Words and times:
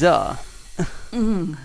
So. 0.00 0.34
Mm. 1.12 1.56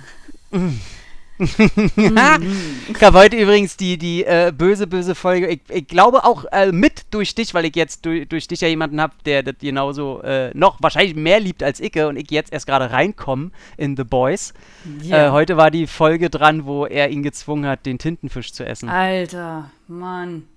ich 1.40 3.02
habe 3.02 3.18
heute 3.18 3.38
übrigens 3.38 3.78
die, 3.78 3.98
die 3.98 4.26
äh, 4.26 4.52
böse, 4.54 4.88
böse 4.88 5.16
Folge. 5.16 5.48
Ich, 5.48 5.62
ich 5.70 5.88
glaube 5.88 6.26
auch 6.26 6.44
äh, 6.52 6.74
mit 6.74 7.06
durch 7.12 7.34
dich, 7.34 7.54
weil 7.54 7.64
ich 7.64 7.78
jetzt 7.78 8.06
durch, 8.06 8.28
durch 8.28 8.50
dich 8.50 8.60
ja 8.60 8.68
jemanden 8.68 9.00
habe, 9.00 9.14
der 9.24 9.42
das 9.42 9.56
genauso 9.62 10.22
äh, 10.22 10.52
noch 10.54 10.82
wahrscheinlich 10.82 11.16
mehr 11.16 11.40
liebt 11.40 11.64
als 11.64 11.80
ich 11.80 11.96
und 11.96 12.18
ich 12.18 12.30
jetzt 12.30 12.52
erst 12.52 12.68
gerade 12.68 12.92
reinkomme 12.92 13.52
in 13.78 13.96
The 13.96 14.04
Boys. 14.04 14.54
Ja. 15.02 15.28
Äh, 15.28 15.32
heute 15.32 15.56
war 15.56 15.72
die 15.72 15.88
Folge 15.88 16.30
dran, 16.30 16.66
wo 16.66 16.86
er 16.86 17.12
ihn 17.12 17.24
gezwungen 17.24 17.66
hat, 17.66 17.86
den 17.86 18.00
Tintenfisch 18.00 18.52
zu 18.52 18.66
essen. 18.66 18.90
Alter, 18.90 19.72
Mann. 19.88 20.50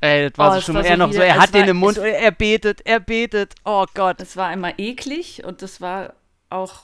Ey, 0.00 0.30
das 0.30 0.38
war 0.38 0.52
oh, 0.52 0.54
so 0.54 0.60
schon 0.60 0.74
war 0.76 0.84
eher 0.84 0.96
so 0.96 0.98
noch 0.98 1.12
so, 1.12 1.20
er 1.20 1.36
hat 1.40 1.52
den 1.52 1.66
im 1.66 1.78
Mund 1.78 1.98
und 1.98 2.04
er 2.04 2.30
betet, 2.30 2.82
er 2.84 3.00
betet. 3.00 3.56
Oh 3.64 3.86
Gott. 3.94 4.20
Es 4.20 4.36
war 4.36 4.46
einmal 4.46 4.74
eklig 4.78 5.42
und 5.44 5.62
das 5.62 5.80
war 5.80 6.12
auch 6.50 6.82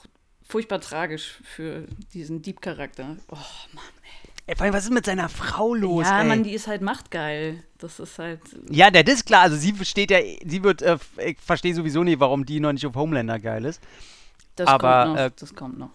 furchtbar 0.54 0.80
tragisch 0.80 1.40
für 1.42 1.84
diesen 2.12 2.40
Dieb-Charakter. 2.40 3.16
Oh 3.28 3.36
Mann, 3.72 3.84
ey. 4.46 4.54
Ey, 4.56 4.72
was 4.72 4.84
ist 4.84 4.92
mit 4.92 5.04
seiner 5.04 5.28
Frau 5.28 5.74
los? 5.74 6.06
Ja, 6.06 6.20
ey? 6.20 6.28
Mann, 6.28 6.44
die 6.44 6.52
ist 6.52 6.68
halt 6.68 6.80
machtgeil. 6.80 7.64
Das 7.78 7.98
ist 7.98 8.20
halt. 8.20 8.40
Ja, 8.70 8.92
der 8.92 9.04
ist 9.04 9.26
klar. 9.26 9.42
Also 9.42 9.56
sie 9.56 9.74
steht 9.84 10.12
ja, 10.12 10.20
sie 10.44 10.62
wird, 10.62 10.80
äh, 10.80 10.96
ich 11.26 11.40
verstehe 11.40 11.74
sowieso 11.74 12.04
nicht, 12.04 12.20
warum 12.20 12.46
die 12.46 12.60
noch 12.60 12.72
nicht 12.72 12.86
auf 12.86 12.94
Homelander 12.94 13.40
geil 13.40 13.64
ist. 13.64 13.82
Das 14.54 14.68
aber, 14.68 15.02
kommt 15.02 15.16
noch. 15.16 15.22
Äh, 15.22 15.30
das 15.36 15.54
kommt 15.56 15.78
noch. 15.78 15.90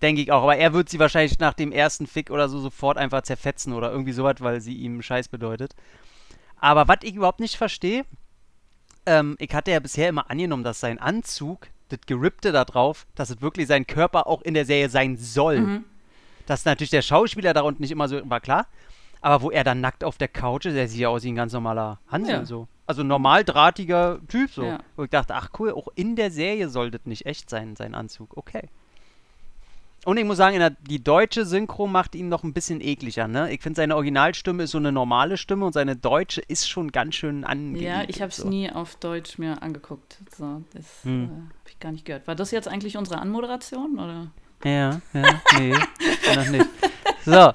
Denke 0.00 0.22
ich 0.22 0.30
auch. 0.30 0.44
Aber 0.44 0.56
er 0.56 0.72
wird 0.72 0.88
sie 0.88 1.00
wahrscheinlich 1.00 1.40
nach 1.40 1.54
dem 1.54 1.72
ersten 1.72 2.06
Fick 2.06 2.30
oder 2.30 2.48
so 2.48 2.60
sofort 2.60 2.98
einfach 2.98 3.22
zerfetzen 3.22 3.72
oder 3.72 3.90
irgendwie 3.90 4.12
sowas, 4.12 4.36
weil 4.38 4.60
sie 4.60 4.76
ihm 4.76 5.02
Scheiß 5.02 5.26
bedeutet. 5.26 5.74
Aber 6.60 6.86
was 6.86 6.98
ich 7.02 7.16
überhaupt 7.16 7.40
nicht 7.40 7.56
verstehe, 7.56 8.04
ähm, 9.04 9.34
ich 9.40 9.52
hatte 9.52 9.72
ja 9.72 9.80
bisher 9.80 10.08
immer 10.08 10.30
angenommen, 10.30 10.62
dass 10.62 10.78
sein 10.78 11.00
Anzug, 11.00 11.66
das 11.88 12.00
Gerippte 12.06 12.52
da 12.52 12.64
drauf, 12.64 13.06
dass 13.14 13.30
es 13.30 13.40
wirklich 13.40 13.66
sein 13.66 13.86
Körper 13.86 14.26
auch 14.26 14.42
in 14.42 14.54
der 14.54 14.64
Serie 14.64 14.88
sein 14.88 15.16
soll. 15.16 15.60
Mhm. 15.60 15.84
Dass 16.46 16.64
natürlich 16.64 16.90
der 16.90 17.02
Schauspieler 17.02 17.54
da 17.54 17.62
unten 17.62 17.82
nicht 17.82 17.90
immer 17.90 18.08
so 18.08 18.20
war, 18.28 18.40
klar. 18.40 18.66
Aber 19.20 19.42
wo 19.42 19.50
er 19.50 19.64
dann 19.64 19.80
nackt 19.80 20.04
auf 20.04 20.18
der 20.18 20.28
Couch 20.28 20.66
ist, 20.66 20.74
der 20.74 20.88
sieht 20.88 21.00
ja 21.00 21.08
aus 21.08 21.24
wie 21.24 21.32
ein 21.32 21.36
ganz 21.36 21.52
normaler 21.52 21.98
Hansel 22.08 22.34
ja. 22.34 22.44
so. 22.44 22.68
Also 22.86 23.02
normal 23.02 23.44
drahtiger 23.44 24.20
Typ 24.28 24.50
so. 24.50 24.64
Ja. 24.64 24.78
Wo 24.94 25.04
ich 25.04 25.10
dachte, 25.10 25.34
ach 25.34 25.50
cool, 25.58 25.72
auch 25.72 25.88
in 25.96 26.14
der 26.14 26.30
Serie 26.30 26.68
sollte 26.68 26.98
das 26.98 27.06
nicht 27.06 27.26
echt 27.26 27.50
sein, 27.50 27.74
sein 27.74 27.94
Anzug. 27.94 28.36
Okay. 28.36 28.68
Und 30.06 30.18
ich 30.18 30.24
muss 30.24 30.36
sagen, 30.36 30.56
der, 30.60 30.70
die 30.70 31.02
deutsche 31.02 31.44
Synchro 31.44 31.88
macht 31.88 32.14
ihn 32.14 32.28
noch 32.28 32.44
ein 32.44 32.52
bisschen 32.52 32.80
ekliger, 32.80 33.26
ne? 33.26 33.52
Ich 33.52 33.60
finde, 33.60 33.78
seine 33.78 33.96
Originalstimme 33.96 34.62
ist 34.62 34.70
so 34.70 34.78
eine 34.78 34.92
normale 34.92 35.36
Stimme 35.36 35.66
und 35.66 35.72
seine 35.72 35.96
deutsche 35.96 36.40
ist 36.42 36.68
schon 36.68 36.92
ganz 36.92 37.16
schön 37.16 37.42
angenehm. 37.42 37.82
Ja, 37.82 38.04
ich 38.06 38.22
habe 38.22 38.30
es 38.30 38.36
so. 38.36 38.48
nie 38.48 38.70
auf 38.70 38.94
Deutsch 38.94 39.36
mir 39.38 39.60
angeguckt. 39.64 40.18
So, 40.38 40.62
das 40.72 40.84
hm. 41.02 41.24
äh, 41.24 41.26
habe 41.26 41.68
ich 41.68 41.80
gar 41.80 41.90
nicht 41.90 42.04
gehört. 42.04 42.28
War 42.28 42.36
das 42.36 42.52
jetzt 42.52 42.68
eigentlich 42.68 42.96
unsere 42.96 43.18
Anmoderation, 43.18 43.98
oder? 43.98 44.30
Ja, 44.62 45.00
ja, 45.12 45.40
nee, 45.58 45.74
noch 46.36 46.50
nicht. 46.50 46.66
So. 47.24 47.52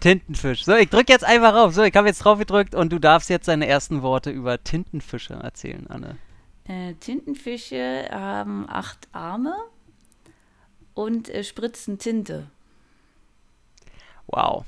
Tintenfisch. 0.00 0.64
So, 0.64 0.76
ich 0.76 0.88
drücke 0.88 1.12
jetzt 1.12 1.26
einfach 1.26 1.56
auf. 1.56 1.74
So, 1.74 1.82
ich 1.82 1.94
habe 1.94 2.08
jetzt 2.08 2.20
drauf 2.20 2.38
gedrückt 2.38 2.74
und 2.74 2.90
du 2.90 2.98
darfst 2.98 3.28
jetzt 3.28 3.48
deine 3.48 3.66
ersten 3.66 4.00
Worte 4.00 4.30
über 4.30 4.64
Tintenfische 4.64 5.34
erzählen, 5.34 5.86
Anne. 5.90 6.16
Äh, 6.64 6.94
Tintenfische 6.94 8.08
haben 8.10 8.64
acht 8.66 9.08
Arme 9.12 9.54
und 10.96 11.28
äh, 11.28 11.44
spritzen 11.44 11.98
Tinte. 11.98 12.48
Wow. 14.26 14.64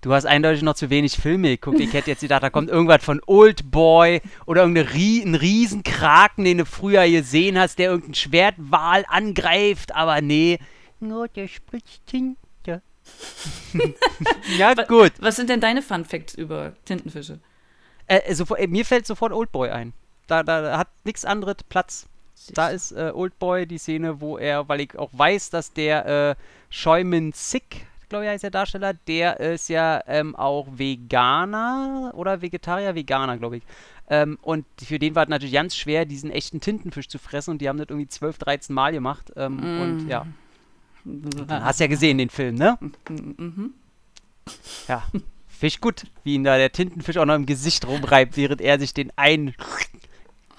Du 0.00 0.12
hast 0.12 0.26
eindeutig 0.26 0.62
noch 0.62 0.74
zu 0.74 0.90
wenig 0.90 1.16
Filme 1.16 1.48
geguckt. 1.48 1.80
Ich 1.80 1.92
hätte 1.92 2.10
jetzt 2.10 2.20
gedacht, 2.20 2.44
da 2.44 2.50
kommt 2.50 2.70
irgendwas 2.70 3.02
von 3.02 3.20
Old 3.26 3.68
Boy 3.72 4.20
oder 4.46 4.62
irgendein 4.62 5.34
Riesenkraken, 5.34 6.44
den 6.44 6.58
du 6.58 6.64
früher 6.66 7.08
gesehen 7.10 7.58
hast, 7.58 7.80
der 7.80 7.86
irgendeinen 7.86 8.14
Schwertwal 8.14 9.04
angreift. 9.08 9.92
Aber 9.96 10.20
nee, 10.20 10.60
nur 11.00 11.26
der 11.26 11.48
spritzt 11.48 12.06
Tinte. 12.06 12.82
ja, 14.58 14.74
gut. 14.74 15.12
Was 15.18 15.36
sind 15.36 15.48
denn 15.48 15.60
deine 15.60 15.80
Fun 15.82 16.04
Facts 16.04 16.34
über 16.34 16.74
Tintenfische? 16.84 17.40
Äh, 18.06 18.34
sofort, 18.34 18.60
äh, 18.60 18.66
mir 18.66 18.84
fällt 18.84 19.06
sofort 19.06 19.32
Old 19.32 19.50
Boy 19.50 19.70
ein. 19.70 19.94
Da, 20.26 20.42
da 20.42 20.76
hat 20.78 20.88
nichts 21.04 21.24
anderes 21.24 21.56
Platz. 21.68 22.06
Da 22.54 22.68
ist 22.68 22.92
äh, 22.92 23.12
Oldboy 23.14 23.66
die 23.66 23.78
Szene, 23.78 24.20
wo 24.20 24.38
er, 24.38 24.68
weil 24.68 24.80
ich 24.80 24.98
auch 24.98 25.10
weiß, 25.12 25.50
dass 25.50 25.72
der 25.72 26.06
äh, 26.06 26.34
Scheumin 26.70 27.32
Sick, 27.32 27.86
glaube 28.08 28.24
ich, 28.24 28.30
heißt 28.30 28.44
der 28.44 28.50
Darsteller, 28.50 28.94
der 28.94 29.40
ist 29.40 29.68
ja 29.68 30.02
ähm, 30.06 30.34
auch 30.36 30.66
Veganer 30.70 32.12
oder 32.14 32.40
Vegetarier, 32.40 32.94
Veganer, 32.94 33.38
glaube 33.38 33.58
ich. 33.58 33.62
Ähm, 34.10 34.38
und 34.40 34.64
für 34.82 34.98
den 34.98 35.14
war 35.14 35.24
es 35.24 35.28
natürlich 35.28 35.54
ganz 35.54 35.76
schwer, 35.76 36.06
diesen 36.06 36.30
echten 36.30 36.60
Tintenfisch 36.60 37.08
zu 37.08 37.18
fressen 37.18 37.50
und 37.52 37.58
die 37.60 37.68
haben 37.68 37.78
das 37.78 37.88
irgendwie 37.90 38.08
12, 38.08 38.38
13 38.38 38.74
Mal 38.74 38.92
gemacht. 38.92 39.32
Ähm, 39.36 39.56
mm. 39.56 39.80
Und 39.82 40.08
ja. 40.08 40.26
Hast 41.48 41.80
ja 41.80 41.86
gesehen, 41.86 42.18
den 42.18 42.30
Film, 42.30 42.54
ne? 42.56 42.78
Mhm. 43.08 43.74
Ja. 44.86 45.04
Fisch 45.48 45.80
gut, 45.80 46.04
wie 46.24 46.34
ihn 46.34 46.44
da 46.44 46.56
der 46.56 46.72
Tintenfisch 46.72 47.16
auch 47.16 47.24
noch 47.24 47.34
im 47.34 47.46
Gesicht 47.46 47.86
rumreibt, 47.86 48.36
während 48.36 48.60
er 48.60 48.78
sich 48.78 48.94
den 48.94 49.12
ein. 49.16 49.54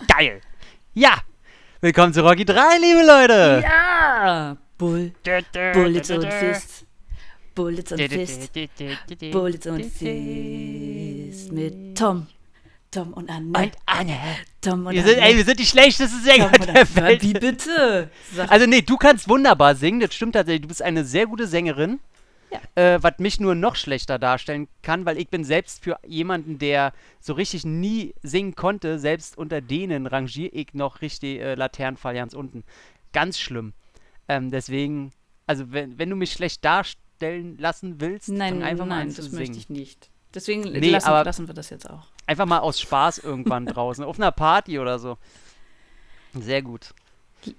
Geil! 0.08 0.42
Ja, 0.94 1.22
Willkommen 1.82 2.14
zu 2.14 2.22
Rocky 2.22 2.44
3, 2.44 2.78
liebe 2.82 3.06
Leute! 3.08 3.64
Ja! 3.64 4.58
Bull, 4.78 5.14
Bullets 5.74 6.12
und 6.12 6.26
Fist. 6.26 6.86
Bullets 7.56 7.94
und 7.94 8.02
Fist. 8.02 8.52
Bullets 9.32 9.66
und 9.66 9.86
Fist. 9.86 11.54
Mit 11.54 11.98
Tom. 11.98 12.28
Tom 12.92 13.14
und 13.14 13.30
Anne. 13.30 13.46
Und 13.58 13.72
Anne. 13.86 14.20
Tom 14.60 14.88
und 14.88 14.94
wir 14.94 15.04
sind, 15.04 15.20
Anne. 15.20 15.28
Ey, 15.28 15.38
wir 15.38 15.46
sind 15.46 15.58
die 15.58 15.66
schlechtesten 15.66 16.22
Sänger 16.22 16.50
der 16.50 16.96
Welt. 16.96 17.24
Wie 17.24 17.32
bitte? 17.32 18.12
Sag 18.36 18.52
also 18.52 18.66
nee, 18.66 18.82
du 18.82 18.98
kannst 18.98 19.30
wunderbar 19.30 19.74
singen, 19.74 20.02
das 20.02 20.14
stimmt 20.14 20.34
tatsächlich. 20.34 20.64
Du 20.64 20.68
bist 20.68 20.82
eine 20.82 21.06
sehr 21.06 21.28
gute 21.28 21.48
Sängerin. 21.48 22.02
Ja. 22.52 22.60
Äh, 22.76 23.04
was 23.04 23.20
mich 23.20 23.40
nur 23.40 23.56
noch 23.56 23.76
schlechter 23.76 24.18
darstellen 24.18 24.68
kann, 24.82 25.06
weil 25.06 25.18
ich 25.18 25.30
bin 25.30 25.44
selbst 25.44 25.84
für 25.84 26.00
jemanden, 26.06 26.58
der 26.58 26.94
so 27.20 27.34
richtig 27.34 27.66
nie 27.66 28.14
singen 28.24 28.56
konnte, 28.56 29.00
selbst 29.00 29.38
unter 29.38 29.62
denen 29.62 30.08
rangiere 30.08 30.52
ich 30.52 30.74
noch 30.74 31.02
richtig 31.02 31.40
äh, 31.40 31.56
Laternenfall 31.56 32.16
ganz 32.16 32.34
unten. 32.34 32.64
Ganz 33.14 33.40
schlimm. 33.40 33.74
Ähm, 34.28 34.52
deswegen, 34.52 35.12
also 35.48 35.72
wenn, 35.72 35.98
wenn 36.00 36.10
du 36.10 36.16
mich 36.16 36.32
schlecht 36.32 36.64
darstellen 36.66 37.58
lassen 37.58 38.02
willst, 38.02 38.30
nein, 38.30 38.60
dann 38.60 38.64
einfach 38.64 38.86
nein, 38.86 39.08
mal 39.08 39.14
das 39.14 39.26
singen. 39.26 39.38
möchte 39.38 39.58
ich 39.58 39.70
nicht. 39.70 40.10
Deswegen 40.34 40.62
nee, 40.62 40.92
lassen, 40.92 41.10
lassen 41.10 41.48
wir 41.48 41.56
das 41.56 41.70
jetzt 41.72 41.90
auch. 41.90 42.06
Einfach 42.28 42.46
mal 42.46 42.60
aus 42.60 42.80
Spaß 42.80 43.20
irgendwann 43.20 43.66
draußen, 43.68 44.04
auf 44.04 44.20
einer 44.20 44.32
Party 44.32 44.80
oder 44.80 45.00
so. 45.00 45.18
Sehr 46.34 46.62
gut. 46.62 46.94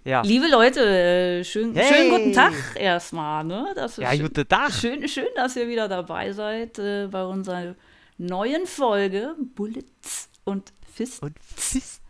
Ja. 0.05 0.23
Liebe 0.23 0.47
Leute, 0.49 0.81
äh, 0.81 1.45
schön, 1.45 1.75
hey. 1.75 1.93
schönen 1.93 2.11
guten 2.11 2.33
Tag 2.33 2.53
erstmal. 2.75 3.45
Ne? 3.45 3.73
Das 3.75 3.97
ja, 3.97 4.15
guten 4.15 4.47
Tag. 4.47 4.73
Schön, 4.73 5.07
schön, 5.09 5.29
dass 5.35 5.57
ihr 5.57 5.69
wieder 5.69 5.89
dabei 5.89 6.33
seid 6.33 6.79
äh, 6.79 7.07
bei 7.07 7.25
unserer 7.25 7.75
neuen 8.19 8.67
Folge 8.67 9.35
Bullets 9.55 10.29
und 10.45 10.73
Fists. 10.93 11.21
Und 11.21 11.37
Fists. 11.43 12.01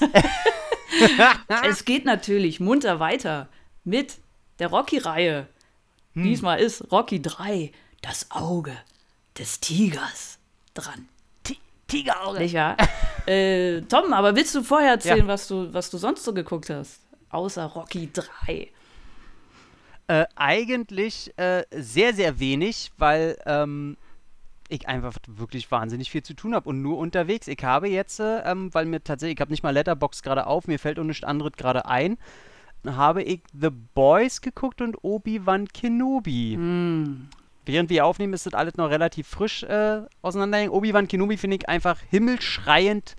es 1.68 1.84
geht 1.84 2.04
natürlich 2.04 2.60
munter 2.60 3.00
weiter 3.00 3.48
mit 3.84 4.16
der 4.58 4.68
Rocky-Reihe. 4.68 5.46
Hm. 6.14 6.24
Diesmal 6.24 6.60
ist 6.60 6.90
Rocky 6.90 7.20
3 7.20 7.72
das 8.00 8.30
Auge 8.30 8.76
des 9.36 9.60
Tigers 9.60 10.38
dran. 10.74 11.08
Tigerauge. 11.88 12.38
Nicht 12.38 12.54
wahr? 12.54 12.76
äh, 13.26 13.80
Tom, 13.82 14.12
aber 14.12 14.36
willst 14.36 14.54
du 14.54 14.62
vorher 14.62 14.92
erzählen, 14.92 15.18
ja. 15.20 15.26
was, 15.26 15.48
du, 15.48 15.72
was 15.72 15.90
du 15.90 15.98
sonst 15.98 16.22
so 16.22 16.32
geguckt 16.32 16.70
hast? 16.70 17.00
Außer 17.30 17.64
Rocky 17.64 18.10
3? 18.12 18.70
Äh, 20.08 20.26
eigentlich 20.36 21.32
äh, 21.36 21.64
sehr, 21.70 22.14
sehr 22.14 22.40
wenig, 22.40 22.92
weil 22.96 23.36
ähm, 23.44 23.96
ich 24.68 24.88
einfach 24.88 25.16
wirklich 25.26 25.70
wahnsinnig 25.70 26.10
viel 26.10 26.22
zu 26.22 26.34
tun 26.34 26.54
habe 26.54 26.68
und 26.68 26.82
nur 26.82 26.98
unterwegs. 26.98 27.48
Ich 27.48 27.62
habe 27.62 27.88
jetzt, 27.88 28.20
äh, 28.20 28.40
ähm, 28.40 28.72
weil 28.72 28.86
mir 28.86 29.02
tatsächlich, 29.02 29.36
ich 29.36 29.40
habe 29.40 29.50
nicht 29.50 29.62
mal 29.62 29.74
Letterbox 29.74 30.22
gerade 30.22 30.46
auf, 30.46 30.66
mir 30.66 30.78
fällt 30.78 30.98
auch 30.98 31.04
nichts 31.04 31.24
anderes 31.24 31.52
gerade 31.56 31.86
ein, 31.86 32.18
habe 32.86 33.22
ich 33.22 33.42
The 33.52 33.70
Boys 33.70 34.40
geguckt 34.40 34.80
und 34.80 34.96
Obi-Wan 35.02 35.68
Kenobi. 35.68 36.56
Mm. 36.56 37.28
Während 37.66 37.90
wir 37.90 38.06
aufnehmen, 38.06 38.32
ist 38.32 38.46
das 38.46 38.54
alles 38.54 38.76
noch 38.76 38.88
relativ 38.88 39.26
frisch 39.26 39.62
äh, 39.64 40.00
auseinanderhängen. 40.22 40.72
Obi-Wan 40.72 41.08
Kenobi 41.08 41.36
finde 41.36 41.56
ich 41.56 41.68
einfach 41.68 42.00
himmelschreiend 42.08 43.16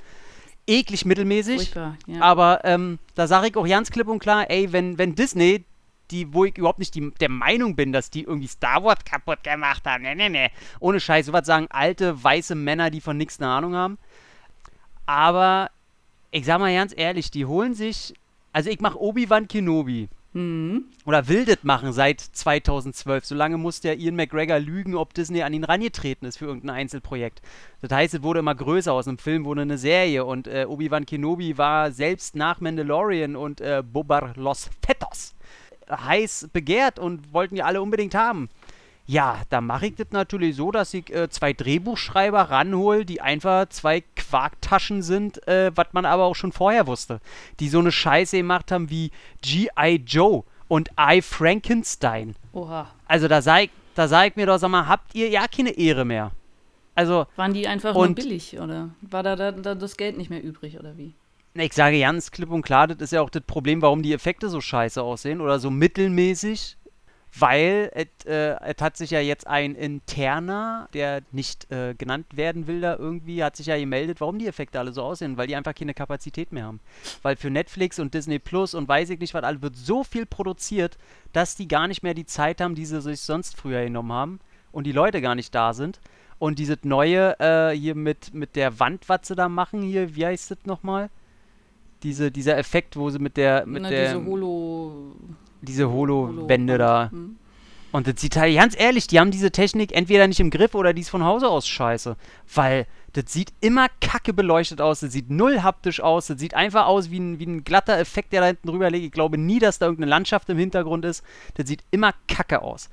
eklig 0.70 1.06
mittelmäßig. 1.06 1.74
ja. 2.08 2.22
Aber 2.22 2.62
ähm, 2.64 3.00
da 3.16 3.28
sage 3.28 3.48
ich 3.48 3.56
auch 3.58 3.68
ganz 3.68 3.90
klipp 3.90 4.08
und 4.08 4.20
klar, 4.20 4.50
ey, 4.50 4.72
wenn, 4.72 4.98
wenn 4.98 5.16
Disney, 5.16 5.66
die, 6.12 6.34
wo 6.34 6.46
ich 6.46 6.58
überhaupt 6.58 6.80
nicht 6.80 6.96
die, 6.96 7.12
der 7.20 7.30
Meinung 7.30 7.76
bin, 7.76 7.92
dass 7.92 8.10
die 8.10 8.24
irgendwie 8.24 8.48
Star 8.48 8.84
Wars 8.84 9.04
kaputt 9.06 9.44
gemacht 9.44 9.86
haben, 9.86 10.04
ne, 10.04 10.16
ne, 10.16 10.30
ne, 10.30 10.50
ohne 10.80 11.00
Scheiß, 11.00 11.28
sowas 11.28 11.46
sagen 11.46 11.68
alte, 11.70 12.24
weiße 12.24 12.56
Männer, 12.56 12.90
die 12.90 13.02
von 13.02 13.18
nichts 13.18 13.40
eine 13.40 13.50
Ahnung 13.50 13.76
haben. 13.76 13.98
Aber 15.06 15.70
ich 16.32 16.46
sag 16.46 16.60
mal 16.60 16.74
ganz 16.74 16.94
ehrlich, 16.96 17.32
die 17.32 17.46
holen 17.46 17.74
sich, 17.74 18.14
also 18.54 18.70
ich 18.70 18.80
mache 18.80 19.02
Obi-Wan 19.02 19.48
Kenobi. 19.48 20.10
Mhm. 20.34 20.86
Oder 21.06 21.24
das 21.24 21.64
machen 21.64 21.92
seit 21.92 22.22
2012. 22.22 23.26
Solange 23.26 23.58
musste 23.58 23.90
ja 23.90 23.94
Ian 23.96 24.16
McGregor 24.16 24.60
lügen, 24.60 24.96
ob 24.96 25.14
Disney 25.14 25.42
an 25.42 25.54
ihn 25.54 25.64
rangetreten 25.64 26.28
ist 26.28 26.38
für 26.38 26.46
irgendein 26.46 26.76
Einzelprojekt. 26.76 27.42
Das 27.82 27.92
heißt, 27.92 28.14
es 28.14 28.24
wurde 28.24 28.40
immer 28.40 28.54
größer. 28.54 28.94
Aus 28.94 29.08
einem 29.08 29.18
Film 29.18 29.46
wurde 29.46 29.62
eine 29.62 29.78
Serie 29.78 30.26
und 30.26 30.48
äh, 30.48 30.66
Obi-Wan 30.68 31.06
Kenobi 31.06 31.58
war 31.58 31.92
selbst 31.92 32.36
nach 32.36 32.62
Mandalorian 32.62 33.36
und 33.36 33.60
äh, 33.62 33.82
Bobar 33.84 34.34
Los 34.36 34.70
Fetos 34.86 35.34
heiß 35.90 36.50
begehrt 36.54 37.00
und 37.00 37.34
wollten 37.34 37.56
ja 37.56 37.66
alle 37.66 37.82
unbedingt 37.82 38.16
haben. 38.16 38.50
Ja, 39.10 39.42
da 39.50 39.60
mache 39.60 39.88
ich 39.88 39.96
das 39.96 40.12
natürlich 40.12 40.56
so, 40.56 40.70
dass 40.70 40.94
ich 40.94 41.12
äh, 41.12 41.28
zwei 41.32 41.52
Drehbuchschreiber 41.52 42.42
ranhole, 42.52 43.06
die 43.06 43.22
einfach 43.22 43.68
zwei 43.70 44.02
Quarktaschen 44.16 45.02
sind, 45.02 45.48
äh, 45.48 45.72
was 45.74 45.88
man 45.94 46.06
aber 46.06 46.26
auch 46.26 46.36
schon 46.36 46.52
vorher 46.52 46.86
wusste. 46.86 47.20
Die 47.60 47.70
so 47.70 47.80
eine 47.80 47.92
Scheiße 47.92 48.38
gemacht 48.38 48.72
haben 48.72 48.92
wie 48.92 49.10
G.I. 49.42 50.04
Joe 50.06 50.44
und 50.68 50.92
I. 51.00 51.24
Frankenstein. 51.24 52.36
Oha. 52.54 52.86
Also 53.08 53.28
da 53.28 53.42
sag, 53.42 53.64
ich, 53.64 53.70
da 53.96 54.08
sag 54.08 54.28
ich 54.28 54.36
mir 54.36 54.46
doch, 54.46 54.60
sag 54.60 54.70
mal, 54.70 54.88
habt 54.88 55.16
ihr 55.16 55.28
ja 55.30 55.48
keine 55.48 55.72
Ehre 55.72 56.06
mehr. 56.06 56.30
Also, 56.94 57.26
Waren 57.36 57.56
die 57.56 57.68
einfach 57.68 57.96
Und- 57.96 58.10
nur 58.10 58.16
billig 58.24 58.60
oder 58.60 58.92
war 59.02 59.24
da, 59.24 59.36
da, 59.36 59.52
da 59.52 59.74
das 59.74 59.98
Geld 59.98 60.18
nicht 60.20 60.30
mehr 60.30 60.44
übrig 60.44 60.80
oder 60.80 60.96
wie? 60.98 61.16
ich 61.56 61.74
sage 61.74 62.00
ganz 62.00 62.30
klipp 62.30 62.52
und 62.52 62.62
klar, 62.62 62.86
das 62.88 63.00
ist 63.00 63.12
ja 63.12 63.22
auch 63.22 63.32
das 63.32 63.42
Problem, 63.42 63.82
warum 63.82 64.04
die 64.04 64.14
Effekte 64.14 64.50
so 64.50 64.62
scheiße 64.62 65.02
aussehen 65.02 65.42
oder 65.42 65.58
so 65.60 65.72
mittelmäßig. 65.72 66.78
Weil 67.38 67.92
es 67.94 68.26
äh, 68.26 68.56
hat 68.82 68.98
sich 68.98 69.12
ja 69.12 69.20
jetzt 69.20 69.46
ein 69.46 69.76
interner, 69.76 70.90
der 70.94 71.22
nicht 71.32 71.72
äh, 71.72 71.94
genannt 71.94 72.26
werden 72.36 72.66
will, 72.66 72.82
da 72.82 72.96
irgendwie, 72.96 73.44
hat 73.44 73.56
sich 73.56 73.68
ja 73.68 73.78
gemeldet, 73.78 74.20
warum 74.20 74.40
die 74.40 74.48
Effekte 74.48 74.80
alle 74.80 74.94
so 74.94 75.04
aussehen, 75.04 75.38
weil 75.38 75.46
die 75.46 75.56
einfach 75.56 75.76
keine 75.76 75.94
Kapazität 75.94 76.52
mehr 76.52 76.66
haben. 76.66 76.80
Weil 77.22 77.36
für 77.36 77.52
Netflix 77.52 78.00
und 78.00 78.16
Disney 78.16 78.40
Plus 78.40 78.74
und 78.74 78.88
weiß 78.88 79.12
ich 79.12 79.20
nicht 79.20 79.34
was, 79.36 79.44
alles 79.44 79.62
wird 79.62 79.76
so 79.76 80.04
viel 80.04 80.26
produziert, 80.26 80.98
dass 81.32 81.56
die 81.56 81.68
gar 81.68 81.88
nicht 81.88 82.02
mehr 82.02 82.16
die 82.16 82.26
Zeit 82.26 82.62
haben, 82.62 82.74
die 82.74 82.86
sie 82.86 83.02
sich 83.02 83.22
sonst 83.22 83.56
früher 83.56 83.84
genommen 83.84 84.12
haben 84.12 84.40
und 84.72 84.86
die 84.86 84.92
Leute 84.92 85.22
gar 85.22 85.36
nicht 85.36 85.54
da 85.54 85.74
sind. 85.74 86.00
Und 86.40 86.58
dieses 86.58 86.78
neue 86.84 87.38
äh, 87.40 87.78
hier 87.78 87.96
mit, 87.96 88.34
mit 88.34 88.56
der 88.56 88.80
Wand, 88.80 89.08
was 89.08 89.28
sie 89.28 89.36
da 89.36 89.50
machen, 89.50 89.82
hier, 89.82 90.16
wie 90.16 90.26
heißt 90.26 90.52
das 90.52 90.60
nochmal? 90.66 91.10
Diese, 92.02 92.32
dieser 92.32 92.58
Effekt, 92.58 92.96
wo 92.96 93.10
sie 93.10 93.20
mit 93.20 93.36
der, 93.36 93.66
mit 93.66 93.84
Na, 93.84 93.90
der, 93.90 94.14
diese 94.14 94.26
Holo. 94.26 95.16
Diese 95.62 95.90
Holo-Wände 95.90 96.78
da. 96.78 97.10
Hm. 97.12 97.38
Und 97.92 98.08
das 98.08 98.22
sieht 98.22 98.38
halt, 98.38 98.56
ganz 98.56 98.80
ehrlich, 98.80 99.08
die 99.08 99.20
haben 99.20 99.32
diese 99.32 99.52
Technik 99.52 99.96
entweder 99.96 100.28
nicht 100.28 100.40
im 100.40 100.52
Griff 100.52 100.76
oder 100.76 100.94
die 100.94 101.02
ist 101.02 101.10
von 101.10 101.24
Hause 101.24 101.48
aus 101.50 101.68
scheiße. 101.68 102.16
Weil 102.54 102.86
das 103.14 103.34
sieht 103.34 103.52
immer 103.62 103.88
kacke 104.00 104.34
beleuchtet 104.34 104.80
aus, 104.80 105.00
das 105.00 105.12
sieht 105.12 105.32
null 105.32 105.64
haptisch 105.64 106.00
aus, 106.00 106.28
das 106.28 106.40
sieht 106.40 106.54
einfach 106.54 106.86
aus 106.86 107.10
wie 107.10 107.20
ein, 107.20 107.40
wie 107.40 107.48
ein 107.48 107.64
glatter 107.64 107.98
Effekt, 107.98 108.32
der 108.32 108.42
da 108.42 108.48
hinten 108.48 108.68
drüber 108.68 108.92
liegt. 108.92 109.06
Ich 109.06 109.12
glaube 109.12 109.40
nie, 109.40 109.58
dass 109.58 109.80
da 109.80 109.88
irgendeine 109.88 110.12
Landschaft 110.12 110.50
im 110.50 110.60
Hintergrund 110.60 111.04
ist. 111.06 111.24
Das 111.56 111.68
sieht 111.68 111.84
immer 111.90 112.14
kacke 112.28 112.62
aus. 112.62 112.90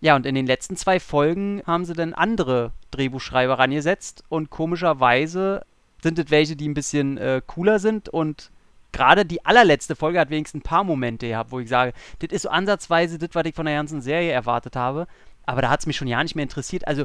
Ja, 0.00 0.16
und 0.16 0.24
in 0.24 0.34
den 0.34 0.46
letzten 0.46 0.76
zwei 0.76 1.00
Folgen 1.00 1.62
haben 1.66 1.84
sie 1.84 1.92
dann 1.92 2.14
andere 2.14 2.72
Drehbuchschreiber 2.92 3.58
rangesetzt 3.58 4.24
und 4.28 4.48
komischerweise 4.48 5.62
sind 6.02 6.18
es 6.18 6.30
welche, 6.30 6.56
die 6.56 6.68
ein 6.68 6.74
bisschen 6.74 7.18
äh, 7.18 7.42
cooler 7.44 7.80
sind 7.80 8.08
und 8.08 8.50
gerade 8.98 9.24
die 9.24 9.44
allerletzte 9.46 9.94
Folge 9.94 10.18
hat 10.18 10.30
wenigstens 10.30 10.60
ein 10.60 10.62
paar 10.62 10.84
Momente 10.84 11.28
gehabt, 11.28 11.52
wo 11.52 11.60
ich 11.60 11.68
sage, 11.68 11.92
das 12.18 12.30
ist 12.32 12.42
so 12.42 12.48
ansatzweise 12.48 13.16
das, 13.18 13.30
was 13.32 13.46
ich 13.46 13.54
von 13.54 13.64
der 13.64 13.76
ganzen 13.76 14.02
Serie 14.02 14.32
erwartet 14.32 14.74
habe, 14.74 15.06
aber 15.46 15.62
da 15.62 15.70
hat 15.70 15.80
es 15.80 15.86
mich 15.86 15.96
schon 15.96 16.08
ja 16.08 16.22
nicht 16.22 16.34
mehr 16.34 16.42
interessiert. 16.42 16.86
Also 16.86 17.04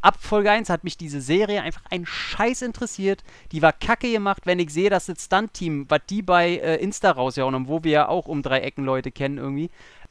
ab 0.00 0.16
Folge 0.20 0.50
1 0.50 0.70
hat 0.70 0.84
mich 0.84 0.96
diese 0.96 1.20
Serie 1.20 1.62
einfach 1.62 1.82
ein 1.90 2.06
Scheiß 2.06 2.62
interessiert. 2.62 3.24
Die 3.50 3.60
war 3.60 3.72
kacke 3.72 4.10
gemacht, 4.10 4.42
wenn 4.44 4.60
ich 4.60 4.70
sehe, 4.70 4.88
dass 4.88 5.06
das 5.06 5.24
Stunt-Team, 5.24 5.86
was 5.88 6.00
die 6.08 6.22
bei 6.22 6.56
äh, 6.56 6.76
Insta 6.76 7.10
rausgehauen 7.10 7.54
haben, 7.54 7.68
wo 7.68 7.82
wir 7.82 7.92
ja 7.92 8.08
auch 8.08 8.28
um 8.28 8.42
drei 8.42 8.60
Ecken 8.60 8.84
Leute 8.84 9.10
kennen 9.10 9.38
irgendwie, 9.38 9.68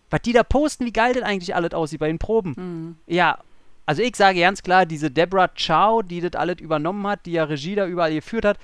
was 0.09 0.21
die 0.21 0.33
da 0.33 0.43
posten, 0.43 0.85
wie 0.85 0.93
geil 0.93 1.13
das 1.13 1.23
eigentlich 1.23 1.55
alles 1.55 1.71
aussieht 1.71 2.01
bei 2.01 2.07
den 2.07 2.19
Proben. 2.19 2.55
Hm. 2.55 2.95
Ja, 3.07 3.39
also 3.85 4.01
ich 4.01 4.15
sage 4.17 4.41
ganz 4.41 4.61
klar, 4.61 4.85
diese 4.85 5.09
Deborah 5.09 5.49
Chow, 5.49 6.03
die 6.03 6.19
das 6.19 6.33
alles 6.33 6.59
übernommen 6.59 7.07
hat, 7.07 7.25
die 7.25 7.31
ja 7.31 7.45
Regie 7.45 7.75
da 7.75 7.87
überall 7.87 8.13
geführt 8.13 8.45
hat, 8.45 8.57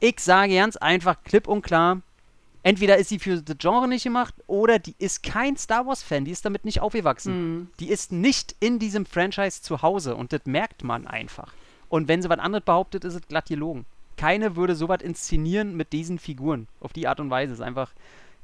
ich 0.00 0.20
sage 0.20 0.54
ganz 0.54 0.76
einfach, 0.76 1.22
klipp 1.24 1.46
und 1.46 1.62
klar, 1.62 2.00
entweder 2.64 2.96
ist 2.98 3.08
sie 3.10 3.20
für 3.20 3.40
das 3.40 3.56
Genre 3.58 3.86
nicht 3.86 4.02
gemacht 4.02 4.34
oder 4.48 4.80
die 4.80 4.96
ist 4.98 5.22
kein 5.22 5.56
Star 5.56 5.86
Wars-Fan, 5.86 6.24
die 6.24 6.32
ist 6.32 6.44
damit 6.44 6.64
nicht 6.64 6.80
aufgewachsen. 6.80 7.32
Hm. 7.32 7.68
Die 7.78 7.88
ist 7.90 8.10
nicht 8.10 8.56
in 8.58 8.80
diesem 8.80 9.06
Franchise 9.06 9.62
zu 9.62 9.82
Hause 9.82 10.16
und 10.16 10.32
das 10.32 10.40
merkt 10.46 10.82
man 10.82 11.06
einfach. 11.06 11.52
Und 11.88 12.08
wenn 12.08 12.20
sie 12.22 12.28
was 12.28 12.40
anderes 12.40 12.64
behauptet, 12.64 13.04
ist 13.04 13.14
es 13.14 13.28
glatt 13.28 13.46
gelogen. 13.46 13.84
Keine 14.16 14.56
würde 14.56 14.74
sowas 14.74 15.00
inszenieren 15.02 15.76
mit 15.76 15.92
diesen 15.92 16.18
Figuren. 16.18 16.66
Auf 16.80 16.92
die 16.92 17.06
Art 17.06 17.20
und 17.20 17.30
Weise. 17.30 17.52
ist 17.52 17.60
einfach 17.60 17.92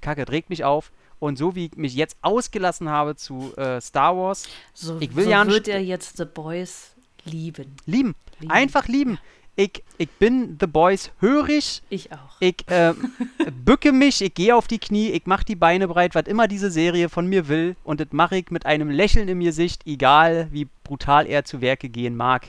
kacke, 0.01 0.25
trägt 0.25 0.51
mich 0.51 0.63
auf. 0.65 0.93
Und 1.19 1.37
so 1.37 1.55
wie 1.55 1.67
ich 1.67 1.77
mich 1.77 1.95
jetzt 1.95 2.17
ausgelassen 2.23 2.89
habe 2.89 3.15
zu 3.17 3.53
äh, 3.57 3.81
Star 3.81 4.17
Wars, 4.17 4.49
So, 4.73 4.99
Ich 5.01 5.15
will 5.17 5.25
so 5.25 5.31
ja 5.31 5.45
nicht- 5.45 5.53
wird 5.55 5.69
er 5.69 5.83
jetzt 5.83 6.17
The 6.17 6.25
Boys 6.25 6.93
lieben. 7.25 7.77
lieben. 7.87 8.15
Lieben. 8.41 8.51
Einfach 8.51 8.89
lieben. 8.89 9.19
Ich, 9.61 9.85
ich 9.99 10.09
bin 10.13 10.57
The 10.59 10.67
Boys 10.67 11.11
hörig. 11.21 11.83
Ich 11.91 12.11
auch. 12.13 12.41
Ich 12.41 12.65
ähm, 12.69 13.13
bücke 13.63 13.93
mich, 13.93 14.23
ich 14.23 14.33
gehe 14.33 14.57
auf 14.57 14.67
die 14.67 14.79
Knie, 14.79 15.11
ich 15.11 15.27
mache 15.27 15.45
die 15.45 15.55
Beine 15.55 15.87
breit, 15.87 16.15
was 16.15 16.23
immer 16.23 16.49
diese 16.49 16.71
Serie 16.71 17.11
von 17.11 17.27
mir 17.27 17.47
will. 17.47 17.77
Und 17.85 18.01
das 18.01 18.09
mache 18.13 18.39
ich 18.39 18.51
mit 18.51 18.65
einem 18.65 18.89
Lächeln 18.89 19.29
im 19.29 19.41
Gesicht, 19.41 19.87
egal 19.87 20.49
wie 20.51 20.67
brutal 20.83 21.27
er 21.27 21.45
zu 21.45 21.61
Werke 21.61 21.91
gehen 21.91 22.17
mag. 22.17 22.49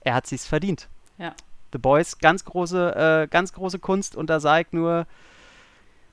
Er 0.00 0.14
hat 0.14 0.26
sich's 0.26 0.44
verdient. 0.44 0.88
Ja. 1.16 1.32
The 1.70 1.78
Boys, 1.78 2.18
ganz 2.18 2.44
große, 2.44 3.22
äh, 3.22 3.28
ganz 3.28 3.52
große 3.52 3.78
Kunst 3.78 4.16
und 4.16 4.28
da 4.28 4.40
sage 4.40 4.66
ich 4.66 4.72
nur, 4.72 5.06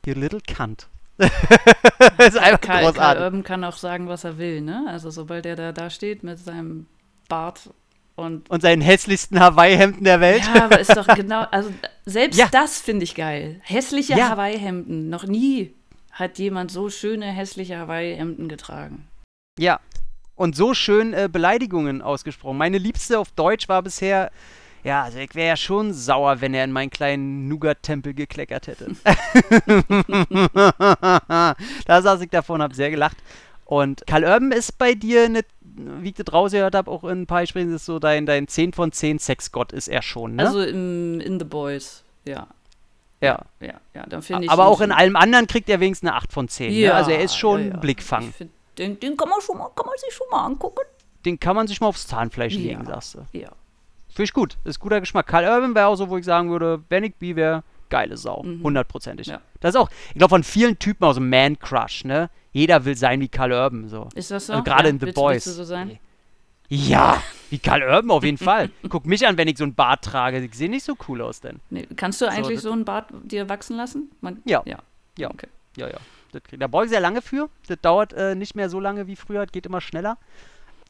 you 0.06 0.14
little 0.14 0.42
cunt. 0.42 0.90
das 1.18 1.32
ist 2.20 2.38
einfach 2.38 2.62
Karl, 2.62 2.62
Karl 2.62 2.84
großartig. 2.84 3.24
Urban 3.24 3.44
kann 3.44 3.64
auch 3.64 3.78
sagen, 3.78 4.08
was 4.08 4.26
er 4.26 4.38
will, 4.38 4.62
ne? 4.62 4.86
Also 4.90 5.10
sobald 5.10 5.48
er 5.48 5.56
da, 5.56 5.72
da 5.72 5.90
steht 5.90 6.22
mit 6.22 6.38
seinem 6.38 6.86
Bart 7.28 7.72
und 8.20 8.50
Und 8.50 8.62
seinen 8.62 8.82
hässlichsten 8.82 9.40
Hawaii-Hemden 9.40 10.04
der 10.04 10.20
Welt. 10.22 10.44
ja, 10.54 10.66
aber 10.66 10.80
ist 10.80 10.96
doch 10.96 11.08
genau, 11.16 11.42
also 11.52 11.72
selbst 12.06 12.38
Ja. 12.38 12.48
das 12.52 12.80
finde 12.80 13.04
ich 13.04 13.16
geil. 13.16 13.60
Hässliche 13.64 14.14
Ja. 14.18 14.30
Hawaii-Hemden. 14.30 15.10
Noch 15.10 15.26
nie 15.26 15.74
hat 16.12 16.38
jemand 16.38 16.72
so 16.72 16.90
schöne 16.90 17.26
hässliche 17.28 17.78
Hawaii-Hemden 17.78 18.48
getragen. 18.50 19.08
Ja. 19.58 19.80
Und 20.36 20.56
so 20.56 20.74
schön 20.74 21.14
äh, 21.14 21.28
Beleidigungen 21.32 22.02
ausgesprochen. 22.02 22.58
Meine 22.58 22.78
liebste 22.78 23.20
auf 23.20 23.32
Deutsch 23.32 23.68
war 23.68 23.82
bisher, 23.84 24.32
ja, 24.86 25.04
also 25.04 25.18
ich 25.18 25.36
wäre 25.36 25.50
ja 25.50 25.58
schon 25.58 25.94
sauer, 25.94 26.40
wenn 26.40 26.54
er 26.54 26.64
in 26.64 26.72
meinen 26.72 26.90
kleinen 26.90 27.50
Nougat-Tempel 27.50 28.14
gekleckert 28.14 28.68
hätte. 28.68 28.88
da 31.86 32.02
saß 32.02 32.22
ich 32.22 32.30
davor 32.30 32.56
und 32.56 32.62
habe 32.62 32.74
sehr 32.76 32.90
gelacht. 32.90 33.18
Und 33.66 34.04
Karl 34.08 34.24
Urban 34.24 34.52
ist 34.52 34.78
bei 34.78 34.94
dir, 34.96 35.26
eine, 35.26 35.42
wie 36.02 36.10
ich 36.10 36.16
das 36.16 36.34
rausgehört 36.34 36.76
habe, 36.76 36.90
auch 36.92 37.04
in 37.04 37.22
ein 37.24 37.28
paar 37.28 37.42
Gesprächen, 37.42 37.74
ist 37.74 37.86
so 37.86 38.00
dein, 38.00 38.26
dein 38.26 38.48
10 38.48 38.74
von 38.74 38.92
10 38.92 39.20
Sexgott 39.20 39.72
ist 39.72 39.88
er 39.88 40.02
schon, 40.02 40.36
ne? 40.36 40.46
Also 40.46 40.62
im, 40.62 41.20
in 41.22 41.40
The 41.40 41.46
Boys, 41.46 42.04
ja. 42.26 42.48
ja. 43.22 43.40
Ja, 43.62 43.74
ja, 43.94 44.06
dann 44.08 44.22
finde 44.22 44.46
ich. 44.46 44.52
Aber 44.52 44.66
auch 44.68 44.82
in 44.82 44.92
allem 44.92 45.16
anderen 45.16 45.48
kriegt 45.48 45.70
er 45.70 45.80
wenigstens 45.80 46.10
eine 46.10 46.18
8 46.18 46.32
von 46.32 46.48
10. 46.48 46.72
ne? 46.72 46.80
Ja, 46.80 46.94
Also 46.94 47.12
er 47.12 47.22
ist 47.22 47.36
schon 47.36 47.68
ja, 47.68 47.74
ja. 47.74 47.78
Blickfang. 47.78 48.32
Find, 48.34 48.52
den, 48.78 49.00
den 49.00 49.18
kann, 49.18 49.30
man 49.30 49.42
schon 49.42 49.58
mal, 49.58 49.70
kann 49.76 49.86
man 49.86 49.96
sich 49.98 50.14
schon 50.14 50.28
mal 50.32 50.46
angucken. 50.46 50.82
Den 51.26 51.40
kann 51.40 51.56
man 51.56 51.68
sich 51.68 51.82
mal 51.82 51.88
aufs 51.88 52.08
Zahnfleisch 52.08 52.54
Ja. 52.54 52.60
legen, 52.62 52.86
sagst 52.86 53.16
du. 53.16 53.20
Ja. 53.34 53.50
Finde 54.08 54.24
ich 54.24 54.34
gut. 54.34 54.58
Ist 54.64 54.80
guter 54.80 55.00
Geschmack. 55.00 55.28
Karl 55.28 55.44
Urban 55.46 55.76
wäre 55.76 55.88
auch 55.88 55.96
so, 55.96 56.10
wo 56.10 56.18
ich 56.18 56.26
sagen 56.26 56.50
würde, 56.50 56.82
ich 56.90 57.16
B 57.16 57.36
wäre, 57.36 57.64
geile 57.90 58.18
Sau. 58.18 58.44
Mhm. 58.44 58.64
Hundertprozentig. 58.64 59.28
Ja. 59.28 59.42
Das 59.60 59.76
ist 59.76 59.82
auch, 59.82 59.90
ich 60.10 60.16
glaube, 60.16 60.30
von 60.30 60.44
vielen 60.44 60.80
Typen 60.80 61.04
aus 61.04 61.16
dem 61.16 61.30
Man-Crush, 61.30 62.06
ne? 62.06 62.30
Jeder 62.52 62.84
will 62.86 62.96
sein 62.96 63.22
wie 63.22 63.28
Karl 63.28 63.52
Urban, 63.52 63.88
so. 63.90 64.10
Ist 64.16 64.32
das 64.32 64.48
so? 64.48 64.54
Also 64.54 64.64
gerade 64.64 64.86
ja, 64.86 64.90
in 64.90 65.00
The 65.00 65.06
willst, 65.08 65.16
Boys. 65.16 65.34
Willst 65.34 65.48
du 65.48 65.52
so 65.52 65.64
sein? 65.64 66.00
Ja, 66.68 67.22
wie 67.50 67.60
Karl 67.60 67.84
Urban 67.84 68.12
auf 68.12 68.24
jeden 68.24 68.38
Fall. 68.38 68.70
Guck 68.90 69.06
mich 69.06 69.26
an, 69.28 69.38
wenn 69.38 69.48
ich 69.48 69.58
so 69.58 69.64
ein 69.64 69.74
Bart 69.74 70.04
trage. 70.04 70.40
Ich 70.40 70.54
sehe 70.54 70.70
nicht 70.70 70.84
so 70.84 70.96
cool 71.08 71.22
aus 71.22 71.42
denn. 71.42 71.60
Nee, 71.70 71.88
kannst 71.96 72.22
du 72.22 72.28
eigentlich 72.28 72.58
das- 72.58 72.64
so, 72.64 72.72
einen 72.72 72.86
Bart 72.86 73.08
dir 73.24 73.50
wachsen 73.50 73.76
lassen? 73.78 74.12
Man, 74.22 74.42
Ja. 74.46 74.62
Ja. 74.66 74.80
Ja. 75.18 75.30
Okay. 75.32 75.48
Ja, 75.76 75.88
ja. 75.88 75.98
Das 76.32 76.44
da 76.58 76.68
brauche 76.68 76.86
ich 76.86 76.90
sehr 76.92 77.00
lange 77.00 77.22
für. 77.22 77.50
Das 77.68 77.80
dauert 77.82 78.14
äh, 78.14 78.36
nicht 78.36 78.56
mehr 78.56 78.70
so 78.70 78.80
lange 78.80 79.08
wie 79.08 79.16
früher. 79.16 79.46
Das 79.46 79.52
geht 79.52 79.66
immer 79.66 79.82
schneller. 79.82 80.18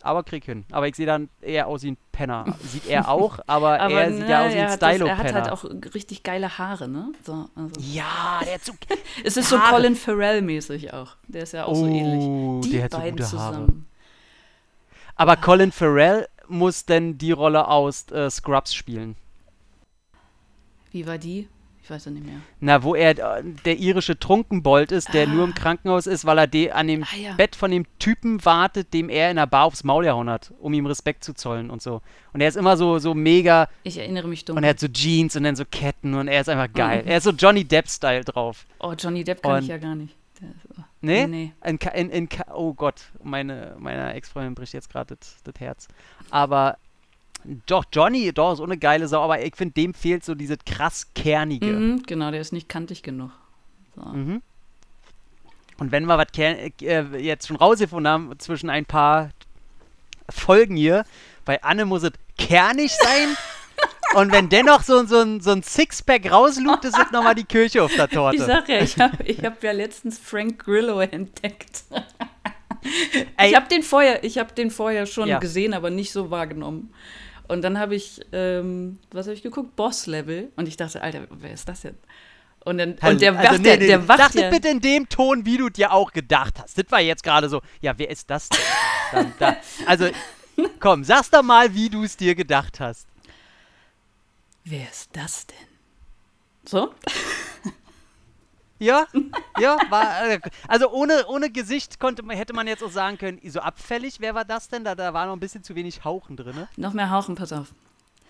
Aber 0.01 0.24
krieg 0.24 0.46
hin. 0.46 0.65
Aber 0.72 0.88
ich 0.88 0.96
sehe 0.96 1.06
dann 1.06 1.29
eher 1.41 1.68
aus 1.68 1.84
wie 1.84 1.91
ein 1.91 1.98
Penner. 2.13 2.46
Sieht 2.63 2.88
er 2.88 3.10
auch, 3.10 3.39
aber, 3.48 3.79
Aber 3.82 4.01
er 4.01 4.13
sieht 4.13 4.29
ja 4.29 4.39
ne, 4.41 4.48
aus 4.48 4.53
wie 4.53 4.60
ein 4.60 4.65
das, 4.68 4.82
er 4.82 4.94
Stylo-Penner. 4.94 5.18
hat 5.24 5.34
halt 5.34 5.50
auch 5.51 5.65
richtig 5.94 6.24
geile 6.24 6.58
Haare, 6.58 6.88
ne? 6.88 7.12
So, 7.25 7.50
also. 7.56 7.82
ja, 7.82 8.39
der 8.46 8.53
hat 8.56 8.63
so 8.65 8.74
Es 9.24 9.36
ist 9.38 9.50
so 9.50 9.60
Haare. 9.60 9.75
Colin 9.75 9.96
Farrell-mäßig 9.96 10.94
auch. 10.94 11.15
Der 11.27 11.44
ist 11.44 11.51
ja 11.53 11.65
auch 11.65 11.75
so 11.75 11.86
ähnlich. 11.86 12.24
Oh, 12.24 12.62
Die 12.63 12.72
der 12.72 12.84
hat 12.86 12.91
so 12.91 12.98
beiden 12.98 13.18
gute 13.20 13.32
Haare. 13.38 13.53
zusammen. 13.53 13.88
Aber 15.15 15.36
Colin 15.36 15.72
Farrell 15.74 16.27
muss 16.48 16.86
denn 16.86 17.18
die 17.18 17.34
Rolle 17.34 17.68
aus 17.68 18.10
äh, 18.12 18.29
Scrubs 18.29 18.74
spielen. 18.74 19.15
Wie 20.91 21.06
war 21.06 21.18
die? 21.18 21.48
Ich 21.89 21.96
weiß 21.96 22.05
ja 22.05 22.12
nicht 22.12 22.24
mehr. 22.24 22.36
Na, 22.60 22.84
wo 22.84 22.93
er 22.93 23.17
äh, 23.17 23.43
der 23.65 23.79
irische 23.79 24.19
Trunkenbold 24.19 24.91
ist, 24.91 25.12
der 25.12 25.25
nur 25.25 25.43
im 25.43 25.55
Krankenhaus 25.55 26.05
ist, 26.05 26.24
weil 26.24 26.38
er 26.38 26.46
de 26.46 26.69
an 26.69 26.86
dem 26.88 27.01
Ah, 27.03 27.15
ja. 27.19 27.34
Bett 27.34 27.55
von 27.55 27.72
dem 27.72 27.88
Typen 27.98 28.46
wartet, 28.46 28.93
dem 28.93 29.10
er 29.10 29.31
in 29.31 29.38
der 29.38 29.48
Bar 29.48 29.63
aufs 29.65 29.84
Maul 29.84 30.03
gehauen 30.03 30.29
hat, 30.29 30.53
um 30.60 30.72
ihm 30.75 30.86
Respekt 30.86 31.24
zu 31.24 31.34
zollen 31.34 31.72
und 31.72 31.81
so. 31.81 32.03
Und 32.31 32.41
er 32.41 32.48
ist 32.48 32.58
immer 32.58 32.77
so, 32.77 33.00
so 33.00 33.15
mega 33.15 33.67
Ich 33.81 33.98
erinnere 33.98 34.27
mich 34.27 34.41
und 34.41 34.50
dunkel. 34.50 34.63
er 34.65 34.69
hat 34.69 34.79
so 34.79 34.88
Jeans 34.88 35.36
und 35.36 35.43
dann 35.46 35.55
so 35.55 35.65
Ketten 35.65 36.13
und 36.13 36.27
er 36.27 36.41
ist 36.41 36.50
einfach 36.50 36.72
geil. 36.72 37.01
Er 37.08 37.17
ist 37.17 37.24
so 37.24 37.31
Johnny 37.31 37.63
Depp-Style 37.63 38.24
drauf. 38.24 38.67
Oh, 38.79 38.93
Johnny 38.93 39.24
Depp 39.24 39.41
kann 39.41 39.55
ich 39.55 39.62
Und- 39.63 39.69
ja 39.69 39.77
gar 39.79 39.96
nicht. 39.96 40.15
Oh. 40.43 40.81
Nee? 41.01 41.25
Nee. 41.25 41.53
In, 41.65 41.77
in, 41.96 42.10
in, 42.12 42.29
oh 42.53 42.74
Gott, 42.75 43.01
meine, 43.24 43.75
meiner 43.79 44.13
Ex-Freundin 44.13 44.53
bricht 44.53 44.74
jetzt 44.74 44.91
gerade 44.91 45.17
das 45.43 45.53
Herz. 45.60 45.88
Aber 46.29 46.77
doch, 47.65 47.86
Johnny, 47.91 48.31
doch, 48.34 48.53
ist 48.53 48.60
auch 48.60 48.65
eine 48.65 48.77
geile 48.77 49.08
Sau, 49.08 49.22
aber 49.22 49.41
ich 49.43 49.55
finde, 49.55 49.74
dem 49.74 49.93
fehlt 49.93 50.24
so 50.25 50.36
dieses 50.36 50.58
krass 50.65 51.08
kernige. 51.15 51.67
Mhm, 51.67 52.03
genau, 52.03 52.31
der 52.31 52.41
ist 52.41 52.51
nicht 52.53 52.69
kantig 52.69 53.01
genug. 53.03 53.31
So. 53.96 54.03
Mhm. 54.03 54.41
Und 55.77 55.91
wenn 55.91 56.05
wir 56.05 56.17
was 56.17 56.27
äh, 56.38 56.72
jetzt 57.17 57.48
schon 57.48 57.55
rausgefunden 57.55 58.12
haben 58.12 58.39
zwischen 58.39 58.69
ein 58.69 58.86
paar 58.86 59.29
Folgen 60.29 60.75
hier, 60.75 61.05
bei 61.46 61.63
Anne 61.63 61.86
muss 61.86 62.03
es 62.03 62.12
kernig 62.38 62.91
sein. 62.91 63.38
und 64.15 64.31
wenn 64.34 64.50
dennoch 64.50 64.84
so, 64.84 65.05
so, 65.05 65.22
ein, 65.22 65.39
so 65.39 65.51
ein 65.51 65.63
Sixpack 65.63 66.29
rauslugt, 66.29 66.84
ist 66.84 66.98
es 66.98 67.12
nochmal 67.12 67.36
die 67.36 67.46
Kirche 67.46 67.81
auf 67.81 67.96
der 67.96 68.05
Ich 68.05 68.12
Torte. 68.12 68.46
sag 68.46 68.67
ja, 68.67 68.81
ich 68.81 69.00
habe 69.00 69.24
ich 69.24 69.43
hab 69.43 69.63
ja 69.63 69.72
letztens 69.72 70.19
Frank 70.19 70.63
Grillo 70.63 71.00
entdeckt. 71.00 71.84
Ich 73.41 73.55
habe 73.55 73.67
den 73.67 73.84
vorher, 73.84 74.24
ich 74.24 74.38
habe 74.38 74.53
den 74.53 74.72
vorher 74.72 75.05
schon 75.05 75.27
Ja. 75.27 75.39
gesehen, 75.39 75.74
aber 75.74 75.89
nicht 75.89 76.12
so 76.12 76.29
wahrgenommen. 76.31 76.93
Und 77.50 77.63
dann 77.63 77.79
habe 77.79 77.96
ich, 77.96 78.22
ähm, 78.32 79.00
was 79.12 79.25
habe 79.25 79.34
ich 79.34 79.41
geguckt? 79.41 79.75
Boss 79.75 80.06
Level. 80.06 80.51
Und 80.56 80.68
ich 80.68 80.77
dachte, 80.77 81.01
Alter, 81.01 81.27
wer 81.32 81.51
ist 81.51 81.68
das 81.68 81.82
denn? 81.82 81.98
Und, 82.63 82.77
dann, 82.77 82.91
und 82.91 83.22
der 83.22 83.36
Also, 83.36 83.51
wacht, 83.53 83.62
nee, 83.62 83.70
ja, 83.70 83.77
nee, 83.77 83.88
der 83.88 84.08
wacht 84.08 84.20
Sag 84.20 84.36
ja. 84.36 84.50
bitte 84.51 84.70
in 84.70 84.79
dem 84.79 85.10
Ton, 85.10 85.46
wie 85.46 85.58
du 85.58 85.70
dir 85.70 85.91
auch 85.91 86.12
gedacht 86.12 86.60
hast. 86.62 86.77
Das 86.77 86.86
war 86.89 87.01
jetzt 87.01 87.24
gerade 87.24 87.50
so, 87.50 87.62
ja, 87.82 87.98
wer 87.98 88.10
ist 88.10 88.29
das 88.29 88.50
denn? 88.50 88.60
Dann, 89.12 89.34
da, 89.39 89.58
also, 89.88 90.10
komm, 90.79 91.03
sag's 91.03 91.32
doch 91.32 91.41
mal, 91.41 91.74
wie 91.74 91.89
du 91.89 92.03
es 92.03 92.15
dir 92.15 92.36
gedacht 92.36 92.79
hast. 92.79 93.08
Wer 94.63 94.88
ist 94.88 95.10
das 95.13 95.48
denn? 95.48 95.68
So? 96.65 96.94
Ja, 98.79 99.07
ja, 99.59 99.77
war, 99.89 100.25
äh, 100.29 100.39
also 100.67 100.89
ohne, 100.89 101.27
ohne 101.27 101.50
Gesicht 101.50 102.00
konnte 102.00 102.24
man, 102.24 102.38
hätte 102.38 102.53
man 102.53 102.65
jetzt 102.65 102.81
auch 102.81 102.91
sagen 102.91 103.17
können, 103.17 103.39
so 103.43 103.59
abfällig, 103.59 104.21
wer 104.21 104.33
war 104.36 104.45
das 104.45 104.69
denn? 104.69 104.86
Da, 104.86 104.95
da 104.95 105.13
war 105.13 105.25
noch 105.25 105.33
ein 105.33 105.39
bisschen 105.41 105.63
zu 105.63 105.75
wenig 105.75 106.05
Hauchen 106.05 106.38
drin. 106.38 106.55
Ne? 106.55 106.69
Noch 106.77 106.93
mehr 106.93 107.09
hauchen, 107.09 107.36
pass 107.36 107.51
auf. 107.51 107.67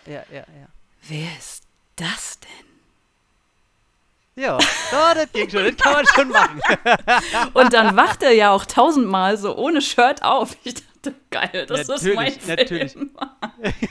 Ja, 0.06 0.22
ja, 0.30 0.40
ja. 0.40 0.66
Wer 1.02 1.28
ist 1.38 1.62
das 1.94 2.40
denn? 2.40 2.66
Ja, 4.42 4.58
so, 4.90 4.96
das 5.14 5.32
ging 5.32 5.48
schon, 5.50 5.64
das 5.64 5.76
kann 5.76 5.92
man 5.92 6.06
schon 6.06 6.28
machen. 6.28 6.60
Und 7.54 7.72
dann 7.72 7.96
wacht 7.96 8.22
er 8.22 8.32
ja 8.32 8.50
auch 8.50 8.64
tausendmal 8.64 9.36
so 9.36 9.56
ohne 9.56 9.80
Shirt 9.80 10.22
auf. 10.22 10.56
Ich 10.64 10.74
dachte, 10.74 11.14
geil, 11.30 11.66
das 11.66 11.88
ist 11.88 12.14
mein 12.14 12.32
Natürlich, 12.46 12.92
Film. 12.92 13.10
natürlich. 13.16 13.88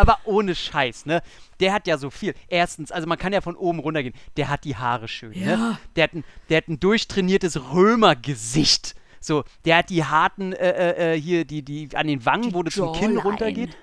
Aber 0.00 0.18
ohne 0.24 0.54
Scheiß, 0.54 1.04
ne? 1.04 1.20
Der 1.60 1.74
hat 1.74 1.86
ja 1.86 1.98
so 1.98 2.08
viel. 2.08 2.34
Erstens, 2.48 2.90
also 2.90 3.06
man 3.06 3.18
kann 3.18 3.34
ja 3.34 3.42
von 3.42 3.54
oben 3.54 3.80
runtergehen. 3.80 4.14
Der 4.38 4.48
hat 4.48 4.64
die 4.64 4.76
Haare 4.76 5.08
schön, 5.08 5.32
ne? 5.32 5.50
Ja. 5.50 5.78
Der 5.94 6.04
hat 6.04 6.14
ein, 6.14 6.24
der 6.48 6.56
hat 6.56 6.68
ein 6.68 6.80
durchtrainiertes 6.80 7.72
Römergesicht. 7.74 8.94
So, 9.20 9.44
der 9.66 9.76
hat 9.76 9.90
die 9.90 10.02
harten, 10.02 10.54
äh, 10.54 10.70
äh, 10.70 11.14
äh, 11.14 11.20
hier, 11.20 11.44
die, 11.44 11.62
die 11.62 11.90
an 11.94 12.06
den 12.06 12.24
Wangen, 12.24 12.48
Die 12.48 12.54
wo 12.54 12.62
das 12.62 12.72
zum 12.72 12.94
Kinn 12.94 13.18
runtergeht. 13.18 13.76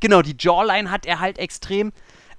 Genau, 0.00 0.22
die 0.22 0.36
Jawline 0.38 0.90
hat 0.90 1.04
er 1.04 1.20
halt 1.20 1.38
extrem. 1.38 1.92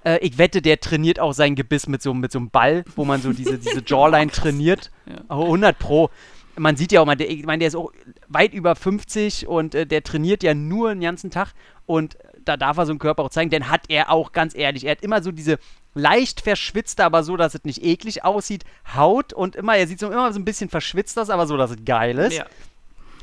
Äh, 0.04 0.18
ich 0.18 0.36
wette, 0.36 0.60
der 0.60 0.80
trainiert 0.80 1.20
auch 1.20 1.32
sein 1.32 1.54
Gebiss 1.54 1.86
mit 1.86 2.02
so, 2.02 2.12
mit 2.12 2.32
so 2.32 2.40
einem 2.40 2.50
Ball, 2.50 2.84
wo 2.96 3.04
man 3.04 3.22
so 3.22 3.32
diese, 3.32 3.58
diese 3.58 3.82
Jawline 3.86 4.32
trainiert. 4.32 4.90
Ja. 5.06 5.20
Aber 5.28 5.44
100 5.44 5.78
Pro. 5.78 6.10
Man 6.56 6.76
sieht 6.76 6.90
ja 6.90 7.00
auch 7.00 7.06
mal, 7.06 7.14
der, 7.14 7.30
ich 7.30 7.44
meine, 7.44 7.60
der 7.60 7.68
ist 7.68 7.76
auch 7.76 7.92
weit 8.26 8.52
über 8.52 8.74
50 8.74 9.46
und 9.46 9.76
äh, 9.76 9.86
der 9.86 10.02
trainiert 10.02 10.42
ja 10.42 10.52
nur 10.52 10.92
den 10.92 11.02
ganzen 11.02 11.30
Tag 11.30 11.52
und 11.86 12.16
da 12.44 12.56
darf 12.56 12.76
er 12.78 12.86
so 12.86 12.92
einen 12.92 12.98
Körper 12.98 13.22
auch 13.24 13.30
zeigen, 13.30 13.50
denn 13.50 13.68
hat 13.68 13.82
er 13.88 14.10
auch, 14.10 14.32
ganz 14.32 14.54
ehrlich, 14.54 14.84
er 14.84 14.92
hat 14.92 15.02
immer 15.02 15.22
so 15.22 15.32
diese 15.32 15.58
leicht 15.94 16.40
verschwitzte, 16.40 17.04
aber 17.04 17.22
so, 17.22 17.36
dass 17.36 17.54
es 17.54 17.64
nicht 17.64 17.82
eklig 17.84 18.24
aussieht, 18.24 18.64
Haut 18.94 19.32
und 19.32 19.56
immer, 19.56 19.76
er 19.76 19.86
sieht 19.86 19.98
so 20.00 20.10
immer 20.10 20.32
so 20.32 20.38
ein 20.38 20.44
bisschen 20.44 20.68
verschwitzt 20.70 21.18
aus, 21.18 21.30
aber 21.30 21.46
so, 21.46 21.56
dass 21.56 21.70
es 21.72 21.84
geil 21.84 22.18
ist. 22.18 22.36
Ja. 22.36 22.46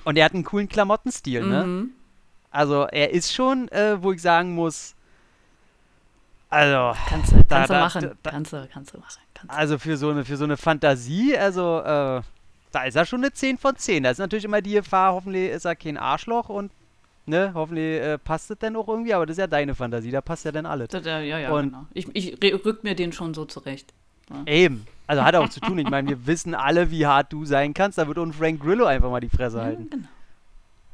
Und 0.03 0.17
er 0.17 0.25
hat 0.25 0.33
einen 0.33 0.43
coolen 0.43 0.67
Klamottenstil, 0.69 1.45
ne? 1.45 1.63
Mhm. 1.65 1.89
Also 2.51 2.83
er 2.83 3.11
ist 3.11 3.33
schon, 3.33 3.67
äh, 3.69 4.01
wo 4.01 4.11
ich 4.13 4.21
sagen 4.21 4.55
muss, 4.55 4.95
also, 6.49 6.97
Kannst 7.09 7.31
du, 7.33 7.35
Da- 7.43 7.43
kannst 7.57 7.69
du 7.69 7.73
da- 7.73 7.79
machen. 7.81 8.01
da- 8.23 8.31
kannst 8.31 8.53
du, 8.53 8.67
kannst 8.71 8.93
du 8.93 8.97
machen. 8.99 9.19
Kannst 9.33 9.53
du. 9.53 9.57
also 9.57 9.77
für 9.77 9.97
so 9.97 10.09
eine, 10.09 10.23
für 10.23 10.37
so 10.37 10.45
eine 10.45 10.55
Fantasie, 10.57 11.37
also, 11.37 11.79
äh, 11.81 12.21
da 12.71 12.83
ist 12.85 12.95
er 12.95 13.05
schon 13.05 13.19
eine 13.21 13.33
10 13.33 13.57
von 13.57 13.75
10. 13.75 14.03
Da 14.03 14.11
ist 14.11 14.17
natürlich 14.17 14.45
immer 14.45 14.61
die 14.61 14.71
Gefahr, 14.73 15.13
hoffentlich 15.13 15.51
ist 15.51 15.65
er 15.65 15.75
kein 15.75 15.97
Arschloch 15.97 16.47
und, 16.49 16.71
ne, 17.27 17.51
hoffentlich 17.53 18.01
äh, 18.01 18.17
passt 18.17 18.49
es 18.51 18.57
dann 18.59 18.75
auch 18.75 18.87
irgendwie, 18.87 19.13
aber 19.13 19.25
das 19.25 19.35
ist 19.35 19.39
ja 19.39 19.47
deine 19.47 19.75
Fantasie, 19.75 20.11
da 20.11 20.21
passt 20.21 20.45
ja 20.45 20.51
dann 20.51 20.65
alles. 20.65 20.87
Da- 20.89 20.99
da- 20.99 21.19
Ja, 21.21 21.37
ja, 21.39 21.51
Und- 21.51 21.65
genau. 21.71 21.85
Ich, 21.93 22.07
ich 22.13 22.41
rück 22.65 22.83
mir 22.83 22.95
den 22.95 23.11
schon 23.11 23.33
so 23.33 23.45
zurecht. 23.45 23.93
Eben. 24.45 24.85
Also 25.05 25.23
hat 25.23 25.35
auch 25.35 25.47
zu 25.47 25.61
tun. 25.61 25.77
Ich 25.79 25.89
meine, 25.89 26.09
wir 26.09 26.27
wissen 26.27 26.53
alle, 26.53 26.91
wie 26.91 27.05
hart 27.05 27.31
du 27.31 27.45
sein 27.45 27.73
kannst. 27.73 27.97
Da 27.97 28.07
wird 28.09 28.17
uns 28.17 28.35
Frank 28.35 28.61
Grillo 28.61 28.85
einfach 28.85 29.09
mal 29.09 29.21
die 29.21 29.29
Fresse 29.29 29.57
Ja, 29.57 29.63
halten. 29.63 29.89
genau. 29.89 30.07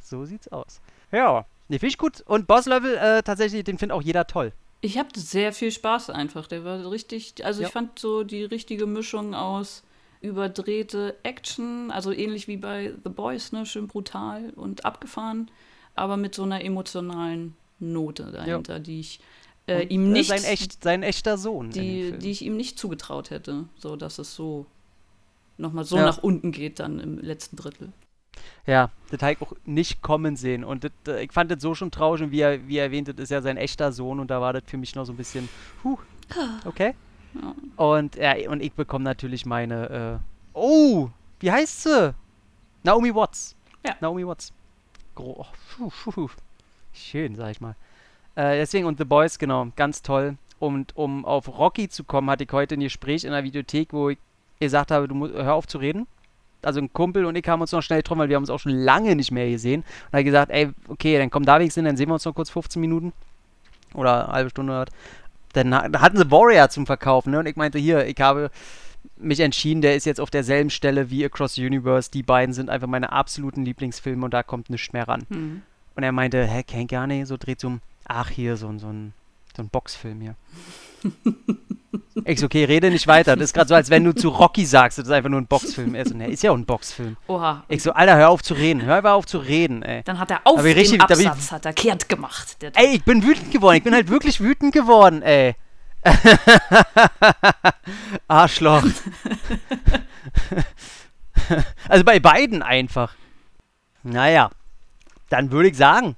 So 0.01 0.23
sieht's 0.25 0.47
aus. 0.49 0.81
Ja. 1.11 1.45
Nee, 1.67 1.79
finde 1.79 1.89
ich 1.89 1.97
gut. 1.97 2.21
Und 2.27 2.45
Boss 2.45 2.67
Level, 2.67 2.95
äh, 2.95 3.23
tatsächlich, 3.23 3.63
den 3.63 3.79
findet 3.79 3.95
auch 3.97 4.03
jeder 4.03 4.27
toll. 4.27 4.51
Ich 4.81 4.99
hatte 4.99 5.19
sehr 5.19 5.51
viel 5.53 5.71
Spaß 5.71 6.11
einfach. 6.11 6.45
Der 6.45 6.63
war 6.63 6.91
richtig, 6.91 7.43
also 7.43 7.61
Ja. 7.61 7.67
ich 7.67 7.73
fand 7.73 7.97
so 7.97 8.23
die 8.23 8.43
richtige 8.43 8.85
Mischung 8.85 9.33
aus 9.33 9.81
überdrehte 10.21 11.15
Action, 11.23 11.89
also 11.91 12.11
ähnlich 12.11 12.47
wie 12.47 12.57
bei 12.57 12.93
The 13.03 13.09
Boys, 13.09 13.51
ne, 13.51 13.65
schön 13.65 13.87
brutal 13.87 14.51
und 14.55 14.85
abgefahren, 14.85 15.49
aber 15.95 16.17
mit 16.17 16.35
so 16.35 16.43
einer 16.43 16.63
emotionalen 16.63 17.55
Note 17.79 18.31
dahinter, 18.31 18.79
die 18.79 18.99
ich 18.99 19.19
äh, 19.67 19.83
ihm 19.87 20.11
nicht, 20.11 20.29
Sein, 20.29 20.43
echt, 20.43 20.83
sein 20.83 21.03
echter 21.03 21.37
Sohn. 21.37 21.69
die, 21.69 22.13
die 22.13 22.31
ich 22.31 22.41
ihm 22.43 22.57
nicht 22.57 22.77
zugetraut 22.77 23.29
hätte, 23.29 23.65
so 23.77 23.95
dass 23.95 24.19
es 24.19 24.35
so 24.35 24.65
nochmal 25.57 25.83
so 25.85 25.97
Ja. 25.97 26.05
nach 26.05 26.17
unten 26.17 26.51
geht 26.51 26.79
dann 26.79 26.99
im 26.99 27.17
letzten 27.19 27.55
Drittel. 27.55 27.93
Ja, 28.65 28.89
das 29.11 29.21
habe 29.21 29.33
ich 29.33 29.41
auch 29.41 29.53
nicht 29.65 30.01
kommen 30.01 30.35
sehen. 30.35 30.63
Und 30.63 30.83
das, 30.85 30.91
äh, 31.07 31.23
ich 31.23 31.31
fand 31.31 31.51
das 31.51 31.61
so 31.61 31.75
schon 31.75 31.91
traurig. 31.91 32.23
Und 32.23 32.31
wie 32.31 32.39
er, 32.41 32.67
wie 32.67 32.77
er 32.77 32.85
erwähnt, 32.85 33.07
das 33.07 33.15
ist 33.17 33.29
ja 33.29 33.41
sein 33.41 33.57
echter 33.57 33.91
Sohn. 33.91 34.19
Und 34.19 34.31
da 34.31 34.41
war 34.41 34.53
das 34.53 34.63
für 34.65 34.77
mich 34.77 34.95
noch 34.95 35.05
so 35.05 35.13
ein 35.13 35.17
bisschen, 35.17 35.47
huh, 35.83 35.97
okay. 36.65 36.95
Ja. 37.35 37.55
Und, 37.77 38.15
ja, 38.15 38.33
und 38.49 38.61
ich 38.61 38.73
bekomme 38.73 39.03
natürlich 39.03 39.45
meine, 39.45 40.19
äh, 40.19 40.57
oh, 40.57 41.09
wie 41.39 41.51
heißt 41.51 41.83
sie? 41.83 42.15
Naomi 42.83 43.13
Watts. 43.13 43.55
Ja. 43.85 43.95
Naomi 44.01 44.25
Watts. 44.25 44.51
Oh. 45.15 45.45
Schön, 46.93 47.35
sag 47.35 47.51
ich 47.51 47.61
mal. 47.61 47.75
Äh, 48.35 48.57
deswegen, 48.57 48.85
und 48.85 48.97
The 48.97 49.05
Boys, 49.05 49.37
genau, 49.39 49.67
ganz 49.75 50.01
toll. 50.01 50.37
Und 50.59 50.95
um 50.95 51.25
auf 51.25 51.47
Rocky 51.47 51.89
zu 51.89 52.03
kommen, 52.03 52.29
hatte 52.29 52.43
ich 52.45 52.51
heute 52.51 52.75
ein 52.75 52.79
Gespräch 52.79 53.23
in 53.23 53.31
der 53.31 53.43
Videothek, 53.43 53.91
wo 53.93 54.09
ich 54.09 54.17
gesagt 54.59 54.91
habe, 54.91 55.07
du 55.07 55.15
musst, 55.15 55.33
hör 55.33 55.53
auf 55.55 55.67
zu 55.67 55.77
reden. 55.77 56.07
Also 56.61 56.79
ein 56.79 56.93
Kumpel 56.93 57.25
und 57.25 57.35
ich 57.35 57.45
haben 57.47 57.59
uns 57.61 57.73
noch 57.73 57.81
schnell 57.81 57.99
getroffen, 57.99 58.19
weil 58.19 58.29
wir 58.29 58.37
haben 58.37 58.43
uns 58.43 58.49
auch 58.49 58.59
schon 58.59 58.71
lange 58.71 59.15
nicht 59.15 59.31
mehr 59.31 59.49
gesehen. 59.49 59.81
Und 59.81 60.13
er 60.13 60.19
hat 60.19 60.25
gesagt, 60.25 60.51
ey, 60.51 60.71
okay, 60.87 61.17
dann 61.17 61.29
komm 61.29 61.45
da 61.45 61.59
wenigstens 61.59 61.81
hin, 61.81 61.85
dann 61.85 61.97
sehen 61.97 62.07
wir 62.07 62.13
uns 62.13 62.23
noch 62.25 62.33
kurz 62.33 62.49
15 62.49 62.79
Minuten. 62.79 63.11
Oder 63.93 64.25
eine 64.25 64.33
halbe 64.33 64.49
Stunde. 64.49 64.85
Dann 65.53 65.75
ha- 65.75 65.89
da 65.89 65.99
hatten 65.99 66.17
sie 66.17 66.31
Warrior 66.31 66.69
zum 66.69 66.85
Verkaufen, 66.85 67.31
ne? 67.31 67.39
Und 67.39 67.47
ich 67.47 67.57
meinte, 67.57 67.77
hier, 67.79 68.05
ich 68.07 68.19
habe 68.21 68.49
mich 69.23 69.39
entschieden, 69.39 69.81
der 69.81 69.95
ist 69.95 70.05
jetzt 70.05 70.19
auf 70.19 70.29
derselben 70.29 70.69
Stelle 70.69 71.09
wie 71.09 71.23
Across 71.25 71.55
the 71.55 71.65
Universe. 71.65 72.11
Die 72.11 72.23
beiden 72.23 72.53
sind 72.53 72.69
einfach 72.69 72.87
meine 72.87 73.11
absoluten 73.11 73.63
Lieblingsfilme 73.65 74.25
und 74.25 74.33
da 74.33 74.43
kommt 74.43 74.69
nichts 74.69 74.93
mehr 74.93 75.07
ran. 75.07 75.23
Hm. 75.29 75.61
Und 75.95 76.03
er 76.03 76.11
meinte, 76.11 76.45
hä, 76.45 76.63
kenn 76.63 76.81
ich 76.81 76.87
gar 76.87 77.07
nicht, 77.07 77.27
so 77.27 77.37
dreht 77.37 77.59
so 77.59 77.69
ein, 77.69 77.81
ach 78.05 78.29
hier, 78.29 78.57
so, 78.57 78.67
ein- 78.67 78.79
so 78.79 78.87
ein, 78.87 79.13
so 79.55 79.61
ein 79.63 79.69
Boxfilm 79.69 80.21
hier. 80.21 80.35
ich 82.25 82.39
so, 82.39 82.45
okay, 82.45 82.63
rede 82.63 82.89
nicht 82.89 83.07
weiter. 83.07 83.35
Das 83.35 83.45
ist 83.45 83.53
gerade 83.53 83.67
so, 83.67 83.75
als 83.75 83.89
wenn 83.89 84.03
du 84.03 84.13
zu 84.13 84.29
Rocky 84.29 84.65
sagst, 84.65 84.97
dass 84.97 85.05
es 85.05 85.11
einfach 85.11 85.29
nur 85.29 85.41
ein 85.41 85.47
Boxfilm 85.47 85.95
ist. 85.95 86.11
Und 86.11 86.21
er 86.21 86.29
ist 86.29 86.41
ja 86.43 86.51
auch 86.51 86.57
ein 86.57 86.65
Boxfilm. 86.65 87.17
Oha. 87.27 87.63
Ich 87.67 87.83
so, 87.83 87.91
Alter, 87.93 88.15
hör 88.17 88.29
auf 88.29 88.41
zu 88.41 88.53
reden. 88.53 88.81
Hör 88.83 88.95
einfach 88.95 89.13
auf 89.13 89.25
zu 89.25 89.37
reden, 89.39 89.83
ey. 89.83 90.01
Dann 90.03 90.19
hat 90.19 90.31
er 90.31 90.41
auf 90.45 90.61
den 90.63 90.73
richtig- 90.73 91.05
bin 91.05 91.19
ich- 91.19 91.27
Absatz 91.27 91.51
hat 91.51 91.65
er 91.65 91.73
kehrt 91.73 92.09
gemacht. 92.09 92.57
Ey, 92.75 92.95
ich 92.95 93.03
bin 93.03 93.23
wütend 93.23 93.51
geworden. 93.51 93.77
Ich 93.77 93.83
bin 93.83 93.93
halt 93.93 94.09
wirklich 94.09 94.39
wütend 94.41 94.73
geworden, 94.73 95.21
ey. 95.21 95.55
Arschloch. 98.27 98.85
also 101.87 102.03
bei 102.03 102.19
beiden 102.19 102.61
einfach. 102.61 103.15
Naja, 104.03 104.51
dann 105.29 105.51
würde 105.51 105.69
ich 105.69 105.77
sagen, 105.77 106.17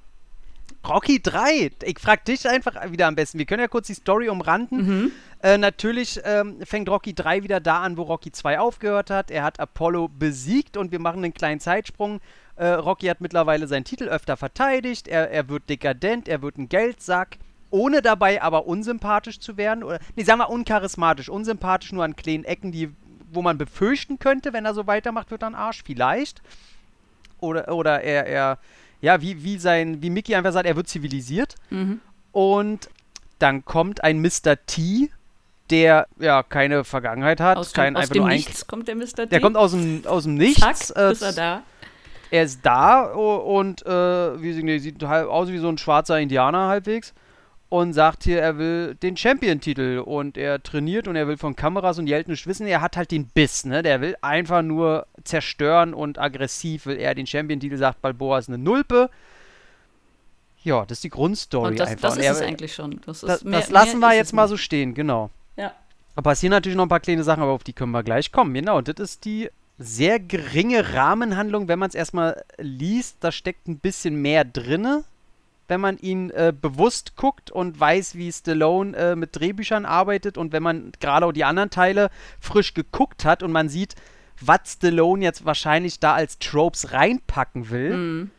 Rocky 0.86 1.20
3. 1.20 1.72
Ich 1.82 1.98
frag 1.98 2.24
dich 2.24 2.48
einfach 2.48 2.90
wieder 2.90 3.06
am 3.06 3.14
besten. 3.14 3.38
Wir 3.38 3.46
können 3.46 3.60
ja 3.60 3.68
kurz 3.68 3.88
die 3.88 3.94
Story 3.94 4.28
umranden. 4.28 4.86
Mhm. 4.86 5.12
Äh, 5.42 5.58
natürlich 5.58 6.20
ähm, 6.24 6.58
fängt 6.64 6.88
Rocky 6.88 7.14
3 7.14 7.42
wieder 7.42 7.60
da 7.60 7.80
an, 7.80 7.96
wo 7.96 8.02
Rocky 8.02 8.32
2 8.32 8.58
aufgehört 8.58 9.10
hat. 9.10 9.30
Er 9.30 9.42
hat 9.42 9.60
Apollo 9.60 10.08
besiegt 10.08 10.76
und 10.76 10.92
wir 10.92 10.98
machen 10.98 11.24
einen 11.24 11.34
kleinen 11.34 11.60
Zeitsprung. 11.60 12.20
Äh, 12.56 12.68
Rocky 12.68 13.06
hat 13.06 13.20
mittlerweile 13.20 13.66
seinen 13.66 13.84
Titel 13.84 14.04
öfter 14.04 14.36
verteidigt. 14.36 15.08
Er, 15.08 15.30
er 15.30 15.48
wird 15.48 15.68
dekadent, 15.68 16.28
er 16.28 16.42
wird 16.42 16.56
ein 16.56 16.68
Geldsack, 16.68 17.38
ohne 17.70 18.02
dabei 18.02 18.42
aber 18.42 18.66
unsympathisch 18.66 19.40
zu 19.40 19.56
werden. 19.56 19.82
Oder, 19.82 19.98
nee, 20.14 20.22
sagen 20.22 20.38
wir 20.40 20.50
uncharismatisch. 20.50 21.28
Unsympathisch 21.28 21.92
nur 21.92 22.04
an 22.04 22.16
kleinen 22.16 22.44
Ecken, 22.44 22.72
die, 22.72 22.90
wo 23.30 23.42
man 23.42 23.58
befürchten 23.58 24.18
könnte, 24.18 24.52
wenn 24.52 24.64
er 24.64 24.74
so 24.74 24.86
weitermacht, 24.86 25.30
wird 25.30 25.42
er 25.42 25.48
ein 25.50 25.54
Arsch. 25.54 25.82
Vielleicht. 25.84 26.42
Oder, 27.40 27.72
oder 27.72 28.02
er, 28.02 28.26
er, 28.26 28.58
ja, 29.00 29.20
wie, 29.20 29.42
wie 29.42 29.58
sein, 29.58 30.02
wie 30.02 30.10
Mickey 30.10 30.34
einfach 30.34 30.52
sagt, 30.52 30.66
er 30.66 30.76
wird 30.76 30.88
zivilisiert. 30.88 31.54
Mhm. 31.70 32.00
Und 32.32 32.88
dann 33.38 33.64
kommt 33.64 34.02
ein 34.02 34.20
Mr. 34.20 34.56
T 34.66 35.10
der 35.70 36.06
ja 36.18 36.42
keine 36.42 36.84
Vergangenheit 36.84 37.40
hat, 37.40 37.56
Aus, 37.56 37.72
kein 37.72 37.94
dem, 37.94 37.96
aus 37.96 38.02
einfach 38.02 38.12
dem 38.12 38.22
nur 38.22 38.30
ein, 38.30 38.36
Nichts 38.36 38.66
kommt 38.66 38.88
der 38.88 38.94
Mr. 38.94 39.06
T. 39.06 39.26
der 39.26 39.40
kommt 39.40 39.56
aus 39.56 39.72
dem 39.72 40.02
aus 40.06 40.24
dem 40.24 40.34
Nichts. 40.34 40.88
Zack, 40.88 40.96
äh, 40.96 41.12
ist 41.12 41.22
er 41.22 41.32
da. 41.32 41.62
er 42.30 42.42
ist 42.44 42.60
da 42.64 43.14
o- 43.14 43.58
und 43.58 43.84
äh, 43.84 44.40
wie 44.40 44.78
sieht 44.78 45.02
halb 45.02 45.28
aus 45.28 45.48
wie 45.48 45.58
so 45.58 45.68
ein 45.68 45.78
schwarzer 45.78 46.20
Indianer 46.20 46.68
halbwegs 46.68 47.14
und 47.68 47.92
sagt 47.92 48.24
hier, 48.24 48.40
er 48.40 48.58
will 48.58 48.94
den 48.94 49.16
Champion-Titel 49.16 50.02
und 50.04 50.38
er 50.38 50.62
trainiert 50.62 51.08
und 51.08 51.16
er 51.16 51.26
will 51.26 51.36
von 51.36 51.56
Kameras 51.56 51.98
und 51.98 52.04
nicht 52.04 52.46
wissen. 52.46 52.66
Er 52.66 52.80
hat 52.80 52.96
halt 52.96 53.10
den 53.10 53.26
Biss, 53.26 53.64
ne? 53.64 53.82
Der 53.82 54.00
will 54.00 54.16
einfach 54.22 54.62
nur 54.62 55.06
zerstören 55.24 55.92
und 55.92 56.18
aggressiv 56.18 56.86
will 56.86 56.96
er 56.96 57.14
den 57.14 57.26
Champion-Titel, 57.26 57.76
sagt 57.76 58.02
Balboa 58.02 58.38
ist 58.38 58.48
eine 58.48 58.58
Nulpe. 58.58 59.10
Ja, 60.62 60.84
das 60.84 60.98
ist 60.98 61.04
die 61.04 61.10
Grundstory 61.10 61.68
Und 61.68 61.80
das, 61.80 61.90
einfach. 61.90 62.08
das 62.08 62.18
ist 62.18 62.24
er 62.24 62.32
es 62.32 62.40
eigentlich 62.40 62.74
schon. 62.74 63.00
Das, 63.04 63.20
das, 63.20 63.44
mehr, 63.44 63.60
das 63.60 63.70
lassen 63.70 64.00
wir 64.00 64.14
jetzt 64.14 64.32
mal 64.32 64.48
so 64.48 64.56
stehen, 64.56 64.94
genau. 64.94 65.30
Ja. 65.56 65.72
Da 66.14 66.22
passieren 66.22 66.50
natürlich 66.50 66.76
noch 66.76 66.86
ein 66.86 66.88
paar 66.88 67.00
kleine 67.00 67.24
Sachen, 67.24 67.42
aber 67.42 67.52
auf 67.52 67.62
die 67.62 67.72
können 67.72 67.92
wir 67.92 68.02
gleich 68.02 68.32
kommen. 68.32 68.54
Genau, 68.54 68.80
das 68.80 68.96
ist 68.98 69.24
die 69.24 69.48
sehr 69.78 70.18
geringe 70.18 70.94
Rahmenhandlung, 70.94 71.68
wenn 71.68 71.78
man 71.78 71.88
es 71.88 71.94
erstmal 71.94 72.42
liest. 72.58 73.18
Da 73.20 73.30
steckt 73.32 73.68
ein 73.68 73.78
bisschen 73.78 74.16
mehr 74.16 74.44
drinne, 74.44 75.04
wenn 75.68 75.80
man 75.80 75.98
ihn 75.98 76.30
äh, 76.30 76.52
bewusst 76.58 77.16
guckt 77.16 77.50
und 77.50 77.78
weiß, 77.78 78.14
wie 78.14 78.30
Stallone 78.32 78.96
äh, 78.96 79.16
mit 79.16 79.34
Drehbüchern 79.36 79.84
arbeitet 79.84 80.38
und 80.38 80.52
wenn 80.52 80.62
man 80.62 80.92
gerade 81.00 81.26
auch 81.26 81.32
die 81.32 81.44
anderen 81.44 81.70
Teile 81.70 82.10
frisch 82.40 82.74
geguckt 82.74 83.24
hat 83.24 83.42
und 83.42 83.52
man 83.52 83.68
sieht, 83.68 83.94
was 84.40 84.74
Stallone 84.74 85.24
jetzt 85.24 85.44
wahrscheinlich 85.44 85.98
da 86.00 86.14
als 86.14 86.38
Tropes 86.38 86.92
reinpacken 86.92 87.70
will 87.70 87.96
Mhm. 87.96 88.30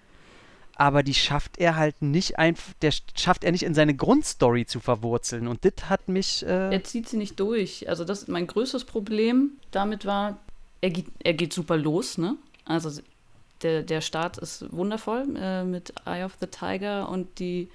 aber 0.75 1.01
die 1.01 1.15
schafft 1.15 1.57
er 1.57 1.75
halt 1.75 2.01
nicht 2.03 2.37
einfach, 2.37 2.71
der 2.83 2.93
sch- 2.93 3.01
schafft 3.19 3.43
er 3.43 3.51
nicht 3.51 3.63
in 3.63 3.73
seine 3.73 3.95
Grundstory 3.95 4.67
zu 4.67 4.79
verwurzeln. 4.79 5.47
Und 5.47 5.65
das 5.65 5.89
hat 5.89 6.07
mich. 6.07 6.45
Äh, 6.45 6.71
Er 6.71 6.83
zieht 6.83 7.09
sie 7.09 7.17
nicht 7.17 7.39
durch. 7.39 7.89
Also 7.89 8.03
das 8.05 8.27
mein 8.27 8.45
größtes 8.45 8.85
Problem 8.85 9.53
damit 9.71 10.05
war, 10.05 10.37
er 10.81 10.91
geht, 10.91 11.07
er 11.23 11.33
geht 11.33 11.51
super 11.51 11.77
los, 11.77 12.19
ne? 12.19 12.35
Also 12.65 13.01
der, 13.63 13.83
der 13.83 14.01
Start 14.01 14.37
ist 14.37 14.71
wundervoll 14.71 15.25
äh, 15.39 15.63
mit 15.63 15.93
Eye 16.05 16.23
of 16.23 16.33
the 16.39 16.47
Tiger 16.47 17.09
und 17.09 17.39
die 17.39 17.69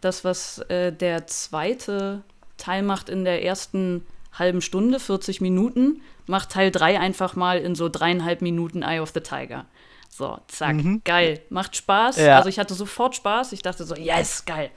das, 0.00 0.24
was 0.24 0.58
äh, 0.68 0.92
der 0.92 1.26
zweite 1.26 2.22
Teil 2.56 2.82
macht 2.82 3.08
in 3.08 3.24
der 3.24 3.44
ersten 3.44 4.06
halben 4.32 4.60
Stunde, 4.62 5.00
40 5.00 5.40
Minuten, 5.40 6.02
macht 6.26 6.50
Teil 6.50 6.70
3 6.70 6.98
einfach 7.00 7.34
mal 7.36 7.58
in 7.58 7.74
so 7.74 7.88
dreieinhalb 7.88 8.42
Minuten 8.42 8.82
Eye 8.82 9.00
of 9.00 9.10
the 9.14 9.20
Tiger. 9.20 9.66
So, 10.08 10.38
zack, 10.48 10.76
Mhm. 10.76 11.02
geil. 11.04 11.40
Macht 11.50 11.76
Spaß. 11.76 12.16
Ja. 12.18 12.36
Also 12.36 12.48
ich 12.48 12.58
hatte 12.58 12.74
sofort 12.74 13.14
Spaß. 13.16 13.52
Ich 13.52 13.62
dachte 13.62 13.84
so, 13.84 13.94
yes, 13.94 14.44
geil. 14.44 14.70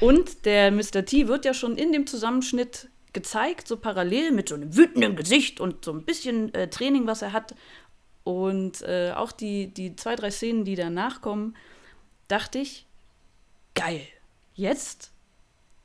Und 0.00 0.44
der 0.46 0.70
Mr. 0.70 1.04
T 1.04 1.28
wird 1.28 1.44
ja 1.44 1.54
schon 1.54 1.76
in 1.76 1.92
dem 1.92 2.06
Zusammenschnitt 2.06 2.88
gezeigt, 3.12 3.68
so 3.68 3.76
parallel 3.76 4.32
mit 4.32 4.48
so 4.48 4.54
einem 4.54 4.74
wütenden 4.74 5.16
Gesicht 5.16 5.60
und 5.60 5.84
so 5.84 5.92
ein 5.92 6.02
bisschen 6.04 6.52
äh, 6.54 6.68
Training, 6.68 7.06
was 7.06 7.22
er 7.22 7.32
hat. 7.32 7.54
Und 8.24 8.82
äh, 8.82 9.12
auch 9.16 9.32
die, 9.32 9.68
die 9.68 9.96
zwei, 9.96 10.14
drei 10.16 10.30
Szenen, 10.30 10.64
die 10.64 10.76
danach 10.76 11.20
kommen, 11.22 11.56
dachte 12.28 12.58
ich, 12.58 12.86
geil. 13.74 14.02
Jetzt 14.54 15.10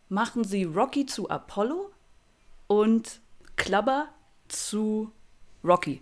machen 0.10 0.44
sie 0.44 0.64
Rocky 0.64 1.06
zu 1.06 1.30
Apollo 1.30 1.92
und 2.68 3.20
Clubber 3.56 4.08
zu 4.48 5.12
Rocky. 5.64 6.02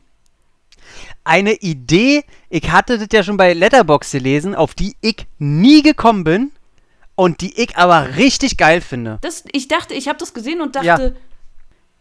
eine 1.24 1.54
Idee, 1.54 2.24
ich 2.50 2.70
hatte 2.70 2.98
das 3.00 3.08
ja 3.12 3.24
schon 3.24 3.38
bei 3.38 3.54
Letterbox 3.54 4.12
gelesen, 4.12 4.54
auf 4.56 4.76
die 4.76 4.96
ich 5.02 5.26
nie 5.40 5.82
gekommen 5.82 6.24
bin 6.24 6.52
und 7.16 7.42
die 7.42 7.60
ich 7.60 7.76
aber 7.78 8.18
richtig 8.18 8.58
geil 8.58 8.82
finde. 8.82 9.18
Das, 9.22 9.44
ich 9.54 9.68
dachte, 9.68 9.94
ich 9.94 10.08
habe 10.08 10.20
das 10.20 10.34
gesehen 10.34 10.62
und 10.62 10.76
dachte, 10.76 10.86
Ja. 11.16 11.22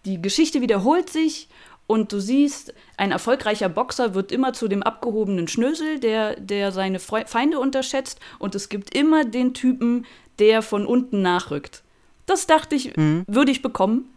die 0.04 0.20
Geschichte 0.20 0.60
wiederholt 0.60 1.08
sich 1.08 1.48
und 1.86 2.12
du 2.12 2.20
siehst, 2.20 2.72
ein 2.96 3.10
erfolgreicher 3.12 3.68
Boxer 3.68 4.14
wird 4.14 4.32
immer 4.32 4.52
zu 4.52 4.68
dem 4.68 4.82
abgehobenen 4.82 5.48
Schnösel, 5.48 6.00
der, 6.00 6.38
der 6.40 6.72
seine 6.72 6.98
Feinde 6.98 7.58
unterschätzt 7.60 8.20
und 8.38 8.54
es 8.54 8.68
gibt 8.68 8.94
immer 8.96 9.24
den 9.24 9.52
Typen, 9.54 10.06
der 10.38 10.62
von 10.62 10.86
unten 10.86 11.22
nachrückt. 11.22 11.82
Das 12.26 12.46
dachte 12.46 12.74
ich, 12.74 12.96
Mhm. 12.96 13.24
würde 13.26 13.50
ich 13.52 13.60
bekommen 13.62 14.08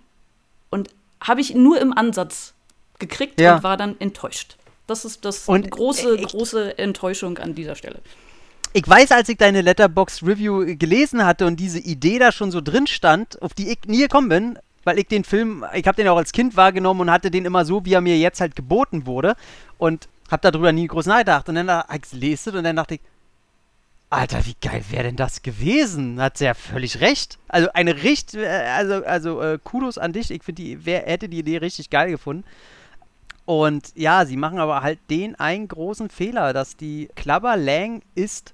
und 0.69 0.89
habe 1.21 1.41
ich 1.41 1.53
nur 1.55 1.79
im 1.81 1.91
Ansatz 1.93 2.53
gekriegt 2.99 3.39
Ja. 3.41 3.55
und 3.57 3.63
war 3.63 3.75
dann 3.77 3.95
enttäuscht. 3.99 4.55
Das 4.87 5.03
ist 5.03 5.25
das 5.25 5.47
Und, 5.49 5.69
große, 5.69 6.15
ich- 6.15 6.27
große 6.27 6.77
Enttäuschung 6.77 7.37
an 7.39 7.53
dieser 7.53 7.75
Stelle. 7.75 7.99
Ich 8.73 8.87
weiß, 8.87 9.11
als 9.11 9.27
ich 9.29 9.37
deine 9.37 9.61
Letterbox 9.61 10.23
Review 10.23 10.77
gelesen 10.77 11.25
hatte 11.25 11.45
und 11.47 11.59
diese 11.59 11.79
Idee 11.79 12.19
da 12.19 12.31
schon 12.31 12.51
so 12.51 12.61
drin 12.61 12.85
stand, 12.87 13.41
auf 13.41 13.53
die 13.53 13.69
ich 13.69 13.79
nie 13.87 13.99
gekommen 13.99 14.29
bin, 14.29 14.59
weil 14.87 14.97
ich 14.97 15.07
den 15.07 15.23
Film, 15.23 15.63
ich 15.73 15.85
habe 15.85 15.95
den 15.95 16.07
auch 16.07 16.17
als 16.17 16.31
Kind 16.31 16.57
wahrgenommen 16.57 17.01
und 17.01 17.11
hatte 17.11 17.29
den 17.29 17.45
immer 17.45 17.65
so, 17.65 17.85
wie 17.85 17.93
er 17.93 18.01
mir 18.01 18.17
jetzt 18.17 18.41
halt 18.41 18.55
geboten 18.55 19.05
wurde 19.05 19.35
und 19.77 20.07
habe 20.31 20.49
darüber 20.49 20.71
nie 20.71 20.87
groß 20.87 21.05
nachgedacht. 21.05 21.47
Und 21.49 21.55
dann 21.55 21.69
habe 21.69 21.99
ich 22.19 22.33
es 22.33 22.47
und 22.47 22.63
dann 22.63 22.75
dachte 22.75 22.95
ich, 22.95 23.01
Alter, 24.09 24.45
wie 24.45 24.55
geil 24.61 24.83
wäre 24.89 25.03
denn 25.03 25.17
das 25.17 25.41
gewesen? 25.41 26.21
Hat 26.21 26.37
sie 26.37 26.45
ja 26.45 26.53
völlig 26.53 27.01
recht. 27.01 27.37
Also 27.49 27.67
eine 27.73 28.03
richt, 28.03 28.35
äh, 28.35 28.47
also 28.47 29.03
also 29.05 29.41
äh, 29.41 29.59
Kudos 29.61 29.97
an 29.97 30.13
dich. 30.13 30.31
Ich 30.31 30.43
finde 30.43 30.77
wer 30.85 31.01
hätte 31.01 31.27
die 31.27 31.39
Idee 31.39 31.57
richtig 31.57 31.89
geil 31.89 32.09
gefunden. 32.09 32.45
Und 33.45 33.91
ja, 33.95 34.25
sie 34.25 34.37
machen 34.37 34.59
aber 34.59 34.81
halt 34.81 34.99
den 35.09 35.35
einen 35.35 35.67
großen 35.67 36.09
Fehler, 36.09 36.53
dass 36.53 36.77
die 36.77 37.09
Clubber 37.15 37.57
Lang 37.57 38.01
ist 38.15 38.53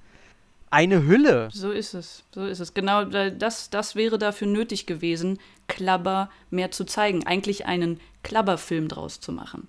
eine 0.71 1.05
Hülle. 1.05 1.49
So 1.51 1.71
ist 1.71 1.93
es, 1.93 2.23
so 2.33 2.45
ist 2.45 2.59
es. 2.59 2.73
Genau, 2.73 3.05
da- 3.05 3.29
das, 3.29 3.69
das 3.69 3.95
wäre 3.95 4.17
dafür 4.17 4.47
nötig 4.47 4.87
gewesen, 4.87 5.37
Klabber 5.67 6.29
mehr 6.49 6.71
zu 6.71 6.85
zeigen. 6.85 7.25
Eigentlich 7.25 7.65
einen 7.65 7.99
Klabberfilm 8.23 8.87
draus 8.87 9.19
zu 9.19 9.31
machen. 9.31 9.67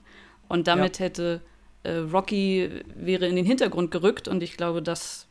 Und 0.48 0.66
damit 0.66 0.98
hätte 0.98 1.40
äh, 1.84 1.96
Rocky 1.96 2.70
wäre 2.94 3.26
in 3.26 3.36
den 3.36 3.46
Hintergrund 3.46 3.90
gerückt 3.90 4.28
und 4.28 4.42
ich 4.42 4.56
glaube, 4.56 4.82
das 4.82 5.26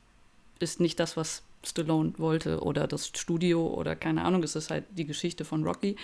ist 0.60 0.80
nicht 0.80 1.00
das, 1.00 1.18
was 1.18 1.44
Stallone 1.66 2.14
wollte 2.18 2.62
oder 2.62 2.88
das 2.88 3.08
Studio 3.08 3.68
oder 3.68 3.96
keine 3.96 4.24
Ahnung, 4.24 4.44
es 4.44 4.56
ist 4.56 4.70
halt 4.70 4.86
die 4.92 5.06
Geschichte 5.06 5.46
von 5.46 5.64
Rocky. 5.64 5.96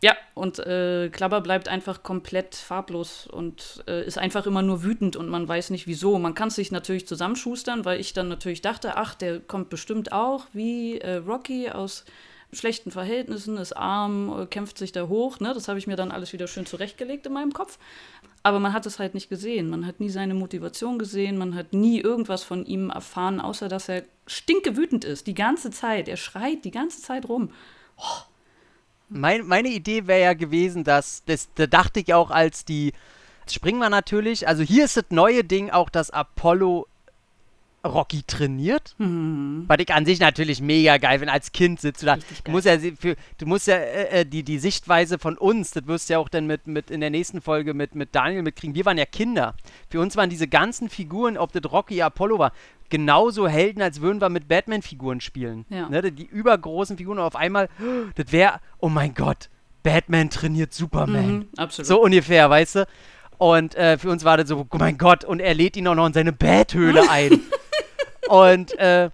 Ja, 0.00 0.16
und 0.34 0.60
äh, 0.60 1.08
Klabber 1.08 1.40
bleibt 1.40 1.68
einfach 1.68 2.04
komplett 2.04 2.54
farblos 2.54 3.26
und 3.26 3.82
äh, 3.88 4.06
ist 4.06 4.16
einfach 4.16 4.46
immer 4.46 4.62
nur 4.62 4.84
wütend 4.84 5.16
und 5.16 5.28
man 5.28 5.48
weiß 5.48 5.70
nicht 5.70 5.88
wieso. 5.88 6.20
Man 6.20 6.34
kann 6.34 6.48
es 6.48 6.54
sich 6.54 6.70
natürlich 6.70 7.08
zusammenschustern, 7.08 7.84
weil 7.84 7.98
ich 7.98 8.12
dann 8.12 8.28
natürlich 8.28 8.60
dachte, 8.60 8.96
ach, 8.96 9.16
der 9.16 9.40
kommt 9.40 9.70
bestimmt 9.70 10.12
auch 10.12 10.46
wie 10.52 10.98
äh, 10.98 11.16
Rocky 11.16 11.70
aus 11.70 12.04
schlechten 12.52 12.90
Verhältnissen, 12.90 13.56
ist 13.56 13.74
arm, 13.74 14.42
äh, 14.42 14.46
kämpft 14.46 14.78
sich 14.78 14.92
da 14.92 15.08
hoch. 15.08 15.40
Ne? 15.40 15.52
Das 15.54 15.68
habe 15.68 15.78
ich 15.78 15.86
mir 15.86 15.96
dann 15.96 16.10
alles 16.10 16.32
wieder 16.32 16.46
schön 16.46 16.66
zurechtgelegt 16.66 17.26
in 17.26 17.32
meinem 17.32 17.52
Kopf. 17.52 17.78
Aber 18.42 18.60
man 18.60 18.72
hat 18.72 18.86
es 18.86 18.98
halt 18.98 19.14
nicht 19.14 19.28
gesehen. 19.28 19.68
Man 19.68 19.86
hat 19.86 20.00
nie 20.00 20.08
seine 20.08 20.34
Motivation 20.34 20.98
gesehen. 20.98 21.36
Man 21.36 21.54
hat 21.54 21.72
nie 21.72 22.00
irgendwas 22.00 22.44
von 22.44 22.64
ihm 22.64 22.90
erfahren, 22.90 23.40
außer 23.40 23.68
dass 23.68 23.88
er 23.88 24.04
stinkewütend 24.26 25.04
ist. 25.04 25.26
Die 25.26 25.34
ganze 25.34 25.70
Zeit. 25.70 26.08
Er 26.08 26.16
schreit 26.16 26.64
die 26.64 26.70
ganze 26.70 27.02
Zeit 27.02 27.28
rum. 27.28 27.50
Mein, 29.08 29.46
meine 29.46 29.68
Idee 29.68 30.06
wäre 30.06 30.22
ja 30.22 30.34
gewesen, 30.34 30.84
dass, 30.84 31.24
das, 31.24 31.48
da 31.54 31.66
dachte 31.66 32.00
ich 32.00 32.14
auch, 32.14 32.30
als 32.30 32.64
die, 32.64 32.92
springen 33.50 33.78
wir 33.78 33.90
natürlich, 33.90 34.46
also 34.46 34.62
hier 34.62 34.84
ist 34.84 34.96
das 34.96 35.06
neue 35.10 35.44
Ding 35.44 35.70
auch, 35.70 35.88
dass 35.88 36.10
Apollo 36.10 36.86
Rocky 37.88 38.22
trainiert. 38.26 38.94
Hm. 38.98 39.64
Was 39.66 39.78
ich 39.80 39.92
an 39.92 40.04
sich 40.06 40.20
natürlich 40.20 40.60
mega 40.60 40.96
geil 40.98 41.18
finde. 41.18 41.32
Als 41.32 41.52
Kind 41.52 41.80
sitzt 41.80 42.02
du 42.02 42.06
da. 42.06 42.16
Du 42.44 42.50
musst 42.50 42.66
ja, 42.66 42.78
für, 42.78 43.16
du 43.38 43.46
musst 43.46 43.66
ja 43.66 43.76
äh, 43.76 44.20
äh, 44.20 44.24
die, 44.26 44.42
die 44.42 44.58
Sichtweise 44.58 45.18
von 45.18 45.36
uns, 45.38 45.70
das 45.72 45.86
wirst 45.86 46.08
du 46.08 46.14
ja 46.14 46.18
auch 46.18 46.28
dann 46.28 46.46
mit, 46.46 46.66
mit 46.66 46.90
in 46.90 47.00
der 47.00 47.10
nächsten 47.10 47.40
Folge 47.40 47.74
mit, 47.74 47.94
mit 47.94 48.14
Daniel 48.14 48.42
mitkriegen. 48.42 48.74
Wir 48.74 48.84
waren 48.84 48.98
ja 48.98 49.06
Kinder. 49.06 49.54
Für 49.90 50.00
uns 50.00 50.16
waren 50.16 50.30
diese 50.30 50.48
ganzen 50.48 50.88
Figuren, 50.88 51.36
ob 51.36 51.52
das 51.52 51.70
Rocky, 51.70 52.00
Apollo 52.02 52.38
war, 52.38 52.52
genauso 52.90 53.48
Helden, 53.48 53.82
als 53.82 54.00
würden 54.00 54.20
wir 54.20 54.28
mit 54.28 54.48
Batman-Figuren 54.48 55.20
spielen. 55.20 55.64
Ja. 55.68 55.88
Ne, 55.88 56.10
die- 56.12 56.24
übergroßen 56.26 56.96
Figuren 56.96 57.18
und 57.18 57.24
auf 57.24 57.36
einmal, 57.36 57.68
das 58.14 58.32
wäre, 58.32 58.60
oh 58.78 58.88
mein 58.88 59.14
Gott, 59.14 59.48
Batman 59.82 60.30
trainiert 60.30 60.72
Superman. 60.74 61.30
Mhm, 61.30 61.48
absolut. 61.56 61.86
So 61.86 62.02
ungefähr, 62.02 62.48
weißt 62.50 62.76
du? 62.76 62.86
Und 63.38 63.76
äh, 63.76 63.96
für 63.98 64.10
uns 64.10 64.24
war 64.24 64.36
das 64.36 64.48
so, 64.48 64.66
oh 64.68 64.76
mein 64.78 64.98
Gott, 64.98 65.24
und 65.24 65.38
er 65.40 65.54
lädt 65.54 65.76
ihn 65.76 65.86
auch 65.86 65.94
noch 65.94 66.06
in 66.06 66.12
seine 66.12 66.32
Bathöhle 66.32 67.08
ein. 67.10 67.40
Und 68.28 68.78
äh, 68.78 69.10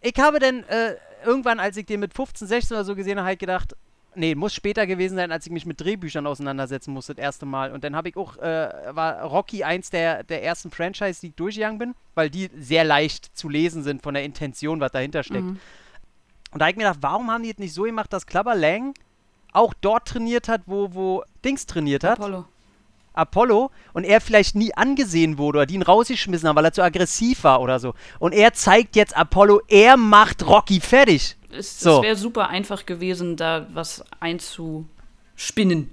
ich 0.00 0.14
habe 0.18 0.38
dann 0.38 0.64
äh, 0.64 0.96
irgendwann, 1.24 1.60
als 1.60 1.76
ich 1.76 1.86
den 1.86 2.00
mit 2.00 2.14
15, 2.14 2.46
16 2.46 2.76
oder 2.76 2.84
so 2.84 2.94
gesehen 2.94 3.18
habe, 3.18 3.26
halt 3.26 3.38
gedacht, 3.38 3.74
nee, 4.14 4.34
muss 4.34 4.54
später 4.54 4.86
gewesen 4.86 5.16
sein, 5.16 5.32
als 5.32 5.46
ich 5.46 5.52
mich 5.52 5.66
mit 5.66 5.80
Drehbüchern 5.80 6.26
auseinandersetzen 6.26 6.92
musste, 6.92 7.14
das 7.14 7.22
erste 7.22 7.46
Mal. 7.46 7.72
Und 7.72 7.84
dann 7.84 7.96
habe 7.96 8.08
ich 8.08 8.16
auch, 8.16 8.36
äh, 8.38 8.68
war 8.90 9.22
Rocky 9.22 9.64
eins 9.64 9.90
der, 9.90 10.24
der 10.24 10.42
ersten 10.44 10.70
Franchise, 10.70 11.20
die 11.20 11.28
ich 11.28 11.34
durchgegangen 11.34 11.78
bin, 11.78 11.94
weil 12.14 12.30
die 12.30 12.50
sehr 12.56 12.84
leicht 12.84 13.36
zu 13.36 13.48
lesen 13.48 13.82
sind 13.82 14.02
von 14.02 14.14
der 14.14 14.24
Intention, 14.24 14.80
was 14.80 14.92
dahinter 14.92 15.22
steckt. 15.22 15.44
Mhm. 15.44 15.60
Und 16.52 16.60
da 16.60 16.66
habe 16.66 16.70
ich 16.70 16.76
mir 16.76 16.84
gedacht, 16.84 17.00
warum 17.00 17.30
haben 17.30 17.42
die 17.42 17.48
jetzt 17.48 17.58
nicht 17.60 17.74
so 17.74 17.82
gemacht, 17.82 18.12
dass 18.12 18.26
Clubber 18.26 18.54
Lang 18.54 18.94
auch 19.52 19.74
dort 19.80 20.08
trainiert 20.08 20.48
hat, 20.48 20.62
wo, 20.66 20.94
wo 20.94 21.24
Dings 21.44 21.66
trainiert 21.66 22.04
hat? 22.04 22.18
Apollo. 22.18 22.44
Apollo 23.14 23.70
und 23.92 24.04
er 24.04 24.20
vielleicht 24.20 24.54
nie 24.56 24.74
angesehen 24.74 25.38
wurde 25.38 25.58
oder 25.58 25.66
die 25.66 25.74
ihn 25.74 25.82
rausgeschmissen 25.82 26.48
haben, 26.48 26.56
weil 26.56 26.64
er 26.66 26.72
zu 26.72 26.82
aggressiv 26.82 27.44
war 27.44 27.60
oder 27.60 27.78
so. 27.78 27.94
Und 28.18 28.32
er 28.32 28.52
zeigt 28.52 28.96
jetzt 28.96 29.16
Apollo, 29.16 29.62
er 29.68 29.96
macht 29.96 30.46
Rocky 30.46 30.80
fertig. 30.80 31.36
Es, 31.50 31.78
So. 31.80 31.98
es 31.98 32.02
wäre 32.02 32.16
super 32.16 32.48
einfach 32.48 32.84
gewesen, 32.84 33.36
da 33.36 33.66
was 33.72 34.04
spinnen. 35.36 35.90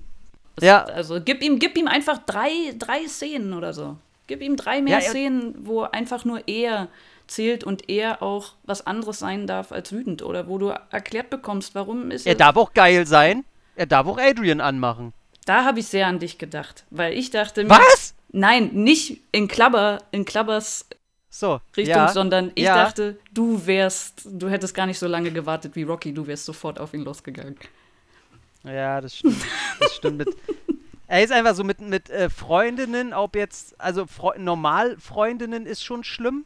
Das, 0.56 0.66
Ja. 0.66 0.84
Also 0.86 1.20
gib 1.24 1.42
ihm, 1.44 1.60
gib 1.60 1.78
ihm 1.78 1.88
einfach 1.88 2.18
drei, 2.20 2.50
drei 2.78 3.08
Szenen 3.08 3.54
oder 3.54 3.74
so. 3.74 3.98
Gib 4.28 4.42
ihm 4.42 4.56
drei 4.56 4.82
mehr 4.82 5.00
Ja, 5.00 5.06
er- 5.06 5.10
Szenen, 5.12 5.56
wo 5.66 5.82
einfach 5.84 6.26
nur 6.26 6.48
er 6.48 6.88
zählt 7.28 7.64
und 7.64 7.90
er 7.90 8.22
auch 8.22 8.54
was 8.64 8.86
anderes 8.86 9.20
sein 9.20 9.48
darf 9.48 9.72
als 9.72 9.92
wütend. 9.92 10.22
Oder 10.24 10.48
wo 10.48 10.58
du 10.58 10.68
erklärt 10.90 11.30
bekommst, 11.30 11.76
warum 11.76 12.12
ist 12.12 12.26
Er 12.26 12.34
es- 12.34 12.38
darf 12.38 12.56
auch 12.58 12.74
geil 12.74 13.06
sein. 13.08 13.46
Er 13.76 13.86
darf 13.86 14.08
auch 14.08 14.18
Adrian 14.18 14.60
anmachen. 14.62 15.14
Da 15.52 15.66
habe 15.66 15.82
ich 15.82 15.88
sehr 15.88 16.08
an 16.08 16.18
dich 16.18 16.38
gedacht. 16.38 16.86
Weil 16.92 17.12
ich 17.12 17.30
dachte 17.30 17.66
mir. 17.66 17.72
Was? 17.72 18.16
Nein, 18.32 18.70
nicht 18.72 19.20
in 19.34 19.50
Klabber, 19.50 20.02
in 20.12 20.24
Klabbers 20.24 20.86
So. 21.30 21.60
Richtung, 21.76 21.98
ja. 21.98 22.08
sondern 22.08 22.54
ich 22.56 22.64
ja. 22.64 22.86
dachte, 22.86 23.18
du 23.34 23.66
wärst, 23.66 24.22
du 24.24 24.48
hättest 24.48 24.74
gar 24.74 24.86
nicht 24.86 24.98
so 24.98 25.08
lange 25.08 25.30
gewartet 25.30 25.76
wie 25.76 25.84
Rocky, 25.84 26.14
du 26.14 26.26
wärst 26.26 26.46
sofort 26.46 26.80
auf 26.80 26.94
ihn 26.94 27.02
losgegangen. 27.02 27.58
Ja, 28.64 29.02
das 29.02 29.18
stimmt. 29.18 29.44
Das 29.82 29.94
stimmt 29.94 30.20
mit. 30.20 30.30
Er 31.08 31.22
ist 31.22 31.34
einfach 31.34 31.54
so 31.54 31.66
mit, 31.66 31.82
mit 31.82 32.10
äh, 32.10 32.30
Freundinnen, 32.30 33.14
ob 33.14 33.36
jetzt, 33.36 33.78
also 33.78 34.06
Freu 34.06 34.32
normal 34.38 34.96
Freundinnen 34.98 35.66
ist 35.66 35.84
schon 35.84 36.06
schlimm, 36.06 36.46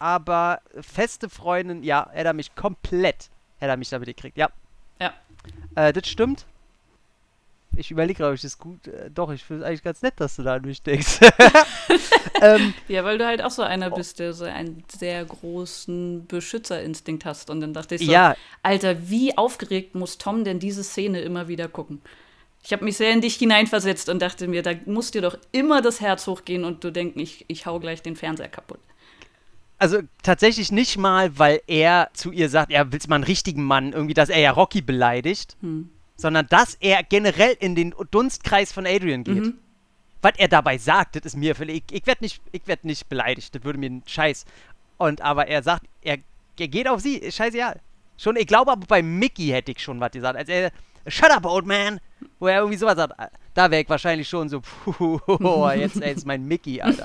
aber 0.00 0.60
feste 0.80 1.30
Freundin, 1.30 1.84
ja, 1.84 2.08
hätte 2.10 2.26
er 2.26 2.32
mich 2.32 2.56
komplett, 2.56 3.30
hätte 3.60 3.70
er 3.70 3.76
mich 3.76 3.90
damit 3.90 4.08
gekriegt, 4.08 4.36
ja. 4.36 4.50
Ja. 4.98 5.14
Äh, 5.76 5.92
das 5.92 6.08
stimmt. 6.08 6.46
Ich 7.80 7.90
überlege, 7.90 8.26
ob 8.26 8.34
ich 8.34 8.42
das 8.42 8.58
gut, 8.58 8.86
äh, 8.88 9.10
doch, 9.10 9.32
ich 9.32 9.42
finde 9.42 9.62
es 9.62 9.68
eigentlich 9.68 9.82
ganz 9.82 10.02
nett, 10.02 10.14
dass 10.18 10.36
du 10.36 10.42
da 10.42 10.54
an 10.54 10.62
mich 10.62 10.82
denkst. 10.82 11.20
ähm, 12.42 12.74
Ja, 12.88 13.04
weil 13.04 13.18
du 13.18 13.26
halt 13.26 13.42
auch 13.42 13.50
so 13.50 13.62
Oh. 13.62 13.66
einer 13.66 13.90
bist, 13.90 14.18
der 14.18 14.32
so 14.32 14.44
einen 14.44 14.84
sehr 14.88 15.24
großen 15.24 16.26
Beschützerinstinkt 16.26 17.24
hast. 17.24 17.50
Und 17.50 17.60
dann 17.60 17.72
dachte 17.74 17.94
ich 17.94 18.04
so, 18.06 18.12
ja, 18.12 18.36
Alter, 18.62 19.08
wie 19.10 19.36
aufgeregt 19.36 19.94
muss 19.94 20.18
Tom 20.18 20.44
denn 20.44 20.58
diese 20.58 20.84
Szene 20.84 21.20
immer 21.20 21.48
wieder 21.48 21.68
gucken? 21.68 22.00
Ich 22.62 22.72
habe 22.72 22.84
mich 22.84 22.96
sehr 22.98 23.12
in 23.12 23.22
dich 23.22 23.36
hineinversetzt 23.36 24.08
und 24.10 24.20
dachte 24.20 24.46
mir, 24.46 24.62
da 24.62 24.72
muss 24.84 25.10
dir 25.10 25.22
doch 25.22 25.38
immer 25.50 25.80
das 25.80 26.00
Herz 26.02 26.26
hochgehen 26.26 26.64
und 26.64 26.84
du 26.84 26.90
denkst, 26.92 27.16
ich, 27.16 27.44
ich 27.48 27.64
hau 27.66 27.80
gleich 27.80 28.02
den 28.02 28.16
Fernseher 28.16 28.48
kaputt. 28.48 28.80
also 29.78 30.00
tatsächlich 30.22 30.70
nicht 30.70 30.98
mal, 30.98 31.38
weil 31.38 31.62
er 31.66 32.10
zu 32.12 32.30
ihr 32.32 32.50
sagt, 32.50 32.70
er 32.70 32.92
willst 32.92 33.08
mal 33.08 33.14
einen 33.14 33.24
richtigen 33.24 33.64
Mann, 33.64 33.92
irgendwie, 33.94 34.12
dass 34.12 34.28
er 34.28 34.40
ja 34.40 34.50
Rocky 34.50 34.82
beleidigt, 34.82 35.56
Hm. 35.62 35.88
Sondern 36.20 36.46
dass 36.48 36.74
er 36.74 37.02
generell 37.02 37.56
in 37.60 37.74
den 37.74 37.94
Dunstkreis 38.10 38.72
von 38.72 38.86
Adrian 38.86 39.24
geht. 39.24 39.44
Mhm. 39.44 39.58
Was 40.22 40.32
er 40.36 40.48
dabei 40.48 40.76
sagt, 40.76 41.16
das 41.16 41.24
ist 41.24 41.36
mir 41.36 41.54
völlig. 41.54 41.84
Ich, 41.90 42.00
ich 42.00 42.06
werde 42.06 42.22
nicht, 42.22 42.42
ich 42.52 42.66
werd 42.66 42.84
nicht 42.84 43.08
beleidigt, 43.08 43.54
das 43.54 43.64
würde 43.64 43.78
mir 43.78 43.86
einen 43.86 44.02
Scheiß. 44.06 44.44
Und 44.98 45.22
aber 45.22 45.48
er 45.48 45.62
sagt, 45.62 45.86
er, 46.02 46.18
er 46.58 46.68
geht 46.68 46.86
auf 46.86 47.00
sie, 47.00 47.32
scheißegal. 47.32 47.80
Schon, 48.18 48.36
ich 48.36 48.46
glaube 48.46 48.70
aber 48.70 48.86
bei 48.86 49.02
Mickey 49.02 49.46
hätte 49.46 49.72
ich 49.72 49.82
schon 49.82 49.98
was 49.98 50.12
gesagt. 50.12 50.36
Als 50.36 50.50
er, 50.50 50.72
shut 51.06 51.30
up, 51.30 51.46
old 51.46 51.64
man, 51.64 52.00
wo 52.38 52.48
er 52.48 52.58
irgendwie 52.58 52.76
sowas 52.76 52.96
sagt, 52.96 53.14
da 53.54 53.70
wäre 53.70 53.82
ich 53.82 53.88
wahrscheinlich 53.88 54.28
schon 54.28 54.50
so, 54.50 54.60
puh, 54.60 55.18
jetzt, 55.74 56.02
ey, 56.02 56.12
ist 56.12 56.26
mein 56.26 56.44
Mickey, 56.44 56.82
Alter. 56.82 57.04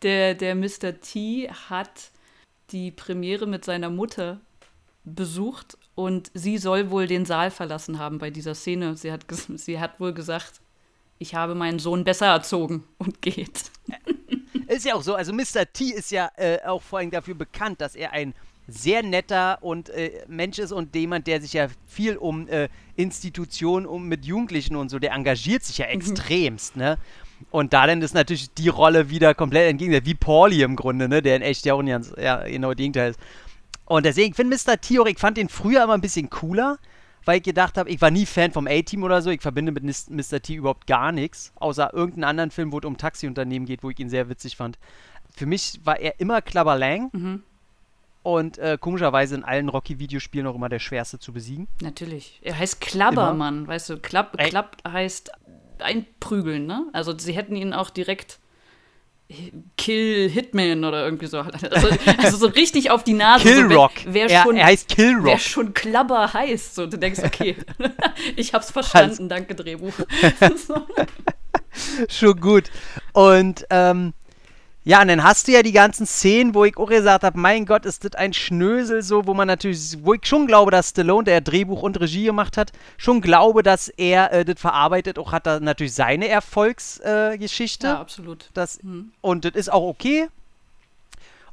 Der, 0.00 0.34
der 0.34 0.54
Mr. 0.54 1.00
T 1.00 1.50
hat 1.68 2.10
die 2.70 2.90
Premiere 2.90 3.46
mit 3.46 3.64
seiner 3.64 3.90
Mutter 3.90 4.40
besucht 5.04 5.76
und 5.94 6.30
sie 6.34 6.58
soll 6.58 6.90
wohl 6.90 7.06
den 7.06 7.24
Saal 7.24 7.50
verlassen 7.50 7.98
haben 7.98 8.18
bei 8.18 8.30
dieser 8.30 8.54
Szene. 8.54 8.96
Sie 8.96 9.12
hat, 9.12 9.26
sie 9.56 9.80
hat 9.80 10.00
wohl 10.00 10.12
gesagt, 10.12 10.60
ich 11.18 11.34
habe 11.34 11.54
meinen 11.54 11.78
Sohn 11.78 12.04
besser 12.04 12.26
erzogen 12.26 12.84
und 12.98 13.22
geht. 13.22 13.70
Ist 14.68 14.86
ja 14.86 14.94
auch 14.94 15.02
so, 15.02 15.14
also 15.14 15.34
Mr. 15.34 15.70
T 15.70 15.90
ist 15.90 16.10
ja 16.12 16.30
äh, 16.36 16.58
auch 16.64 16.80
vor 16.80 17.00
allem 17.00 17.10
dafür 17.10 17.34
bekannt, 17.34 17.82
dass 17.82 17.94
er 17.94 18.12
ein 18.12 18.32
sehr 18.66 19.02
netter 19.02 19.58
und 19.60 19.90
äh, 19.90 20.24
Mensch 20.28 20.58
ist 20.58 20.72
und 20.72 20.94
jemand, 20.94 21.26
der 21.26 21.42
sich 21.42 21.52
ja 21.52 21.66
viel 21.86 22.16
um 22.16 22.48
äh, 22.48 22.68
Institutionen, 22.96 23.84
um 23.86 24.08
mit 24.08 24.24
Jugendlichen 24.24 24.76
und 24.76 24.88
so, 24.88 24.98
der 24.98 25.12
engagiert 25.12 25.62
sich 25.62 25.78
ja 25.78 25.86
extremst, 25.86 26.76
ne? 26.76 26.96
Und 27.50 27.72
da 27.72 27.86
dann 27.86 28.00
ist 28.02 28.14
natürlich 28.14 28.54
die 28.54 28.68
Rolle 28.68 29.10
wieder 29.10 29.34
komplett 29.34 29.68
entgegen, 29.68 30.06
wie 30.06 30.14
Pauli 30.14 30.62
im 30.62 30.76
Grunde, 30.76 31.08
ne? 31.08 31.20
Der 31.20 31.36
in 31.36 31.42
echt 31.42 31.66
ja 31.66 31.74
auch 31.74 31.84
ganz, 31.84 32.12
ja, 32.16 32.44
genau 32.44 32.68
das 32.68 32.76
Gegenteil 32.76 33.10
ist. 33.10 33.20
Und 33.84 34.06
deswegen, 34.06 34.30
ich 34.30 34.36
finde 34.36 34.56
Mr. 34.56 34.80
T 34.80 34.98
auch, 35.00 35.06
ich 35.06 35.18
fand 35.18 35.36
den 35.36 35.48
früher 35.48 35.82
immer 35.84 35.94
ein 35.94 36.00
bisschen 36.00 36.30
cooler, 36.30 36.78
weil 37.24 37.38
ich 37.38 37.42
gedacht 37.42 37.76
habe, 37.78 37.90
ich 37.90 38.00
war 38.00 38.10
nie 38.10 38.26
Fan 38.26 38.52
vom 38.52 38.66
A-Team 38.66 39.02
oder 39.02 39.22
so, 39.22 39.30
ich 39.30 39.40
verbinde 39.42 39.72
mit 39.72 39.84
Mr. 39.84 40.40
T 40.40 40.54
überhaupt 40.54 40.86
gar 40.86 41.12
nichts, 41.12 41.52
außer 41.56 41.92
irgendeinen 41.92 42.24
anderen 42.24 42.50
Film, 42.50 42.72
wo 42.72 42.78
es 42.78 42.84
um 42.84 42.96
Taxiunternehmen 42.96 43.66
geht, 43.66 43.82
wo 43.82 43.90
ich 43.90 43.98
ihn 43.98 44.08
sehr 44.08 44.28
witzig 44.28 44.56
fand. 44.56 44.78
Für 45.34 45.46
mich 45.46 45.80
war 45.84 45.98
er 46.00 46.18
immer 46.20 46.42
Clubber 46.42 46.76
Lang 46.76 47.10
Mhm. 47.12 47.42
und 48.22 48.58
äh, 48.58 48.76
komischerweise 48.80 49.34
in 49.34 49.44
allen 49.44 49.68
Rocky-Videospielen 49.68 50.46
auch 50.46 50.54
immer 50.54 50.68
der 50.68 50.78
schwerste 50.78 51.18
zu 51.18 51.32
besiegen. 51.32 51.68
Natürlich. 51.80 52.40
Er 52.42 52.58
heißt 52.58 52.80
Klabbermann, 52.80 53.66
weißt 53.66 53.90
du. 53.90 53.98
Klapp. 53.98 54.36
Klapp 54.38 54.76
heißt 54.86 55.30
einprügeln, 55.80 56.66
ne? 56.66 56.86
Also 56.92 57.16
sie 57.18 57.32
hätten 57.32 57.56
ihn 57.56 57.72
auch 57.72 57.90
direkt 57.90 58.38
Kill 59.76 60.28
Hitman 60.28 60.84
oder 60.84 61.04
irgendwie 61.04 61.26
so. 61.26 61.40
Also, 61.40 61.88
also 62.18 62.36
so 62.36 62.46
richtig 62.46 62.90
auf 62.90 63.04
die 63.04 63.14
Nase. 63.14 63.44
Kill 63.44 63.68
so, 63.70 63.74
Rock. 63.74 63.92
Wer, 64.04 64.28
wer, 64.28 64.30
er, 64.30 64.42
schon, 64.42 64.56
er 64.56 64.66
heißt 64.66 64.88
Kill 64.88 65.22
wer 65.22 65.38
schon 65.38 65.74
Klabber 65.74 66.32
heißt. 66.32 66.74
So, 66.74 66.86
du 66.86 66.98
denkst, 66.98 67.20
okay, 67.24 67.56
ich 68.36 68.54
hab's 68.54 68.70
verstanden, 68.70 69.28
danke 69.28 69.54
Drehbuch. 69.54 69.94
Schon 72.08 72.40
gut. 72.40 72.70
Und 73.12 73.66
ähm, 73.70 74.14
ja, 74.84 75.00
und 75.00 75.08
dann 75.08 75.22
hast 75.22 75.48
du 75.48 75.52
ja 75.52 75.62
die 75.62 75.72
ganzen 75.72 76.06
Szenen, 76.06 76.54
wo 76.54 76.64
ich 76.64 76.76
auch 76.76 76.88
gesagt 76.88 77.24
habe, 77.24 77.38
mein 77.38 77.66
Gott, 77.66 77.86
ist 77.86 78.04
das 78.04 78.14
ein 78.14 78.32
Schnösel 78.32 79.02
so, 79.02 79.26
wo 79.26 79.34
man 79.34 79.46
natürlich, 79.46 79.98
wo 80.02 80.14
ich 80.14 80.26
schon 80.26 80.46
glaube, 80.46 80.70
dass 80.70 80.90
Stallone, 80.90 81.24
der 81.24 81.40
Drehbuch 81.40 81.82
und 81.82 82.00
Regie 82.00 82.24
gemacht 82.24 82.56
hat, 82.56 82.72
schon 82.96 83.20
glaube, 83.20 83.62
dass 83.62 83.88
er 83.88 84.32
äh, 84.32 84.44
das 84.44 84.60
verarbeitet, 84.60 85.18
auch 85.18 85.32
hat 85.32 85.46
da 85.46 85.60
natürlich 85.60 85.94
seine 85.94 86.28
Erfolgsgeschichte. 86.28 87.86
Äh. 87.86 87.90
Ja, 87.90 88.00
absolut. 88.00 88.50
Das, 88.54 88.82
Mhm. 88.82 89.12
Und 89.20 89.44
das 89.44 89.52
ist 89.52 89.72
auch 89.72 89.82
okay. 89.82 90.28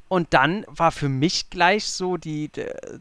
Und 0.08 0.34
dann 0.34 0.64
war 0.66 0.90
für 0.90 1.08
mich 1.08 1.50
gleich 1.50 1.84
so 1.84 2.16
die, 2.16 2.50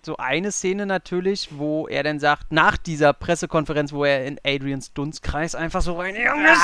so 0.04 0.18
eine 0.18 0.52
Szene 0.52 0.86
natürlich, 0.86 1.50
wo 1.52 1.88
er 1.88 2.04
dann 2.04 2.20
sagt, 2.20 2.52
nach 2.52 2.78
dieser 2.78 3.14
Pressekonferenz, 3.14 3.92
wo 3.92 4.06
er 4.06 4.26
in 4.26 4.40
Adrians 4.46 4.94
Dunstkreis 4.94 5.56
einfach 5.56 5.82
so 5.82 5.98
rein, 5.98 6.16
Junges, 6.16 6.60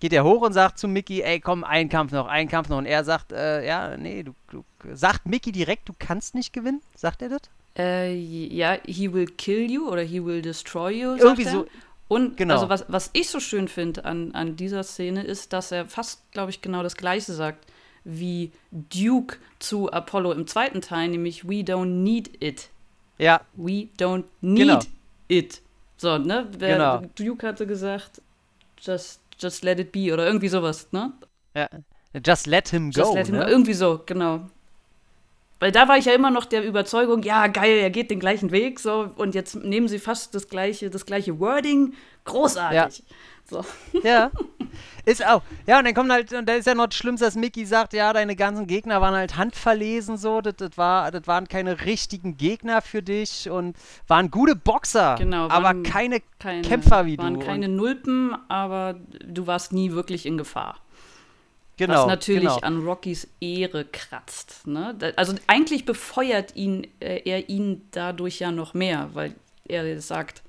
geht 0.00 0.12
er 0.12 0.24
hoch 0.24 0.42
und 0.42 0.52
sagt 0.52 0.78
zu 0.78 0.88
Mickey, 0.88 1.22
ey, 1.22 1.40
komm, 1.40 1.64
ein 1.64 1.88
Kampf 1.88 2.12
noch, 2.12 2.26
ein 2.26 2.48
Kampf 2.48 2.68
noch. 2.68 2.78
Und 2.78 2.86
er 2.86 3.04
sagt, 3.04 3.32
äh, 3.32 3.66
ja, 3.66 3.96
nee, 3.96 4.22
du, 4.22 4.34
du, 4.50 4.64
sagt 4.92 5.26
Mickey 5.26 5.52
direkt, 5.52 5.88
du 5.88 5.92
kannst 5.98 6.34
nicht 6.34 6.52
gewinnen? 6.52 6.82
Sagt 6.94 7.22
er 7.22 7.30
das? 7.30 7.40
Äh, 7.76 8.14
ja, 8.14 8.76
he 8.86 9.12
will 9.12 9.26
kill 9.26 9.70
you 9.70 9.88
oder 9.88 10.02
he 10.02 10.24
will 10.24 10.42
destroy 10.42 10.92
you. 10.92 11.16
Irgendwie 11.16 11.44
so- 11.44 11.66
Und 12.08 12.36
genau. 12.36 12.54
also 12.54 12.68
was, 12.68 12.84
was 12.88 13.10
ich 13.14 13.28
so 13.28 13.40
schön 13.40 13.66
finde 13.66 14.04
an, 14.04 14.32
an 14.34 14.56
dieser 14.56 14.82
Szene 14.84 15.24
ist, 15.24 15.52
dass 15.52 15.72
er 15.72 15.86
fast, 15.86 16.20
glaube 16.32 16.50
ich, 16.50 16.60
genau 16.60 16.82
das 16.82 16.96
Gleiche 16.96 17.32
sagt 17.32 17.66
wie 18.04 18.52
Duke 18.70 19.38
zu 19.58 19.90
Apollo 19.90 20.32
im 20.32 20.46
zweiten 20.46 20.82
Teil, 20.82 21.08
nämlich 21.08 21.48
We 21.48 21.62
don't 21.62 21.86
need 22.02 22.30
it. 22.42 22.68
Ja, 23.16 23.40
We 23.54 23.88
don't 23.98 24.24
need 24.42 24.66
Genau. 24.68 24.78
it. 25.28 25.62
So, 25.96 26.18
ne? 26.18 26.46
Wer, 26.58 26.76
Genau. 26.76 27.02
Duke 27.16 27.46
hatte 27.46 27.66
gesagt, 27.66 28.20
just, 28.82 29.20
just 29.44 29.62
let 29.62 29.78
it 29.78 29.92
be 29.92 30.12
oder 30.12 30.26
irgendwie 30.26 30.48
sowas, 30.48 30.88
ne? 30.92 31.12
ja. 31.54 31.68
Just 32.24 32.46
let 32.46 32.68
him 32.68 32.90
go. 32.90 33.00
Just 33.00 33.14
let 33.14 33.26
him 33.26 33.36
ne? 33.36 33.44
go. 33.44 33.50
Irgendwie 33.50 33.74
so, 33.74 34.00
genau. 34.06 34.46
Weil 35.60 35.72
da 35.72 35.88
war 35.88 35.96
ich 35.96 36.04
ja 36.04 36.12
immer 36.12 36.30
noch 36.30 36.44
der 36.44 36.64
Überzeugung, 36.64 37.22
ja, 37.22 37.46
geil, 37.46 37.78
er 37.78 37.90
geht 37.90 38.10
den 38.10 38.20
gleichen 38.20 38.50
Weg, 38.50 38.80
so, 38.80 39.10
und 39.16 39.34
jetzt 39.34 39.54
nehmen 39.56 39.88
sie 39.88 39.98
fast 39.98 40.34
das 40.34 40.48
gleiche, 40.48 40.90
das 40.90 41.06
gleiche 41.06 41.38
Wording. 41.40 41.94
Großartig. 42.24 43.02
So. 43.48 43.64
Ja. 44.02 44.30
Ist 45.06 45.24
auch. 45.24 45.42
Ja, 45.66 45.78
und 45.78 45.84
dann 45.84 45.94
kommt 45.94 46.10
halt, 46.10 46.32
und 46.32 46.48
da 46.48 46.54
ist 46.54 46.66
ja 46.66 46.74
noch 46.74 46.86
das 46.86 46.96
Schlimmste, 46.96 47.26
dass 47.26 47.36
Mickey 47.36 47.66
sagt, 47.66 47.92
ja, 47.92 48.12
deine 48.12 48.36
ganzen 48.36 48.66
Gegner 48.66 49.02
waren 49.02 49.14
halt 49.14 49.36
handverlesen, 49.36 50.16
so, 50.16 50.40
das, 50.40 50.54
das, 50.56 50.78
war, 50.78 51.10
das 51.10 51.26
waren 51.26 51.46
keine 51.46 51.84
richtigen 51.84 52.38
Gegner 52.38 52.80
für 52.80 53.02
dich 53.02 53.50
und 53.50 53.76
waren 54.08 54.30
gute 54.30 54.56
Boxer, 54.56 55.16
Genau, 55.18 55.44
aber 55.44 55.62
waren 55.64 55.82
keine 55.82 56.22
Keine, 56.38 56.62
Kämpfer 56.62 57.04
wie 57.04 57.18
waren 57.18 57.34
du. 57.38 57.40
keine 57.44 57.68
Nulpen, 57.68 58.34
aber 58.48 58.98
du 59.26 59.46
warst 59.46 59.74
nie 59.74 59.92
wirklich 59.92 60.24
in 60.24 60.38
Gefahr. 60.38 60.78
genau, 61.76 62.00
was 62.00 62.06
natürlich 62.06 62.48
genau. 62.48 62.60
an 62.66 62.82
Rockys 62.84 63.28
Ehre 63.40 63.84
kratzt. 63.84 64.66
Ne? 64.66 64.96
Also 65.16 65.34
eigentlich 65.46 65.84
befeuert 65.84 66.56
ihn, 66.56 66.86
äh, 67.00 67.20
er 67.26 67.50
ihn 67.50 67.82
dadurch 67.90 68.38
ja 68.38 68.50
noch 68.50 68.72
mehr, 68.72 69.10
weil 69.12 69.34
er 69.68 70.00
sagt, 70.00 70.43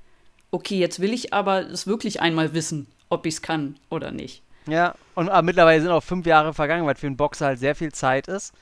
okay, 0.55 0.79
jetzt 0.79 1.01
will 1.01 1.13
ich 1.13 1.33
aber 1.33 1.69
es 1.69 1.85
wirklich 1.85 2.21
einmal 2.21 2.53
wissen, 2.53 2.87
ob 3.09 3.25
ich 3.25 3.35
es 3.35 3.41
kann 3.41 3.75
oder 3.89 4.11
nicht. 4.11 4.41
Ja, 4.67 4.95
und 5.13 5.29
aber 5.29 5.41
mittlerweile 5.43 5.81
sind 5.81 5.91
auch 5.91 6.01
fünf 6.01 6.25
Jahre 6.25 6.53
vergangen, 6.53 6.87
was 6.87 6.99
für 6.99 7.07
einen 7.07 7.17
Boxer 7.17 7.47
halt 7.47 7.59
sehr 7.59 7.75
viel 7.75 7.91
Zeit 7.91 8.27
ist. 8.27 8.53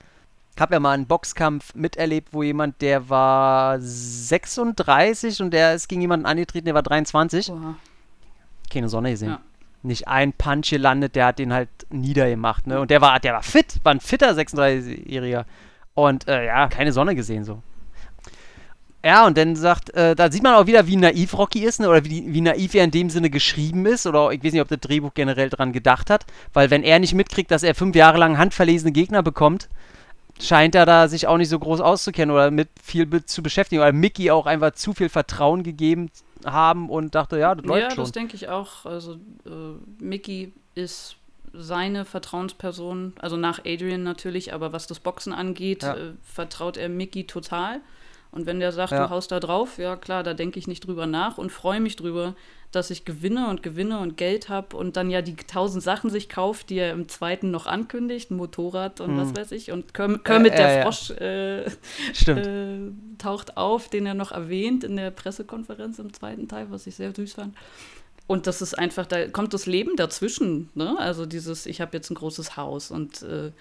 Ich 0.55 0.61
habe 0.61 0.73
ja 0.73 0.79
mal 0.79 0.91
einen 0.91 1.05
Boxkampf 1.05 1.73
miterlebt, 1.75 2.29
wo 2.33 2.43
jemand, 2.43 2.81
der 2.81 3.09
war 3.09 3.79
36 3.79 5.41
und 5.41 5.51
der 5.51 5.75
ist 5.75 5.87
gegen 5.87 6.01
jemanden 6.01 6.25
angetreten, 6.25 6.65
der 6.65 6.75
war 6.75 6.83
23. 6.83 7.51
Oha. 7.51 7.75
keine 8.71 8.89
Sonne 8.89 9.11
gesehen. 9.11 9.29
Ja. 9.29 9.39
Nicht 9.83 10.07
ein 10.07 10.33
Punch 10.33 10.69
gelandet, 10.69 11.15
der 11.15 11.27
hat 11.27 11.39
den 11.39 11.53
halt 11.53 11.69
niedergemacht, 11.89 12.67
ne? 12.67 12.79
Und 12.79 12.89
der 12.89 13.01
war, 13.01 13.19
der 13.19 13.33
war 13.33 13.43
fit, 13.43 13.79
war 13.83 13.93
ein 13.93 13.99
fitter 13.99 14.31
36-Jähriger. 14.31 15.45
Und 15.93 16.27
äh, 16.27 16.45
ja, 16.45 16.67
keine 16.69 16.91
Sonne 16.91 17.15
gesehen 17.15 17.43
so. 17.43 17.61
Ja, 19.05 19.27
und 19.27 19.37
dann 19.37 19.55
sagt, 19.57 19.89
äh, 19.95 20.15
da 20.15 20.31
sieht 20.31 20.43
man 20.43 20.55
auch 20.55 20.65
wieder, 20.65 20.87
wie 20.87 20.95
naiv 20.95 21.37
Rocky 21.37 21.63
ist, 21.63 21.81
ne? 21.81 21.89
oder 21.89 22.05
wie, 22.05 22.33
wie 22.33 22.39
naiv 22.39 22.73
er 22.73 22.85
in 22.85 22.91
dem 22.91 23.09
Sinne 23.09 23.29
geschrieben 23.29 23.85
ist, 23.85 24.05
oder 24.05 24.31
ich 24.31 24.41
weiß 24.43 24.53
nicht, 24.53 24.61
ob 24.61 24.69
das 24.69 24.79
Drehbuch 24.79 25.13
generell 25.13 25.49
dran 25.49 25.73
gedacht 25.73 26.09
hat, 26.09 26.25
weil 26.53 26.69
wenn 26.69 26.83
er 26.83 26.99
nicht 26.99 27.13
mitkriegt, 27.13 27.51
dass 27.51 27.63
er 27.63 27.75
fünf 27.75 27.95
Jahre 27.97 28.17
lang 28.17 28.37
handverlesene 28.37 28.93
Gegner 28.93 29.21
bekommt, 29.21 29.67
scheint 30.41 30.73
er 30.73 30.85
da 30.85 31.07
sich 31.09 31.27
auch 31.27 31.37
nicht 31.37 31.49
so 31.49 31.59
groß 31.59 31.81
auszukennen 31.81 32.33
oder 32.33 32.49
mit 32.49 32.69
viel 32.81 33.05
be 33.05 33.25
zu 33.25 33.43
beschäftigen, 33.43 33.81
weil 33.81 33.93
Mickey 33.93 34.31
auch 34.31 34.45
einfach 34.45 34.71
zu 34.71 34.93
viel 34.93 35.09
Vertrauen 35.09 35.63
gegeben 35.63 36.09
haben 36.45 36.89
und 36.89 37.13
dachte, 37.13 37.37
ja, 37.37 37.55
das 37.55 37.65
läuft 37.65 37.81
ja, 37.83 37.91
schon. 37.91 38.03
das 38.05 38.11
denke 38.13 38.35
ich 38.35 38.47
auch. 38.49 38.85
Also 38.85 39.15
äh, 39.45 39.49
Mickey 39.99 40.53
ist 40.75 41.17
seine 41.53 42.03
Vertrauensperson, 42.05 43.13
also 43.19 43.37
nach 43.37 43.59
Adrian 43.65 44.03
natürlich, 44.03 44.53
aber 44.53 44.73
was 44.73 44.87
das 44.87 44.99
Boxen 44.99 45.33
angeht, 45.33 45.83
Ja. 45.83 45.95
äh, 45.95 46.13
vertraut 46.23 46.77
er 46.77 46.89
Mickey 46.89 47.25
total. 47.27 47.81
Und 48.33 48.45
wenn 48.47 48.59
der 48.59 48.71
sagt, 48.71 48.91
Ja. 48.91 49.05
du 49.05 49.09
haust 49.11 49.31
da 49.31 49.39
drauf, 49.39 49.77
ja 49.77 49.95
klar, 49.95 50.23
da 50.23 50.33
denke 50.33 50.57
ich 50.59 50.67
nicht 50.67 50.85
drüber 50.87 51.05
nach 51.05 51.37
und 51.37 51.51
freue 51.51 51.79
mich 51.79 51.95
drüber, 51.95 52.35
dass 52.71 52.89
ich 52.89 53.05
gewinne 53.05 53.47
und 53.49 53.61
gewinne 53.61 53.99
und 53.99 54.17
Geld 54.17 54.49
habe 54.49 54.75
und 54.75 54.97
dann 54.97 55.11
ja 55.11 55.21
die 55.21 55.35
tausend 55.35 55.83
Sachen 55.83 56.09
sich 56.09 56.27
kauft, 56.27 56.71
die 56.71 56.77
er 56.79 56.91
im 56.91 57.07
zweiten 57.07 57.51
noch 57.51 57.67
ankündigt, 57.67 58.31
ein 58.31 58.35
Motorrad 58.37 58.99
und 58.99 59.15
was 59.15 59.35
weiß 59.35 59.51
ich. 59.51 59.71
Und 59.71 59.93
Kerm- 59.93 60.23
Kermit 60.23 60.53
Äh, 60.53 60.57
der 60.57 60.67
äh, 60.69 60.77
ja. 60.77 60.81
Frosch 60.81 61.09
äh, 61.11 61.61
äh, 62.31 62.91
taucht 63.19 63.57
auf, 63.57 63.89
den 63.89 64.07
er 64.07 64.15
noch 64.15 64.31
erwähnt 64.31 64.83
in 64.83 64.95
der 64.95 65.11
Pressekonferenz 65.11 65.99
im 65.99 66.11
zweiten 66.13 66.47
Teil, 66.47 66.67
was 66.71 66.87
ich 66.87 66.95
sehr 66.95 67.13
süß 67.13 67.33
fand. 67.33 67.55
Und 68.25 68.47
das 68.47 68.61
ist 68.63 68.73
einfach, 68.79 69.05
da 69.05 69.27
kommt 69.27 69.53
das 69.53 69.67
Leben 69.67 69.95
dazwischen. 69.95 70.69
Ne? 70.73 70.95
Also 70.97 71.27
dieses, 71.27 71.67
ich 71.67 71.79
habe 71.81 71.95
jetzt 71.95 72.09
ein 72.09 72.15
großes 72.15 72.57
Haus 72.57 72.89
und 72.89 73.21
äh, 73.21 73.51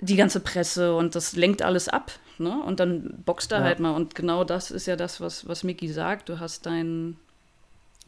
die 0.00 0.16
ganze 0.16 0.40
Presse 0.40 0.94
und 0.96 1.14
das 1.14 1.36
lenkt 1.36 1.60
alles 1.62 1.88
ab. 1.88 2.12
Ne? 2.38 2.62
Und 2.62 2.80
dann 2.80 3.22
boxt 3.24 3.52
er 3.52 3.58
Ja. 3.58 3.64
halt 3.64 3.80
mal. 3.80 3.90
Und 3.92 4.14
genau 4.14 4.44
das 4.44 4.70
ist 4.70 4.86
ja 4.86 4.96
das, 4.96 5.20
was, 5.20 5.46
was 5.48 5.62
Mickey 5.64 5.88
sagt. 5.88 6.28
Du 6.28 6.40
hast 6.40 6.66
dein, 6.66 7.16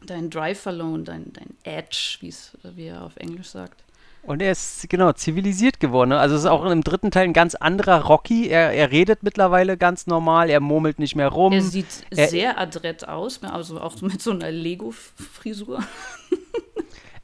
dein 0.05 0.29
Drive 0.29 0.59
verloren, 0.59 1.05
dein, 1.05 1.31
dein 1.33 1.55
Edge, 1.63 2.17
wie 2.21 2.85
er 2.87 3.03
auf 3.03 3.15
Englisch 3.17 3.47
sagt. 3.49 3.83
Und 4.23 4.41
er 4.41 4.51
ist, 4.51 4.89
genau, 4.89 5.13
zivilisiert 5.13 5.79
geworden. 5.79 6.09
Ne? 6.09 6.19
Also 6.19 6.35
es 6.35 6.41
ist 6.41 6.47
auch 6.47 6.65
im 6.65 6.83
dritten 6.83 7.11
Teil 7.11 7.23
ein 7.25 7.33
ganz 7.33 7.55
anderer 7.55 8.01
Rocky. 8.03 8.49
Er, 8.49 8.73
er 8.73 8.91
redet 8.91 9.23
mittlerweile 9.23 9.77
ganz 9.77 10.05
normal, 10.05 10.49
er 10.49 10.59
murmelt 10.59 10.99
nicht 10.99 11.15
mehr 11.15 11.29
rum. 11.29 11.53
Er 11.53 11.61
sieht 11.61 11.85
er- 12.09 12.27
sehr 12.27 12.59
adrett 12.59 13.07
aus, 13.07 13.41
also 13.43 13.79
auch 13.79 14.01
mit 14.01 14.21
so 14.21 14.31
einer 14.31 14.51
Lego-Frisur. 14.51 15.81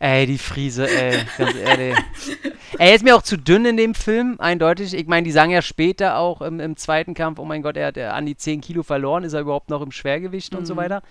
Ey, 0.05 0.25
die 0.25 0.37
Friese, 0.37 0.85
ey, 0.89 1.17
ganz 1.37 1.55
ehrlich. 1.55 1.95
er 2.77 2.93
ist 2.93 3.05
mir 3.05 3.15
auch 3.15 3.21
zu 3.21 3.37
dünn 3.37 3.63
in 3.65 3.77
dem 3.77 3.95
Film, 3.95 4.35
eindeutig. 4.37 4.93
Ich 4.93 5.07
meine, 5.07 5.23
die 5.23 5.31
sagen 5.31 5.49
ja 5.51 5.61
später 5.61 6.17
auch 6.17 6.41
im, 6.41 6.59
im 6.59 6.75
zweiten 6.75 7.13
Kampf, 7.13 7.39
oh 7.39 7.45
mein 7.45 7.61
Gott, 7.61 7.77
er 7.77 7.87
hat 7.87 7.95
äh, 7.97 8.03
an 8.07 8.25
die 8.25 8.35
10 8.35 8.59
Kilo 8.59 8.83
verloren, 8.83 9.23
ist 9.23 9.31
er 9.31 9.39
überhaupt 9.39 9.69
noch 9.69 9.81
im 9.81 9.93
Schwergewicht 9.93 10.55
und 10.55 10.65
so 10.65 10.73
Mhm. 10.73 10.77
weiter. 10.79 11.03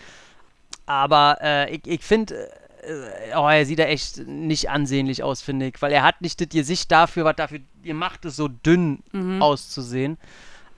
Aber 0.84 1.38
äh, 1.40 1.74
ich, 1.74 1.86
ich 1.86 2.02
finde, 2.04 2.34
äh, 2.82 3.34
oh, 3.34 3.48
er 3.48 3.64
sieht 3.64 3.78
da 3.78 3.84
echt 3.84 4.26
nicht 4.26 4.68
ansehnlich 4.68 5.22
aus, 5.22 5.40
finde 5.40 5.68
ich, 5.68 5.80
weil 5.80 5.92
er 5.92 6.02
hat 6.02 6.20
nicht 6.20 6.38
das 6.42 6.50
Gesicht 6.50 6.92
dafür, 6.92 7.24
was 7.24 7.36
dafür 7.36 7.60
ihr 7.82 7.94
macht, 7.94 8.26
es 8.26 8.36
so 8.36 8.48
dünn 8.48 8.98
Mhm. 9.12 9.40
auszusehen. 9.40 10.18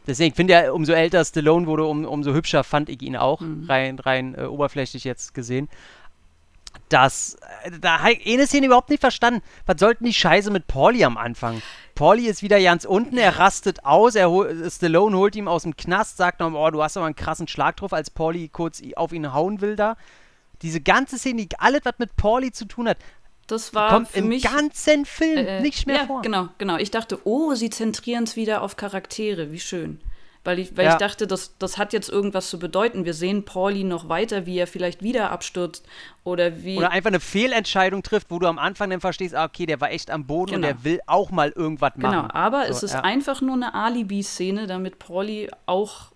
Deswegen 0.07 0.37
finde 0.37 0.63
ich, 0.67 0.71
umso 0.71 0.93
älter 0.93 1.25
Stallone 1.25 1.67
wurde, 1.67 1.85
um, 1.87 2.05
umso 2.05 2.33
hübscher 2.33 2.63
fand 2.63 2.91
ich 2.91 3.03
ihn 3.03 3.17
auch, 3.17 3.41
Mhm. 3.41 3.65
rein, 3.69 3.99
rein 3.99 4.35
äh, 4.37 4.43
oberflächlich 4.45 5.03
jetzt 5.03 5.35
gesehen. 5.35 5.69
Das, 6.89 7.37
äh, 7.65 7.71
da 7.81 8.01
habe 8.01 8.13
ich 8.13 8.35
eine 8.35 8.47
Szene 8.47 8.67
überhaupt 8.67 8.91
nicht 8.91 9.01
verstanden. 9.01 9.43
Was 9.67 9.77
sollten 9.81 10.05
die 10.05 10.15
Scheiße 10.15 10.51
mit 10.51 10.67
Pauli 10.67 11.05
am 11.05 11.17
Anfang? 11.17 11.63
Pauli 11.95 12.27
ist 12.27 12.43
wieder 12.43 12.61
ganz 12.61 12.85
unten, 12.85 13.17
er 13.17 13.39
rastet 13.39 13.85
aus, 13.85 14.15
er 14.17 14.29
hol, 14.31 14.69
Stallone 14.71 15.17
holt 15.17 15.37
ihm 15.37 15.47
aus 15.49 15.63
dem 15.63 15.77
Knast, 15.77 16.17
sagt 16.17 16.41
noch, 16.41 16.53
oh, 16.53 16.71
du 16.71 16.83
hast 16.83 16.97
aber 16.97 17.07
einen 17.07 17.15
krassen 17.17 17.47
Schlag 17.49 17.77
drauf, 17.77 17.93
als 17.93 18.11
Pauli 18.11 18.49
kurz 18.49 18.83
auf 18.97 19.13
ihn 19.13 19.33
hauen 19.33 19.61
will 19.61 19.77
da. 19.77 19.97
Diese 20.63 20.81
ganze 20.81 21.19
Szene, 21.19 21.47
die 21.47 21.59
alles, 21.59 21.81
was 21.85 21.95
mit 21.99 22.17
Pauli 22.17 22.51
zu 22.53 22.65
tun 22.65 22.89
hat, 22.89 22.99
Das 23.47 23.75
war 23.75 23.91
kommt 23.91 24.09
für 24.09 24.19
im 24.21 24.29
mich 24.29 24.43
ganzen 24.45 25.05
Film 25.05 25.39
Äh, 25.47 25.61
nicht 25.61 25.87
mehr 25.87 25.97
ja, 25.99 26.07
vor. 26.07 26.23
genau, 26.23 26.49
genau. 26.59 26.77
Ich 26.79 26.91
dachte, 26.91 27.21
oh, 27.25 27.55
sie 27.55 27.71
zentrieren 27.71 28.25
es 28.25 28.35
wieder 28.37 28.63
auf 28.63 28.77
Charaktere, 28.77 29.53
wie 29.53 29.61
schön. 29.61 30.01
Weil 30.45 30.59
ich, 30.59 30.77
weil 30.77 30.85
Ja. 30.85 30.93
ich 30.93 30.99
dachte, 30.99 31.27
das, 31.27 31.57
das 31.59 31.79
hat 31.79 31.95
jetzt 31.95 32.11
irgendwas 32.11 32.51
zu 32.51 32.59
bedeuten. 32.59 33.07
Wir 33.07 33.15
sehen 33.15 33.47
Pauli 33.47 33.83
noch 33.83 34.11
weiter, 34.11 34.45
wie 34.45 34.59
er 34.59 34.67
vielleicht 34.67 35.03
wieder 35.03 35.31
abstürzt 35.31 35.87
oder 36.23 36.63
wie. 36.63 36.77
Oder 36.77 36.91
einfach 36.91 37.09
eine 37.09 37.21
Fehlentscheidung 37.21 38.03
trifft, 38.03 38.31
wo 38.31 38.39
du 38.39 38.47
am 38.47 38.59
Anfang 38.59 38.91
dann 38.91 39.01
verstehst, 39.01 39.35
ah, 39.35 39.45
okay, 39.45 39.65
der 39.65 39.81
war 39.81 39.91
echt 39.91 40.11
am 40.11 40.27
Boden 40.27 40.55
und 40.57 40.61
Genau. 40.63 40.75
der 40.75 40.85
will 40.85 41.01
auch 41.07 41.31
mal 41.31 41.51
irgendwas 41.51 41.95
genau, 41.95 42.11
machen. 42.11 42.31
aber 42.33 42.65
So, 42.67 42.71
es 42.73 42.83
ist 42.83 42.93
ja. 42.93 43.01
einfach 43.01 43.41
nur 43.41 43.55
eine 43.55 43.73
Alibi-Szene, 43.75 44.67
damit 44.67 44.99
Pauli 44.99 45.49
auch 45.65 46.13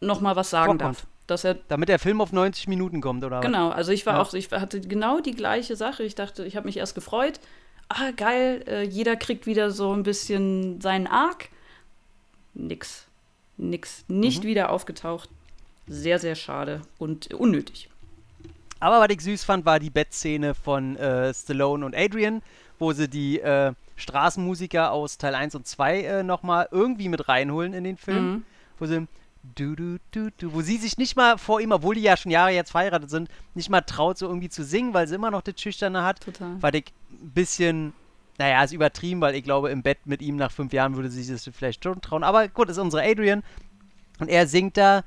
noch 0.00 0.20
mal 0.20 0.36
was 0.36 0.50
sagen 0.50 0.78
Vorkommt. 0.78 0.98
darf. 0.98 1.06
Dass 1.26 1.42
er 1.42 1.54
Damit 1.66 1.88
der 1.88 1.98
Film 1.98 2.20
auf 2.20 2.30
90 2.30 2.68
Minuten 2.68 3.00
kommt, 3.00 3.24
oder? 3.24 3.40
Genau, 3.40 3.70
also 3.70 3.90
ich 3.90 4.06
war 4.06 4.14
Ja. 4.14 4.22
auch, 4.22 4.32
ich 4.32 4.48
hatte 4.52 4.80
genau 4.80 5.18
die 5.18 5.34
gleiche 5.34 5.74
Sache. 5.74 6.04
Ich 6.04 6.14
dachte, 6.14 6.44
ich 6.46 6.54
habe 6.54 6.66
mich 6.66 6.76
erst 6.76 6.94
gefreut. 6.94 7.40
Ah, 7.88 8.12
geil, 8.16 8.62
äh, 8.68 8.82
jeder 8.84 9.16
kriegt 9.16 9.44
wieder 9.46 9.72
so 9.72 9.92
ein 9.92 10.04
bisschen 10.04 10.80
seinen 10.80 11.08
Arc. 11.08 11.48
Nix. 12.54 13.05
Nix. 13.56 14.04
Nicht 14.08 14.44
Mhm. 14.44 14.48
wieder 14.48 14.70
aufgetaucht. 14.70 15.28
Sehr, 15.86 16.18
sehr 16.18 16.34
schade 16.34 16.82
und 16.98 17.32
unnötig. 17.34 17.88
Aber 18.80 19.00
was 19.00 19.08
ich 19.10 19.20
süß 19.20 19.44
fand, 19.44 19.64
war 19.64 19.78
die 19.80 19.90
Bettszene 19.90 20.54
von 20.54 20.96
äh, 20.96 21.32
Stallone 21.32 21.86
und 21.86 21.94
Adrian, 21.96 22.42
wo 22.78 22.92
sie 22.92 23.08
die 23.08 23.40
äh, 23.40 23.72
Straßenmusiker 23.96 24.92
aus 24.92 25.16
Teil 25.18 25.34
1 25.34 25.54
und 25.54 25.66
2 25.66 26.00
äh, 26.02 26.22
nochmal 26.22 26.68
irgendwie 26.70 27.08
mit 27.08 27.28
reinholen 27.28 27.72
in 27.72 27.84
den 27.84 27.96
Film. 27.96 28.30
Mhm. 28.32 28.42
Wo 28.78 28.86
sie 28.86 29.06
du, 29.54 29.76
du, 29.76 29.96
du, 30.10 30.28
du, 30.36 30.52
wo 30.52 30.60
sie 30.60 30.76
sich 30.76 30.98
nicht 30.98 31.16
mal 31.16 31.38
vor 31.38 31.60
ihm, 31.60 31.70
obwohl 31.72 31.94
die 31.94 32.02
ja 32.02 32.16
schon 32.16 32.32
Jahre 32.32 32.50
jetzt 32.50 32.72
verheiratet 32.72 33.08
sind, 33.10 33.30
nicht 33.54 33.70
mal 33.70 33.80
traut, 33.82 34.18
so 34.18 34.26
irgendwie 34.26 34.48
zu 34.48 34.64
singen, 34.64 34.92
weil 34.92 35.06
sie 35.06 35.14
immer 35.14 35.30
noch 35.30 35.42
das 35.42 35.60
Schüchterne 35.60 36.02
hat. 36.02 36.20
Total. 36.20 36.56
Was 36.60 36.74
ich 36.74 36.92
ein 37.12 37.30
bisschen, 37.30 37.92
naja, 38.38 38.62
ist 38.62 38.72
übertrieben, 38.72 39.20
weil 39.20 39.34
ich 39.34 39.44
glaube, 39.44 39.70
im 39.70 39.82
Bett 39.82 39.98
mit 40.06 40.22
ihm 40.22 40.36
nach 40.36 40.50
fünf 40.50 40.72
Jahren 40.72 40.96
würde 40.96 41.10
sie 41.10 41.22
sich 41.22 41.42
das 41.44 41.54
vielleicht 41.56 41.84
schon 41.84 42.00
trauen. 42.00 42.24
Aber 42.24 42.48
gut, 42.48 42.68
ist 42.68 42.78
unsere 42.78 43.02
Adrian. 43.02 43.42
Und 44.18 44.28
er 44.28 44.46
singt 44.46 44.76
da 44.76 45.04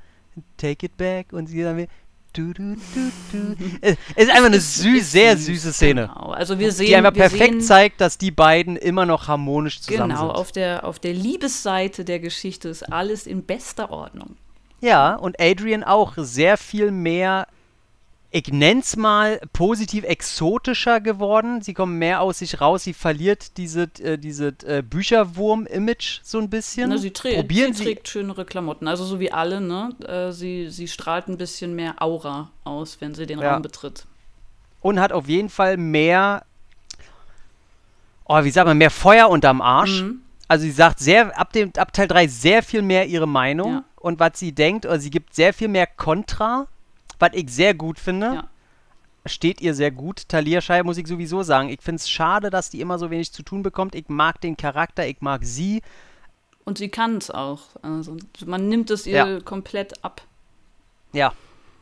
Take 0.56 0.86
it 0.86 0.96
back 0.96 1.32
und 1.32 1.48
sie 1.48 1.62
dann 1.62 1.86
du, 2.32 2.52
du, 2.52 2.76
du, 2.94 3.10
du. 3.32 3.56
Es 3.80 3.96
ist 4.16 4.30
einfach 4.30 4.46
eine 4.46 4.60
süß, 4.60 5.10
sehr 5.10 5.36
süße 5.36 5.72
Szene. 5.72 6.10
Genau. 6.14 6.30
Also 6.30 6.58
wir 6.58 6.72
sehen, 6.72 6.86
die 6.86 6.96
einfach 6.96 7.12
perfekt 7.12 7.54
sehen, 7.54 7.60
zeigt, 7.60 8.00
dass 8.00 8.18
die 8.18 8.30
beiden 8.30 8.76
immer 8.76 9.06
noch 9.06 9.28
harmonisch 9.28 9.80
zusammen 9.80 10.10
Genau, 10.10 10.28
sind. 10.28 10.36
auf 10.36 10.52
der, 10.52 10.84
auf 10.84 10.98
der 10.98 11.12
Liebesseite 11.12 12.04
der 12.04 12.20
Geschichte 12.20 12.68
ist 12.68 12.84
alles 12.92 13.26
in 13.26 13.44
bester 13.44 13.90
Ordnung. 13.90 14.36
Ja, 14.80 15.16
und 15.16 15.40
Adrian 15.40 15.84
auch 15.84 16.14
sehr 16.16 16.56
viel 16.56 16.90
mehr, 16.90 17.46
ich 18.32 18.48
nenn's 18.52 18.94
mal, 18.96 19.40
positiv 19.52 20.04
exotischer 20.04 21.00
geworden. 21.00 21.62
Sie 21.62 21.74
kommen 21.74 21.98
mehr 21.98 22.20
aus 22.20 22.38
sich 22.38 22.60
raus, 22.60 22.84
sie 22.84 22.92
verliert 22.94 23.56
diese, 23.56 23.90
äh, 24.00 24.18
diese 24.18 24.54
äh, 24.64 24.82
Bücherwurm-Image 24.82 26.20
so 26.22 26.38
ein 26.38 26.48
bisschen. 26.48 26.90
Ne, 26.90 26.98
sie, 26.98 27.10
trä 27.10 27.34
Probieren 27.34 27.74
sie 27.74 27.84
trägt 27.84 28.08
schönere 28.08 28.44
Klamotten, 28.44 28.86
also 28.86 29.04
so 29.04 29.18
wie 29.18 29.32
alle, 29.32 29.60
ne? 29.60 29.90
Äh, 30.06 30.30
sie, 30.32 30.70
sie 30.70 30.86
strahlt 30.86 31.26
ein 31.28 31.38
bisschen 31.38 31.74
mehr 31.74 32.00
Aura 32.00 32.50
aus, 32.62 33.00
wenn 33.00 33.14
sie 33.14 33.26
den 33.26 33.40
Ja. 33.40 33.54
Raum 33.54 33.62
betritt. 33.62 34.06
und 34.80 35.00
hat 35.00 35.12
auf 35.12 35.28
jeden 35.28 35.48
Fall 35.48 35.76
mehr, 35.76 36.44
oh, 38.26 38.44
wie 38.44 38.50
sagt 38.50 38.66
man, 38.66 38.78
mehr 38.78 38.90
Feuer 38.90 39.28
unterm 39.28 39.60
Arsch. 39.60 40.02
Mhm. 40.02 40.22
Also 40.48 40.62
sie 40.62 40.70
sagt 40.70 40.98
sehr, 41.00 41.38
ab, 41.38 41.52
dem, 41.52 41.72
ab 41.76 41.92
Teil 41.92 42.08
3 42.08 42.26
sehr 42.28 42.62
viel 42.62 42.82
mehr 42.82 43.06
ihre 43.06 43.26
Meinung 43.28 43.72
Ja. 43.72 43.84
und 43.96 44.18
was 44.20 44.32
sie 44.38 44.52
denkt, 44.52 44.86
oder 44.86 44.98
sie 44.98 45.10
gibt 45.10 45.34
sehr 45.34 45.52
viel 45.52 45.68
mehr 45.68 45.86
Kontra, 45.86 46.66
was 47.20 47.30
ich 47.34 47.50
sehr 47.50 47.74
gut 47.74 47.98
finde. 47.98 48.26
Ja. 48.26 48.48
Steht 49.26 49.60
ihr 49.60 49.74
sehr 49.74 49.90
gut. 49.90 50.28
Talia 50.28 50.60
Shire 50.62 50.82
muss 50.82 50.96
ich 50.96 51.06
sowieso 51.06 51.42
sagen. 51.42 51.68
Ich 51.68 51.82
finde 51.82 51.96
es 52.00 52.08
schade, 52.08 52.48
dass 52.48 52.70
die 52.70 52.80
immer 52.80 52.98
so 52.98 53.10
wenig 53.10 53.32
zu 53.32 53.42
tun 53.42 53.62
bekommt. 53.62 53.94
Ich 53.94 54.08
mag 54.08 54.40
den 54.40 54.56
Charakter, 54.56 55.06
ich 55.06 55.20
mag 55.20 55.44
sie. 55.44 55.82
Und 56.64 56.78
sie 56.78 56.88
kann 56.88 57.18
es 57.18 57.30
auch. 57.30 57.60
Also 57.82 58.16
man 58.46 58.68
nimmt 58.68 58.90
es 58.90 59.06
ihr 59.06 59.16
Ja. 59.26 59.40
komplett 59.40 60.02
ab. 60.02 60.22
Ja. 61.12 61.34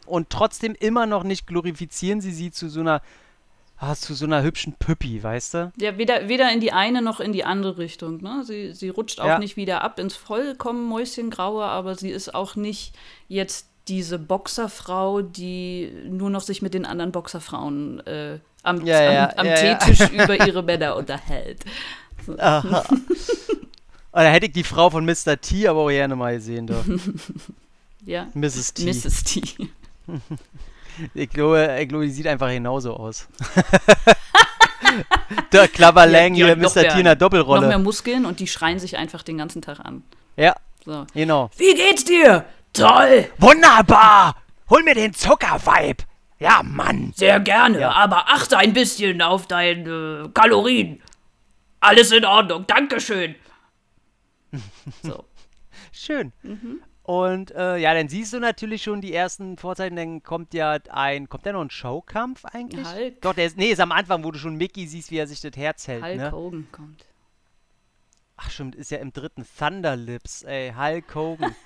Und 0.07 0.31
trotzdem 0.31 0.75
immer 0.81 1.07
noch 1.07 1.23
nicht 1.23 1.47
glorifizieren 1.47 2.21
sie 2.21 2.33
sie 2.33 2.51
zu 2.51 2.69
so 2.69 2.81
einer, 2.81 3.03
ah, 3.79 3.95
zu 3.95 4.15
so 4.15 4.25
einer 4.25 4.43
hübschen 4.43 4.73
Püppi, 4.73 5.23
weißt 5.23 5.55
du? 5.55 5.73
Ja, 5.79 5.97
weder, 5.99 6.29
weder 6.29 6.51
in 6.53 6.61
die 6.61 6.73
eine 6.73 7.03
noch 7.03 7.21
in 7.21 7.33
die 7.33 7.45
andere 7.45 7.79
Richtung. 7.79 8.21
Ne? 8.21 8.43
Sie, 8.45 8.73
sie 8.73 8.89
rutscht 8.89 9.21
auch 9.21 9.27
Ja. 9.27 9.39
nicht 9.39 9.57
wieder 9.57 9.83
ab 9.85 10.01
ins 10.01 10.17
vollkommen 10.17 10.89
Mäuschengraue, 10.89 11.65
aber 11.65 11.95
sie 11.95 12.11
ist 12.11 12.35
auch 12.35 12.57
nicht 12.57 12.95
jetzt 13.29 13.69
diese 13.89 14.19
Boxerfrau, 14.19 15.23
die 15.23 15.91
nur 16.09 16.31
noch 16.31 16.43
sich 16.43 16.63
mit 16.63 16.75
den 16.75 16.85
anderen 16.85 17.13
Boxerfrauen 17.13 18.01
äh, 18.07 18.39
am, 18.63 18.85
Ja, 18.85 19.03
ja, 19.13 19.31
am, 19.31 19.39
am 19.39 19.47
ja. 19.47 19.55
Teetisch 19.77 20.11
über 20.13 20.47
ihre 20.47 20.63
Männer 20.63 20.97
unterhält. 20.97 21.65
Aha. 22.39 22.85
Und 22.91 23.07
da 24.13 24.23
hätte 24.25 24.47
ich 24.47 24.53
die 24.53 24.65
Frau 24.65 24.91
von 24.91 25.05
Mr. 25.05 25.41
T 25.41 25.67
aber 25.69 25.81
auch 25.81 25.89
gerne 25.89 26.17
mal 26.17 26.35
gesehen, 26.35 26.67
doch. 26.67 26.85
Ja, 28.05 28.29
Mrs. 28.33 28.73
T. 28.75 28.85
Mrs. 28.87 29.25
T. 29.25 29.43
Ich 31.15 31.29
glaube, 31.29 31.77
ich 31.81 31.89
glaube, 31.89 32.05
die 32.07 32.11
sieht 32.13 32.27
einfach 32.27 32.49
genauso 32.49 32.95
aus. 32.95 33.29
Der 35.53 35.69
Klapperlang 35.69 36.35
Ja, 36.35 36.47
hier, 36.47 36.57
Mr. 36.57 36.69
T 36.69 36.79
in 36.81 36.85
der 36.85 36.91
Noch 36.91 37.03
mehr 37.03 37.17
Doppelrolle. 37.17 37.79
Muskeln 37.79 38.25
und 38.25 38.41
die 38.41 38.47
schreien 38.47 38.79
sich 38.79 38.97
einfach 38.97 39.23
den 39.23 39.37
ganzen 39.37 39.61
Tag 39.63 39.81
an. 39.81 40.03
Ja, 40.37 40.55
So. 40.85 41.07
genau. 41.13 41.51
Wie 41.57 41.75
geht's 41.75 42.05
dir? 42.05 42.45
Toll! 42.73 43.31
Wunderbar! 43.39 44.37
Hol 44.71 44.83
mir 44.83 44.95
den 44.95 45.15
Zuckerweib! 45.15 46.03
Ja, 46.39 46.63
Mann! 46.63 47.13
Sehr 47.17 47.41
gerne, 47.41 47.95
aber 47.95 48.29
achte 48.29 48.57
ein 48.57 48.73
bisschen 48.73 49.21
auf 49.23 49.47
deine 49.47 50.31
Kalorien. 50.35 51.03
Alles 51.81 52.13
in 52.13 52.25
Ordnung, 52.25 52.67
Dankeschön. 52.67 53.35
so. 55.03 55.25
Schön. 55.93 56.33
Und 57.03 57.53
äh, 57.53 57.79
ja, 57.79 57.95
dann 57.95 58.09
siehst 58.09 58.33
du 58.35 58.39
natürlich 58.39 58.83
schon 58.83 59.01
die 59.01 59.15
ersten 59.15 59.57
Vorzeichen, 59.57 59.97
dann 59.97 60.23
kommt 60.23 60.53
ja 60.55 60.79
ein, 60.91 61.29
kommt 61.29 61.47
da 61.47 61.53
noch 61.53 61.63
ein 61.63 61.71
Showkampf 61.71 62.45
eigentlich? 62.45 62.87
Hulk. 62.87 63.23
Doch, 63.23 63.35
der 63.35 63.47
ist, 63.47 63.57
nee, 63.57 63.71
ist 63.71 63.81
am 63.81 63.93
Anfang, 63.93 64.23
wo 64.25 64.31
du 64.31 64.39
schon 64.39 64.57
Mickey 64.57 64.87
siehst, 64.87 65.11
wie 65.11 65.17
er 65.17 65.27
sich 65.27 65.41
das 65.41 65.57
Herz 65.57 65.89
hält, 65.89 66.05
Hulk 66.05 66.17
ne? 66.17 66.33
Hogan 66.33 66.69
kommt. 66.71 67.07
Ach 68.37 68.51
stimmt, 68.51 68.77
ist 68.77 68.91
ja 68.91 68.99
im 68.99 69.13
dritten 69.13 69.45
Thunderlips, 69.59 70.43
ey, 70.43 70.73
Hulk 70.77 71.15
Hogan. 71.15 71.57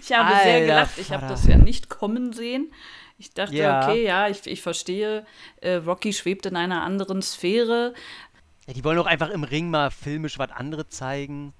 Ich 0.00 0.12
habe 0.12 0.30
sehr 0.42 0.54
Alter 0.54 0.60
gelacht. 0.66 0.98
Ich 0.98 1.10
habe 1.10 1.26
das 1.26 1.46
ja 1.46 1.56
nicht 1.56 1.88
kommen 1.88 2.32
sehen. 2.32 2.72
Ich 3.18 3.32
dachte, 3.32 3.54
Ja. 3.54 3.82
okay, 3.88 4.04
ja, 4.04 4.28
ich, 4.28 4.46
ich 4.46 4.62
verstehe. 4.62 5.24
Äh, 5.60 5.74
Rocky 5.76 6.12
schwebt 6.12 6.46
in 6.46 6.56
einer 6.56 6.82
anderen 6.82 7.22
Sphäre. 7.22 7.94
Ja, 8.66 8.74
die 8.74 8.84
wollen 8.84 8.96
doch 8.96 9.06
einfach 9.06 9.30
im 9.30 9.44
Ring 9.44 9.70
mal 9.70 9.90
filmisch 9.90 10.38
was 10.38 10.50
anderes 10.50 10.88
zeigen. 10.90 11.52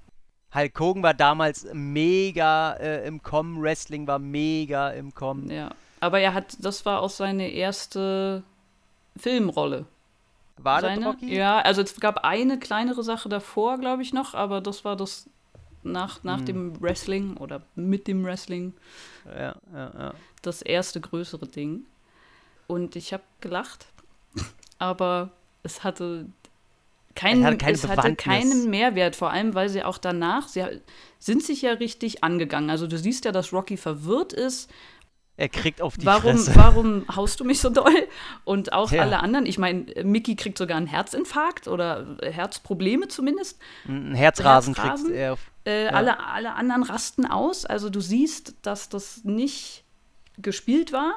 Hulk 0.54 0.78
Hogan 0.78 1.02
war 1.02 1.14
damals 1.14 1.66
mega 1.72 2.72
äh, 2.74 3.06
im 3.06 3.22
Kommen, 3.22 3.60
Wrestling 3.62 4.06
war 4.06 4.18
mega 4.18 4.90
im 4.90 5.14
Kommen. 5.14 5.50
Ja. 5.50 5.70
Aber 6.00 6.20
er 6.20 6.34
hat, 6.34 6.56
das 6.60 6.84
war 6.84 7.00
auch 7.00 7.10
seine 7.10 7.50
erste 7.50 8.42
Filmrolle. 9.16 9.86
War 10.58 10.80
das 10.80 10.94
seine? 10.94 11.06
Rocky? 11.06 11.34
Ja, 11.34 11.58
also 11.60 11.82
es 11.82 11.98
gab 12.00 12.24
eine 12.24 12.58
kleinere 12.58 13.02
Sache 13.02 13.28
davor, 13.28 13.78
glaube 13.78 14.02
ich, 14.02 14.12
noch, 14.12 14.34
aber 14.34 14.60
das 14.60 14.84
war 14.84 14.96
das 14.96 15.28
nach, 15.92 16.22
nach 16.24 16.38
Hm. 16.38 16.46
dem 16.46 16.82
Wrestling 16.82 17.36
oder 17.36 17.62
mit 17.74 18.06
dem 18.06 18.24
Wrestling 18.24 18.74
Ja, 19.26 19.56
ja, 19.72 19.92
ja. 19.98 20.14
das 20.42 20.62
erste 20.62 21.00
größere 21.00 21.46
Ding. 21.46 21.84
Und 22.66 22.96
ich 22.96 23.12
habe 23.12 23.22
gelacht, 23.40 23.86
aber 24.78 25.30
es 25.62 25.84
hatte 25.84 26.26
keinen, 27.14 27.44
hatte 27.44 27.56
keine 27.56 27.72
es 27.72 27.86
hatte 27.88 28.14
keinen 28.14 28.68
Mehrwert, 28.70 29.16
vor 29.16 29.30
allem 29.30 29.54
weil 29.54 29.68
sie 29.68 29.82
auch 29.84 29.98
danach, 29.98 30.48
sie 30.48 30.64
sind 31.18 31.42
sich 31.42 31.62
ja 31.62 31.72
richtig 31.72 32.22
angegangen. 32.22 32.68
Also 32.70 32.86
du 32.86 32.98
siehst 32.98 33.24
ja, 33.24 33.32
dass 33.32 33.52
Rocky 33.52 33.76
verwirrt 33.76 34.32
ist. 34.32 34.70
Er 35.38 35.48
kriegt 35.50 35.82
auf 35.82 35.96
die 35.98 36.06
Warum, 36.06 36.36
Fresse. 36.38 36.56
warum 36.56 37.04
haust 37.14 37.40
du 37.40 37.44
mich 37.44 37.60
so 37.60 37.68
doll? 37.68 38.08
Und 38.44 38.72
auch 38.72 38.90
Ja. 38.90 39.02
alle 39.02 39.20
anderen. 39.20 39.44
Ich 39.44 39.58
meine, 39.58 39.84
Mickey 40.02 40.34
kriegt 40.34 40.56
sogar 40.56 40.78
einen 40.78 40.86
Herzinfarkt 40.86 41.68
oder 41.68 42.16
Herzprobleme 42.22 43.08
zumindest. 43.08 43.58
Ein 43.86 44.14
Herzrasen, 44.14 44.74
Herzrasen? 44.74 45.06
kriegt 45.06 45.18
er. 45.18 45.32
auf- 45.34 45.50
Äh, 45.66 45.88
alle, 45.88 46.24
alle 46.24 46.54
anderen 46.54 46.84
rasten 46.84 47.26
aus. 47.26 47.66
Also 47.66 47.90
du 47.90 48.00
siehst, 48.00 48.54
dass 48.62 48.88
das 48.88 49.24
nicht 49.24 49.84
gespielt 50.38 50.92
war. 50.92 51.14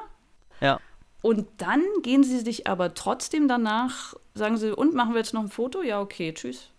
Ja. 0.60 0.80
Und 1.22 1.46
dann 1.58 1.82
gehen 2.02 2.24
sie 2.24 2.40
sich 2.40 2.66
aber 2.66 2.94
trotzdem 2.94 3.46
danach, 3.46 4.14
sagen 4.34 4.56
sie, 4.56 4.74
und 4.74 4.94
machen 4.94 5.12
wir 5.12 5.18
jetzt 5.18 5.34
noch 5.34 5.42
ein 5.42 5.50
Foto? 5.50 5.82
Ja, 5.82 6.00
okay, 6.00 6.32
tschüss. 6.34 6.70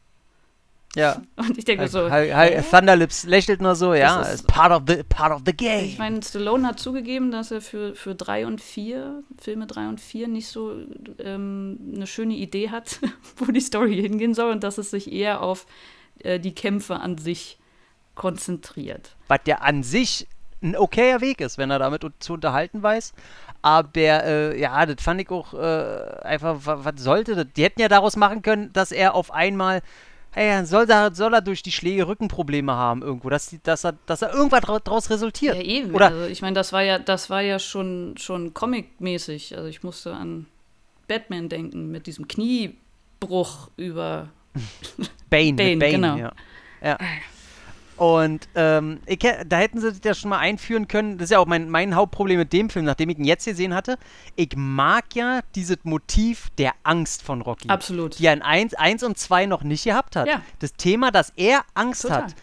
Ja. 0.95 1.21
Und 1.38 1.57
ich 1.57 1.63
denke 1.63 1.88
so, 1.88 2.12
Hulk, 2.12 2.12
hä? 2.12 2.55
Hulk, 2.55 2.69
Thunderlips 2.69 3.23
lächelt 3.23 3.62
nur 3.62 3.75
so, 3.75 3.93
ja. 3.93 4.21
Ist 4.23 4.47
part 4.47 4.73
of 4.73 4.84
the, 4.88 5.03
part 5.03 5.31
of 5.31 5.43
the 5.45 5.53
game. 5.53 5.86
ich 5.86 5.97
meine, 5.97 6.21
Stallone 6.21 6.67
hat 6.67 6.79
zugegeben, 6.79 7.31
dass 7.31 7.51
er 7.51 7.62
für, 7.62 7.95
für 7.95 8.15
drei 8.15 8.45
und 8.45 8.60
vier, 8.60 9.23
Filme 9.39 9.67
drei 9.67 9.88
und 9.88 10.01
vier, 10.01 10.27
nicht 10.27 10.47
so 10.47 10.75
ähm, 11.19 11.79
eine 11.95 12.07
schöne 12.07 12.34
Idee 12.34 12.69
hat, 12.71 12.99
wo 13.38 13.45
die 13.45 13.62
Story 13.62 13.95
hingehen 13.95 14.34
soll 14.34 14.51
und 14.51 14.65
dass 14.65 14.77
es 14.77 14.91
sich 14.91 15.10
eher 15.10 15.41
auf 15.41 15.65
äh, 16.19 16.39
die 16.39 16.53
Kämpfe 16.53 16.99
an 16.99 17.17
sich 17.17 17.57
konzentriert. 18.15 19.15
was 19.28 19.39
ja 19.47 19.58
an 19.58 19.84
sich 19.84 20.28
ein 20.63 20.76
okayer 20.76 21.21
Weg 21.21 21.41
ist, 21.41 21.58
wenn 21.58 21.71
er 21.71 21.80
damit 21.80 22.06
zu 22.19 22.34
unterhalten 22.34 22.84
weiß. 22.84 23.13
Aber 23.63 23.89
äh, 23.95 24.60
ja, 24.60 24.86
das 24.86 25.04
fand 25.04 25.21
ich 25.21 25.30
auch 25.32 25.54
äh, 25.54 26.19
einfach, 26.24 26.65
wa- 26.65 26.80
was 26.84 27.02
sollte 27.02 27.36
das? 27.36 27.47
Die 27.56 27.63
hätten 27.63 27.82
ja 27.82 27.88
daraus 27.88 28.15
machen 28.15 28.41
können, 28.43 28.71
dass 28.74 28.91
er 28.91 29.15
auf 29.15 29.32
einmal, 29.32 29.82
hey, 30.32 30.63
soll 30.65 30.88
er, 30.89 31.15
soll 31.15 31.34
er 31.34 31.41
durch 31.41 31.63
die 31.63 31.71
Schläge 31.71 32.08
Rückenprobleme 32.08 32.74
haben 32.74 33.02
irgendwo, 33.02 33.30
dass, 33.30 33.47
die, 33.47 33.60
dass, 33.63 33.84
er, 33.86 33.93
dass 34.06 34.21
er 34.21 34.34
irgendwas 34.34 34.62
daraus 34.84 35.10
resultiert. 35.10 35.56
Ja, 35.56 35.62
eben. 35.62 35.95
Oder 35.95 36.08
also 36.10 36.26
ich 36.26 36.41
meine, 36.43 36.54
das 36.54 36.74
war 36.74 36.84
ja, 36.84 37.00
das 37.00 37.30
war 37.32 37.41
ja 37.41 37.58
schon, 37.58 38.15
schon 38.17 38.54
comic-mäßig. 38.54 39.56
Also 39.58 39.67
ich 39.67 39.82
musste 39.84 40.13
an 40.13 40.45
Batman 41.08 41.50
denken 41.50 41.89
mit 41.91 42.06
diesem 42.08 42.28
Kniebruch 42.28 43.69
über. 43.78 44.30
Bane, 45.30 45.54
Bane, 45.54 45.78
Bane, 45.78 45.91
genau. 45.91 46.17
ja. 46.17 46.32
ja. 46.84 46.97
Und 48.01 48.49
ähm, 48.55 48.99
ich, 49.05 49.19
da 49.19 49.57
hätten 49.57 49.79
sie 49.79 49.89
das 49.91 49.99
ja 50.03 50.15
schon 50.15 50.31
mal 50.31 50.39
einführen 50.39 50.87
können. 50.87 51.19
Das 51.19 51.25
ist 51.25 51.29
ja 51.33 51.37
auch 51.37 51.45
mein, 51.45 51.69
mein 51.69 51.93
Hauptproblem 51.93 52.39
mit 52.39 52.51
dem 52.51 52.71
Film, 52.71 52.83
nachdem 52.83 53.11
ich 53.11 53.19
ihn 53.19 53.25
jetzt 53.25 53.45
gesehen 53.45 53.75
hatte. 53.75 53.99
Ich 54.35 54.55
mag 54.55 55.13
ja 55.13 55.41
dieses 55.53 55.77
Motiv 55.83 56.49
der 56.57 56.73
Angst 56.81 57.21
von 57.21 57.43
Rocky. 57.43 57.69
Absolut. 57.69 58.17
Die 58.17 58.25
er 58.25 58.33
in 58.33 58.41
1, 58.41 58.73
1 58.73 59.03
und 59.03 59.19
2 59.19 59.45
noch 59.45 59.61
nicht 59.61 59.83
gehabt 59.83 60.15
hat. 60.15 60.27
Ja. 60.27 60.41
Das 60.57 60.73
Thema, 60.73 61.11
dass 61.11 61.31
er 61.35 61.61
Angst 61.75 62.01
Total. 62.01 62.23
hat, 62.23 62.35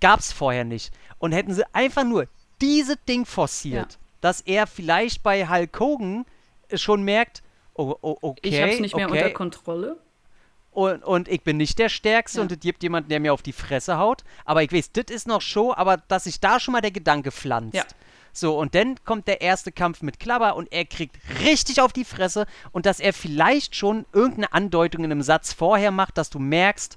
gab 0.00 0.20
es 0.20 0.30
vorher 0.30 0.62
nicht. 0.62 0.92
Und 1.18 1.32
hätten 1.32 1.54
sie 1.54 1.64
einfach 1.74 2.04
nur 2.04 2.26
dieses 2.60 2.96
Ding 3.08 3.26
forciert, 3.26 3.94
Ja. 3.94 3.98
dass 4.20 4.42
er 4.42 4.68
vielleicht 4.68 5.24
bei 5.24 5.48
Hulk 5.48 5.80
Hogan 5.80 6.24
schon 6.72 7.02
merkt, 7.02 7.42
oh, 7.74 7.96
oh, 8.00 8.16
okay, 8.22 8.40
ich 8.48 8.60
habe 8.62 8.72
es 8.74 8.78
nicht 8.78 8.94
mehr 8.94 9.08
okay, 9.08 9.24
unter 9.24 9.34
Kontrolle. 9.34 9.96
Und, 10.72 11.02
und 11.02 11.28
ich 11.28 11.42
bin 11.42 11.56
nicht 11.56 11.78
der 11.78 11.88
Stärkste 11.88 12.38
Ja. 12.38 12.42
und 12.42 12.52
es 12.52 12.60
gibt 12.60 12.82
jemanden, 12.82 13.08
der 13.08 13.20
mir 13.20 13.32
auf 13.34 13.42
die 13.42 13.52
Fresse 13.52 13.98
haut. 13.98 14.22
Aber 14.44 14.62
ich 14.62 14.72
weiß, 14.72 14.92
das 14.92 15.06
ist 15.10 15.26
noch 15.26 15.40
Show, 15.40 15.74
aber 15.76 15.96
dass 16.08 16.24
sich 16.24 16.40
da 16.40 16.60
schon 16.60 16.72
mal 16.72 16.80
der 16.80 16.90
Gedanke 16.92 17.32
pflanzt. 17.32 17.74
Ja. 17.74 17.84
So, 18.32 18.56
und 18.56 18.76
dann 18.76 18.94
kommt 19.04 19.26
der 19.26 19.40
erste 19.40 19.72
Kampf 19.72 20.02
mit 20.02 20.20
Klabber 20.20 20.54
und 20.54 20.72
er 20.72 20.84
kriegt 20.84 21.16
richtig 21.40 21.80
auf 21.80 21.92
die 21.92 22.04
Fresse 22.04 22.46
und 22.70 22.86
dass 22.86 23.00
er 23.00 23.12
vielleicht 23.12 23.74
schon 23.74 24.06
irgendeine 24.12 24.52
Andeutung 24.52 25.02
in 25.04 25.10
einem 25.10 25.22
Satz 25.22 25.52
vorher 25.52 25.90
macht, 25.90 26.16
dass 26.16 26.30
du 26.30 26.38
merkst, 26.38 26.96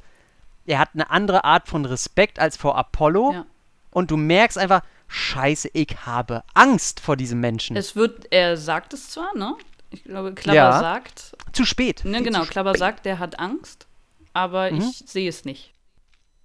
er 0.68 0.78
hat 0.78 0.90
eine 0.94 1.10
andere 1.10 1.44
Art 1.44 1.68
von 1.68 1.86
Respekt 1.86 2.38
als 2.38 2.56
vor 2.56 2.78
Apollo 2.78 3.32
Ja. 3.34 3.46
und 3.90 4.12
du 4.12 4.18
merkst 4.18 4.60
einfach, 4.60 4.82
scheiße, 5.08 5.70
ich 5.74 5.98
habe 6.06 6.44
Angst 6.54 7.00
vor 7.00 7.18
diesem 7.18 7.40
Menschen. 7.40 7.76
Es 7.76 7.96
wird, 7.96 8.32
er 8.32 8.56
sagt 8.56 8.94
es 8.94 9.10
zwar, 9.10 9.36
ne? 9.36 9.56
Ich 9.94 10.04
glaube, 10.04 10.34
Klapper 10.34 10.56
Ja. 10.56 10.80
sagt, 10.80 11.36
zu 11.54 11.64
spät. 11.66 12.04
ne, 12.04 12.22
genau, 12.24 12.44
Klapper 12.46 12.72
spät. 12.72 12.80
sagt, 12.80 13.06
der 13.06 13.20
hat 13.20 13.40
Angst, 13.40 13.88
aber 14.34 14.72
Mhm. 14.72 14.80
ich 14.80 15.04
sehe 15.06 15.30
es 15.30 15.46
nicht. 15.46 15.72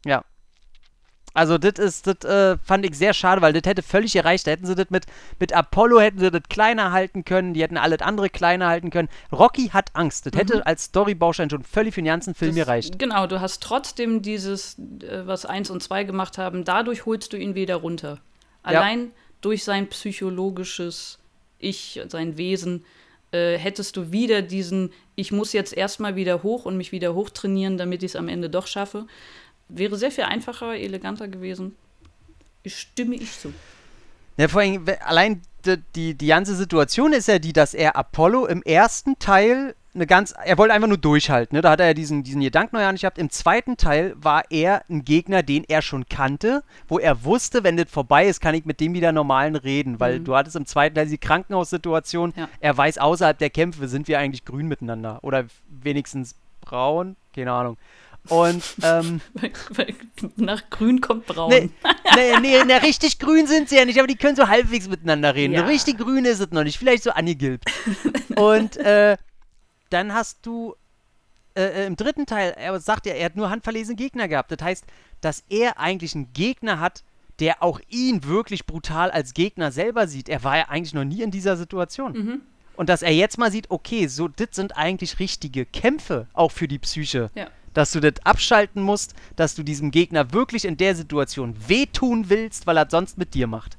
Ja. 0.05 0.23
Also 1.35 1.57
das 1.57 1.75
ist, 1.79 2.07
das 2.07 2.25
äh, 2.25 2.59
fand 2.65 2.85
ich 2.85 2.97
sehr 2.97 3.15
schade, 3.15 3.41
weil 3.43 3.53
das 3.53 3.63
hätte 3.65 3.83
völlig 3.83 4.13
gereicht. 4.15 4.47
Da 4.47 4.51
hätten 4.53 4.67
sie 4.67 4.75
das 4.75 4.91
mit, 4.91 5.07
mit 5.39 5.53
Apollo, 5.53 6.01
hätten 6.01 6.19
sie 6.19 6.31
das 6.33 6.43
kleiner 6.49 6.91
halten 6.91 7.25
können, 7.25 7.55
die 7.55 7.63
hätten 7.63 7.77
alles 7.77 8.01
andere 8.01 8.29
kleiner 8.29 8.67
halten 8.67 8.91
können. 8.91 9.09
Rocky 9.31 9.69
hat 9.69 9.91
Angst. 9.95 10.27
Das 10.27 10.33
hätte 10.35 10.67
als 10.67 10.85
Storybaustein 10.85 11.49
schon 11.51 11.63
völlig 11.63 11.95
für 11.95 12.01
den 12.01 12.07
ganzen 12.07 12.35
Film 12.35 12.53
Mhm. 12.53 12.57
Das- 12.57 12.67
gereicht. 12.67 12.99
Genau, 12.99 13.27
du 13.29 13.41
hast 13.41 13.63
trotzdem 13.63 14.21
dieses, 14.23 14.79
äh, 14.79 15.27
was 15.27 15.47
eins 15.47 15.71
und 15.71 15.81
zwei 15.83 16.03
gemacht 16.05 16.39
haben, 16.39 16.65
dadurch 16.65 17.07
holst 17.07 17.33
du 17.33 17.37
ihn 17.37 17.55
wieder 17.55 17.77
runter. 17.77 18.15
Ja. 18.65 18.81
Allein 18.81 19.13
durch 19.41 19.63
sein 19.65 19.87
psychologisches 19.89 21.19
Ich, 21.61 22.01
sein 22.09 22.37
Wesen, 22.37 22.85
äh, 23.33 23.57
hättest 23.57 23.97
du 23.97 24.13
wieder 24.13 24.43
diesen, 24.43 24.93
ich 25.15 25.33
muss 25.33 25.53
jetzt 25.53 25.77
erstmal 25.77 26.17
wieder 26.17 26.43
hoch 26.43 26.65
und 26.65 26.77
mich 26.77 26.93
wieder 26.93 27.15
hochtrainieren, 27.15 27.77
damit 27.77 28.03
ich 28.03 28.13
es 28.13 28.17
am 28.17 28.29
Ende 28.29 28.51
doch 28.51 28.67
schaffe. 28.67 29.07
Wäre 29.69 29.97
sehr 29.97 30.11
viel 30.11 30.25
einfacher, 30.25 30.75
eleganter 30.77 31.29
gewesen. 31.29 31.77
Stimme 32.67 33.17
ich 33.17 33.39
zu. 33.39 33.53
Ja, 34.37 34.49
vor 34.49 34.61
allem, 34.61 34.85
allein 35.05 35.43
die, 35.95 36.15
die 36.15 36.27
ganze 36.27 36.55
Situation 36.55 37.13
ist 37.13 37.29
ja 37.29 37.39
die, 37.39 37.53
dass 37.53 37.75
er 37.75 37.97
Apollo 37.97 38.47
im 38.47 38.63
ersten 38.63 39.19
Teil 39.19 39.75
eine 39.95 40.07
ganz, 40.07 40.35
er 40.45 40.59
wollte 40.59 40.75
einfach 40.75 40.89
nur 40.89 40.99
durchhalten, 40.99 41.57
ne? 41.57 41.63
da 41.63 41.71
hat 41.71 41.81
er 41.81 41.87
ja 41.87 41.95
diesen, 41.95 42.23
diesen 42.23 42.41
Gedanken 42.41 42.77
noch 42.77 42.83
ja 42.83 42.93
nicht 42.93 43.01
gehabt. 43.01 43.19
Im 43.19 43.31
zweiten 43.31 43.77
Teil 43.77 44.15
war 44.17 44.45
er 44.51 44.83
ein 44.89 45.05
Gegner, 45.05 45.43
den 45.43 45.65
er 45.67 45.83
schon 45.83 46.09
kannte, 46.09 46.63
wo 46.89 46.99
er 46.99 47.25
wusste, 47.25 47.65
wenn 47.65 47.77
das 47.77 47.91
vorbei 47.91 48.27
ist, 48.27 48.41
kann 48.41 48.55
ich 48.55 48.65
mit 48.65 48.81
dem 48.81 48.95
wieder 48.95 49.13
normalen 49.13 49.57
reden, 49.57 49.99
weil 49.99 50.21
Mhm. 50.21 50.25
du 50.25 50.37
hattest 50.37 50.57
im 50.57 50.67
zweiten 50.67 50.95
Teil 50.95 51.07
die 51.09 51.19
Krankenhaussituation, 51.19 52.33
Ja. 52.37 52.49
er 52.61 52.77
weiß, 52.77 52.99
außerhalb 52.99 53.39
der 53.39 53.51
Kämpfe 53.51 53.89
sind 53.89 54.09
wir 54.09 54.19
eigentlich 54.19 54.45
grün 54.45 54.69
miteinander 54.69 55.19
oder 55.23 55.47
wenigstens 55.69 56.35
braun, 56.61 57.17
keine 57.35 57.53
Ahnung. 57.53 57.77
Und 58.29 58.63
ähm, 58.83 59.21
Weil- 59.35 59.95
Nach 60.37 60.69
grün 60.71 61.01
kommt 61.01 61.27
braun. 61.27 61.49
Nee, 61.51 61.71
nee, 62.15 62.33
nee, 62.41 62.65
nee, 62.65 62.75
richtig 62.77 63.19
grün 63.19 63.47
sind 63.47 63.69
sie 63.71 63.77
ja 63.77 63.85
nicht, 63.85 63.99
aber 63.99 64.07
die 64.09 64.17
können 64.17 64.37
so 64.37 64.49
halbwegs 64.49 64.87
miteinander 64.89 65.35
reden. 65.35 65.55
Ja. 65.55 65.65
Richtig 65.65 65.99
grün 65.99 66.25
ist 66.27 66.41
es 66.41 66.51
noch 66.51 66.65
nicht, 66.65 66.79
vielleicht 66.79 67.05
so 67.05 67.11
angegilbt. 67.11 67.65
Und 68.37 68.77
äh, 68.77 69.17
dann 69.91 70.13
hast 70.15 70.45
du 70.47 70.75
äh, 71.55 71.83
äh, 71.83 71.87
im 71.87 71.97
dritten 71.97 72.27
Teil, 72.27 72.55
er 72.57 72.79
sagt 72.81 73.07
ja, 73.07 73.15
er 73.15 73.27
hat 73.27 73.37
nur 73.37 73.51
handverlesene 73.51 73.97
Gegner 73.97 74.29
gehabt. 74.29 74.51
Das 74.53 74.63
heißt, 74.63 74.85
dass 75.21 75.43
er 75.49 75.79
eigentlich 75.79 76.15
einen 76.15 76.33
Gegner 76.33 76.79
hat, 76.79 77.03
der 77.41 77.63
auch 77.63 77.81
ihn 77.89 78.25
wirklich 78.25 78.67
brutal 78.67 79.11
als 79.11 79.35
Gegner 79.35 79.73
selber 79.73 80.07
sieht. 80.09 80.29
Er 80.29 80.45
war 80.45 80.57
ja 80.57 80.69
eigentlich 80.69 80.95
noch 80.95 81.05
nie 81.05 81.23
in 81.23 81.31
dieser 81.31 81.57
Situation. 81.57 82.13
Mhm. 82.13 82.41
Und 82.77 82.89
dass 82.89 83.03
er 83.03 83.13
jetzt 83.13 83.39
mal 83.39 83.51
sieht, 83.51 83.71
okay, 83.71 84.07
so, 84.07 84.29
das 84.29 84.49
sind 84.53 84.77
eigentlich 84.77 85.19
richtige 85.19 85.67
Kämpfe, 85.67 86.29
auch 86.33 86.53
für 86.53 86.69
die 86.69 86.79
Psyche 86.79 87.31
Ja. 87.35 87.49
dass 87.75 87.91
du 87.91 88.01
das 88.01 88.25
abschalten 88.25 88.83
musst, 88.83 89.15
dass 89.35 89.57
du 89.57 89.65
diesem 89.65 89.91
Gegner 89.91 90.33
wirklich 90.33 90.65
in 90.65 90.77
der 90.77 90.95
Situation 90.95 91.57
wehtun 91.67 92.29
willst, 92.29 92.67
weil 92.69 92.77
er 92.77 92.89
sonst 92.89 93.19
mit 93.19 93.35
dir 93.35 93.49
macht. 93.49 93.77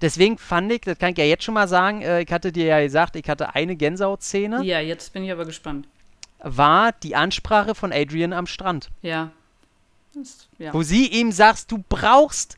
Deswegen 0.00 0.38
fand 0.38 0.72
ich, 0.72 0.80
das 0.82 0.98
kann 0.98 1.12
ich 1.12 1.18
ja 1.18 1.24
jetzt 1.24 1.44
schon 1.44 1.54
mal 1.54 1.68
sagen, 1.68 2.02
äh, 2.02 2.22
ich 2.22 2.30
hatte 2.32 2.52
dir 2.52 2.66
ja 2.66 2.80
gesagt, 2.80 3.16
ich 3.16 3.28
hatte 3.28 3.54
eine 3.54 3.76
Gänsehautszene. 3.76 4.62
Ja, 4.64 4.80
jetzt 4.80 5.12
bin 5.12 5.24
ich 5.24 5.32
aber 5.32 5.44
gespannt. 5.44 5.88
War 6.40 6.92
die 6.92 7.16
Ansprache 7.16 7.74
von 7.74 7.92
Adrian 7.92 8.32
am 8.32 8.46
Strand. 8.46 8.90
Ja. 9.02 9.32
Das, 10.14 10.48
ja. 10.58 10.72
Wo 10.72 10.82
sie 10.82 11.06
ihm 11.08 11.32
sagst, 11.32 11.70
du 11.72 11.82
brauchst 11.88 12.56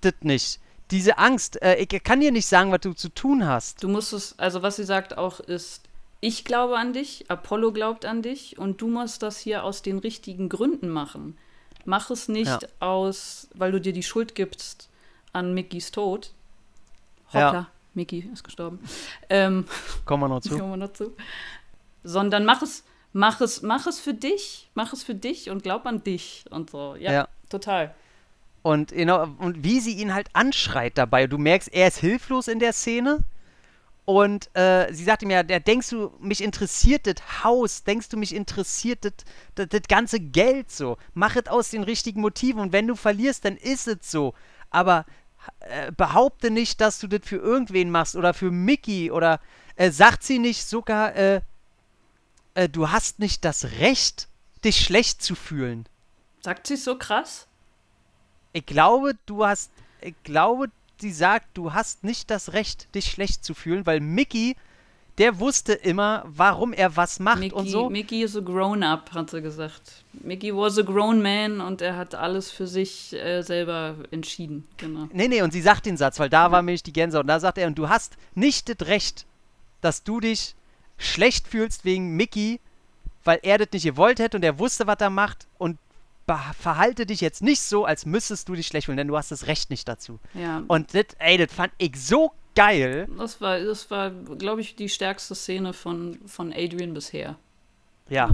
das 0.00 0.14
nicht. 0.22 0.60
Diese 0.90 1.18
Angst, 1.18 1.60
äh, 1.62 1.76
ich 1.76 1.88
kann 2.04 2.20
dir 2.20 2.30
nicht 2.32 2.46
sagen, 2.46 2.70
was 2.72 2.80
du 2.80 2.92
zu 2.92 3.08
tun 3.08 3.46
hast. 3.46 3.82
Du 3.82 3.88
musst 3.88 4.12
es, 4.12 4.38
also 4.38 4.62
was 4.62 4.76
sie 4.76 4.84
sagt 4.84 5.18
auch 5.18 5.40
ist, 5.40 5.82
ich 6.20 6.44
glaube 6.44 6.78
an 6.78 6.92
dich, 6.92 7.24
Apollo 7.28 7.72
glaubt 7.72 8.04
an 8.04 8.22
dich 8.22 8.58
und 8.58 8.80
du 8.80 8.88
musst 8.88 9.22
das 9.22 9.38
hier 9.38 9.64
aus 9.64 9.82
den 9.82 9.98
richtigen 9.98 10.48
Gründen 10.48 10.88
machen. 10.88 11.36
Mach 11.84 12.10
es 12.10 12.28
nicht 12.28 12.46
Ja. 12.46 12.68
aus, 12.80 13.48
weil 13.54 13.70
du 13.72 13.80
dir 13.80 13.92
die 13.92 14.02
Schuld 14.02 14.34
gibst 14.34 14.88
an 15.32 15.54
Mickys 15.54 15.90
Tod. 15.90 16.32
Hoppla, 17.28 17.52
Ja. 17.52 17.66
Mickey 17.94 18.28
ist 18.32 18.44
gestorben. 18.44 18.78
Ähm, 19.30 19.64
Kommen 20.04 20.22
wir 20.24 20.28
noch 20.28 20.40
zu. 20.40 20.50
kommen 20.58 20.70
wir 20.72 20.76
noch 20.76 20.92
zu. 20.92 21.14
Sondern 22.04 22.44
mach 22.44 22.62
es, 22.62 22.84
mach 23.12 23.40
es, 23.40 23.62
mach 23.62 23.86
es 23.86 23.98
für 23.98 24.14
dich, 24.14 24.68
mach 24.74 24.92
es 24.92 25.02
für 25.02 25.14
dich 25.14 25.50
und 25.50 25.62
glaub 25.62 25.86
an 25.86 26.02
dich 26.04 26.44
und 26.50 26.70
so. 26.70 26.94
Ja, 26.96 27.12
Ja. 27.12 27.28
total. 27.48 27.94
Und, 28.62 28.90
genau, 28.92 29.28
und 29.38 29.62
wie 29.64 29.80
sie 29.80 29.92
ihn 29.92 30.12
halt 30.12 30.28
anschreit 30.32 30.98
dabei. 30.98 31.26
Du 31.28 31.38
merkst, 31.38 31.72
er 31.72 31.88
ist 31.88 31.98
hilflos 31.98 32.48
in 32.48 32.58
der 32.58 32.72
Szene. 32.72 33.18
Und 34.04 34.54
äh, 34.54 34.92
sie 34.92 35.02
sagt 35.02 35.22
ihm 35.22 35.30
ja, 35.30 35.42
der, 35.42 35.58
denkst 35.58 35.90
du, 35.90 36.12
mich 36.20 36.40
interessiert 36.42 37.06
das 37.08 37.42
Haus, 37.44 37.82
denkst 37.82 38.08
du, 38.08 38.16
mich 38.16 38.32
interessiert 38.34 39.04
das 39.56 39.68
ganze 39.88 40.20
Geld 40.20 40.70
so. 40.70 40.96
Mach 41.14 41.34
es 41.34 41.46
aus 41.48 41.70
den 41.70 41.82
richtigen 41.82 42.20
Motiven 42.20 42.60
und 42.60 42.72
wenn 42.72 42.86
du 42.86 42.94
verlierst, 42.94 43.44
dann 43.44 43.56
ist 43.56 43.88
es 43.88 44.08
so. 44.10 44.34
Aber 44.70 45.06
äh, 45.60 45.92
behaupte 45.92 46.50
nicht, 46.50 46.80
dass 46.80 46.98
du 46.98 47.06
das 47.06 47.20
für 47.24 47.36
irgendwen 47.36 47.90
machst 47.90 48.16
oder 48.16 48.34
für 48.34 48.50
Mickey 48.50 49.10
oder 49.10 49.40
äh, 49.76 49.90
sagt 49.90 50.22
sie 50.22 50.38
nicht 50.38 50.66
sogar, 50.66 51.14
äh, 51.14 51.40
äh, 52.54 52.68
du 52.68 52.90
hast 52.90 53.18
nicht 53.18 53.44
das 53.44 53.64
Recht, 53.78 54.28
dich 54.64 54.80
schlecht 54.80 55.22
zu 55.22 55.34
fühlen. 55.34 55.86
Sagt 56.40 56.66
sie 56.66 56.76
so 56.76 56.96
krass? 56.96 57.46
Ich 58.52 58.64
glaube, 58.64 59.16
du 59.26 59.44
hast. 59.44 59.70
Ich 60.00 60.14
glaube, 60.24 60.70
sie 61.00 61.12
sagt, 61.12 61.46
du 61.54 61.72
hast 61.72 62.04
nicht 62.04 62.30
das 62.30 62.52
Recht, 62.52 62.94
dich 62.94 63.10
schlecht 63.10 63.44
zu 63.44 63.54
fühlen, 63.54 63.84
weil 63.86 64.00
Mickey, 64.00 64.56
der 65.18 65.40
wusste 65.40 65.72
immer, 65.72 66.24
warum 66.26 66.72
er 66.72 66.96
was 66.96 67.20
macht 67.20 67.38
Mickey, 67.38 67.54
und 67.54 67.68
so. 67.68 67.88
Mickey 67.88 68.22
is 68.22 68.36
a 68.36 68.40
grown-up, 68.40 69.12
hat 69.14 69.30
sie 69.30 69.40
gesagt. 69.40 70.04
Mickey 70.12 70.54
was 70.54 70.78
a 70.78 70.82
grown 70.82 71.22
man 71.22 71.60
und 71.60 71.80
er 71.80 71.96
hat 71.96 72.14
alles 72.14 72.50
für 72.50 72.66
sich 72.66 73.14
äh, 73.14 73.42
selber 73.42 73.96
entschieden. 74.10 74.66
Genau. 74.76 75.08
Nee, 75.12 75.28
nee, 75.28 75.42
und 75.42 75.52
sie 75.52 75.62
sagt 75.62 75.86
den 75.86 75.96
Satz, 75.96 76.18
weil 76.18 76.28
da 76.28 76.50
war 76.50 76.60
nämlich 76.60 76.82
die 76.82 76.92
Gänse. 76.92 77.18
Und 77.18 77.28
da 77.28 77.40
sagt 77.40 77.58
er, 77.58 77.66
und 77.66 77.78
du 77.78 77.88
hast 77.88 78.16
nicht 78.34 78.68
das 78.68 78.88
Recht, 78.88 79.26
dass 79.80 80.02
du 80.02 80.20
dich 80.20 80.54
schlecht 80.98 81.48
fühlst 81.48 81.84
wegen 81.84 82.16
Mickey, 82.16 82.60
weil 83.24 83.40
er 83.42 83.58
das 83.58 83.68
nicht 83.72 83.84
gewollt 83.84 84.18
hätte 84.18 84.36
und 84.36 84.42
er 84.42 84.58
wusste, 84.58 84.86
was 84.86 85.00
er 85.00 85.10
macht. 85.10 85.46
Und 85.58 85.78
verhalte 86.58 87.06
dich 87.06 87.20
jetzt 87.20 87.42
nicht 87.42 87.62
so, 87.62 87.84
als 87.84 88.04
müsstest 88.04 88.48
du 88.48 88.54
dich 88.54 88.66
schlecht 88.66 88.86
fühlen, 88.86 88.98
denn 88.98 89.08
du 89.08 89.16
hast 89.16 89.30
das 89.30 89.46
Recht 89.46 89.70
nicht 89.70 89.86
dazu. 89.86 90.18
Ja. 90.34 90.62
Und 90.66 90.94
das, 90.94 91.06
ey, 91.18 91.38
das 91.38 91.52
fand 91.52 91.72
ich 91.78 91.96
so 91.96 92.32
geil. 92.56 93.06
das 93.16 93.40
war, 93.40 93.60
das 93.60 93.90
war 93.90 94.10
glaube 94.10 94.60
ich, 94.60 94.74
die 94.74 94.88
stärkste 94.88 95.34
Szene 95.34 95.72
von, 95.72 96.18
von 96.26 96.52
Adrian 96.52 96.94
bisher. 96.94 97.36
Ja. 98.08 98.30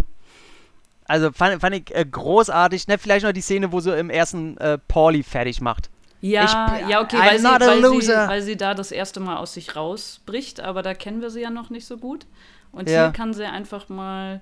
Also 1.05 1.31
fand, 1.33 1.61
fand 1.61 1.75
ich 1.77 1.95
äh, 1.95 2.05
großartig. 2.05 2.89
Ne, 2.89 2.97
vielleicht 2.97 3.25
noch 3.27 3.33
die 3.33 3.41
Szene, 3.43 3.71
wo 3.73 3.81
sie 3.81 3.97
im 3.99 4.09
ersten 4.09 4.57
äh, 4.59 4.79
Pauli 4.79 5.23
fertig 5.23 5.61
macht. 5.61 5.91
Ja, 6.21 6.79
Ich 6.81 6.89
ja, 6.89 7.03
okay, 7.03 7.19
weil 7.19 7.39
sie, 7.39 7.45
weil, 7.45 8.01
sie, 8.01 8.09
weil 8.13 8.43
sie 8.43 8.57
da 8.57 8.75
das 8.75 8.93
erste 8.93 9.19
Mal 9.19 9.37
aus 9.37 9.55
sich 9.55 9.75
rausbricht, 9.75 10.61
aber 10.61 10.83
da 10.83 10.95
kennen 10.95 11.21
wir 11.21 11.31
sie 11.31 11.41
ja 11.41 11.51
noch 11.51 11.69
nicht 11.69 11.85
so 11.85 11.97
gut. 11.99 12.27
Und 12.71 12.89
Ja. 12.89 13.05
hier 13.07 13.13
kann 13.13 13.35
sie 13.35 13.45
einfach 13.45 13.89
mal. 13.89 14.41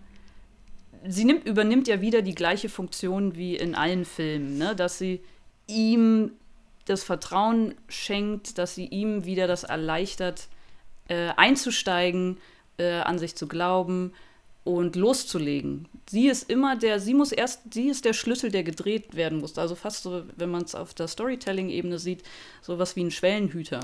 Sie 1.09 1.25
nimmt, 1.25 1.47
übernimmt 1.47 1.89
ja 1.89 2.03
wieder 2.03 2.21
die 2.21 2.35
gleiche 2.35 2.69
Funktion 2.69 3.35
wie 3.35 3.57
in 3.57 3.75
allen 3.75 4.05
Filmen, 4.05 4.59
ne? 4.59 4.77
dass 4.77 4.99
sie 4.99 5.23
ihm 5.67 6.33
das 6.91 7.03
Vertrauen 7.03 7.75
schenkt, 7.89 8.59
dass 8.59 8.75
sie 8.75 8.87
ihm 8.87 9.25
wieder 9.25 9.47
das 9.47 9.65
erleichtert, 9.65 10.49
äh, 11.09 11.31
einzusteigen, 11.37 12.39
äh, 12.79 13.01
an 13.01 13.19
sich 13.19 13.37
zu 13.37 13.47
glauben 13.47 14.13
und 14.65 14.97
loszulegen. 14.97 15.89
Sie 16.09 16.29
ist 16.29 16.51
immer 16.51 16.77
der, 16.77 17.01
sie 17.01 17.15
muss 17.15 17.33
erst, 17.33 17.73
sie 17.73 17.89
ist 17.89 18.05
der 18.05 18.13
Schlüssel, 18.13 18.51
der 18.51 18.63
gedreht 18.63 19.15
werden 19.15 19.39
muss. 19.41 19.57
Also 19.59 19.75
fast 19.75 20.03
so, 20.03 20.25
wenn 20.37 20.51
man 20.51 20.63
es 20.63 20.75
auf 20.75 20.95
der 20.95 21.09
Storytelling-Ebene 21.09 21.99
sieht, 21.99 22.23
sowas 22.61 22.97
wie 22.97 23.05
ein 23.05 23.11
Schwellenhüter. 23.11 23.81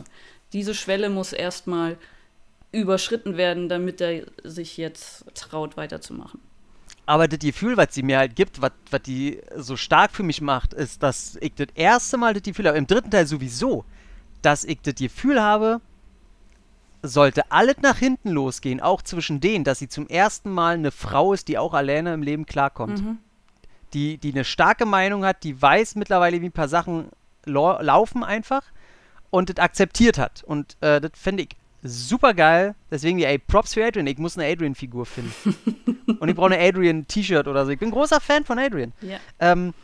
Diese 0.52 0.74
Schwelle 0.74 1.08
muss 1.08 1.32
erstmal 1.32 1.96
überschritten 2.72 3.36
werden, 3.36 3.68
damit 3.68 4.00
er 4.00 4.26
sich 4.44 4.76
jetzt 4.76 5.24
traut, 5.34 5.76
weiterzumachen. 5.76 6.40
Aber 7.06 7.28
das 7.28 7.38
Gefühl, 7.38 7.76
was 7.76 7.94
sie 7.94 8.02
mir 8.02 8.18
halt 8.18 8.34
gibt, 8.34 8.60
was 8.60 8.72
die 9.06 9.40
so 9.56 9.76
stark 9.76 10.10
für 10.10 10.24
mich 10.24 10.40
macht, 10.40 10.74
ist, 10.74 11.02
dass 11.04 11.36
ich 11.40 11.54
das 11.54 11.68
erste 11.74 12.16
Mal 12.16 12.34
das 12.34 12.42
Gefühl 12.42 12.66
habe, 12.66 12.76
im 12.76 12.88
dritten 12.88 13.10
Teil 13.10 13.26
sowieso, 13.26 13.84
dass 14.42 14.64
ich 14.64 14.80
das 14.82 14.96
Gefühl 14.96 15.40
habe, 15.40 15.80
sollte 17.02 17.50
alles 17.52 17.76
nach 17.80 17.96
hinten 17.96 18.30
losgehen, 18.30 18.80
auch 18.80 19.02
zwischen 19.02 19.40
denen, 19.40 19.62
dass 19.62 19.78
sie 19.78 19.88
zum 19.88 20.08
ersten 20.08 20.50
Mal 20.50 20.74
eine 20.74 20.90
Frau 20.90 21.32
ist, 21.32 21.46
die 21.46 21.58
auch 21.58 21.74
alleine 21.74 22.12
im 22.12 22.22
Leben 22.22 22.44
klarkommt. 22.44 22.98
Die, 23.92 24.18
die 24.18 24.32
eine 24.32 24.44
starke 24.44 24.84
Meinung 24.84 25.24
hat, 25.24 25.44
die 25.44 25.62
weiß 25.62 25.94
mittlerweile, 25.94 26.40
wie 26.40 26.46
ein 26.46 26.52
paar 26.52 26.68
Sachen 26.68 27.08
lau 27.44 27.80
laufen 27.80 28.24
einfach 28.24 28.62
und 29.30 29.48
das 29.48 29.62
akzeptiert 29.62 30.18
hat. 30.18 30.42
Und 30.42 30.76
äh, 30.80 31.00
das 31.00 31.12
finde 31.14 31.44
ich 31.44 31.50
super 31.86 32.34
geil. 32.34 32.74
Deswegen, 32.90 33.18
ey, 33.20 33.38
Props 33.38 33.74
für 33.74 33.84
Adrian. 33.84 34.06
Ich 34.06 34.18
muss 34.18 34.38
eine 34.38 34.50
Adrian-Figur 34.50 35.06
finden. 35.06 35.32
und 36.20 36.28
ich 36.28 36.34
brauche 36.34 36.54
eine 36.54 36.60
Adrian-T-Shirt 36.60 37.48
oder 37.48 37.64
so. 37.64 37.72
Ich 37.72 37.78
bin 37.78 37.90
großer 37.90 38.20
Fan 38.20 38.44
von 38.44 38.58
Adrian. 38.58 38.92
Ja. 39.00 39.18
Ähm, 39.40 39.74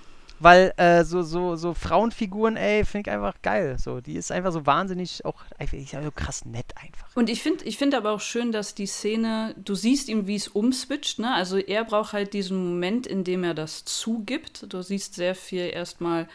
weil 0.42 0.72
äh, 0.76 1.04
so, 1.04 1.22
so, 1.22 1.54
so 1.54 1.72
Frauenfiguren, 1.72 2.56
ey, 2.56 2.84
finde 2.84 3.08
ich 3.08 3.14
einfach 3.14 3.40
geil. 3.42 3.76
So, 3.78 4.00
die 4.00 4.14
ist 4.14 4.32
einfach 4.32 4.52
so 4.52 4.66
wahnsinnig, 4.66 5.24
auch 5.24 5.36
die 5.60 5.76
ist 5.78 5.94
einfach 5.94 6.06
so 6.06 6.10
krass 6.10 6.44
nett 6.44 6.66
einfach. 6.76 7.06
Und 7.14 7.30
ich 7.30 7.42
finde 7.42 7.64
ich 7.64 7.78
find 7.78 7.94
aber 7.94 8.10
auch 8.10 8.20
schön, 8.20 8.50
dass 8.50 8.74
die 8.74 8.86
Szene, 8.86 9.54
du 9.56 9.74
siehst 9.74 10.08
ihm, 10.08 10.26
wie 10.26 10.34
es 10.34 10.48
umswitcht, 10.48 11.20
ne? 11.20 11.32
Also 11.32 11.58
er 11.58 11.84
braucht 11.84 12.12
halt 12.12 12.32
diesen 12.32 12.56
Moment, 12.70 13.06
in 13.06 13.22
dem 13.22 13.44
er 13.44 13.54
das 13.54 13.84
zugibt. 13.84 14.66
Du 14.72 14.82
siehst 14.82 15.14
sehr 15.14 15.36
viel 15.36 15.70
erstmal 15.72 16.28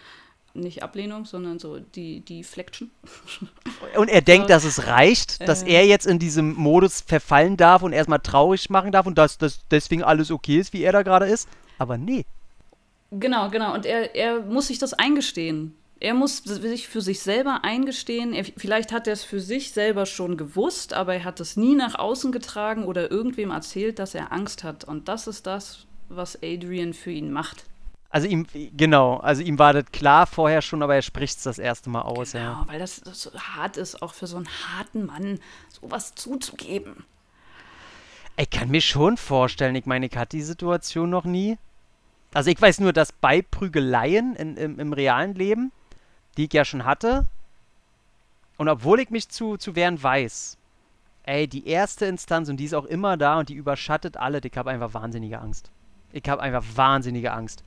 nicht 0.59 0.83
Ablehnung, 0.83 1.25
sondern 1.25 1.59
so 1.59 1.79
die, 1.79 2.21
die 2.21 2.43
Flexion. 2.43 2.89
Und 3.95 4.09
er 4.09 4.21
denkt, 4.21 4.49
dass 4.49 4.63
es 4.63 4.87
reicht, 4.87 5.47
dass 5.47 5.63
Äh. 5.63 5.73
er 5.73 5.85
jetzt 5.85 6.05
in 6.05 6.19
diesem 6.19 6.53
Modus 6.53 7.01
verfallen 7.01 7.57
darf 7.57 7.83
und 7.83 7.93
erstmal 7.93 8.19
traurig 8.19 8.69
machen 8.69 8.91
darf 8.91 9.05
und 9.05 9.17
dass, 9.17 9.37
dass 9.37 9.59
deswegen 9.69 10.03
alles 10.03 10.31
okay 10.31 10.59
ist, 10.59 10.73
wie 10.73 10.83
er 10.83 10.91
da 10.91 11.03
gerade 11.03 11.27
ist. 11.27 11.47
Aber 11.77 11.97
nee. 11.97 12.25
Genau, 13.11 13.49
genau. 13.49 13.73
Und 13.73 13.85
er, 13.85 14.15
er 14.15 14.41
muss 14.41 14.67
sich 14.67 14.79
das 14.79 14.93
eingestehen. 14.93 15.75
Er 15.99 16.13
muss 16.13 16.37
sich 16.43 16.87
für 16.87 17.01
sich 17.01 17.21
selber 17.21 17.63
eingestehen. 17.63 18.33
Er, 18.33 18.45
vielleicht 18.45 18.91
hat 18.91 19.07
er 19.07 19.13
es 19.13 19.23
für 19.23 19.39
sich 19.39 19.71
selber 19.71 20.05
schon 20.05 20.37
gewusst, 20.37 20.93
aber 20.93 21.15
er 21.15 21.23
hat 21.23 21.39
es 21.39 21.57
nie 21.57 21.75
nach 21.75 21.95
außen 21.95 22.31
getragen 22.31 22.83
oder 22.85 23.09
irgendwem 23.09 23.51
erzählt, 23.51 23.97
dass 23.99 24.13
er 24.13 24.31
Angst 24.31 24.63
hat. 24.63 24.83
Und 24.83 25.07
das 25.07 25.25
ist 25.27 25.47
das, 25.47 25.85
was 26.09 26.37
Adrian 26.43 26.93
für 26.93 27.11
ihn 27.11 27.31
macht. 27.31 27.63
Also 28.09 28.27
ihm, 28.27 28.47
genau, 28.75 29.17
also 29.17 29.41
ihm 29.41 29.59
war 29.59 29.73
das 29.73 29.85
klar 29.91 30.27
vorher 30.27 30.61
schon, 30.61 30.81
aber 30.81 30.95
er 30.95 31.01
spricht 31.01 31.37
es 31.37 31.43
das 31.43 31.59
erste 31.59 31.89
Mal 31.89 32.03
aus, 32.03 32.33
ja. 32.33 32.53
Genau, 32.53 32.71
weil 32.71 32.79
das, 32.79 33.01
das 33.01 33.21
so 33.21 33.31
hart 33.37 33.75
ist, 33.75 34.01
auch 34.01 34.13
für 34.13 34.27
so 34.27 34.37
einen 34.37 34.47
harten 34.47 35.05
Mann 35.05 35.39
sowas 35.69 36.15
zuzugeben. 36.15 37.05
Ich 38.37 38.49
kann 38.49 38.69
mir 38.69 38.81
schon 38.81 39.17
vorstellen, 39.17 39.75
ich 39.75 39.85
meine, 39.85 40.05
ich 40.05 40.15
hatte 40.15 40.37
die 40.37 40.43
Situation 40.43 41.09
noch 41.09 41.25
nie. 41.25 41.57
Also 42.33 42.49
ich 42.49 42.61
weiß 42.61 42.79
nur, 42.79 42.93
dass 42.93 43.11
bei 43.11 43.41
Prügeleien 43.41 44.35
in, 44.35 44.55
im, 44.57 44.79
im 44.79 44.93
realen 44.93 45.33
Leben, 45.33 45.71
die 46.37 46.45
ich 46.45 46.53
ja 46.53 46.63
schon 46.63 46.85
hatte, 46.85 47.25
und 48.57 48.69
obwohl 48.69 48.99
ich 48.99 49.09
mich 49.09 49.29
zu, 49.29 49.57
zu 49.57 49.75
wehren 49.75 50.01
weiß, 50.01 50.57
ey, 51.23 51.47
die 51.47 51.67
erste 51.67 52.05
Instanz, 52.05 52.49
und 52.49 52.57
die 52.57 52.65
ist 52.65 52.73
auch 52.73 52.85
immer 52.85 53.17
da 53.17 53.39
und 53.39 53.49
die 53.49 53.53
überschattet 53.53 54.17
alle, 54.17 54.39
ich 54.43 54.57
habe 54.57 54.71
einfach 54.71 54.93
wahnsinnige 54.93 55.39
Angst. 55.39 55.71
Ich 56.11 56.27
habe 56.29 56.41
einfach 56.41 56.63
wahnsinnige 56.75 57.33
Angst. 57.33 57.63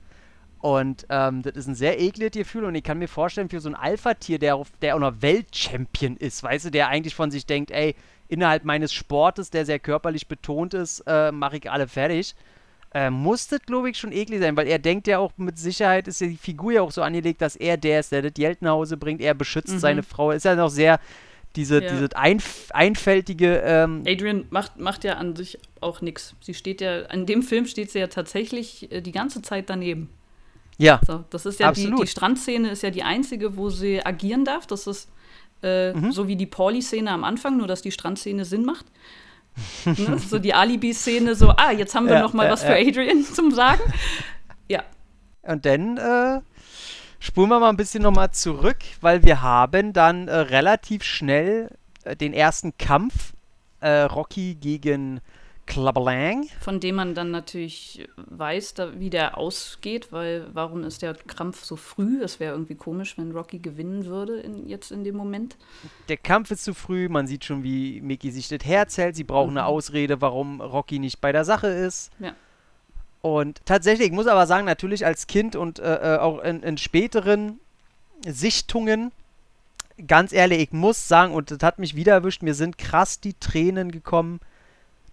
Und 0.60 1.06
ähm, 1.08 1.40
das 1.42 1.54
ist 1.56 1.68
ein 1.68 1.74
sehr 1.74 1.98
ekliges 2.00 2.32
Gefühl 2.32 2.64
und 2.64 2.74
ich 2.74 2.82
kann 2.84 2.98
mir 2.98 3.08
vorstellen, 3.08 3.48
für 3.48 3.60
so 3.60 3.70
ein 3.70 3.74
Alpha-Tier, 3.74 4.38
der, 4.38 4.56
auf- 4.56 4.70
der 4.82 4.94
auch 4.94 5.00
noch 5.00 5.14
Weltchampion 5.22 6.16
ist, 6.18 6.42
weißt 6.42 6.66
du, 6.66 6.70
der 6.70 6.88
eigentlich 6.88 7.14
von 7.14 7.30
sich 7.30 7.46
denkt, 7.46 7.70
ey, 7.70 7.94
innerhalb 8.28 8.64
meines 8.64 8.92
Sportes, 8.92 9.50
der 9.50 9.64
sehr 9.64 9.78
körperlich 9.78 10.28
betont 10.28 10.74
ist, 10.74 11.00
äh, 11.06 11.32
mache 11.32 11.56
ich 11.56 11.70
alle 11.70 11.88
fertig. 11.88 12.34
Äh, 12.92 13.08
muss 13.08 13.48
das, 13.48 13.62
glaube 13.62 13.88
ich, 13.88 13.96
schon 13.98 14.12
eklig 14.12 14.40
sein, 14.40 14.56
weil 14.56 14.66
er 14.66 14.78
denkt 14.78 15.06
ja 15.06 15.18
auch 15.18 15.32
mit 15.38 15.58
Sicherheit, 15.58 16.08
ist 16.08 16.20
ja 16.20 16.26
die 16.26 16.36
Figur 16.36 16.72
ja 16.72 16.82
auch 16.82 16.90
so 16.90 17.02
angelegt, 17.02 17.40
dass 17.40 17.56
er 17.56 17.76
der 17.78 18.00
ist, 18.00 18.12
der 18.12 18.20
das 18.22 18.34
Geld 18.34 18.60
nach 18.62 18.72
Hause 18.72 18.96
bringt, 18.98 19.20
er 19.22 19.32
beschützt 19.34 19.74
Mhm. 19.74 19.78
seine 19.78 20.02
Frau. 20.02 20.30
Ist 20.32 20.44
ja 20.44 20.54
noch 20.56 20.68
sehr 20.70 21.00
diese, 21.56 21.82
Ja. 21.82 21.88
diese 21.88 22.14
einf 22.16 22.68
einfältige, 22.72 23.62
ähm, 23.64 24.02
Adrian 24.06 24.44
macht, 24.50 24.78
macht 24.78 25.04
ja 25.04 25.14
an 25.14 25.34
sich 25.36 25.58
auch 25.80 26.00
nichts. 26.02 26.34
Sie 26.40 26.52
steht 26.54 26.80
ja, 26.80 27.00
in 27.06 27.26
dem 27.26 27.42
Film 27.42 27.64
steht 27.66 27.90
sie 27.92 27.98
ja 28.00 28.08
tatsächlich 28.08 28.90
äh, 28.92 29.00
die 29.00 29.12
ganze 29.12 29.40
Zeit 29.40 29.70
daneben. 29.70 30.10
Ja, 30.82 31.00
So, 31.06 31.24
das 31.30 31.46
ist 31.46 31.60
ja 31.60 31.72
die, 31.72 31.82
Absolut. 31.82 32.02
die 32.02 32.06
Strandszene 32.10 32.70
ist 32.70 32.82
ja 32.82 32.90
die 32.90 33.02
einzige, 33.02 33.56
wo 33.56 33.70
sie 33.70 34.04
agieren 34.04 34.44
darf. 34.44 34.66
Das 34.66 34.86
ist 34.86 35.08
Äh, 35.62 35.92
mhm. 35.92 36.12
So 36.12 36.26
wie 36.26 36.36
die 36.36 36.46
Pauli-Szene 36.46 37.10
am 37.10 37.22
Anfang, 37.24 37.58
nur 37.58 37.66
dass 37.66 37.82
die 37.82 37.92
Strandszene 37.92 38.44
Sinn 38.44 38.64
macht. 38.64 38.86
ne? 39.84 40.18
So 40.28 40.38
die 40.38 40.54
Alibi-Szene, 40.54 41.34
so, 41.34 41.50
ah, 41.50 41.70
jetzt 41.70 41.94
haben 41.94 42.06
wir 42.06 42.14
ja, 42.14 42.22
noch 42.22 42.32
mal 42.32 42.46
ja, 42.46 42.52
was 42.52 42.62
für 42.62 42.74
Adrian 42.74 43.22
zum 43.24 43.50
Sagen. 43.50 43.82
Ja. 44.68 44.84
Und 45.42 45.66
dann 45.66 45.96
äh, 45.96 46.40
spulen 47.18 47.48
wir 47.50 47.58
mal 47.58 47.70
ein 47.70 47.76
bisschen 47.76 48.04
noch 48.04 48.12
mal 48.12 48.30
zurück, 48.30 48.78
weil 49.00 49.24
wir 49.24 49.42
haben 49.42 49.92
dann 49.92 50.28
äh, 50.28 50.34
relativ 50.36 51.02
schnell 51.02 51.70
äh, 52.04 52.14
den 52.14 52.32
ersten 52.32 52.78
Kampf 52.78 53.32
äh, 53.80 54.02
Rocky 54.02 54.54
gegen 54.54 55.20
Clubberlang. 55.70 56.48
Von 56.58 56.80
dem 56.80 56.96
man 56.96 57.14
dann 57.14 57.30
natürlich 57.30 58.08
weiß, 58.16 58.74
da, 58.74 58.98
wie 58.98 59.08
der 59.08 59.38
ausgeht, 59.38 60.10
weil 60.10 60.48
warum 60.52 60.82
ist 60.82 61.02
der 61.02 61.14
Kampf 61.14 61.64
so 61.64 61.76
früh? 61.76 62.20
Es 62.22 62.40
wäre 62.40 62.52
irgendwie 62.52 62.74
komisch, 62.74 63.16
wenn 63.16 63.30
Rocky 63.30 63.60
gewinnen 63.60 64.04
würde 64.06 64.40
in, 64.40 64.68
jetzt 64.68 64.90
in 64.90 65.04
dem 65.04 65.16
Moment. 65.16 65.56
Der 66.08 66.16
Kampf 66.16 66.50
ist 66.50 66.64
zu 66.64 66.74
früh, 66.74 67.08
man 67.08 67.28
sieht 67.28 67.44
schon, 67.44 67.62
wie 67.62 68.00
Mickey 68.00 68.32
sich 68.32 68.48
das 68.48 68.64
Herz 68.64 68.98
hält. 68.98 69.14
Sie 69.14 69.22
brauchen 69.22 69.52
mhm. 69.52 69.58
eine 69.58 69.66
Ausrede, 69.66 70.20
warum 70.20 70.60
Rocky 70.60 70.98
nicht 70.98 71.20
bei 71.20 71.30
der 71.30 71.44
Sache 71.44 71.68
ist. 71.68 72.10
Ja. 72.18 72.32
Und 73.22 73.60
tatsächlich, 73.64 74.08
ich 74.08 74.12
muss 74.12 74.26
aber 74.26 74.48
sagen, 74.48 74.66
natürlich 74.66 75.06
als 75.06 75.28
Kind 75.28 75.54
und 75.54 75.78
äh, 75.78 76.16
äh 76.16 76.18
auch 76.18 76.40
in, 76.42 76.64
in 76.64 76.78
späteren 76.78 77.60
Sichtungen 78.26 79.12
ganz 80.08 80.32
ehrlich, 80.32 80.60
ich 80.60 80.72
muss 80.72 81.06
sagen, 81.06 81.32
und 81.32 81.50
das 81.50 81.58
hat 81.62 81.78
mich 81.78 81.94
wieder 81.94 82.14
erwischt, 82.14 82.42
mir 82.42 82.54
sind 82.54 82.78
krass 82.78 83.20
die 83.20 83.34
Tränen 83.34 83.92
gekommen 83.92 84.40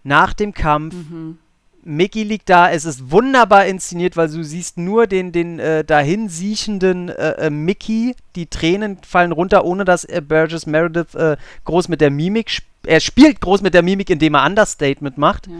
nach 0.08 0.32
dem 0.32 0.52
Kampf. 0.52 0.94
Mhm. 0.94 1.38
Mickey 1.84 2.22
liegt 2.22 2.50
da, 2.50 2.70
es 2.70 2.84
ist 2.84 3.10
wunderbar 3.10 3.64
inszeniert, 3.66 4.16
weil 4.16 4.28
du 4.28 4.42
siehst 4.42 4.76
nur 4.76 5.06
den, 5.06 5.32
den 5.32 5.58
äh, 5.58 5.84
dahin 5.84 6.28
siechenden 6.28 7.08
äh, 7.08 7.46
äh, 7.46 7.50
Mickey. 7.50 8.14
Die 8.34 8.46
Tränen 8.46 8.98
fallen 9.06 9.32
runter, 9.32 9.64
ohne 9.64 9.84
dass 9.84 10.04
äh, 10.04 10.20
Burgess 10.20 10.66
Meredith 10.66 11.14
äh, 11.14 11.36
groß 11.64 11.88
mit 11.88 12.00
der 12.00 12.10
Mimik, 12.10 12.50
sp 12.50 12.66
er 12.86 13.00
spielt 13.00 13.40
groß 13.40 13.60
mit 13.60 13.74
der 13.74 13.82
Mimik, 13.82 14.08
indem 14.08 14.34
er 14.34 14.46
Understatement 14.46 15.18
macht. 15.18 15.46
Ja. 15.46 15.54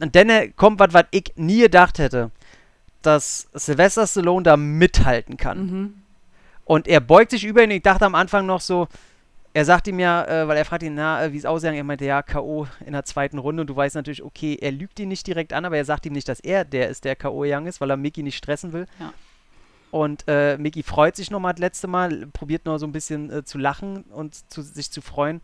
Und 0.00 0.14
dann 0.14 0.28
äh, 0.30 0.48
kommt 0.48 0.78
was, 0.78 0.92
was 0.92 1.04
ich 1.10 1.32
nie 1.36 1.60
gedacht 1.60 1.98
hätte, 1.98 2.30
dass 3.02 3.48
Sylvester 3.54 4.06
Stallone 4.06 4.42
da 4.42 4.56
mithalten 4.56 5.36
kann. 5.36 5.58
Mhm. 5.58 5.94
Und 6.64 6.88
er 6.88 7.00
beugt 7.00 7.30
sich 7.30 7.44
über 7.44 7.62
ihn. 7.62 7.70
Ich 7.70 7.82
dachte 7.82 8.04
am 8.04 8.14
Anfang 8.14 8.46
noch 8.46 8.60
so, 8.60 8.88
er 9.56 9.64
sagt 9.64 9.88
ihm 9.88 9.98
ja, 9.98 10.22
äh, 10.26 10.46
weil 10.46 10.58
er 10.58 10.66
fragt 10.66 10.82
ihn, 10.82 10.96
na, 10.96 11.24
äh, 11.24 11.32
wie 11.32 11.38
es 11.38 11.46
aussieht. 11.46 11.72
Er 11.72 11.82
meinte, 11.82 12.04
ja, 12.04 12.20
K.O. 12.20 12.66
in 12.84 12.92
der 12.92 13.06
zweiten 13.06 13.38
Runde. 13.38 13.62
Und 13.62 13.68
du 13.68 13.74
weißt 13.74 13.94
natürlich, 13.94 14.22
okay, 14.22 14.58
er 14.60 14.70
lügt 14.70 15.00
ihn 15.00 15.08
nicht 15.08 15.26
direkt 15.26 15.54
an, 15.54 15.64
aber 15.64 15.78
er 15.78 15.86
sagt 15.86 16.04
ihm 16.04 16.12
nicht, 16.12 16.28
dass 16.28 16.40
er 16.40 16.66
der 16.66 16.90
ist, 16.90 17.06
der 17.06 17.16
K.O. 17.16 17.42
Young 17.42 17.66
ist, 17.66 17.80
weil 17.80 17.88
er 17.88 17.96
Mickey 17.96 18.22
nicht 18.22 18.36
stressen 18.36 18.74
will. 18.74 18.86
Ja. 19.00 19.14
Und 19.90 20.24
äh, 20.28 20.58
Mickey 20.58 20.82
freut 20.82 21.16
sich 21.16 21.30
nochmal 21.30 21.54
das 21.54 21.60
letzte 21.60 21.86
Mal, 21.86 22.26
probiert 22.34 22.66
nur 22.66 22.78
so 22.78 22.86
ein 22.86 22.92
bisschen 22.92 23.30
äh, 23.30 23.44
zu 23.44 23.56
lachen 23.56 24.02
und 24.10 24.34
zu, 24.52 24.60
sich 24.60 24.90
zu 24.90 25.00
freuen. 25.00 25.40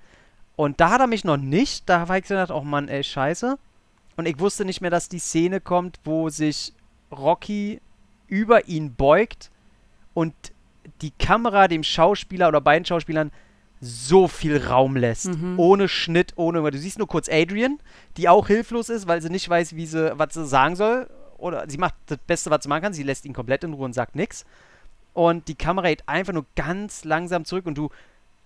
Und 0.56 0.78
da 0.82 0.90
hat 0.90 1.00
er 1.00 1.06
mich 1.06 1.24
noch 1.24 1.38
nicht. 1.38 1.88
Da 1.88 2.06
war 2.10 2.18
ich 2.18 2.24
gedacht, 2.24 2.50
oh 2.50 2.60
Mann, 2.60 2.88
ey, 2.88 3.02
scheiße. 3.02 3.56
Und 4.16 4.28
ich 4.28 4.38
wusste 4.38 4.66
nicht 4.66 4.82
mehr, 4.82 4.90
dass 4.90 5.08
die 5.08 5.20
Szene 5.20 5.58
kommt, 5.58 6.00
wo 6.04 6.28
sich 6.28 6.74
Rocky 7.10 7.80
über 8.26 8.68
ihn 8.68 8.94
beugt 8.94 9.50
und 10.12 10.34
die 11.00 11.12
Kamera 11.12 11.66
dem 11.66 11.82
Schauspieler 11.82 12.48
oder 12.48 12.60
beiden 12.60 12.84
Schauspielern 12.84 13.32
so 13.84 14.28
viel 14.28 14.64
Raum 14.64 14.96
lässt. 14.96 15.26
Mhm. 15.26 15.58
Ohne 15.58 15.88
Schnitt, 15.88 16.34
ohne. 16.36 16.70
Du 16.70 16.78
siehst 16.78 16.98
nur 16.98 17.08
kurz 17.08 17.28
Adrian, 17.28 17.80
die 18.16 18.28
auch 18.28 18.46
hilflos 18.46 18.88
ist, 18.88 19.08
weil 19.08 19.20
sie 19.20 19.28
nicht 19.28 19.48
weiß, 19.48 19.74
wie 19.74 19.86
sie, 19.86 20.16
was 20.16 20.34
sie 20.34 20.46
sagen 20.46 20.76
soll. 20.76 21.10
Oder 21.36 21.68
sie 21.68 21.78
macht 21.78 21.94
das 22.06 22.18
Beste, 22.24 22.50
was 22.50 22.62
sie 22.62 22.68
machen 22.68 22.82
kann. 22.82 22.92
Sie 22.92 23.02
lässt 23.02 23.24
ihn 23.24 23.32
komplett 23.32 23.64
in 23.64 23.72
Ruhe 23.72 23.84
und 23.84 23.92
sagt 23.92 24.14
nichts. 24.14 24.46
Und 25.14 25.48
die 25.48 25.56
Kamera 25.56 25.88
geht 25.88 26.08
einfach 26.08 26.32
nur 26.32 26.46
ganz 26.54 27.04
langsam 27.04 27.44
zurück 27.44 27.66
und 27.66 27.76
du 27.76 27.90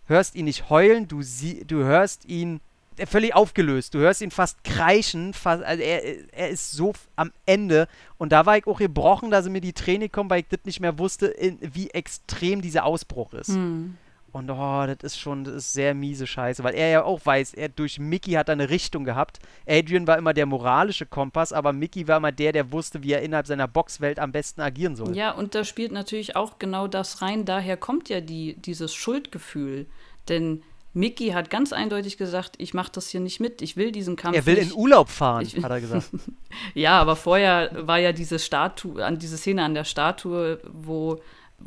hörst 0.06 0.34
ihn 0.36 0.46
nicht 0.46 0.70
heulen, 0.70 1.06
du, 1.06 1.20
sie, 1.20 1.64
du 1.64 1.84
hörst 1.84 2.24
ihn 2.24 2.60
völlig 3.04 3.34
aufgelöst. 3.34 3.92
Du 3.92 3.98
hörst 3.98 4.22
ihn 4.22 4.30
fast 4.30 4.64
kreischen, 4.64 5.34
fast, 5.34 5.62
also 5.62 5.82
er, 5.82 6.32
er 6.32 6.48
ist 6.48 6.72
so 6.72 6.94
am 7.14 7.30
Ende. 7.44 7.88
Und 8.16 8.32
da 8.32 8.46
war 8.46 8.56
ich 8.56 8.66
auch 8.66 8.78
gebrochen, 8.78 9.30
dass 9.30 9.46
mir 9.50 9.60
die 9.60 9.74
Träne 9.74 10.08
kommen, 10.08 10.30
weil 10.30 10.40
ich 10.40 10.48
das 10.48 10.60
nicht 10.64 10.80
mehr 10.80 10.98
wusste, 10.98 11.26
in, 11.26 11.58
wie 11.60 11.90
extrem 11.90 12.62
dieser 12.62 12.86
Ausbruch 12.86 13.34
ist. 13.34 13.50
Mhm. 13.50 13.98
Und 14.36 14.50
oh, 14.50 14.86
das 14.86 14.98
ist 15.00 15.18
schon, 15.18 15.44
das 15.44 15.54
ist 15.54 15.72
sehr 15.72 15.94
miese 15.94 16.26
Scheiße, 16.26 16.62
weil 16.62 16.74
er 16.74 16.90
ja 16.90 17.04
auch 17.04 17.24
weiß, 17.24 17.54
er 17.54 17.70
durch 17.70 17.98
Mickey 17.98 18.32
hat 18.32 18.50
er 18.50 18.52
eine 18.52 18.68
Richtung 18.68 19.04
gehabt. 19.04 19.38
Adrian 19.66 20.06
war 20.06 20.18
immer 20.18 20.34
der 20.34 20.44
moralische 20.44 21.06
Kompass, 21.06 21.54
aber 21.54 21.72
Mickey 21.72 22.06
war 22.06 22.18
immer 22.18 22.32
der, 22.32 22.52
der 22.52 22.70
wusste, 22.70 23.02
wie 23.02 23.12
er 23.12 23.22
innerhalb 23.22 23.46
seiner 23.46 23.66
Boxwelt 23.66 24.18
am 24.18 24.32
besten 24.32 24.60
agieren 24.60 24.94
soll. 24.94 25.16
Ja, 25.16 25.30
und 25.30 25.54
da 25.54 25.64
spielt 25.64 25.90
natürlich 25.90 26.36
auch 26.36 26.58
genau 26.58 26.86
das 26.86 27.22
rein. 27.22 27.46
Daher 27.46 27.78
kommt 27.78 28.10
ja 28.10 28.20
die, 28.20 28.56
dieses 28.56 28.94
Schuldgefühl. 28.94 29.86
Denn 30.28 30.62
Mickey 30.92 31.28
hat 31.28 31.48
ganz 31.48 31.72
eindeutig 31.72 32.18
gesagt, 32.18 32.56
ich 32.58 32.74
mache 32.74 32.92
das 32.92 33.08
hier 33.08 33.20
nicht 33.20 33.40
mit, 33.40 33.62
ich 33.62 33.78
will 33.78 33.90
diesen 33.90 34.16
Kampf. 34.16 34.36
Er 34.36 34.44
will 34.44 34.56
nicht. 34.56 34.72
in 34.72 34.76
Urlaub 34.76 35.08
fahren, 35.08 35.46
ich, 35.46 35.62
hat 35.62 35.70
er 35.70 35.80
gesagt. 35.80 36.10
ja, 36.74 37.00
aber 37.00 37.16
vorher 37.16 37.70
war 37.86 37.98
ja 37.98 38.12
diese 38.12 38.38
Statue, 38.38 39.02
an 39.02 39.18
diese 39.18 39.38
Szene 39.38 39.64
an 39.64 39.72
der 39.72 39.84
Statue, 39.84 40.60
wo 40.70 41.22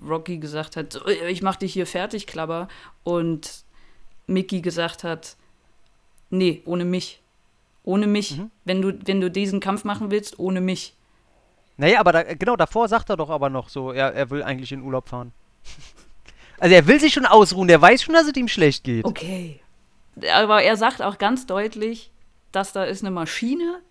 Rocky 0.07 0.37
gesagt 0.37 0.75
hat, 0.75 1.01
ich 1.27 1.41
mach 1.41 1.55
dich 1.55 1.73
hier 1.73 1.87
fertig, 1.87 2.27
Klabber. 2.27 2.67
Und 3.03 3.63
Mickey 4.27 4.61
gesagt 4.61 5.03
hat, 5.03 5.35
nee, 6.29 6.61
ohne 6.65 6.85
mich. 6.85 7.21
Ohne 7.83 8.07
mich. 8.07 8.37
Mhm. 8.37 8.51
Wenn, 8.65 8.81
du, 8.81 8.99
wenn 9.05 9.21
du 9.21 9.31
diesen 9.31 9.59
Kampf 9.59 9.83
machen 9.83 10.11
willst, 10.11 10.39
ohne 10.39 10.61
mich. 10.61 10.95
Naja, 11.77 11.99
aber 11.99 12.11
da, 12.11 12.23
genau 12.23 12.55
davor 12.55 12.87
sagt 12.87 13.09
er 13.09 13.17
doch 13.17 13.29
aber 13.29 13.49
noch 13.49 13.69
so, 13.69 13.91
er, 13.91 14.13
er 14.13 14.29
will 14.29 14.43
eigentlich 14.43 14.71
in 14.71 14.81
Urlaub 14.81 15.09
fahren. 15.09 15.31
Also 16.61 16.75
er 16.75 16.87
will 16.87 16.99
sich 16.99 17.13
schon 17.13 17.25
ausruhen, 17.25 17.69
der 17.69 17.81
weiß 17.81 18.03
schon, 18.03 18.15
dass 18.15 18.27
es 18.27 18.35
ihm 18.35 18.49
schlecht 18.49 18.83
geht. 18.83 19.05
Okay. 19.05 19.61
Aber 20.33 20.61
er 20.61 20.75
sagt 20.75 21.01
auch 21.01 21.17
ganz 21.17 21.45
deutlich, 21.45 22.11
dass 22.51 22.73
da 22.73 22.83
ist 22.83 23.01
eine 23.01 23.11
Maschine, 23.11 23.81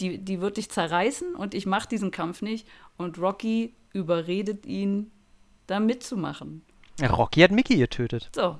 die, 0.00 0.18
die 0.18 0.40
wird 0.40 0.56
dich 0.56 0.68
zerreißen 0.68 1.36
und 1.36 1.54
ich 1.54 1.66
mache 1.66 1.88
diesen 1.88 2.10
Kampf 2.10 2.42
nicht. 2.42 2.66
Und 2.96 3.18
Rocky 3.18 3.74
überredet 3.92 4.66
ihn, 4.66 5.12
da 5.66 5.80
mitzumachen. 5.80 6.62
Rocky 7.02 7.40
hat 7.40 7.50
Mickey 7.50 7.76
getötet. 7.76 8.30
So. 8.34 8.58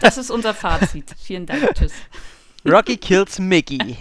Das 0.00 0.18
ist 0.18 0.30
unser 0.30 0.54
Fazit. 0.54 1.14
Vielen 1.18 1.46
Dank. 1.46 1.74
Tschüss. 1.74 1.92
Rocky 2.64 2.96
kills 2.96 3.38
Mickey. 3.38 3.96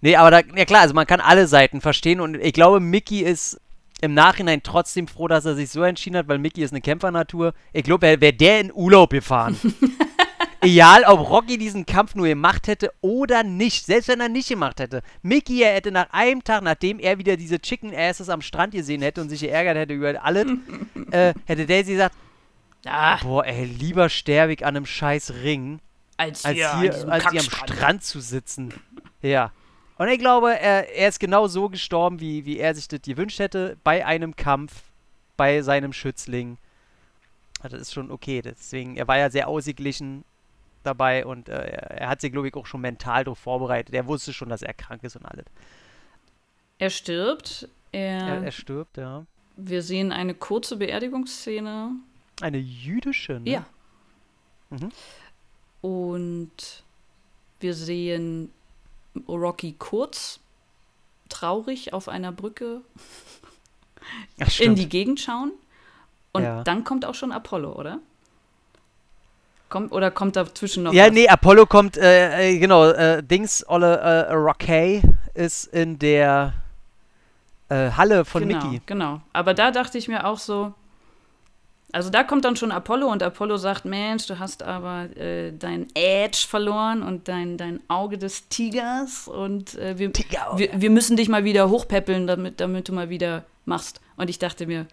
nee, 0.00 0.16
aber 0.16 0.30
da, 0.30 0.40
ja 0.56 0.64
klar, 0.64 0.80
also 0.80 0.94
man 0.94 1.06
kann 1.06 1.20
alle 1.20 1.46
Seiten 1.46 1.80
verstehen 1.80 2.20
und 2.20 2.36
ich 2.36 2.54
glaube, 2.54 2.80
Mickey 2.80 3.20
ist 3.20 3.60
im 4.00 4.14
Nachhinein 4.14 4.62
trotzdem 4.62 5.06
froh, 5.06 5.28
dass 5.28 5.44
er 5.44 5.54
sich 5.54 5.70
so 5.70 5.82
entschieden 5.82 6.16
hat, 6.16 6.28
weil 6.28 6.38
Mickey 6.38 6.62
ist 6.62 6.72
eine 6.72 6.80
Kämpfernatur. 6.80 7.54
Ich 7.72 7.84
glaube, 7.84 8.02
wäre 8.02 8.20
wär 8.20 8.32
der 8.32 8.60
in 8.60 8.72
Urlaub 8.72 9.10
gefahren. 9.10 9.56
Egal, 10.64 11.02
ob 11.08 11.28
Rocky 11.28 11.58
diesen 11.58 11.86
Kampf 11.86 12.14
nur 12.14 12.28
gemacht 12.28 12.68
hätte 12.68 12.92
oder 13.00 13.42
nicht. 13.42 13.84
Selbst 13.84 14.06
wenn 14.06 14.20
er 14.20 14.28
nicht 14.28 14.48
gemacht 14.48 14.78
hätte. 14.78 15.02
Mickey, 15.20 15.60
er 15.60 15.74
hätte 15.74 15.90
nach 15.90 16.10
einem 16.10 16.44
Tag, 16.44 16.62
nachdem 16.62 17.00
er 17.00 17.18
wieder 17.18 17.36
diese 17.36 17.58
Chicken 17.58 17.92
Asses 17.92 18.28
am 18.28 18.42
Strand 18.42 18.72
gesehen 18.72 19.02
hätte 19.02 19.20
und 19.20 19.28
sich 19.28 19.40
geärgert 19.40 19.76
hätte 19.76 19.94
über 19.94 20.22
alles, 20.24 20.46
äh, 21.10 21.34
hätte 21.46 21.66
Daisy 21.66 21.92
gesagt, 21.92 22.14
ah. 22.86 23.18
boah, 23.22 23.44
ey, 23.44 23.64
lieber 23.64 24.08
sterbe 24.08 24.52
ich 24.52 24.64
an 24.64 24.76
einem 24.76 24.86
scheiß 24.86 25.34
Ring, 25.42 25.80
als, 26.16 26.44
als 26.44 26.54
hier, 26.54 26.78
hier 26.78 27.08
als 27.08 27.28
hier 27.28 27.40
am 27.40 27.50
Strand 27.50 28.04
zu 28.04 28.20
sitzen. 28.20 28.72
Ja. 29.20 29.50
Und 29.98 30.08
ich 30.08 30.20
glaube, 30.20 30.56
er, 30.56 30.94
er 30.94 31.08
ist 31.08 31.18
genau 31.18 31.48
so 31.48 31.70
gestorben, 31.70 32.20
wie, 32.20 32.44
wie 32.44 32.58
er 32.58 32.76
sich 32.76 32.86
das 32.86 33.02
gewünscht 33.02 33.40
hätte, 33.40 33.76
bei 33.82 34.06
einem 34.06 34.36
Kampf, 34.36 34.82
bei 35.36 35.62
seinem 35.62 35.92
Schützling. 35.92 36.58
Das 37.62 37.72
ist 37.72 37.92
schon 37.92 38.12
okay. 38.12 38.42
Deswegen, 38.42 38.96
er 38.96 39.08
war 39.08 39.18
ja 39.18 39.28
sehr 39.28 39.48
ausgeglichen 39.48 40.24
dabei 40.82 41.24
und 41.26 41.48
äh, 41.48 41.54
er 41.54 42.08
hat 42.08 42.20
sich, 42.20 42.32
glaube 42.32 42.48
ich, 42.48 42.54
auch 42.54 42.66
schon 42.66 42.80
mental 42.80 43.24
darauf 43.24 43.38
vorbereitet. 43.38 43.94
Er 43.94 44.06
wusste 44.06 44.32
schon, 44.32 44.48
dass 44.48 44.62
er 44.62 44.74
krank 44.74 45.02
ist 45.04 45.16
und 45.16 45.26
alles. 45.26 45.46
Er 46.78 46.90
stirbt. 46.90 47.68
Er, 47.92 48.26
er, 48.26 48.44
er 48.44 48.52
stirbt, 48.52 48.96
ja. 48.96 49.26
Wir 49.56 49.82
sehen 49.82 50.12
eine 50.12 50.34
kurze 50.34 50.76
Beerdigungsszene. 50.76 51.90
Eine 52.40 52.58
jüdische, 52.58 53.34
ne? 53.40 53.50
Ja. 53.50 53.66
Mhm. 54.70 54.90
Und 55.82 56.84
wir 57.60 57.74
sehen 57.74 58.50
Rocky 59.28 59.74
kurz, 59.78 60.40
traurig 61.28 61.92
auf 61.92 62.08
einer 62.08 62.32
Brücke 62.32 62.80
Ach, 64.40 64.60
in 64.60 64.74
die 64.74 64.88
Gegend 64.88 65.20
schauen. 65.20 65.52
Und 66.32 66.42
ja. 66.44 66.64
dann 66.64 66.84
kommt 66.84 67.04
auch 67.04 67.14
schon 67.14 67.30
Apollo, 67.30 67.78
oder? 67.78 68.00
Kommt, 69.72 69.90
oder 69.90 70.10
kommt 70.10 70.36
dazwischen 70.36 70.82
noch 70.82 70.92
Ja, 70.92 71.06
was? 71.06 71.12
nee, 71.12 71.26
Apollo 71.26 71.64
kommt, 71.64 71.96
äh, 71.96 72.50
äh, 72.50 72.58
genau, 72.58 72.90
äh, 72.90 73.22
Dings, 73.22 73.66
Olle 73.66 73.96
äh, 73.96 74.34
Rocky 74.34 75.00
ist 75.32 75.64
in 75.72 75.98
der 75.98 76.52
äh, 77.70 77.90
Halle 77.92 78.26
von 78.26 78.46
genau, 78.46 78.66
Mickey. 78.66 78.82
Genau, 78.84 79.22
aber 79.32 79.54
da 79.54 79.70
dachte 79.70 79.96
ich 79.96 80.08
mir 80.08 80.26
auch 80.26 80.36
so, 80.36 80.74
also 81.90 82.10
da 82.10 82.22
kommt 82.22 82.44
dann 82.44 82.54
schon 82.54 82.70
Apollo 82.70 83.06
und 83.06 83.22
Apollo 83.22 83.56
sagt, 83.56 83.86
Mensch, 83.86 84.26
du 84.26 84.38
hast 84.38 84.62
aber 84.62 85.04
äh, 85.16 85.52
dein 85.58 85.86
Edge 85.94 86.44
verloren 86.46 87.02
und 87.02 87.28
dein, 87.28 87.56
dein 87.56 87.80
Auge 87.88 88.18
des 88.18 88.50
Tigers 88.50 89.26
und 89.26 89.74
wir, 89.74 89.98
wir, 89.98 90.68
wir, 90.74 90.90
müssen 90.90 91.16
dich 91.16 91.30
mal 91.30 91.44
wieder 91.44 91.70
hochpäppeln, 91.70 92.26
damit, 92.26 92.60
damit 92.60 92.90
du 92.90 92.92
mal 92.92 93.08
wieder 93.08 93.44
machst. 93.64 94.02
Und 94.18 94.28
ich 94.28 94.38
dachte 94.38 94.66
mir, 94.66 94.86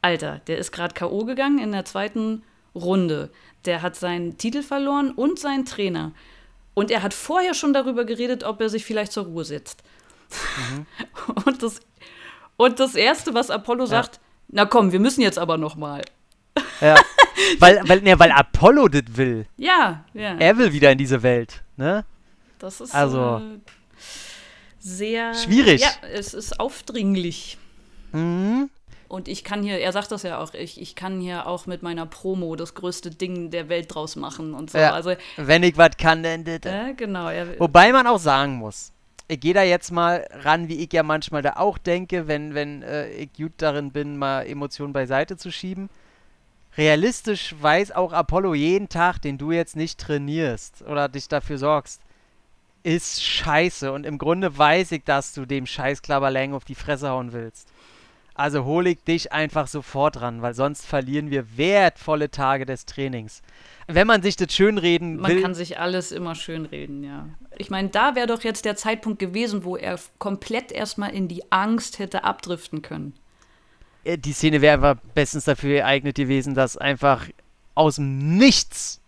Alter, 0.00 0.40
der 0.46 0.58
ist 0.58 0.70
gerade 0.70 0.94
K.O. 0.94 1.24
gegangen 1.24 1.58
in 1.58 1.72
der 1.72 1.84
zweiten 1.84 2.44
Runde. 2.74 3.30
Der 3.64 3.82
hat 3.82 3.96
seinen 3.96 4.38
Titel 4.38 4.62
verloren 4.62 5.10
und 5.12 5.38
seinen 5.38 5.64
Trainer. 5.64 6.12
Und 6.74 6.90
er 6.90 7.02
hat 7.02 7.14
vorher 7.14 7.54
schon 7.54 7.72
darüber 7.72 8.04
geredet, 8.04 8.44
ob 8.44 8.60
er 8.60 8.68
sich 8.68 8.84
vielleicht 8.84 9.12
zur 9.12 9.24
Ruhe 9.24 9.44
setzt. 9.44 9.82
Mhm. 10.70 10.86
Und, 11.44 11.62
das, 11.62 11.80
und 12.56 12.80
das 12.80 12.94
Erste, 12.94 13.34
was 13.34 13.50
Apollo 13.50 13.84
ja. 13.84 13.90
sagt, 13.90 14.20
na 14.48 14.64
komm, 14.64 14.92
wir 14.92 15.00
müssen 15.00 15.20
jetzt 15.20 15.38
aber 15.38 15.58
noch 15.58 15.76
mal. 15.76 16.02
Ja, 16.80 16.96
weil, 17.58 17.80
weil, 17.86 18.00
ne, 18.00 18.18
weil 18.18 18.30
Apollo 18.30 18.88
das 18.88 19.02
will. 19.08 19.46
Ja, 19.56 20.04
ja. 20.14 20.36
Er 20.38 20.56
will 20.56 20.72
wieder 20.72 20.90
in 20.90 20.98
diese 20.98 21.22
Welt, 21.22 21.62
ne? 21.76 22.04
Das 22.58 22.80
ist 22.80 22.94
also, 22.94 23.42
äh, 23.42 23.58
sehr... 24.78 25.34
Schwierig. 25.34 25.82
Ja, 25.82 25.90
es 26.12 26.32
ist 26.32 26.60
aufdringlich. 26.60 27.58
Mhm. 28.12 28.70
Und 29.12 29.28
ich 29.28 29.44
kann 29.44 29.62
hier, 29.62 29.78
er 29.78 29.92
sagt 29.92 30.10
das 30.10 30.22
ja 30.22 30.38
auch, 30.38 30.54
ich, 30.54 30.80
ich 30.80 30.94
kann 30.94 31.20
hier 31.20 31.46
auch 31.46 31.66
mit 31.66 31.82
meiner 31.82 32.06
Promo 32.06 32.56
das 32.56 32.72
größte 32.72 33.10
Ding 33.10 33.50
der 33.50 33.68
Welt 33.68 33.94
draus 33.94 34.16
machen 34.16 34.54
und 34.54 34.70
so. 34.70 34.78
Ja, 34.78 34.94
also, 34.94 35.12
wenn 35.36 35.62
ich 35.64 35.76
was 35.76 35.98
kann, 35.98 36.22
dann 36.22 36.44
das. 36.44 36.60
Äh, 36.64 36.94
genau. 36.94 37.28
Er, 37.28 37.60
Wobei 37.60 37.92
man 37.92 38.06
auch 38.06 38.18
sagen 38.18 38.54
muss, 38.54 38.90
ich 39.28 39.38
gehe 39.38 39.52
da 39.52 39.64
jetzt 39.64 39.92
mal 39.92 40.26
ran, 40.30 40.68
wie 40.68 40.82
ich 40.82 40.90
ja 40.94 41.02
manchmal 41.02 41.42
da 41.42 41.56
auch 41.56 41.76
denke, 41.76 42.26
wenn, 42.26 42.54
wenn 42.54 42.82
äh, 42.82 43.10
ich 43.10 43.34
gut 43.34 43.52
darin 43.58 43.90
bin, 43.90 44.16
mal 44.16 44.46
Emotionen 44.46 44.94
beiseite 44.94 45.36
zu 45.36 45.52
schieben. 45.52 45.90
Realistisch 46.78 47.54
weiß 47.60 47.92
auch 47.92 48.14
Apollo 48.14 48.54
jeden 48.54 48.88
Tag, 48.88 49.18
den 49.18 49.36
du 49.36 49.52
jetzt 49.52 49.76
nicht 49.76 50.00
trainierst 50.00 50.86
oder 50.88 51.10
dich 51.10 51.28
dafür 51.28 51.58
sorgst, 51.58 52.00
ist 52.82 53.22
scheiße. 53.22 53.92
Und 53.92 54.06
im 54.06 54.16
Grunde 54.16 54.56
weiß 54.56 54.92
ich, 54.92 55.04
dass 55.04 55.34
du 55.34 55.44
dem 55.44 55.66
Scheiß 55.66 56.00
Klabberlang 56.00 56.54
auf 56.54 56.64
die 56.64 56.74
Fresse 56.74 57.10
hauen 57.10 57.34
willst. 57.34 57.68
Also 58.34 58.64
hole 58.64 58.90
ich 58.90 59.04
dich 59.04 59.32
einfach 59.32 59.66
sofort 59.66 60.20
ran, 60.20 60.40
weil 60.40 60.54
sonst 60.54 60.86
verlieren 60.86 61.30
wir 61.30 61.56
wertvolle 61.56 62.30
Tage 62.30 62.64
des 62.64 62.86
Trainings. 62.86 63.42
Wenn 63.86 64.06
man 64.06 64.22
sich 64.22 64.36
das 64.36 64.54
schönreden 64.54 65.16
man 65.16 65.30
will. 65.30 65.34
Man 65.36 65.42
kann 65.42 65.54
sich 65.54 65.78
alles 65.78 66.12
immer 66.12 66.34
schönreden, 66.34 67.04
ja. 67.04 67.28
Ich 67.58 67.68
meine, 67.68 67.90
da 67.90 68.14
wäre 68.14 68.26
doch 68.26 68.42
jetzt 68.42 68.64
der 68.64 68.76
Zeitpunkt 68.76 69.18
gewesen, 69.18 69.64
wo 69.64 69.76
er 69.76 69.98
komplett 70.18 70.72
erstmal 70.72 71.10
in 71.10 71.28
die 71.28 71.52
Angst 71.52 71.98
hätte 71.98 72.24
abdriften 72.24 72.80
können. 72.80 73.12
Äh, 74.04 74.16
die 74.16 74.32
Szene 74.32 74.62
wäre 74.62 74.74
einfach 74.74 74.96
bestens 75.14 75.44
dafür 75.44 75.76
geeignet 75.76 76.16
gewesen, 76.16 76.54
dass 76.54 76.78
einfach 76.78 77.26
aus 77.74 77.96
dem 77.96 78.38
Nichts 78.38 79.00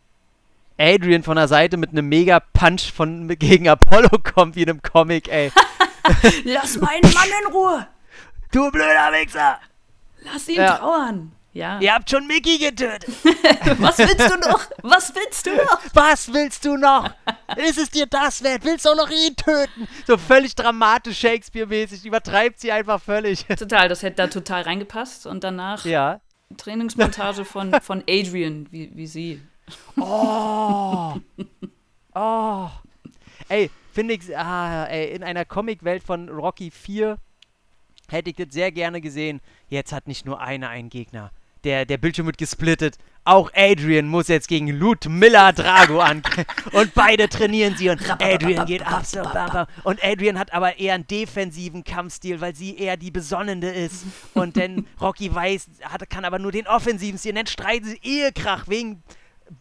Adrian 0.77 1.23
von 1.23 1.37
der 1.37 1.49
Seite 1.49 1.77
mit 1.77 1.91
einem 1.91 2.09
Mega-Punch 2.09 2.93
von 2.93 3.29
gegen 3.39 3.69
Apollo 3.69 4.19
kommt, 4.23 4.57
wie 4.57 4.63
in 4.63 4.71
einem 4.71 4.83
Comic, 4.83 5.29
ey. 5.29 5.51
Lass 6.45 6.79
meinen 6.79 7.13
Mann 7.15 7.29
in 7.47 7.53
Ruhe! 7.53 7.87
Du 8.55 8.71
blöder 8.71 9.11
Wichser! 9.11 9.59
Lass 10.21 10.49
ihn 10.49 10.61
ja. 10.61 10.77
trauern! 10.77 11.33
Ja. 11.55 11.81
Ihr 11.81 11.93
habt 11.93 12.09
schon 12.09 12.25
Mickey 12.29 12.57
getötet! 12.57 13.05
Was 13.81 13.99
willst 13.99 14.31
du 14.31 14.49
noch? 14.49 14.61
Was 14.81 15.13
willst 15.13 15.47
du 15.47 15.57
noch? 15.57 15.81
Was 15.93 16.33
willst 16.33 16.65
du 16.65 16.77
noch? 16.77 17.11
Ist 17.57 17.79
es 17.79 17.91
dir 17.91 18.07
das 18.07 18.45
wert? 18.45 18.65
Willst 18.65 18.85
du 18.85 18.91
auch 18.91 18.97
noch 18.97 19.11
ihn 19.11 19.35
töten? 19.35 19.89
So 20.07 20.17
völlig 20.17 20.55
dramatisch 20.55 21.19
Shakespeare-mäßig. 21.19 22.05
Übertreibt 22.05 22.61
sie 22.61 22.71
einfach 22.71 23.03
völlig. 23.03 23.45
Total, 23.59 23.89
das 23.89 24.05
hätte 24.05 24.19
da 24.19 24.27
total 24.29 24.63
reingepasst. 24.63 25.27
Und 25.27 25.43
danach 25.43 25.85
ja. 25.85 26.21
Trainingsmontage 26.57 27.45
von, 27.45 27.75
von 27.81 28.05
Adrian, 28.09 28.69
wie, 28.71 28.93
wie 28.95 29.09
sie. 29.09 29.43
Oh! 29.97 31.15
Oh! 32.15 32.69
Ey, 33.49 33.69
finde 33.93 34.15
ich, 34.15 34.39
ah, 34.39 34.85
ey, 34.85 35.11
in 35.13 35.25
einer 35.25 35.45
Comicwelt 35.45 36.05
von 36.05 36.29
Rocky 36.29 36.71
4 36.71 37.19
hätte 38.15 38.31
ich 38.31 38.37
das 38.37 38.49
sehr 38.51 38.73
gerne 38.73 39.01
gesehen. 39.01 39.41
Jetzt 39.69 39.93
hat 39.93 40.09
nicht 40.09 40.25
nur 40.25 40.41
einer 40.41 40.69
einen 40.71 40.89
Gegner. 40.89 41.31
Der, 41.65 41.87
der 41.87 41.97
Bildschirm 41.97 42.27
wird 42.27 42.37
gesplittet. 42.37 42.99
Auch 43.25 43.51
Adrian 43.55 44.07
muss 44.07 44.29
jetzt 44.29 44.49
gegen 44.49 44.69
Lut 44.69 45.07
Miller 45.09 45.55
Drago 45.55 45.99
an. 45.99 46.23
und 46.73 46.93
beide 46.93 47.27
trainieren 47.29 47.75
sie 47.77 47.89
und 47.89 47.99
Adrian 48.21 48.67
geht 48.67 48.87
ab. 48.87 49.69
Und 49.83 50.05
Adrian 50.05 50.39
hat 50.39 50.53
aber 50.53 50.79
eher 50.79 50.95
einen 50.95 51.07
defensiven 51.07 51.83
Kampfstil, 51.83 52.43
weil 52.43 52.55
sie 52.55 52.77
eher 52.77 52.99
die 52.99 53.11
Besonnende 53.11 53.71
ist. 53.71 54.05
Und 54.35 54.57
denn 54.57 54.87
Rocky 55.01 55.35
weiß, 55.35 55.69
hat, 55.85 56.09
kann 56.11 56.27
aber 56.27 56.39
nur 56.39 56.53
den 56.53 56.67
offensiven 56.67 57.19
Stil. 57.19 57.31
Und 57.33 57.37
dann 57.37 57.47
streiten 57.47 57.87
sie 57.87 58.01
Ehekrach 58.03 58.69
wegen 58.69 59.03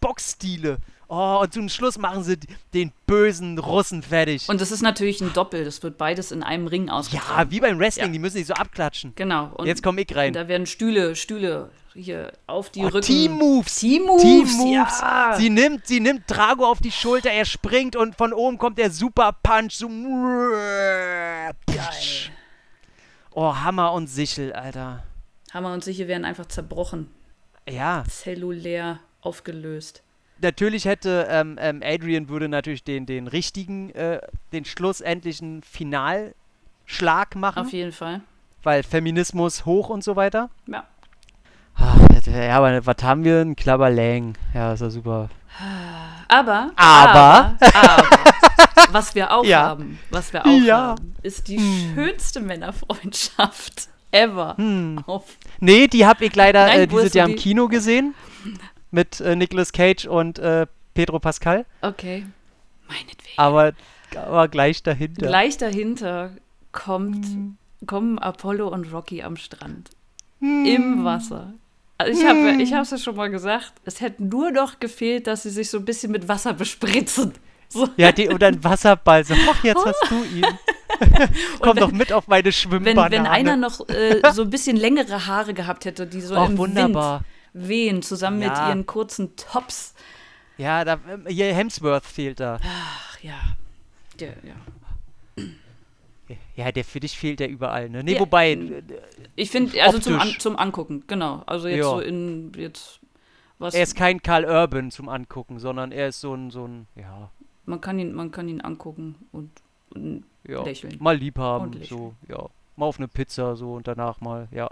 Boxstile. 0.01 0.79
Oh, 1.07 1.39
und 1.41 1.53
zum 1.53 1.69
Schluss 1.69 1.97
machen 1.97 2.23
sie 2.23 2.37
den 2.73 2.91
bösen 3.05 3.59
Russen 3.59 4.01
fertig. 4.01 4.47
Und 4.49 4.61
das 4.61 4.71
ist 4.71 4.81
natürlich 4.81 5.21
ein 5.21 5.33
Doppel. 5.33 5.65
Das 5.65 5.83
wird 5.83 5.97
beides 5.97 6.31
in 6.31 6.43
einem 6.43 6.67
Ring 6.67 6.89
ausgetragen. 6.89 7.49
Ja, 7.49 7.51
wie 7.51 7.59
beim 7.59 7.79
Wrestling. 7.79 8.07
Ja. 8.07 8.11
Die 8.11 8.19
müssen 8.19 8.37
sich 8.37 8.47
so 8.47 8.53
abklatschen. 8.53 9.13
Genau. 9.15 9.51
Und 9.55 9.67
Jetzt 9.67 9.83
komme 9.83 10.01
ich 10.01 10.15
rein. 10.15 10.33
Da 10.33 10.47
werden 10.47 10.65
Stühle, 10.65 11.15
Stühle 11.15 11.69
hier 11.93 12.31
auf 12.47 12.69
die 12.69 12.81
oh, 12.81 12.87
Rücken. 12.87 13.01
Team-Moves. 13.01 13.75
Team-Moves. 13.75 14.21
Team-Moves. 14.23 15.01
Ja. 15.01 15.35
Sie, 15.37 15.49
nimmt, 15.49 15.85
sie 15.87 15.99
nimmt 15.99 16.23
Drago 16.27 16.65
auf 16.65 16.79
die 16.79 16.91
Schulter, 16.91 17.31
er 17.31 17.45
springt 17.45 17.95
und 17.95 18.15
von 18.15 18.33
oben 18.33 18.57
kommt 18.57 18.77
der 18.77 18.89
Super-Punch. 18.89 19.73
So. 19.73 19.87
Geil. 19.87 21.53
Oh, 23.31 23.55
Hammer 23.55 23.93
und 23.93 24.07
Sichel, 24.07 24.53
Alter. 24.53 25.03
Hammer 25.53 25.73
und 25.73 25.83
Sichel 25.83 26.07
werden 26.07 26.25
einfach 26.25 26.47
zerbrochen. 26.47 27.11
Ja. 27.69 28.03
Zellulär 28.09 28.99
aufgelöst 29.21 30.03
natürlich 30.43 30.85
hätte 30.85 31.27
ähm, 31.29 31.57
ähm, 31.59 31.81
Adrian 31.83 32.29
würde 32.29 32.47
natürlich 32.47 32.83
den, 32.83 33.05
den 33.05 33.27
richtigen, 33.27 33.89
äh, 33.91 34.19
den 34.51 34.65
schlussendlichen 34.65 35.63
Finalschlag 35.63 37.35
machen. 37.35 37.65
Auf 37.65 37.73
jeden 37.73 37.91
Fall. 37.91 38.21
Weil 38.61 38.83
Feminismus 38.83 39.65
hoch 39.65 39.89
und 39.89 40.03
so 40.03 40.15
weiter. 40.15 40.49
Ja. 40.67 40.83
Ach, 41.75 41.97
ja, 42.27 42.57
aber 42.57 42.85
was 42.85 42.97
haben 43.01 43.23
wir? 43.23 43.41
Ein 43.41 43.55
Klabberlang. 43.55 44.35
Ja, 44.53 44.73
ist 44.73 44.81
ja 44.81 44.89
super. 44.89 45.29
Aber, 46.27 46.71
aber, 46.75 47.55
aber, 47.57 47.57
aber 47.73 48.07
was 48.91 49.15
wir 49.15 49.31
auch 49.31 49.45
ja. 49.45 49.63
haben, 49.63 49.99
was 50.09 50.33
wir 50.33 50.45
auch 50.45 50.61
ja. 50.61 50.77
haben, 50.77 51.15
ist 51.21 51.47
die 51.47 51.57
hm. 51.57 51.93
schönste 51.95 52.39
Männerfreundschaft 52.39 53.89
ever. 54.11 54.55
Hm. 54.57 55.03
nee, 55.59 55.87
die 55.87 56.05
habe 56.05 56.25
ich 56.25 56.35
leider 56.35 56.67
Nein, 56.67 56.81
äh, 56.81 56.87
dieses 56.87 57.13
Jahr 57.13 57.27
im 57.27 57.35
Kino 57.35 57.67
gesehen 57.67 58.13
mit 58.93 59.19
äh, 59.19 59.35
Nicolas 59.35 59.73
Cage 59.73 60.05
und 60.05 60.39
äh, 60.39 60.67
Pedro 60.93 61.19
Pascal. 61.19 61.65
Okay. 61.81 62.25
Meinetwegen. 62.87 63.37
Aber, 63.37 63.73
aber 64.15 64.47
gleich 64.47 64.83
dahinter. 64.83 65.27
Gleich 65.27 65.57
dahinter 65.57 66.31
kommt, 66.71 67.25
hm. 67.25 67.57
kommen 67.87 68.19
Apollo 68.19 68.67
und 68.67 68.91
Rocky 68.93 69.23
am 69.23 69.35
Strand. 69.35 69.89
Hm. 70.39 70.65
Im 70.65 71.03
Wasser. 71.03 71.53
Also 71.97 72.19
ich 72.19 72.27
habe 72.27 72.61
ich 72.61 72.71
es 72.71 72.91
ja 72.91 72.97
schon 72.97 73.15
mal 73.15 73.29
gesagt, 73.29 73.73
es 73.85 74.01
hätte 74.01 74.23
nur 74.23 74.51
noch 74.51 74.79
gefehlt, 74.79 75.27
dass 75.27 75.43
sie 75.43 75.49
sich 75.49 75.69
so 75.69 75.77
ein 75.77 75.85
bisschen 75.85 76.11
mit 76.11 76.27
Wasser 76.27 76.53
bespritzen. 76.53 77.33
So. 77.69 77.89
Ja, 77.97 78.11
die, 78.11 78.29
oder 78.29 78.49
ein 78.49 78.63
Wasserball. 78.63 79.23
So, 79.23 79.33
ach, 79.49 79.63
jetzt 79.63 79.83
hast 79.83 80.05
du 80.07 80.23
ihn. 80.25 80.45
Komm 81.59 81.75
doch 81.75 81.91
mit 81.91 82.13
auf 82.13 82.27
meine 82.27 82.51
Schwimmbanane. 82.51 83.09
Wenn, 83.09 83.23
wenn 83.23 83.27
einer 83.27 83.57
noch 83.57 83.89
äh, 83.89 84.21
so 84.31 84.43
ein 84.43 84.51
bisschen 84.51 84.77
längere 84.77 85.25
Haare 85.25 85.55
gehabt 85.55 85.85
hätte, 85.85 86.05
die 86.05 86.21
so 86.21 86.37
oh, 86.37 86.45
im 86.45 86.57
wunderbar. 86.59 87.21
Wind 87.21 87.32
wehen, 87.53 88.01
zusammen 88.01 88.41
ja. 88.41 88.49
mit 88.49 88.57
ihren 88.57 88.85
kurzen 88.85 89.35
Tops. 89.35 89.93
Ja, 90.57 90.83
da, 90.83 90.99
hier 91.27 91.53
Hemsworth 91.53 92.05
fehlt 92.05 92.39
da. 92.39 92.59
Ach 92.63 93.19
ja. 93.21 93.39
Der, 94.19 94.35
ja. 94.43 94.55
Ja, 96.55 96.71
der 96.71 96.85
für 96.85 96.99
dich 96.99 97.17
fehlt 97.17 97.39
ja 97.39 97.47
überall, 97.47 97.89
ne? 97.89 98.03
Nee, 98.03 98.13
ja, 98.13 98.19
wobei. 98.19 98.83
Ich 99.35 99.49
finde, 99.49 99.81
also 99.83 99.99
zum, 99.99 100.19
An 100.19 100.35
zum 100.39 100.55
Angucken, 100.55 101.03
genau. 101.07 101.43
Also 101.45 101.67
jetzt 101.67 101.79
ja. 101.79 101.89
so 101.89 101.99
in 101.99 102.51
jetzt 102.55 102.99
was. 103.59 103.73
Er 103.73 103.83
ist 103.83 103.95
kein 103.95 104.21
Karl 104.21 104.45
Urban 104.45 104.91
zum 104.91 105.09
Angucken, 105.09 105.59
sondern 105.59 105.91
er 105.91 106.09
ist 106.09 106.21
so 106.21 106.33
ein, 106.33 106.51
so 106.51 106.67
ein, 106.67 106.87
ja. 106.95 107.29
Man 107.65 107.81
kann 107.81 107.97
ihn, 107.99 108.13
man 108.13 108.31
kann 108.31 108.47
ihn 108.47 108.61
angucken 108.61 109.15
und, 109.31 109.51
und 109.89 110.25
ja, 110.47 110.63
lächeln. 110.63 110.97
Mal 110.99 111.17
lieb 111.17 111.37
haben, 111.37 111.81
so, 111.83 112.13
ja. 112.27 112.49
Mal 112.75 112.85
auf 112.85 112.97
eine 112.97 113.07
Pizza 113.07 113.55
so 113.55 113.73
und 113.73 113.87
danach 113.87 114.21
mal, 114.21 114.47
ja. 114.51 114.69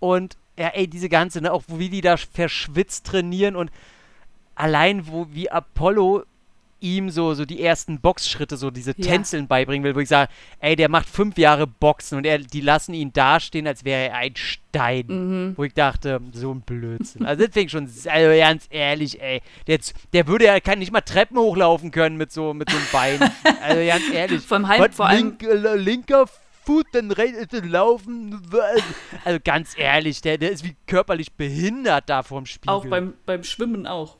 Und 0.00 0.36
ja, 0.58 0.68
ey, 0.68 0.88
diese 0.88 1.08
ganze, 1.08 1.40
ne, 1.40 1.52
auch 1.52 1.62
wie 1.68 1.88
die 1.88 2.00
da 2.00 2.16
verschwitzt 2.16 3.06
trainieren 3.06 3.56
und 3.56 3.70
allein 4.54 5.06
wo 5.06 5.28
wie 5.30 5.50
Apollo 5.50 6.24
ihm 6.80 7.10
so, 7.10 7.34
so 7.34 7.44
die 7.44 7.62
ersten 7.62 8.00
Boxschritte, 8.00 8.56
so 8.56 8.70
diese 8.70 8.94
ja. 8.96 9.04
Tänzeln 9.04 9.48
beibringen 9.48 9.84
will, 9.84 9.94
wo 9.94 10.00
ich 10.00 10.08
sage, 10.08 10.30
ey, 10.60 10.76
der 10.76 10.88
macht 10.88 11.08
fünf 11.08 11.36
Jahre 11.36 11.66
Boxen 11.66 12.18
und 12.18 12.24
er, 12.24 12.38
die 12.38 12.60
lassen 12.60 12.94
ihn 12.94 13.12
dastehen, 13.12 13.66
als 13.66 13.84
wäre 13.84 14.08
er 14.10 14.14
ein 14.14 14.36
Stein. 14.36 15.06
Mhm. 15.08 15.54
Wo 15.56 15.64
ich 15.64 15.74
dachte, 15.74 16.20
so 16.32 16.52
ein 16.52 16.60
Blödsinn. 16.60 17.26
Also 17.26 17.44
ich 17.44 17.70
schon, 17.70 17.84
also 17.84 18.38
ganz 18.38 18.66
ehrlich, 18.70 19.20
ey, 19.20 19.42
der, 19.66 19.80
der 20.12 20.26
würde 20.28 20.46
ja 20.46 20.60
kann 20.60 20.78
nicht 20.78 20.92
mal 20.92 21.00
Treppen 21.00 21.38
hochlaufen 21.38 21.90
können 21.90 22.16
mit 22.16 22.30
so, 22.30 22.54
mit 22.54 22.70
so 22.70 22.76
einem 22.76 22.86
Bein. 22.92 23.32
also 23.62 23.86
ganz 23.86 24.04
ehrlich. 24.12 24.42
Vom 24.42 24.68
Halb, 24.68 24.94
vor 24.94 25.06
allem 25.06 25.36
link, 25.40 25.42
äh, 25.42 25.76
linker 25.76 26.26
Fuß, 26.68 26.84
dann 26.92 27.08
laufen. 27.70 28.42
Also 29.24 29.40
ganz 29.42 29.72
ehrlich, 29.78 30.20
der, 30.20 30.36
der 30.36 30.50
ist 30.52 30.64
wie 30.64 30.76
körperlich 30.86 31.32
behindert 31.32 32.10
da 32.10 32.22
vorm 32.22 32.44
Spiegel. 32.44 32.74
Auch 32.74 32.84
beim, 32.84 33.14
beim 33.24 33.42
Schwimmen 33.42 33.86
auch. 33.86 34.18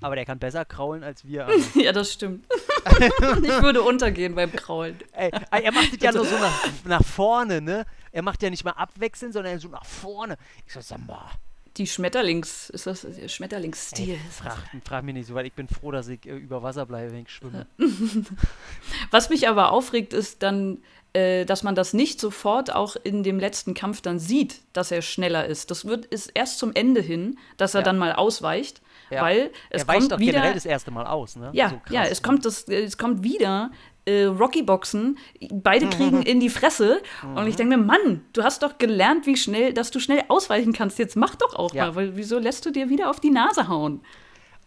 Aber 0.00 0.16
der 0.16 0.24
kann 0.24 0.40
besser 0.40 0.64
kraulen 0.64 1.04
als 1.04 1.24
wir. 1.24 1.48
ja, 1.74 1.92
das 1.92 2.12
stimmt. 2.12 2.46
ich 2.98 3.62
würde 3.62 3.82
untergehen 3.82 4.34
beim 4.34 4.50
Kraulen. 4.52 4.98
Ey, 5.12 5.30
er 5.30 5.72
macht 5.72 5.92
es 5.92 6.02
ja 6.02 6.10
nur 6.10 6.24
so 6.24 6.36
nach, 6.36 6.68
nach 6.84 7.04
vorne, 7.04 7.60
ne? 7.60 7.86
Er 8.10 8.22
macht 8.22 8.42
ja 8.42 8.50
nicht 8.50 8.64
mal 8.64 8.72
abwechselnd, 8.72 9.34
sondern 9.34 9.60
so 9.60 9.68
nach 9.68 9.84
vorne. 9.84 10.36
Ich 10.66 10.72
so, 10.72 10.80
sag 10.80 11.06
mal. 11.06 11.30
Die 11.78 11.86
Schmetterlings, 11.86 12.70
ist 12.70 12.88
das 12.88 13.06
Schmetterlingsstil? 13.28 14.18
Frag, 14.32 14.58
frag 14.84 15.04
mich 15.04 15.14
nicht 15.14 15.28
so, 15.28 15.34
weil 15.34 15.46
ich 15.46 15.52
bin 15.52 15.68
froh, 15.68 15.92
dass 15.92 16.08
ich 16.08 16.26
äh, 16.26 16.36
über 16.36 16.60
Wasser 16.64 16.86
bleibe, 16.86 17.12
wenn 17.12 17.22
ich 17.22 17.30
schwimme. 17.30 17.68
Was 19.12 19.30
mich 19.30 19.48
aber 19.48 19.70
aufregt, 19.70 20.12
ist 20.12 20.42
dann, 20.42 20.82
äh, 21.12 21.44
dass 21.44 21.62
man 21.62 21.74
das 21.74 21.94
nicht 21.94 22.20
sofort 22.20 22.74
auch 22.74 22.96
in 23.02 23.22
dem 23.22 23.38
letzten 23.38 23.74
Kampf 23.74 24.00
dann 24.00 24.18
sieht, 24.18 24.60
dass 24.72 24.90
er 24.90 25.02
schneller 25.02 25.46
ist. 25.46 25.70
Das 25.70 25.84
wird 25.84 26.06
ist 26.06 26.30
erst 26.34 26.58
zum 26.58 26.72
Ende 26.74 27.00
hin, 27.00 27.38
dass 27.56 27.74
er 27.74 27.80
ja. 27.80 27.84
dann 27.84 27.98
mal 27.98 28.12
ausweicht. 28.12 28.80
Ja. 29.10 29.22
Weil 29.22 29.50
es 29.70 29.82
er 29.82 29.88
weicht 29.88 30.10
kommt 30.10 30.20
wieder, 30.20 30.32
generell 30.32 30.54
das 30.54 30.66
erste 30.66 30.90
Mal 30.90 31.06
aus, 31.06 31.36
ne? 31.36 31.48
Ja, 31.54 31.70
so 31.70 31.80
ja, 31.94 32.04
es 32.04 32.22
kommt, 32.22 32.44
das, 32.44 32.64
es 32.64 32.98
kommt 32.98 33.22
wieder 33.22 33.70
äh, 34.04 34.24
Rocky-Boxen, 34.24 35.18
beide 35.50 35.86
kriegen 35.90 36.22
in 36.22 36.40
die 36.40 36.50
Fresse. 36.50 37.00
Und 37.34 37.46
ich 37.46 37.56
denke 37.56 37.76
mir, 37.76 37.82
Mann, 37.82 38.22
du 38.32 38.42
hast 38.42 38.62
doch 38.62 38.78
gelernt, 38.78 39.26
wie 39.26 39.36
schnell, 39.36 39.72
dass 39.72 39.90
du 39.90 40.00
schnell 40.00 40.24
ausweichen 40.28 40.72
kannst. 40.72 40.98
Jetzt 40.98 41.16
mach 41.16 41.34
doch 41.36 41.54
auch 41.54 41.72
ja. 41.72 41.86
mal, 41.86 41.94
weil 41.94 42.16
wieso 42.16 42.38
lässt 42.38 42.66
du 42.66 42.70
dir 42.70 42.88
wieder 42.88 43.10
auf 43.10 43.20
die 43.20 43.30
Nase 43.30 43.68
hauen? 43.68 44.02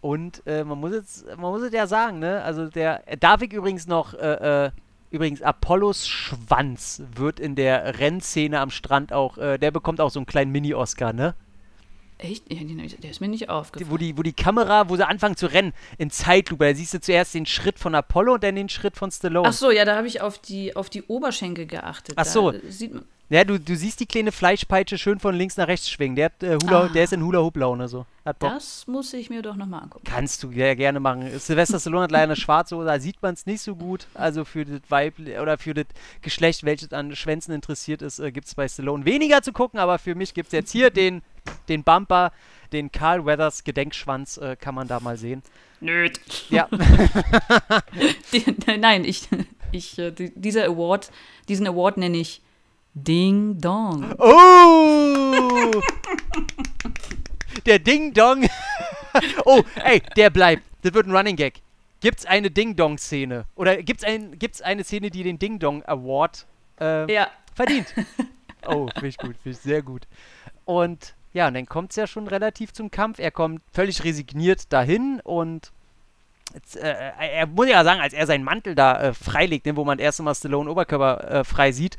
Und 0.02 0.42
äh, 0.48 0.64
man 0.64 0.80
muss 0.80 0.94
jetzt, 0.94 1.26
man 1.28 1.52
muss 1.52 1.62
es 1.62 1.74
ja 1.74 1.86
sagen, 1.86 2.20
ne? 2.20 2.42
Also 2.42 2.68
der 2.68 3.04
darf 3.20 3.44
ich 3.44 3.54
übrigens 3.54 3.86
noch, 3.86 4.16
äh, 4.16 4.66
äh, 4.66 4.72
übrigens 5.12 5.42
Apollos 5.42 6.08
Schwanz 6.08 7.04
wird 7.16 7.40
in 7.40 7.56
der 7.56 8.00
Rennszene 8.00 8.60
am 8.60 8.72
Strand 8.72 9.14
auch, 9.14 9.38
äh, 9.38 9.58
der 9.58 9.72
bekommt 9.72 10.02
auch 10.02 10.10
so 10.10 10.20
einen 10.20 10.26
kleinen 10.26 10.52
Mini-Oscar, 10.52 11.14
ne? 11.14 11.36
Echt? 12.18 12.44
Der 12.50 13.10
ist 13.10 13.20
mir 13.20 13.28
nicht 13.28 13.50
aufgefallen. 13.50 13.92
Wo 13.92 13.98
die, 13.98 14.16
wo 14.18 14.22
die 14.22 14.34
Kamera, 14.34 14.90
wo 14.90 14.96
sie 14.96 15.08
anfangen 15.08 15.36
zu 15.36 15.48
rennen, 15.48 15.74
in 15.98 16.12
Zeitlupe, 16.12 16.66
da 16.66 16.76
siehst 16.76 16.94
du 16.94 17.02
zuerst 17.02 17.34
den 17.34 17.48
Schritt 17.48 17.80
von 17.80 17.96
Apollo 17.96 18.36
und 18.36 18.44
dann 18.44 18.56
den 18.56 18.70
Schritt 18.70 18.96
von 18.96 19.10
Stallone. 19.10 19.48
Ach 19.48 19.54
so, 19.54 19.72
ja, 19.72 19.86
da 19.86 19.96
habe 19.98 20.08
ich 20.08 20.22
auf 20.22 20.38
die, 20.38 20.76
auf 20.76 20.90
die 20.90 21.02
Oberschenkel 21.04 21.66
geachtet. 21.66 22.16
Ach 22.18 22.26
so. 22.26 22.54
sieht 22.70 22.94
man 22.94 23.06
ja, 23.32 23.44
du, 23.46 23.60
du 23.60 23.76
siehst 23.76 24.00
die 24.00 24.06
kleine 24.06 24.32
Fleischpeitsche 24.32 24.98
schön 24.98 25.20
von 25.20 25.34
links 25.34 25.58
nach 25.58 25.68
rechts 25.68 25.90
schwingen. 25.90 26.16
Der, 26.16 26.26
hat, 26.26 26.44
äh, 26.44 26.58
Hula, 26.62 26.82
ah. 26.82 26.90
der 26.90 27.06
ist 27.06 27.14
in 27.14 27.24
Hula-Hoop-Laune 27.24 27.88
so. 27.88 28.06
Das 28.40 28.86
muss 28.88 29.14
ich 29.14 29.30
mir 29.30 29.42
doch 29.42 29.56
nochmal 29.56 29.84
angucken. 29.84 30.06
Kannst 30.06 30.44
du 30.44 30.52
ja 30.52 30.76
gerne 30.76 31.00
machen. 31.00 31.40
Sylvester 31.40 31.80
Stallone 31.80 32.04
hat 32.04 32.12
leider 32.12 32.26
eine 32.26 32.36
schwarze 32.36 32.76
Hose, 32.76 32.86
da 32.86 33.00
sieht 33.00 33.22
man 33.22 33.34
es 33.34 33.46
nicht 33.46 33.62
so 33.62 33.76
gut. 33.76 34.08
Also 34.14 34.46
für 34.46 34.66
das 34.66 34.82
Weib 34.90 35.16
oder 35.20 35.58
für 35.58 35.74
das 35.74 35.86
Geschlecht, 36.22 36.66
welches 36.66 36.92
an 36.92 37.16
Schwänzen 37.16 37.54
interessiert 37.54 38.02
ist, 38.02 38.20
äh, 38.20 38.32
gibt 38.32 38.48
es 38.48 38.56
bei 38.56 38.68
Stallone 38.68 39.06
weniger 39.06 39.42
zu 39.42 39.54
gucken, 39.54 39.80
aber 39.80 39.98
für 39.98 40.14
mich 40.14 40.34
gibt 40.34 40.48
es 40.48 40.54
jetzt 40.54 40.72
hier 40.72 40.90
den, 40.90 41.22
den 41.70 41.84
Bumper 41.84 42.32
den 42.72 42.92
Carl 42.92 43.26
Weathers 43.26 43.64
Gedenkschwanz 43.64 44.38
äh, 44.38 44.56
kann 44.56 44.76
man 44.76 44.88
da 44.88 45.00
mal 45.00 45.18
sehen. 45.18 45.44
Nöd. 45.80 46.20
Ja. 46.50 46.68
Nein, 48.80 49.04
ich, 49.04 49.28
ich, 49.72 49.98
äh, 49.98 50.12
dieser 50.12 50.66
Award, 50.66 51.12
diesen 51.48 51.68
Award 51.68 51.98
nenne 51.98 52.18
ich 52.18 52.42
Ding 52.94 53.58
Dong. 53.58 54.14
Oh! 54.20 55.72
der 57.66 57.80
Ding 57.80 58.14
Dong. 58.14 58.46
oh, 59.46 59.64
ey, 59.84 60.02
der 60.18 60.30
bleibt. 60.30 60.64
Das 60.82 60.94
wird 60.94 61.08
ein 61.08 61.16
Running 61.16 61.38
Gag. 61.38 61.62
Gibt's 62.02 62.26
eine 62.26 62.52
Ding 62.52 62.76
Dong 62.76 62.98
Szene? 62.98 63.46
Oder 63.56 63.82
gibt's, 63.82 64.04
ein, 64.04 64.38
gibt's 64.38 64.62
eine 64.62 64.84
Szene, 64.84 65.10
die 65.10 65.24
den 65.24 65.40
Ding 65.40 65.60
Dong 65.60 65.84
Award 65.86 66.46
äh, 66.80 67.12
ja. 67.12 67.30
verdient? 67.54 67.94
Oh, 68.68 68.88
finde 68.94 69.08
ich 69.08 69.18
gut, 69.18 69.36
finde 69.42 69.58
ich 69.58 69.58
sehr 69.58 69.82
gut. 69.82 70.04
Und 70.66 71.16
ja, 71.34 71.48
und 71.48 71.56
dann 71.56 71.66
kommt 71.66 71.90
es 71.90 71.96
ja 71.96 72.06
schon 72.06 72.28
relativ 72.28 72.74
zum 72.74 72.92
Kampf. 72.92 73.18
Er 73.18 73.32
kommt 73.32 73.64
völlig 73.74 74.04
resigniert 74.04 74.72
dahin 74.72 75.20
und 75.24 75.72
jetzt, 76.54 76.78
äh, 76.78 76.94
er 77.18 77.48
muss 77.48 77.68
ja 77.68 77.84
sagen, 77.84 78.02
als 78.02 78.14
er 78.14 78.28
seinen 78.28 78.44
Mantel 78.44 78.76
da 78.76 79.02
äh, 79.02 79.14
freilegt, 79.16 79.66
ne, 79.66 79.76
wo 79.76 79.84
man 79.84 79.98
das 79.98 80.06
erste 80.06 80.22
Mal 80.22 80.36
Stallone 80.36 80.70
Oberkörper 80.70 81.32
äh, 81.32 81.44
frei 81.44 81.72
sieht, 81.72 81.98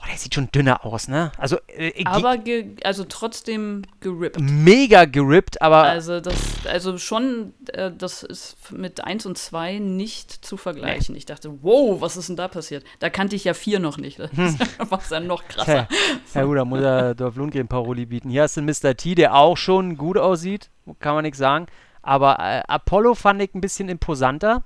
Oh, 0.00 0.06
der 0.08 0.16
sieht 0.16 0.34
schon 0.34 0.50
dünner 0.52 0.84
aus, 0.84 1.08
ne? 1.08 1.32
Also, 1.38 1.58
äh, 1.66 2.04
aber 2.04 2.38
also 2.84 3.04
trotzdem 3.04 3.82
gerippt. 4.00 4.38
Mega 4.40 5.04
gerippt, 5.04 5.60
aber. 5.60 5.82
Also, 5.82 6.20
das, 6.20 6.34
also 6.66 6.98
schon, 6.98 7.52
äh, 7.72 7.90
das 7.96 8.22
ist 8.22 8.56
mit 8.70 9.04
1 9.04 9.26
und 9.26 9.36
2 9.36 9.78
nicht 9.78 10.44
zu 10.44 10.56
vergleichen. 10.56 11.14
Nee. 11.14 11.18
Ich 11.18 11.26
dachte, 11.26 11.62
wow, 11.62 12.00
was 12.00 12.16
ist 12.16 12.28
denn 12.28 12.36
da 12.36 12.46
passiert? 12.46 12.84
Da 13.00 13.10
kannte 13.10 13.34
ich 13.34 13.44
ja 13.44 13.54
4 13.54 13.80
noch 13.80 13.98
nicht. 13.98 14.18
Das 14.20 14.30
hm. 14.30 14.58
war 14.88 15.02
dann 15.10 15.26
noch 15.26 15.46
krasser. 15.48 15.88
Ja, 16.34 16.44
gut, 16.44 16.56
da 16.56 16.64
muss 16.64 16.80
er 16.80 17.14
Dorf 17.14 17.36
Lundgren 17.36 17.66
Paroli 17.66 18.06
bieten. 18.06 18.30
Hier 18.30 18.42
hast 18.42 18.56
du 18.56 18.62
Mr. 18.62 18.96
T, 18.96 19.14
der 19.16 19.34
auch 19.34 19.56
schon 19.56 19.96
gut 19.96 20.16
aussieht, 20.16 20.70
kann 21.00 21.14
man 21.14 21.24
nichts 21.24 21.38
sagen. 21.38 21.66
Aber 22.02 22.38
äh, 22.38 22.62
Apollo 22.68 23.14
fand 23.16 23.42
ich 23.42 23.54
ein 23.54 23.60
bisschen 23.60 23.88
imposanter. 23.88 24.62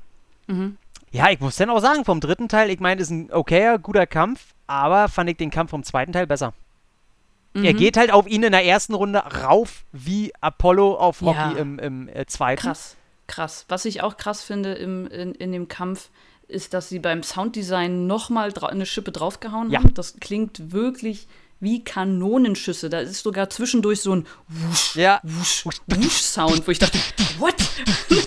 Mhm. 0.47 0.77
Ja, 1.13 1.31
ich 1.31 1.41
muss 1.41 1.57
dann 1.57 1.71
auch 1.71 1.81
sagen, 1.81 2.05
vom 2.05 2.21
dritten 2.21 2.49
Teil, 2.49 2.71
ich 2.71 2.81
meine, 2.81 3.01
ist 3.01 3.11
ein 3.11 3.31
okayer, 3.33 3.79
guter 3.79 4.07
Kampf, 4.07 4.55
aber 4.67 5.09
fand 5.09 5.31
ich 5.31 5.37
den 5.37 5.51
Kampf 5.51 5.71
vom 5.71 5.85
zweiten 5.85 6.13
Teil 6.13 6.27
besser. 6.27 6.55
Mhm. 7.55 7.65
Er 7.65 7.75
geht 7.75 7.97
halt 7.97 8.11
auf 8.11 8.27
ihn 8.27 8.43
in 8.43 8.53
der 8.53 8.65
ersten 8.65 8.95
Runde 8.95 9.19
rauf 9.19 9.85
wie 9.93 10.33
Apollo 10.41 10.97
auf 10.97 11.21
Rocky 11.23 11.37
ja. 11.37 11.51
im, 11.53 11.79
im 11.79 12.09
äh, 12.09 12.25
zweiten. 12.27 12.63
Krass, 12.63 12.97
krass. 13.27 13.67
Was 13.69 13.85
ich 13.85 14.03
auch 14.03 14.17
krass 14.17 14.43
finde 14.43 14.73
im, 14.73 15.07
in, 15.07 15.35
in 15.35 15.53
dem 15.53 15.69
Kampf, 15.69 16.09
ist, 16.49 16.75
dass 16.75 16.89
sie 16.89 16.99
beim 16.99 17.23
Sounddesign 17.23 18.07
nochmal 18.07 18.53
eine 18.55 18.87
Schippe 18.87 19.13
draufgehauen 19.13 19.71
ja. 19.71 19.79
haben. 19.79 19.95
Das 19.95 20.17
klingt 20.21 20.73
wirklich 20.73 21.27
wie 21.61 21.83
Kanonenschüsse. 21.83 22.91
Da 22.91 23.01
ist 23.01 23.23
sogar 23.23 23.49
zwischendurch 23.49 24.01
so 24.01 24.17
ein 24.17 24.27
Wusch, 24.49 24.97
ja. 24.97 25.21
Wusch, 25.23 25.65
Wusch 25.87 26.21
Sound, 26.21 26.67
wo 26.67 26.71
ich 26.71 26.79
dachte, 26.79 26.99
what? 27.39 27.55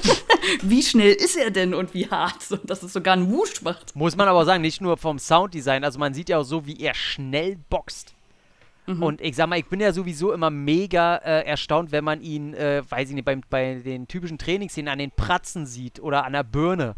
wie 0.61 0.81
schnell 0.81 1.13
ist 1.13 1.35
er 1.35 1.51
denn 1.51 1.73
und 1.73 1.93
wie 1.93 2.09
hart, 2.09 2.41
so, 2.41 2.57
dass 2.57 2.83
es 2.83 2.93
sogar 2.93 3.15
ein 3.15 3.31
Wusch 3.31 3.61
macht. 3.61 3.95
Muss 3.95 4.15
man 4.15 4.27
aber 4.27 4.45
sagen, 4.45 4.61
nicht 4.61 4.81
nur 4.81 4.97
vom 4.97 5.19
Sounddesign, 5.19 5.83
also 5.83 5.99
man 5.99 6.13
sieht 6.13 6.29
ja 6.29 6.37
auch 6.37 6.43
so, 6.43 6.65
wie 6.65 6.79
er 6.79 6.93
schnell 6.93 7.57
boxt. 7.69 8.15
Mhm. 8.87 9.03
Und 9.03 9.21
ich 9.21 9.35
sag 9.35 9.47
mal, 9.47 9.59
ich 9.59 9.65
bin 9.65 9.79
ja 9.79 9.91
sowieso 9.91 10.31
immer 10.31 10.49
mega 10.49 11.17
äh, 11.17 11.45
erstaunt, 11.45 11.91
wenn 11.91 12.03
man 12.03 12.21
ihn, 12.21 12.53
äh, 12.53 12.83
weiß 12.87 13.09
ich 13.09 13.15
nicht, 13.15 13.25
bei, 13.25 13.39
bei 13.49 13.75
den 13.75 14.07
typischen 14.07 14.37
Trainingsszenen 14.37 14.91
an 14.91 14.99
den 14.99 15.11
Pratzen 15.11 15.65
sieht 15.65 15.99
oder 15.99 16.25
an 16.25 16.33
der 16.33 16.43
Birne. 16.43 16.95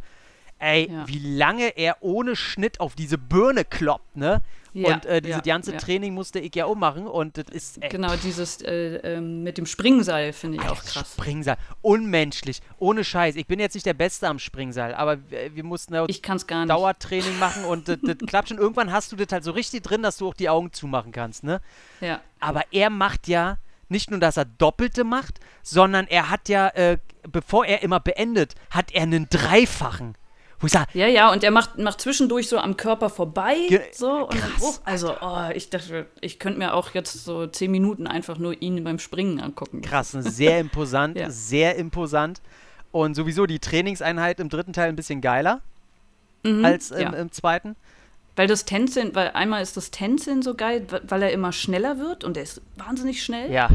Ey, 0.59 0.89
ja. 0.91 1.07
wie 1.07 1.19
lange 1.19 1.77
er 1.77 1.97
ohne 2.01 2.35
Schnitt 2.35 2.79
auf 2.79 2.95
diese 2.95 3.17
Birne 3.17 3.63
kloppt, 3.63 4.17
ne? 4.17 4.41
Ja, 4.77 4.95
und 4.95 5.05
äh, 5.05 5.21
dieses 5.21 5.37
ja, 5.37 5.53
ganze 5.53 5.71
ja. 5.73 5.77
Training 5.77 6.13
musste 6.13 6.39
ich 6.39 6.53
ja 6.55 6.65
ummachen 6.65 7.07
und 7.07 7.37
das 7.37 7.45
ist. 7.49 7.81
Ey. 7.81 7.89
Genau, 7.89 8.15
dieses 8.15 8.61
äh, 8.61 8.97
ähm, 8.97 9.43
mit 9.43 9.57
dem 9.57 9.65
Springseil 9.65 10.33
finde 10.33 10.57
ich 10.57 10.63
Alter, 10.63 10.73
auch 10.73 10.83
krass. 10.83 11.13
Springseil, 11.13 11.57
unmenschlich, 11.81 12.61
ohne 12.77 13.03
Scheiß. 13.03 13.35
Ich 13.35 13.47
bin 13.47 13.59
jetzt 13.59 13.73
nicht 13.73 13.85
der 13.85 13.93
Beste 13.93 14.27
am 14.27 14.39
Springseil, 14.39 14.93
aber 14.93 15.17
wir, 15.29 15.55
wir 15.55 15.63
mussten 15.63 15.93
ja 15.93 16.05
ich 16.07 16.21
kann's 16.21 16.45
gar 16.45 16.59
nicht. 16.61 16.69
Dauertraining 16.69 17.39
machen 17.39 17.65
und 17.65 17.87
das, 17.87 17.97
das 18.03 18.17
klappt 18.27 18.49
schon. 18.49 18.57
Irgendwann 18.57 18.91
hast 18.91 19.11
du 19.11 19.15
das 19.15 19.27
halt 19.31 19.43
so 19.43 19.51
richtig 19.51 19.83
drin, 19.83 20.03
dass 20.03 20.17
du 20.17 20.27
auch 20.27 20.35
die 20.35 20.49
Augen 20.49 20.71
zumachen 20.71 21.11
kannst, 21.11 21.43
ne? 21.43 21.59
Ja. 21.99 22.21
Aber 22.39 22.63
er 22.71 22.89
macht 22.89 23.27
ja 23.27 23.57
nicht 23.89 24.11
nur, 24.11 24.19
dass 24.19 24.37
er 24.37 24.45
Doppelte 24.45 25.03
macht, 25.03 25.39
sondern 25.63 26.07
er 26.07 26.29
hat 26.29 26.49
ja, 26.49 26.67
äh, 26.69 26.97
bevor 27.27 27.65
er 27.65 27.83
immer 27.83 27.99
beendet, 27.99 28.55
hat 28.69 28.91
er 28.91 29.03
einen 29.03 29.27
Dreifachen. 29.29 30.15
Wo 30.59 30.65
ich 30.65 30.73
sage, 30.73 30.89
ja, 30.93 31.07
ja, 31.07 31.31
und 31.31 31.43
er 31.43 31.51
macht, 31.51 31.77
macht 31.77 32.01
zwischendurch 32.01 32.49
so 32.49 32.57
am 32.57 32.77
Körper 32.77 33.09
vorbei. 33.09 33.55
so, 33.91 34.27
und 34.27 34.41
dann, 34.41 34.51
oh, 34.61 34.73
also, 34.85 35.13
oh, 35.21 35.49
ich 35.53 35.69
dachte, 35.69 36.07
ich 36.19 36.39
könnte 36.39 36.57
mir 36.57 36.73
auch 36.73 36.95
jetzt 36.95 37.23
so 37.23 37.45
zehn 37.45 37.69
Minuten 37.69 38.07
einfach 38.07 38.39
nur 38.39 38.59
ihn 38.59 38.83
beim 38.83 38.97
Springen 38.97 39.39
angucken. 39.39 39.81
Krass, 39.81 40.11
sehr 40.11 40.59
imposant, 40.59 41.15
ja. 41.15 41.29
sehr 41.29 41.75
imposant. 41.75 42.41
Und 42.91 43.15
sowieso 43.15 43.45
die 43.45 43.59
Trainingseinheit 43.59 44.39
im 44.39 44.49
dritten 44.49 44.73
Teil 44.73 44.89
ein 44.89 44.95
bisschen 44.95 45.21
geiler 45.21 45.61
mhm, 46.43 46.65
als 46.65 46.89
im, 46.89 47.01
ja. 47.01 47.09
im 47.11 47.31
zweiten. 47.31 47.75
Weil 48.35 48.47
das 48.47 48.65
Tänzeln, 48.65 49.13
weil 49.15 49.31
einmal 49.31 49.61
ist 49.61 49.77
das 49.77 49.91
Tänzeln 49.91 50.41
so 50.41 50.55
geil, 50.55 50.87
weil 51.03 51.21
er 51.21 51.31
immer 51.31 51.51
schneller 51.51 51.99
wird 51.99 52.23
und 52.23 52.37
er 52.37 52.43
ist 52.43 52.61
wahnsinnig 52.77 53.23
schnell. 53.23 53.51
Ja. 53.51 53.69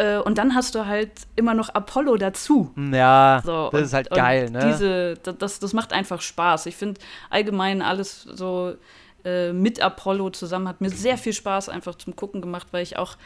Äh, 0.00 0.18
und 0.18 0.38
dann 0.38 0.54
hast 0.54 0.74
du 0.74 0.86
halt 0.86 1.10
immer 1.36 1.52
noch 1.52 1.68
Apollo 1.68 2.16
dazu. 2.16 2.72
Ja, 2.76 3.42
so, 3.44 3.68
das 3.70 3.80
und, 3.80 3.86
ist 3.86 3.92
halt 3.92 4.10
geil, 4.10 4.50
ne? 4.50 4.60
Diese, 4.66 5.14
das, 5.16 5.58
das 5.58 5.72
macht 5.74 5.92
einfach 5.92 6.22
Spaß. 6.22 6.66
Ich 6.66 6.76
finde 6.76 6.98
allgemein 7.28 7.82
alles 7.82 8.22
so 8.22 8.74
äh, 9.24 9.52
mit 9.52 9.80
Apollo 9.82 10.30
zusammen 10.30 10.68
hat 10.68 10.80
mir 10.80 10.88
sehr 10.88 11.18
viel 11.18 11.34
Spaß 11.34 11.68
einfach 11.68 11.96
zum 11.96 12.16
Gucken 12.16 12.40
gemacht, 12.40 12.68
weil 12.70 12.82
ich 12.82 12.96
auch 12.96 13.16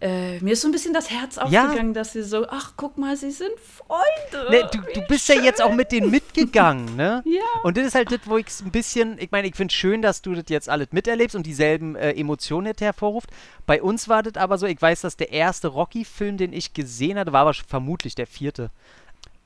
äh, 0.00 0.38
mir 0.40 0.52
ist 0.52 0.60
so 0.60 0.68
ein 0.68 0.72
bisschen 0.72 0.94
das 0.94 1.10
Herz 1.10 1.38
aufgegangen, 1.38 1.88
ja. 1.88 1.92
dass 1.92 2.12
sie 2.12 2.22
so, 2.22 2.46
ach, 2.48 2.74
guck 2.76 2.98
mal, 2.98 3.16
sie 3.16 3.30
sind 3.30 3.52
Freunde. 3.58 4.50
Ne, 4.50 4.70
du, 4.72 5.00
du 5.00 5.06
bist 5.08 5.26
schön. 5.26 5.38
ja 5.38 5.44
jetzt 5.44 5.62
auch 5.62 5.72
mit 5.72 5.90
denen 5.90 6.10
mitgegangen, 6.10 6.96
ne? 6.96 7.22
ja. 7.26 7.42
Und 7.64 7.76
das 7.76 7.86
ist 7.86 7.94
halt 7.94 8.12
das, 8.12 8.20
wo 8.24 8.36
ich 8.36 8.46
es 8.46 8.60
ein 8.60 8.70
bisschen, 8.70 9.18
ich 9.18 9.30
meine, 9.30 9.48
ich 9.48 9.56
finde 9.56 9.72
es 9.72 9.76
schön, 9.76 10.00
dass 10.00 10.22
du 10.22 10.34
das 10.34 10.44
jetzt 10.48 10.68
alles 10.68 10.88
miterlebst 10.92 11.34
und 11.34 11.46
dieselben 11.46 11.96
äh, 11.96 12.12
Emotionen 12.12 12.66
jetzt 12.66 12.80
hervorruft. 12.80 13.30
Bei 13.66 13.82
uns 13.82 14.08
war 14.08 14.22
das 14.22 14.36
aber 14.36 14.58
so, 14.58 14.66
ich 14.66 14.80
weiß, 14.80 15.00
dass 15.00 15.16
der 15.16 15.32
erste 15.32 15.68
Rocky-Film, 15.68 16.36
den 16.36 16.52
ich 16.52 16.74
gesehen 16.74 17.18
hatte, 17.18 17.32
war 17.32 17.42
aber 17.42 17.54
vermutlich 17.54 18.14
der 18.14 18.26
vierte. 18.26 18.70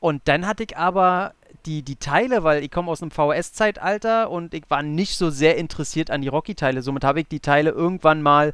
Und 0.00 0.22
dann 0.26 0.46
hatte 0.46 0.64
ich 0.64 0.76
aber 0.76 1.32
die, 1.64 1.82
die 1.82 1.96
Teile, 1.96 2.42
weil 2.42 2.62
ich 2.64 2.70
komme 2.70 2.90
aus 2.90 3.02
einem 3.02 3.10
VHS-Zeitalter 3.10 4.30
und 4.30 4.52
ich 4.52 4.64
war 4.68 4.82
nicht 4.82 5.16
so 5.16 5.30
sehr 5.30 5.56
interessiert 5.56 6.10
an 6.10 6.20
die 6.20 6.28
Rocky-Teile. 6.28 6.82
Somit 6.82 7.04
habe 7.04 7.20
ich 7.20 7.28
die 7.28 7.40
Teile 7.40 7.70
irgendwann 7.70 8.20
mal 8.20 8.52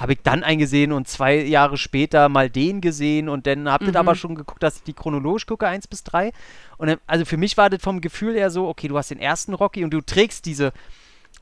habe 0.00 0.14
ich 0.14 0.20
dann 0.22 0.42
eingesehen 0.42 0.92
und 0.92 1.06
zwei 1.08 1.36
Jahre 1.36 1.76
später 1.76 2.28
mal 2.28 2.48
den 2.48 2.80
gesehen 2.80 3.28
und 3.28 3.46
dann 3.46 3.70
habt 3.70 3.84
ihr 3.84 3.90
Mhm. 3.90 3.96
aber 3.96 4.14
schon 4.14 4.34
geguckt, 4.34 4.62
dass 4.62 4.76
ich 4.76 4.82
die 4.82 4.94
chronologisch 4.94 5.46
gucke, 5.46 5.68
1 5.68 5.86
bis 5.88 6.02
3. 6.04 6.32
Und 6.78 6.88
dann, 6.88 6.98
also 7.06 7.24
für 7.24 7.36
mich 7.36 7.56
war 7.56 7.68
das 7.68 7.82
vom 7.82 8.00
Gefühl 8.00 8.34
her 8.34 8.50
so, 8.50 8.66
okay, 8.66 8.88
du 8.88 8.96
hast 8.96 9.10
den 9.10 9.20
ersten 9.20 9.52
Rocky 9.54 9.84
und 9.84 9.92
du 9.92 10.00
trägst 10.00 10.46
diese, 10.46 10.72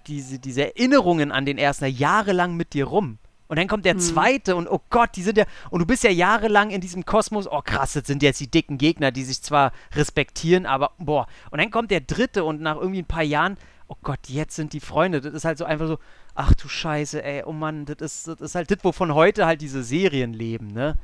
diese, 0.09 0.39
diese 0.39 0.75
Erinnerungen 0.75 1.31
an 1.33 1.47
den 1.47 1.57
ersten 1.57 1.87
jahrelang 1.87 2.57
mit 2.57 2.75
dir 2.75 2.87
rum. 2.87 3.19
Und 3.47 3.59
dann 3.59 3.67
kommt 3.67 3.87
der 3.87 3.97
zweite 3.97 4.57
und 4.57 4.69
oh 4.69 4.81
Gott, 4.91 5.11
die 5.17 5.23
sind 5.23 5.39
ja, 5.39 5.45
und 5.71 5.81
du 5.81 5.87
bist 5.87 6.05
ja 6.05 6.11
jahrelang 6.11 6.69
in 6.69 6.83
diesem 6.83 7.07
Kosmos, 7.07 7.51
oh 7.51 7.63
krass, 7.65 7.95
das 7.95 8.07
sind 8.07 8.23
jetzt 8.23 8.41
die 8.41 8.51
dicken 8.51 8.77
Gegner, 8.77 9.11
die 9.11 9.25
sich 9.25 9.41
zwar 9.41 9.73
respektieren, 9.95 10.67
aber 10.67 10.91
boah. 10.99 11.27
Und 11.51 11.59
dann 11.59 11.71
kommt 11.71 11.91
der 11.91 12.01
dritte 12.01 12.45
und 12.45 12.61
nach 12.61 12.77
irgendwie 12.77 13.01
ein 13.01 13.07
paar 13.07 13.23
Jahren, 13.23 13.57
oh 13.89 13.97
Gott, 14.03 14.29
jetzt 14.29 14.55
sind 14.55 14.73
die 14.73 14.81
Freunde. 14.81 15.21
Das 15.21 15.33
ist 15.33 15.45
halt 15.45 15.59
so 15.59 15.65
einfach 15.65 15.89
so, 15.89 15.99
ach 16.35 16.55
du 16.55 16.69
Scheiße, 16.69 17.23
ey, 17.23 17.43
oh 17.45 17.53
Mann, 17.53 17.87
das 17.87 18.01
ist, 18.01 18.29
das 18.29 18.41
ist 18.41 18.55
halt 18.55 18.71
das, 18.71 18.79
wovon 18.83 19.15
heute 19.15 19.47
halt 19.47 19.61
diese 19.61 19.83
Serien 19.83 20.33
leben, 20.33 20.69
ne? 20.69 20.97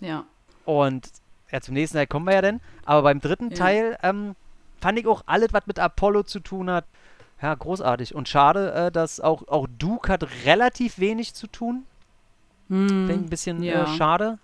Ja. 0.00 0.24
Und 0.64 1.08
ja, 1.50 1.60
zum 1.60 1.74
nächsten 1.74 1.96
Teil 1.96 2.06
kommen 2.06 2.26
wir 2.26 2.34
ja 2.34 2.42
dann. 2.42 2.60
Aber 2.84 3.02
beim 3.02 3.20
dritten 3.20 3.50
Ja. 3.50 3.56
Teil 3.56 3.98
ähm, 4.02 4.34
fand 4.80 4.98
ich 4.98 5.06
auch 5.06 5.22
alles, 5.26 5.52
was 5.52 5.66
mit 5.66 5.78
Apollo 5.78 6.24
zu 6.24 6.40
tun 6.40 6.70
hat, 6.70 6.86
ja, 7.40 7.54
großartig. 7.54 8.14
Und 8.14 8.28
schade, 8.28 8.72
äh, 8.72 8.90
dass 8.90 9.20
auch, 9.20 9.46
auch 9.48 9.66
Duke 9.78 10.10
hat 10.10 10.26
relativ 10.46 10.98
wenig 10.98 11.34
zu 11.34 11.46
tun. 11.46 11.84
Finde 12.68 13.12
ich 13.12 13.18
ein 13.18 13.28
bisschen 13.28 13.62
ja. 13.62 13.84
äh, 13.84 13.96
schade. 13.98 14.38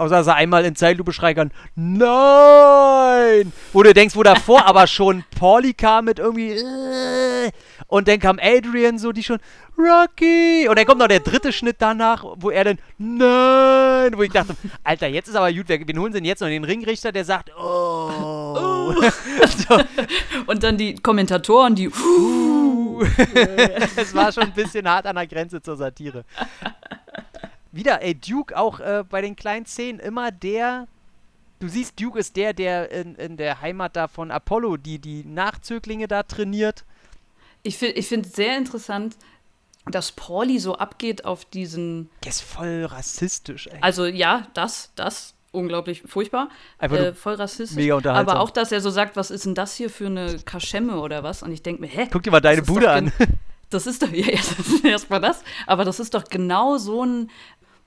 Außer 0.00 0.16
dass 0.16 0.28
er 0.28 0.36
einmal 0.36 0.64
in 0.64 0.74
Zeitlupe 0.74 1.12
schreien 1.12 1.36
kann, 1.36 1.50
nein! 1.74 3.52
Wo 3.74 3.82
du 3.82 3.92
denkst, 3.92 4.16
wo 4.16 4.22
davor 4.22 4.64
aber 4.64 4.86
schon 4.86 5.24
Pauli 5.38 5.74
kam 5.74 6.06
mit 6.06 6.18
irgendwie, 6.18 6.52
äh, 6.52 7.50
und 7.86 8.08
dann 8.08 8.18
kam 8.18 8.38
Adrian 8.40 8.98
so, 8.98 9.12
die 9.12 9.22
schon, 9.22 9.40
Rocky! 9.76 10.66
Und 10.70 10.78
dann 10.78 10.86
kommt 10.86 11.00
noch 11.00 11.08
der 11.08 11.20
dritte 11.20 11.52
Schnitt 11.52 11.76
danach, 11.80 12.24
wo 12.36 12.48
er 12.48 12.64
dann, 12.64 12.78
nein! 12.96 14.16
Wo 14.16 14.22
ich 14.22 14.32
dachte, 14.32 14.56
Alter, 14.82 15.06
jetzt 15.08 15.28
ist 15.28 15.34
aber 15.34 15.52
gut, 15.52 15.68
wen 15.68 15.98
holen 15.98 16.14
sie 16.14 16.20
denn 16.20 16.24
jetzt 16.24 16.40
noch? 16.40 16.48
Den 16.48 16.64
Ringrichter, 16.64 17.12
der 17.12 17.26
sagt, 17.26 17.52
oh! 17.58 18.94
so, 18.94 19.78
Und 20.46 20.62
dann 20.62 20.78
die 20.78 20.94
Kommentatoren, 20.94 21.74
die. 21.74 21.90
es 23.96 24.14
war 24.14 24.32
schon 24.32 24.44
ein 24.44 24.54
bisschen 24.54 24.88
hart 24.88 25.04
an 25.04 25.16
der 25.16 25.26
Grenze 25.26 25.60
zur 25.60 25.76
Satire. 25.76 26.24
Wieder, 27.72 28.02
ey, 28.02 28.14
Duke 28.14 28.56
auch 28.58 28.80
äh, 28.80 29.04
bei 29.08 29.20
den 29.20 29.36
kleinen 29.36 29.66
Szenen 29.66 30.00
immer 30.00 30.30
der. 30.32 30.86
Du 31.60 31.68
siehst, 31.68 32.00
Duke 32.00 32.18
ist 32.18 32.36
der, 32.36 32.52
der 32.52 32.90
in, 32.90 33.14
in 33.16 33.36
der 33.36 33.60
Heimat 33.60 33.94
da 33.94 34.08
von 34.08 34.30
Apollo, 34.30 34.78
die 34.78 34.98
die 34.98 35.24
Nachzöglinge 35.24 36.08
da 36.08 36.22
trainiert. 36.22 36.84
Ich 37.62 37.76
finde 37.76 37.96
ich 37.96 38.08
find 38.08 38.26
sehr 38.34 38.56
interessant, 38.56 39.16
dass 39.86 40.12
Pauli 40.12 40.58
so 40.58 40.76
abgeht 40.76 41.24
auf 41.24 41.44
diesen. 41.44 42.08
Der 42.24 42.30
ist 42.30 42.40
voll 42.42 42.86
rassistisch, 42.86 43.66
ey. 43.66 43.78
Also 43.82 44.06
ja, 44.06 44.46
das, 44.54 44.92
das, 44.96 45.34
unglaublich 45.52 46.02
furchtbar. 46.06 46.48
Einfach 46.78 46.96
Äh, 46.96 47.12
voll 47.14 47.34
rassistisch. 47.34 47.76
mega 47.76 47.94
unterhaltsam. 47.94 48.36
Aber 48.36 48.40
auch, 48.42 48.50
dass 48.50 48.72
er 48.72 48.80
so 48.80 48.90
sagt, 48.90 49.16
was 49.16 49.30
ist 49.30 49.44
denn 49.44 49.54
das 49.54 49.74
hier 49.76 49.90
für 49.90 50.06
eine 50.06 50.38
Kaschemme 50.38 50.98
oder 50.98 51.22
was? 51.22 51.42
Und 51.42 51.52
ich 51.52 51.62
denke 51.62 51.82
mir, 51.82 51.88
hä? 51.88 52.08
Guck 52.10 52.22
dir 52.22 52.30
mal 52.30 52.40
deine 52.40 52.62
Bude 52.62 52.90
an. 52.90 53.12
Das 53.68 53.86
ist 53.86 54.02
doch, 54.02 54.08
ja, 54.12 54.26
erstmal 54.82 55.20
das. 55.20 55.42
Aber 55.66 55.84
das 55.84 56.00
ist 56.00 56.14
doch 56.14 56.24
genau 56.24 56.78
so 56.78 57.04
ein 57.04 57.30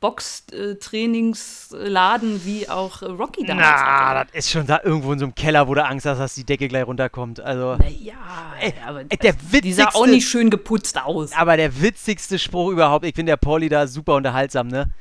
Box-Trainingsladen, 0.04 2.44
wie 2.46 2.70
auch 2.70 3.02
äh, 3.02 3.06
Rocky 3.06 3.46
damals 3.46 3.68
Na, 3.82 4.10
hatte. 4.20 4.32
das 4.34 4.46
ist 4.46 4.52
schon 4.52 4.68
da 4.68 4.82
irgendwo 4.84 5.14
in 5.14 5.20
so 5.20 5.26
einem 5.26 5.36
Keller, 5.36 5.68
wo 5.68 5.74
du 5.74 5.84
Angst 5.84 6.06
hast, 6.06 6.20
dass 6.20 6.36
die 6.36 6.44
Decke 6.44 6.68
gleich 6.68 6.86
runterkommt. 6.86 7.40
Also. 7.40 7.76
Naja, 7.78 8.14
Ey, 8.60 8.74
aber 8.86 9.02
ey, 9.10 9.18
der 9.18 9.34
die 9.62 9.74
sah 9.74 9.88
auch 9.88 10.06
witzigste- 10.06 10.10
nicht 10.12 10.28
schön 10.28 10.50
geputzt 10.50 11.02
aus. 11.02 11.32
Aber 11.34 11.58
der 11.58 11.82
witzigste 11.82 12.38
Spruch 12.40 12.70
überhaupt, 12.72 13.06
ich 13.06 13.16
finde 13.16 13.32
der 13.32 13.38
Pauli 13.38 13.70
da 13.70 13.88
super 13.88 14.16
unterhaltsam, 14.16 14.68
ne? 14.68 14.92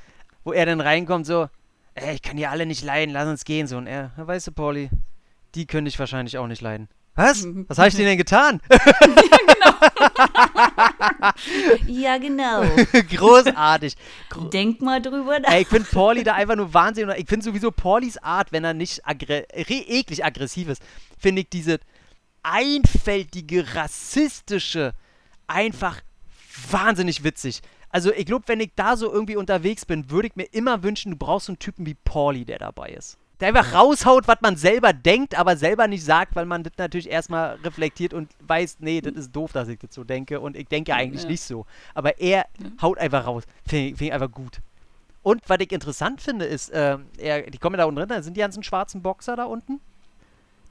Wo 0.45 0.53
er 0.53 0.67
dann 0.67 0.81
reinkommt, 0.81 1.27
so, 1.27 1.49
ey, 1.95 2.15
ich 2.15 2.23
kann 2.23 2.37
die 2.37 2.47
alle 2.47 2.67
nicht 2.67 2.83
leiden, 2.85 3.13
lass 3.13 3.29
uns 3.29 3.45
gehen, 3.45 3.67
so. 3.67 3.77
Und 3.77 3.87
er, 3.87 4.13
"Ja, 4.17 4.27
weißt 4.27 4.49
du, 4.49 4.53
Pauli, 4.53 4.91
die 5.55 5.67
können 5.67 5.85
dich 5.85 5.99
wahrscheinlich 5.99 6.39
auch 6.39 6.47
nicht 6.47 6.63
leiden. 6.63 6.89
Was? 7.15 7.47
Was 7.69 7.79
habe 7.79 7.89
ich 7.89 7.95
denn 7.97 8.17
getan? 8.17 8.61
Ja, 11.87 12.19
genau. 12.19 12.63
Großartig. 13.11 13.95
Gro 14.31 14.45
Denk 14.47 14.81
mal 14.81 15.01
drüber 15.01 15.39
nach. 15.41 15.51
Ey, 15.51 15.63
ich 15.63 15.69
finde 15.69 15.89
Pauli 15.91 16.23
da 16.25 16.35
einfach 16.35 16.57
nur 16.57 16.73
Wahnsinn. 16.75 17.09
Und 17.09 17.19
Ich 17.19 17.29
finde 17.29 17.45
sowieso 17.45 17.71
Paulis 17.71 18.19
Art, 18.19 18.53
wenn 18.53 18.65
er 18.65 18.75
nicht 18.75 19.07
aggre 19.07 19.47
re- 19.55 19.85
eklig 19.87 20.25
aggressiv 20.25 20.69
ist, 20.69 20.83
finde 21.19 21.43
ich 21.43 21.49
diese 21.51 21.79
einfältige, 22.43 23.75
rassistische, 23.75 24.93
einfach 25.47 26.01
wahnsinnig 26.71 27.25
witzig. 27.25 27.61
Also 27.91 28.13
ich 28.13 28.27
glaube, 28.27 28.45
wenn 28.49 28.61
ich 28.61 28.71
da 28.75 28.97
so 28.97 29.13
irgendwie 29.13 29.37
unterwegs 29.37 29.85
bin, 29.85 30.11
würde 30.11 30.29
ich 30.29 30.37
mir 30.37 30.45
immer 30.53 30.83
wünschen, 30.83 31.13
du 31.13 31.17
brauchst 31.19 31.47
so 31.47 31.53
einen 31.53 31.59
Typen 31.59 31.87
wie 31.87 31.95
Pauli, 31.95 32.45
der 32.45 32.59
dabei 32.59 32.89
ist. 32.91 33.19
Der 33.41 33.49
einfach 33.49 33.75
raushaut, 33.75 34.29
was 34.29 34.41
man 34.41 34.57
selber 34.57 34.93
denkt, 34.93 35.37
aber 35.37 35.57
selber 35.57 35.89
nicht 35.89 36.05
sagt, 36.05 36.37
weil 36.37 36.47
man 36.47 36.63
das 36.63 36.75
natürlich 36.77 37.11
erstmal 37.11 37.57
reflektiert 37.65 38.15
und 38.15 38.31
weiß, 38.47 38.77
nee, 38.81 39.01
das 39.01 39.15
ist 39.15 39.33
doof, 39.35 39.53
dass 39.53 39.67
ich 39.69 39.81
das 39.81 39.93
so 39.95 40.05
denke 40.05 40.39
und 40.39 40.57
ich 40.57 40.69
denke 40.69 40.95
eigentlich 40.95 41.23
Ja. 41.25 41.29
nicht 41.29 41.43
so. 41.43 41.67
Aber 41.95 42.21
er 42.21 42.47
haut 42.81 42.99
einfach 42.99 43.27
raus. 43.27 43.43
Finde 43.67 44.05
ich, 44.05 44.13
einfach 44.13 44.31
gut. 44.31 44.61
Und 45.25 45.43
was 45.49 45.59
ich 45.61 45.73
interessant 45.73 46.21
finde, 46.21 46.45
ist, 46.45 46.71
äh, 46.71 46.99
er, 47.19 47.43
die 47.51 47.59
kommen 47.59 47.77
da 47.79 47.85
unten 47.85 47.97
drin, 47.99 48.09
da 48.09 48.23
sind 48.23 48.37
die 48.37 48.41
ganzen 48.41 48.63
schwarzen 48.63 49.03
Boxer 49.03 49.35
da 49.37 49.45
unten, 49.45 49.81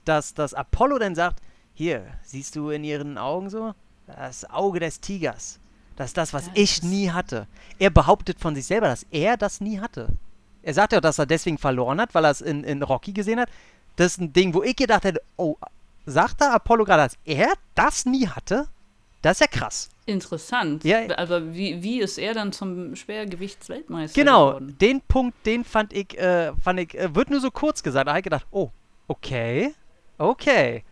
dass, 0.05 0.33
dass 0.33 0.53
Apollo 0.53 0.99
dann 0.99 1.15
sagt, 1.15 1.39
hier, 1.73 2.05
siehst 2.23 2.55
du 2.55 2.69
in 2.69 2.83
ihren 2.83 3.17
Augen 3.17 3.49
so? 3.49 3.73
Das 4.07 4.49
Auge 4.49 4.79
des 4.79 4.99
Tigers. 4.99 5.57
Das 5.95 6.07
ist 6.07 6.17
das, 6.17 6.33
was 6.33 6.47
Ja, 6.47 6.51
ich 6.55 6.79
das- 6.81 6.89
nie 6.89 7.11
hatte. 7.11 7.47
Er 7.79 7.89
behauptet 7.91 8.39
von 8.39 8.55
sich 8.55 8.65
selber, 8.65 8.87
dass 8.87 9.05
er 9.11 9.37
das 9.37 9.61
nie 9.61 9.79
hatte. 9.79 10.07
Er 10.63 10.73
sagt 10.73 10.93
ja 10.93 10.99
auch, 10.99 11.01
dass 11.01 11.19
er 11.19 11.25
deswegen 11.25 11.57
verloren 11.57 11.99
hat, 11.99 12.13
weil 12.13 12.25
er 12.25 12.31
es 12.31 12.41
in, 12.41 12.63
in 12.63 12.83
Rocky 12.83 13.13
gesehen 13.13 13.39
hat. 13.39 13.49
Das 13.95 14.13
ist 14.13 14.21
ein 14.21 14.33
Ding, 14.33 14.53
wo 14.53 14.63
ich 14.63 14.75
gedacht 14.75 15.03
hätte, 15.03 15.21
oh, 15.37 15.57
sagt 16.05 16.41
da 16.41 16.53
Apollo 16.53 16.85
gerade, 16.85 17.03
dass 17.03 17.17
er 17.25 17.53
das 17.75 18.05
nie 18.05 18.27
hatte? 18.27 18.67
Das 19.21 19.33
ist 19.33 19.41
ja 19.41 19.47
krass. 19.47 19.89
Interessant. 20.05 20.83
Ja. 20.83 21.01
Aber 21.17 21.53
wie, 21.53 21.83
wie 21.83 22.01
ist 22.01 22.17
er 22.17 22.33
dann 22.33 22.51
zum 22.51 22.95
Schwergewichtsweltmeister 22.95 24.19
Genau, 24.19 24.47
geworden? 24.47 24.77
den 24.81 25.01
Punkt, 25.01 25.45
den 25.45 25.63
fand 25.63 25.93
ich, 25.93 26.17
äh, 26.17 26.53
fand 26.55 26.79
ich, 26.79 26.97
äh, 26.97 27.13
wird 27.13 27.29
nur 27.29 27.39
so 27.39 27.51
kurz 27.51 27.83
gesagt. 27.83 28.07
Da 28.07 28.11
habe 28.11 28.19
ich 28.19 28.23
gedacht, 28.23 28.47
oh, 28.51 28.71
okay, 29.07 29.73
okay. 30.17 30.83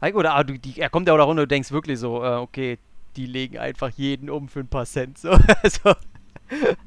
Oder 0.00 0.34
ah, 0.34 0.42
du, 0.44 0.58
die, 0.58 0.80
er 0.80 0.90
kommt 0.90 1.06
ja 1.06 1.14
auch 1.14 1.18
da 1.18 1.24
runter 1.24 1.42
und 1.42 1.48
du 1.48 1.54
denkst 1.54 1.70
wirklich 1.70 1.98
so, 1.98 2.22
äh, 2.24 2.36
okay, 2.36 2.78
die 3.16 3.26
legen 3.26 3.58
einfach 3.58 3.90
jeden 3.90 4.30
um 4.30 4.48
für 4.48 4.60
ein 4.60 4.68
paar 4.68 4.86
Cent. 4.86 5.18
So, 5.18 5.30
so, 5.62 5.94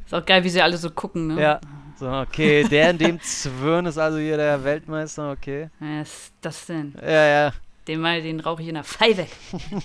Ist 0.06 0.14
auch 0.14 0.26
geil, 0.26 0.44
wie 0.44 0.50
sie 0.50 0.62
alle 0.62 0.78
so 0.78 0.90
gucken, 0.90 1.28
ne? 1.28 1.42
ja. 1.42 1.62
So, 2.02 2.10
okay, 2.12 2.64
der 2.64 2.89
in 2.89 2.97
dem 2.97 3.22
Zwirn 3.22 3.86
ist 3.86 3.99
also 3.99 4.18
hier 4.18 4.36
der 4.36 4.64
Weltmeister, 4.64 5.30
okay. 5.34 5.70
Was 5.80 6.08
ist 6.10 6.34
das 6.41 6.66
denn? 6.66 6.95
Ja, 6.99 7.28
ja. 7.28 7.54
Den 7.88 8.02
mal, 8.02 8.24
den 8.24 8.39
rauche 8.39 8.64
ich 8.64 8.70
in 8.70 8.74
der 8.74 8.84
Pfeife. 8.84 9.28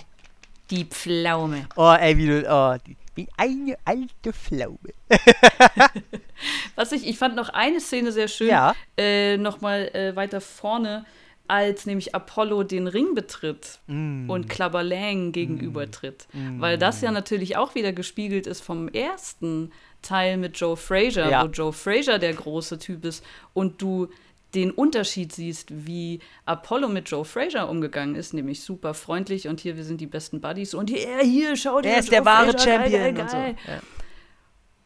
Die 0.71 0.83
Pflaume. 0.85 1.67
Oh, 1.75 1.91
ey, 1.93 2.17
wie 2.17 2.25
du, 2.25 2.43
oh, 2.51 2.75
die, 2.85 2.97
wie 3.13 3.27
eine 3.37 3.77
alte 3.85 4.33
Pflaume. 4.33 4.79
Was 6.75 6.91
ich, 6.91 7.07
ich 7.07 7.19
fand 7.19 7.35
noch 7.35 7.49
eine 7.49 7.79
Szene 7.79 8.11
sehr 8.11 8.27
schön. 8.27 8.47
Ja. 8.49 8.73
Äh, 8.97 9.37
Nochmal 9.37 9.89
äh, 9.93 10.15
weiter 10.15 10.41
vorne, 10.41 11.05
als 11.47 11.85
nämlich 11.85 12.15
Apollo 12.15 12.63
den 12.63 12.87
Ring 12.87 13.13
betritt 13.13 13.79
Mm. 13.87 14.29
und 14.29 14.49
Clubber 14.49 14.81
Lang 14.83 15.31
gegenübertritt. 15.33 16.27
Weil 16.57 16.77
das 16.79 17.01
ja 17.01 17.11
natürlich 17.11 17.55
auch 17.57 17.75
wieder 17.75 17.93
gespiegelt 17.93 18.47
ist 18.47 18.61
vom 18.61 18.89
ersten 18.89 19.71
Teil 20.07 20.37
mit 20.37 20.57
Joe 20.59 20.77
Frazier, 20.77 21.29
Ja. 21.29 21.43
wo 21.43 21.47
Joe 21.47 21.73
Frazier 21.73 22.17
der 22.19 22.33
große 22.33 22.77
Typ 22.79 23.03
ist 23.05 23.23
und 23.53 23.81
du 23.81 24.07
den 24.55 24.71
Unterschied 24.71 25.33
siehst, 25.33 25.85
wie 25.85 26.19
Apollo 26.45 26.87
mit 26.87 27.09
Joe 27.09 27.25
Frazier 27.25 27.67
umgegangen 27.67 28.15
ist, 28.15 28.33
nämlich 28.33 28.61
super 28.63 28.93
freundlich 28.93 29.47
und 29.47 29.59
hier, 29.59 29.75
wir 29.75 29.83
sind 29.83 29.99
die 29.99 30.07
besten 30.07 30.39
Buddies 30.39 30.73
und 30.73 30.89
hier, 30.89 31.19
hier, 31.19 31.55
schau 31.57 31.81
dir 31.81 31.89
Er 31.89 31.99
ist 31.99 32.05
Joe 32.07 32.15
der 32.15 32.25
wahre 32.25 32.51
Frazier, 32.51 32.77
geil, 32.77 32.91
Champion 32.91 33.15
geil, 33.15 33.21
und 33.23 33.29
so. 33.29 33.37
geil. 33.37 33.55
Ja. 33.67 33.79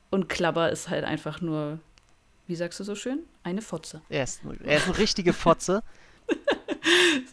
Und 0.09 0.29
Klabber 0.29 0.71
ist 0.71 0.89
halt 0.89 1.05
einfach 1.05 1.41
nur, 1.41 1.79
wie 2.47 2.55
sagst 2.55 2.79
du 2.79 2.83
so 2.83 2.95
schön? 2.95 3.19
Eine 3.43 3.61
Fotze. 3.61 4.01
Er, 4.09 4.23
ist, 4.23 4.41
er 4.63 4.77
ist 4.77 4.87
eine 4.87 4.97
richtige 4.97 5.31
Fotze. 5.33 5.83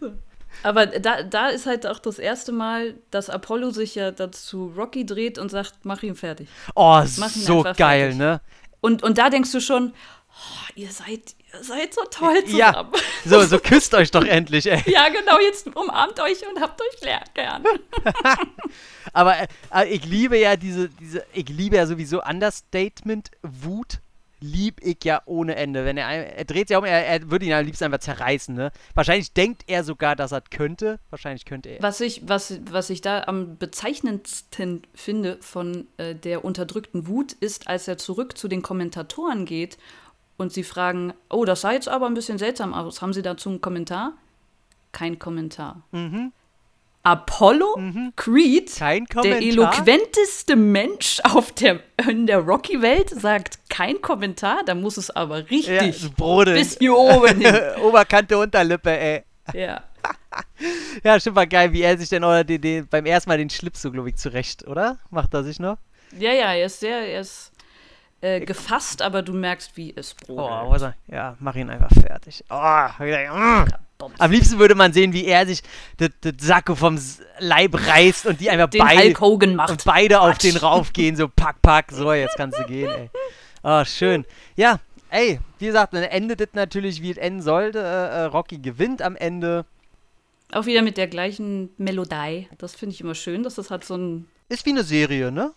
Aber 0.63 0.87
da, 0.87 1.23
da 1.23 1.49
ist 1.49 1.67
halt 1.67 1.87
auch 1.87 1.99
das 1.99 2.19
erste 2.19 2.53
Mal, 2.53 2.95
dass 3.11 3.31
Apollo 3.31 3.71
sich 3.71 3.95
ja 3.95 4.11
dazu 4.11 4.73
Rocky 4.77 5.07
dreht 5.07 5.39
und 5.39 5.51
sagt, 5.51 5.75
mach 5.85 6.03
ihn 6.03 6.17
fertig. 6.17 6.49
Oh, 6.75 7.03
Mach 7.19 7.29
so 7.31 7.63
geil, 7.63 7.75
fertig. 8.13 8.17
ne? 8.19 8.41
Und, 8.81 9.03
und 9.03 9.19
da 9.19 9.31
denkst 9.31 9.53
du 9.53 9.61
schon, 9.61 9.93
oh, 10.31 10.73
ihr 10.75 10.91
seid, 10.91 11.35
ihr 11.53 11.63
seid 11.65 11.95
so 11.95 12.03
toll 12.11 12.43
Ja. 12.47 12.69
zusammen. 12.73 12.93
So, 13.25 13.43
so 13.45 13.59
küsst 13.63 13.95
euch 13.95 14.11
doch 14.11 14.25
endlich, 14.25 14.67
ey. 14.71 14.83
Ja, 14.87 15.09
genau, 15.09 15.39
jetzt 15.41 15.67
umarmt 15.75 16.19
euch 16.21 16.47
und 16.49 16.61
habt 16.61 16.81
euch 16.81 17.01
gern. 17.35 17.65
Aber 19.13 19.37
äh, 19.39 19.47
äh, 19.75 19.89
ich 19.89 20.05
liebe 20.05 20.39
ja 20.39 20.57
diese, 20.57 20.89
diese, 20.89 21.25
ich 21.33 21.49
liebe 21.49 21.77
ja 21.77 21.87
sowieso 21.87 22.23
Understatement, 22.23 23.31
Wut 23.43 24.01
lieb 24.41 24.81
ich 24.83 25.05
ja 25.05 25.23
ohne 25.27 25.57
Ende. 25.57 25.85
Wenn 25.85 25.97
er, 25.97 26.37
er 26.37 26.45
dreht 26.45 26.69
sich 26.69 26.77
um, 26.77 26.85
er, 26.85 27.07
er 27.07 27.31
würde 27.31 27.47
ihn 27.47 27.53
am 27.53 27.65
liebsten 27.65 27.85
einfach 27.85 27.99
zerreißen, 27.99 28.55
ne? 28.55 28.71
Wahrscheinlich 28.95 29.33
denkt 29.33 29.65
er 29.67 29.85
sogar, 29.85 30.17
dass 30.17 30.33
er 30.33 30.43
könnte. 30.43 30.99
Wahrscheinlich 31.11 31.45
könnte 31.45 31.71
er. 31.71 31.83
Was 31.83 32.01
ich, 32.01 32.29
was, 32.29 32.61
was 32.71 32.91
ich 32.91 33.01
da 33.01 33.25
am 33.25 33.57
bezeichnendsten 33.59 34.83
finde 34.95 35.39
von 35.41 35.87
äh, 35.97 36.15
der 36.15 36.45
unterdrückten 36.45 37.07
Wut, 37.07 37.33
ist, 37.33 37.69
als 37.69 37.89
er 37.89 37.99
zurück 37.99 38.39
zu 38.39 38.49
den 38.49 38.63
Kommentatoren 38.63 39.45
geht 39.45 39.79
und 40.37 40.53
sie 40.53 40.65
fragen, 40.65 41.13
oh, 41.29 41.45
das 41.45 41.63
sah 41.63 41.73
jetzt 41.73 41.89
aber 41.89 42.07
ein 42.07 42.15
bisschen 42.15 42.39
seltsam 42.39 42.73
aus. 42.73 43.03
Haben 43.03 43.13
Sie 43.13 43.23
dazu 43.23 43.49
einen 43.51 43.61
Kommentar? 43.61 44.13
Kein 44.93 45.19
Kommentar. 45.19 45.83
Mhm. 45.91 46.33
Apollo 47.03 47.79
Mhm. 47.79 48.13
Creed, 48.17 48.79
der 48.81 49.41
eloquenteste 49.41 50.57
Mensch 50.57 51.21
auf 51.25 51.53
der, 51.53 51.81
in 52.09 52.27
der 52.27 52.41
Rocky-Welt, 52.41 53.11
sagt 53.11 53.68
kein 53.79 54.01
Kommentar. 54.03 54.63
Da 54.67 54.75
muss 54.75 54.97
es 54.97 55.11
aber 55.11 55.39
Ja, 55.39 55.45
richtig 55.81 55.99
so 56.01 56.11
Brodel. 56.11 56.55
bis 56.55 56.77
hier 56.79 56.95
oben 56.97 57.41
hin. 57.41 57.55
Oberkante, 57.83 58.37
Unterlippe, 58.39 58.91
ey. 58.99 59.23
Ja. 59.55 59.83
Ja, 61.03 61.19
stimmt, 61.19 61.37
war 61.37 61.47
geil, 61.47 61.73
wie 61.73 61.83
er 61.83 61.97
sich 61.97 62.09
denn 62.09 62.23
oder 62.23 62.45
den, 62.45 62.61
den, 62.61 62.87
beim 62.89 63.07
ersten 63.07 63.31
Mal 63.31 63.39
den 63.39 63.49
Schlips 63.51 63.83
so, 63.83 63.91
glaube 63.91 64.09
ich, 64.11 64.17
zurecht, 64.17 64.67
oder? 64.67 64.99
Macht 65.11 65.33
er 65.35 65.43
sich 65.43 65.59
noch? 65.59 65.79
ja, 66.19 66.33
ja, 66.33 66.53
er 66.55 66.67
ist 66.67 66.81
sehr, 66.81 66.99
er 67.09 67.21
ist 67.23 67.51
äh, 68.21 68.41
gefasst, 68.41 69.01
aber 69.03 69.23
du 69.23 69.33
merkst, 69.33 69.77
wie 69.77 69.93
es 69.97 70.15
Oh, 70.29 70.37
brodelt. 70.37 70.71
was 70.71 70.83
er, 70.83 70.95
ja, 71.07 71.37
mach 71.41 71.55
ihn 71.55 71.71
einfach 71.71 71.91
fertig. 72.03 72.45
Oh, 72.51 73.05
mm. 73.05 73.67
Am 74.19 74.31
liebsten 74.31 74.59
würde 74.59 74.75
man 74.75 74.93
sehen, 74.93 75.13
wie 75.13 75.25
er 75.27 75.47
sich 75.47 75.63
das 75.97 76.11
Sakko 76.41 76.75
vom 76.75 77.01
Leib 77.41 77.75
reißt 77.89 78.27
und 78.27 78.41
die 78.41 78.49
einfach 78.51 78.71
Den 78.71 78.81
beide, 78.85 79.03
Hulk 79.03 79.21
Hogan 79.21 79.51
und 79.51 79.57
macht. 79.57 79.85
beide 79.85 80.21
auf 80.21 80.39
den 80.39 80.57
raufgehen, 80.57 81.17
so 81.17 81.29
pack, 81.29 81.61
pack, 81.63 81.91
so, 81.91 82.13
jetzt 82.13 82.37
kannst 82.37 82.59
du 82.59 82.65
gehen, 82.65 82.91
ey. 82.91 83.11
Oh, 83.63 83.85
schön. 83.85 84.25
Ja, 84.57 84.81
ey, 85.11 85.41
wie 85.59 85.67
gesagt, 85.67 85.95
dann 85.95 86.03
endet 86.05 86.41
es 86.41 86.49
natürlich, 86.53 87.03
wie 87.03 87.11
es 87.11 87.17
enden 87.17 87.43
sollte. 87.43 87.79
Äh, 87.81 87.83
äh, 87.83 88.25
Rocky 88.25 88.59
gewinnt 88.59 89.03
am 89.03 89.17
Ende. 89.17 89.65
Auch 90.53 90.67
wieder 90.67 90.83
mit 90.83 90.97
der 90.97 91.09
gleichen 91.09 91.71
Melodie. 91.77 92.49
Das 92.59 92.75
finde 92.75 92.95
ich 92.95 93.01
immer 93.01 93.15
schön, 93.15 93.43
dass 93.43 93.57
das 93.57 93.71
hat 93.71 93.85
so 93.85 93.97
ein. 93.97 94.29
Ist 94.49 94.65
wie 94.65 94.71
eine 94.71 94.83
Serie, 94.85 95.31
ne? 95.31 95.53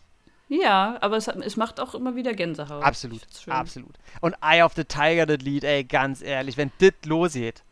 Ja, 0.49 0.97
aber 0.99 1.15
es, 1.15 1.29
hat, 1.29 1.37
es 1.37 1.55
macht 1.55 1.79
auch 1.79 1.95
immer 1.95 2.15
wieder 2.15 2.33
Gänsehaut. 2.33 2.83
Absolut, 2.83 3.21
absolut. 3.47 3.95
Und 4.19 4.35
Eye 4.41 4.63
of 4.63 4.73
the 4.75 4.83
Tiger, 4.83 5.25
das 5.25 5.37
Lied, 5.37 5.63
ey, 5.63 5.85
ganz 5.85 6.21
ehrlich, 6.21 6.57
wenn 6.57 6.71
das 6.79 6.91
losgeht. 7.05 7.63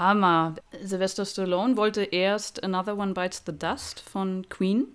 Hammer. 0.00 0.56
Sylvester 0.82 1.24
Stallone 1.24 1.76
wollte 1.76 2.02
erst 2.02 2.64
Another 2.64 2.98
One 2.98 3.12
Bites 3.12 3.44
the 3.46 3.56
Dust 3.56 4.00
von 4.00 4.48
Queen. 4.48 4.88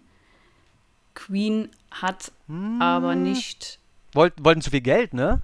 Queen 1.14 1.70
hat 1.92 2.32
Hm. 2.48 2.82
aber 2.82 3.16
nicht. 3.16 3.80
Wollten, 4.14 4.44
wollten 4.44 4.62
zu 4.62 4.72
viel 4.72 4.82
Geld, 4.82 5.14
ne? 5.14 5.42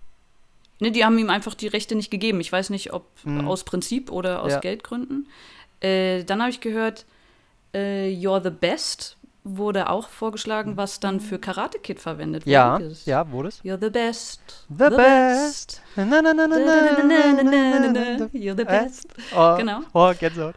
Ne, 0.80 0.92
die 0.92 1.06
haben 1.06 1.18
ihm 1.18 1.30
einfach 1.30 1.54
die 1.54 1.68
Rechte 1.68 1.96
nicht 1.96 2.12
gegeben. 2.12 2.40
Ich 2.42 2.52
weiß 2.52 2.70
nicht, 2.70 2.94
ob 2.94 3.06
hm. 3.24 3.48
aus 3.48 3.64
Prinzip 3.64 4.12
oder 4.12 4.42
aus 4.42 4.54
ja. 4.54 4.60
Geldgründen. 4.60 5.28
Äh, 5.80 6.24
dann 6.24 6.42
habe 6.42 6.50
ich 6.50 6.62
gehört, 6.62 7.06
äh, 7.74 8.10
You're 8.10 8.42
the 8.42 8.50
Best 8.50 9.18
wurde 9.44 9.90
auch 9.90 10.08
vorgeschlagen, 10.08 10.78
was 10.78 11.00
dann 11.00 11.20
für 11.20 11.38
Karate 11.38 11.80
Kid 11.80 12.00
verwendet 12.00 12.46
ja, 12.46 12.76
wurde. 12.76 12.96
Ja, 13.06 13.30
wurde 13.32 13.50
es. 13.50 13.62
You're 13.64 13.80
the 13.80 13.90
best. 13.90 14.42
The, 14.70 14.86
the 14.90 14.96
best. 14.96 15.82
best. 15.96 16.10
Na, 16.10 16.22
na, 16.22 16.34
na, 16.34 16.46
You're 18.34 18.56
the 18.56 18.64
best. 18.64 19.08
Oh, 19.36 19.56
genau. 19.58 19.82
Oh, 19.94 20.14
Gänsehaut. 20.18 20.56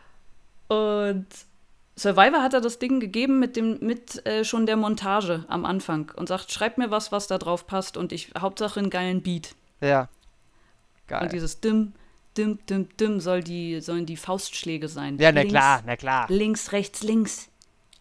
Und 0.69 1.27
Survivor 1.99 2.43
hat 2.43 2.53
er 2.53 2.61
das 2.61 2.79
Ding 2.79 3.01
gegeben 3.01 3.39
mit 3.39 3.57
dem 3.57 3.79
mit 3.81 4.25
äh, 4.27 4.45
schon 4.45 4.67
der 4.67 4.77
Montage 4.77 5.45
am 5.49 5.65
Anfang 5.65 6.13
und 6.15 6.29
sagt, 6.29 6.53
schreib 6.53 6.77
mir 6.77 6.91
was, 6.91 7.11
was 7.11 7.27
da 7.27 7.39
drauf 7.39 7.67
passt 7.67 7.97
und 7.97 8.13
ich 8.13 8.33
Hauptsache 8.39 8.79
einen 8.81 8.91
geilen 8.91 9.23
Beat. 9.23 9.55
Ja. 9.81 10.09
Geil. 11.07 11.23
Und 11.23 11.33
dieses 11.33 11.61
Dim, 11.61 11.95
Dim, 12.37 12.59
Dim, 12.69 12.89
Dim 12.99 13.21
soll 13.21 13.43
die, 13.43 13.81
sollen 13.81 14.05
die 14.05 14.17
Faustschläge 14.17 14.89
sein. 14.89 15.19
Ja, 15.19 15.33
na 15.33 15.41
links, 15.41 15.53
klar, 15.53 15.83
na 15.87 15.97
klar. 15.97 16.27
Links, 16.29 16.73
rechts, 16.73 17.03
links. 17.03 17.49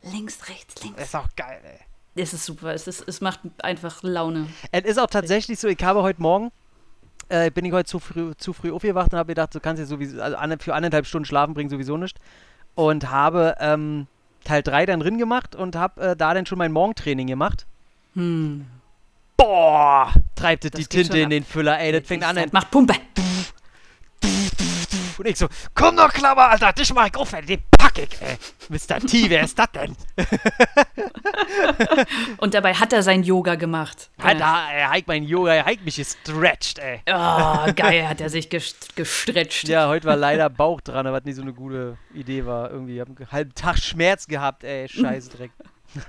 Links, 0.02 0.50
rechts, 0.50 0.84
links. 0.84 1.02
Ist 1.02 1.16
auch 1.16 1.30
geil, 1.36 1.62
ey. 1.64 1.80
Es 2.22 2.34
ist 2.34 2.46
super. 2.46 2.74
Es, 2.74 2.88
ist, 2.88 3.08
es 3.08 3.22
macht 3.22 3.42
einfach 3.60 4.04
Laune. 4.04 4.48
Es 4.72 4.84
ist 4.84 4.98
auch 5.00 5.08
tatsächlich 5.08 5.60
so, 5.60 5.68
ich 5.68 5.84
habe 5.84 6.02
heute 6.02 6.22
Morgen, 6.22 6.52
äh, 7.30 7.50
bin 7.52 7.66
ich 7.66 7.72
heute 7.72 7.90
zu 7.90 8.00
früh, 8.00 8.34
zu 8.38 8.54
früh 8.54 8.72
aufgewacht 8.72 9.14
und 9.14 9.20
habe 9.20 9.28
gedacht, 9.28 9.54
du 9.56 9.60
kannst 9.60 9.80
ja 9.80 9.86
sowieso, 9.86 10.22
also 10.22 10.56
für 10.60 10.74
anderthalb 10.74 11.06
Stunden 11.06 11.26
schlafen 11.26 11.54
bringen 11.54 11.70
sowieso 11.70 11.98
nicht. 11.98 12.20
Und 12.76 13.10
habe 13.10 13.56
ähm, 13.60 14.08
Teil 14.44 14.62
3 14.62 14.86
dann 14.86 15.00
drin 15.00 15.18
gemacht 15.18 15.56
und 15.56 15.76
habe 15.76 16.02
äh, 16.02 16.16
da 16.16 16.34
dann 16.34 16.46
schon 16.46 16.58
mein 16.58 16.72
Morgentraining 16.72 17.28
gemacht. 17.28 17.66
Hm. 18.14 18.66
Boah, 19.38 20.14
treibt 20.36 20.64
Das 20.64 20.72
die 20.72 20.86
Tinte 20.86 21.20
in 21.20 21.30
den 21.30 21.44
Füller, 21.44 21.80
ey, 21.80 21.92
das 21.92 22.08
fängt 22.08 22.24
an. 22.24 22.38
Macht 22.52 22.72
Pumpe. 22.72 22.94
Und 25.18 25.28
ich 25.28 25.38
so, 25.38 25.48
komm 25.74 25.98
doch, 25.98 26.12
Klammer, 26.12 26.50
Alter, 26.50 26.74
dich 26.74 26.94
mach 26.94 27.08
ich 27.08 27.16
auf, 27.16 27.34
ey, 27.34 27.46
den 27.46 27.62
pack 27.78 27.98
ich, 27.98 28.22
ey. 28.22 28.38
Mr. 28.70 29.00
T, 29.00 29.30
wer 29.30 29.44
ist 29.44 29.58
das 29.58 29.72
denn? 29.72 29.96
Und 32.38 32.54
dabei 32.54 32.74
hat 32.74 32.94
er 32.94 33.04
sein 33.04 33.24
Yoga 33.24 33.56
gemacht. 33.56 34.10
Halt 34.22 34.40
da, 34.40 34.72
er 34.72 34.92
hat 34.92 35.08
mein 35.08 35.24
Yoga, 35.24 35.54
er 35.54 35.66
hat 35.66 35.84
mich 35.84 35.96
gestretched, 35.96 36.80
ey. 36.80 37.02
Oh, 37.08 37.72
geil, 37.76 38.08
hat 38.08 38.22
er 38.22 38.30
sich 38.30 38.50
gest 38.50 38.96
gestretcht. 38.96 39.68
Ja, 39.68 39.88
heute 39.88 40.08
war 40.08 40.16
leider 40.16 40.50
Bauch 40.50 40.82
dran, 40.82 41.06
was 41.06 41.24
nicht 41.24 41.36
so 41.36 41.42
eine 41.42 41.54
gute 41.54 41.98
Idee 42.14 42.46
war. 42.46 42.72
Irgendwie, 42.72 42.96
ich 42.96 43.02
hab 43.02 43.08
einen 43.08 43.32
halben 43.32 43.56
Tag 43.56 43.78
Schmerz 43.78 44.28
gehabt, 44.28 44.64
ey, 44.64 44.88
scheiß 44.88 45.30
Dreck. 45.30 45.52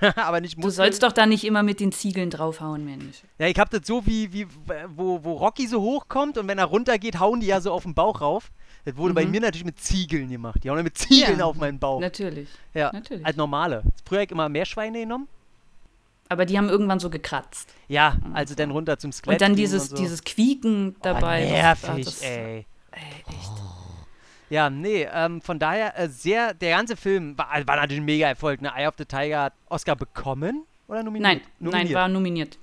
Aber 0.15 0.41
nicht 0.41 0.61
Du 0.61 0.69
sollst 0.69 1.03
doch 1.03 1.11
da 1.11 1.25
nicht 1.25 1.43
immer 1.43 1.63
mit 1.63 1.79
den 1.79 1.91
Ziegeln 1.91 2.29
draufhauen, 2.29 2.83
Mensch. 2.83 3.21
Ja, 3.39 3.47
ich 3.47 3.57
hab 3.57 3.69
das 3.69 3.81
so 3.85 4.05
wie, 4.05 4.33
wie 4.33 4.47
wo, 4.89 5.23
wo 5.23 5.33
Rocky 5.33 5.67
so 5.67 5.81
hochkommt 5.81 6.37
und 6.37 6.47
wenn 6.47 6.57
er 6.57 6.65
runtergeht, 6.65 7.19
hauen 7.19 7.39
die 7.39 7.47
ja 7.47 7.61
so 7.61 7.71
auf 7.71 7.83
den 7.83 7.93
Bauch 7.93 8.21
rauf. 8.21 8.51
Das 8.87 8.95
wurde 8.95 9.13
bei 9.13 9.25
Mhm. 9.25 9.31
mir 9.31 9.41
natürlich 9.41 9.65
mit 9.65 9.77
Ziegeln 9.81 10.29
gemacht. 10.29 10.63
Die 10.63 10.69
hauen 10.69 10.81
mit 10.81 10.97
Ziegeln 10.97 11.39
Ja. 11.39 11.45
auf 11.45 11.57
meinen 11.57 11.77
Bauch. 11.77 11.99
Natürlich. 11.99 12.47
ja, 12.73 12.89
natürlich. 12.93 13.25
als 13.25 13.35
normale. 13.35 13.83
Früher 14.05 14.19
hab 14.19 14.25
ich 14.27 14.31
immer 14.31 14.47
Meerschweine 14.47 15.01
genommen. 15.01 15.27
Aber 16.29 16.45
die 16.45 16.57
haben 16.57 16.69
irgendwann 16.69 16.99
so 17.01 17.09
gekratzt. 17.09 17.73
Ja, 17.89 18.15
also 18.33 18.55
dann 18.55 18.71
runter 18.71 18.97
zum 18.97 19.11
Skelett. 19.11 19.35
Und 19.35 19.41
dann 19.41 19.55
dieses, 19.57 19.89
und 19.89 19.97
so. 19.97 20.03
dieses 20.03 20.23
Quieken 20.23 20.95
dabei. 21.01 21.39
Oh, 21.39 21.49
das- 21.49 21.51
nervig, 21.51 22.05
das- 22.05 22.21
ey. 22.21 22.65
ey, 22.91 23.01
echt. 23.27 23.51
Ja, 24.49 24.69
nee, 24.69 25.05
ähm, 25.13 25.41
von 25.41 25.59
daher 25.59 25.99
äh, 25.99 26.07
sehr, 26.07 26.53
der 26.53 26.77
ganze 26.77 26.95
Film 26.95 27.37
war, 27.37 27.47
war 27.67 27.75
natürlich 27.75 27.99
ein 28.01 28.05
mega 28.05 28.27
Erfolg. 28.29 28.61
Ne? 28.61 28.71
Eye 28.73 28.87
of 28.87 28.93
the 28.97 29.03
Tiger 29.03 29.43
hat 29.43 29.53
Oscar 29.67 29.97
bekommen 29.97 30.63
oder 30.87 31.03
nominiert? 31.03 31.23
Nein, 31.33 31.41
nein, 31.59 31.71
Nominiert. 31.71 31.93
war 31.93 32.07
nominiert. 32.07 32.57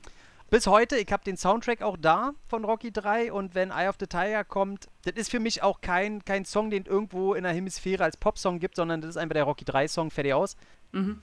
Bis 0.54 0.68
heute, 0.68 0.96
ich 0.96 1.10
habe 1.10 1.24
den 1.24 1.36
Soundtrack 1.36 1.82
auch 1.82 1.96
da 1.96 2.32
von 2.46 2.64
Rocky 2.64 2.92
3 2.92 3.32
und 3.32 3.56
wenn 3.56 3.72
Eye 3.72 3.88
of 3.88 3.96
the 3.98 4.06
Tiger 4.06 4.44
kommt, 4.44 4.86
das 5.02 5.14
ist 5.14 5.32
für 5.32 5.40
mich 5.40 5.64
auch 5.64 5.80
kein, 5.80 6.24
kein 6.24 6.44
Song, 6.44 6.70
den 6.70 6.84
irgendwo 6.84 7.34
in 7.34 7.42
der 7.42 7.52
Hemisphäre 7.52 8.04
als 8.04 8.16
Popsong 8.16 8.60
gibt, 8.60 8.76
sondern 8.76 9.00
das 9.00 9.10
ist 9.10 9.16
einfach 9.16 9.34
der 9.34 9.42
Rocky 9.42 9.64
3 9.64 9.88
Song, 9.88 10.12
fertig 10.12 10.32
aus. 10.32 10.56
Mhm. 10.92 11.20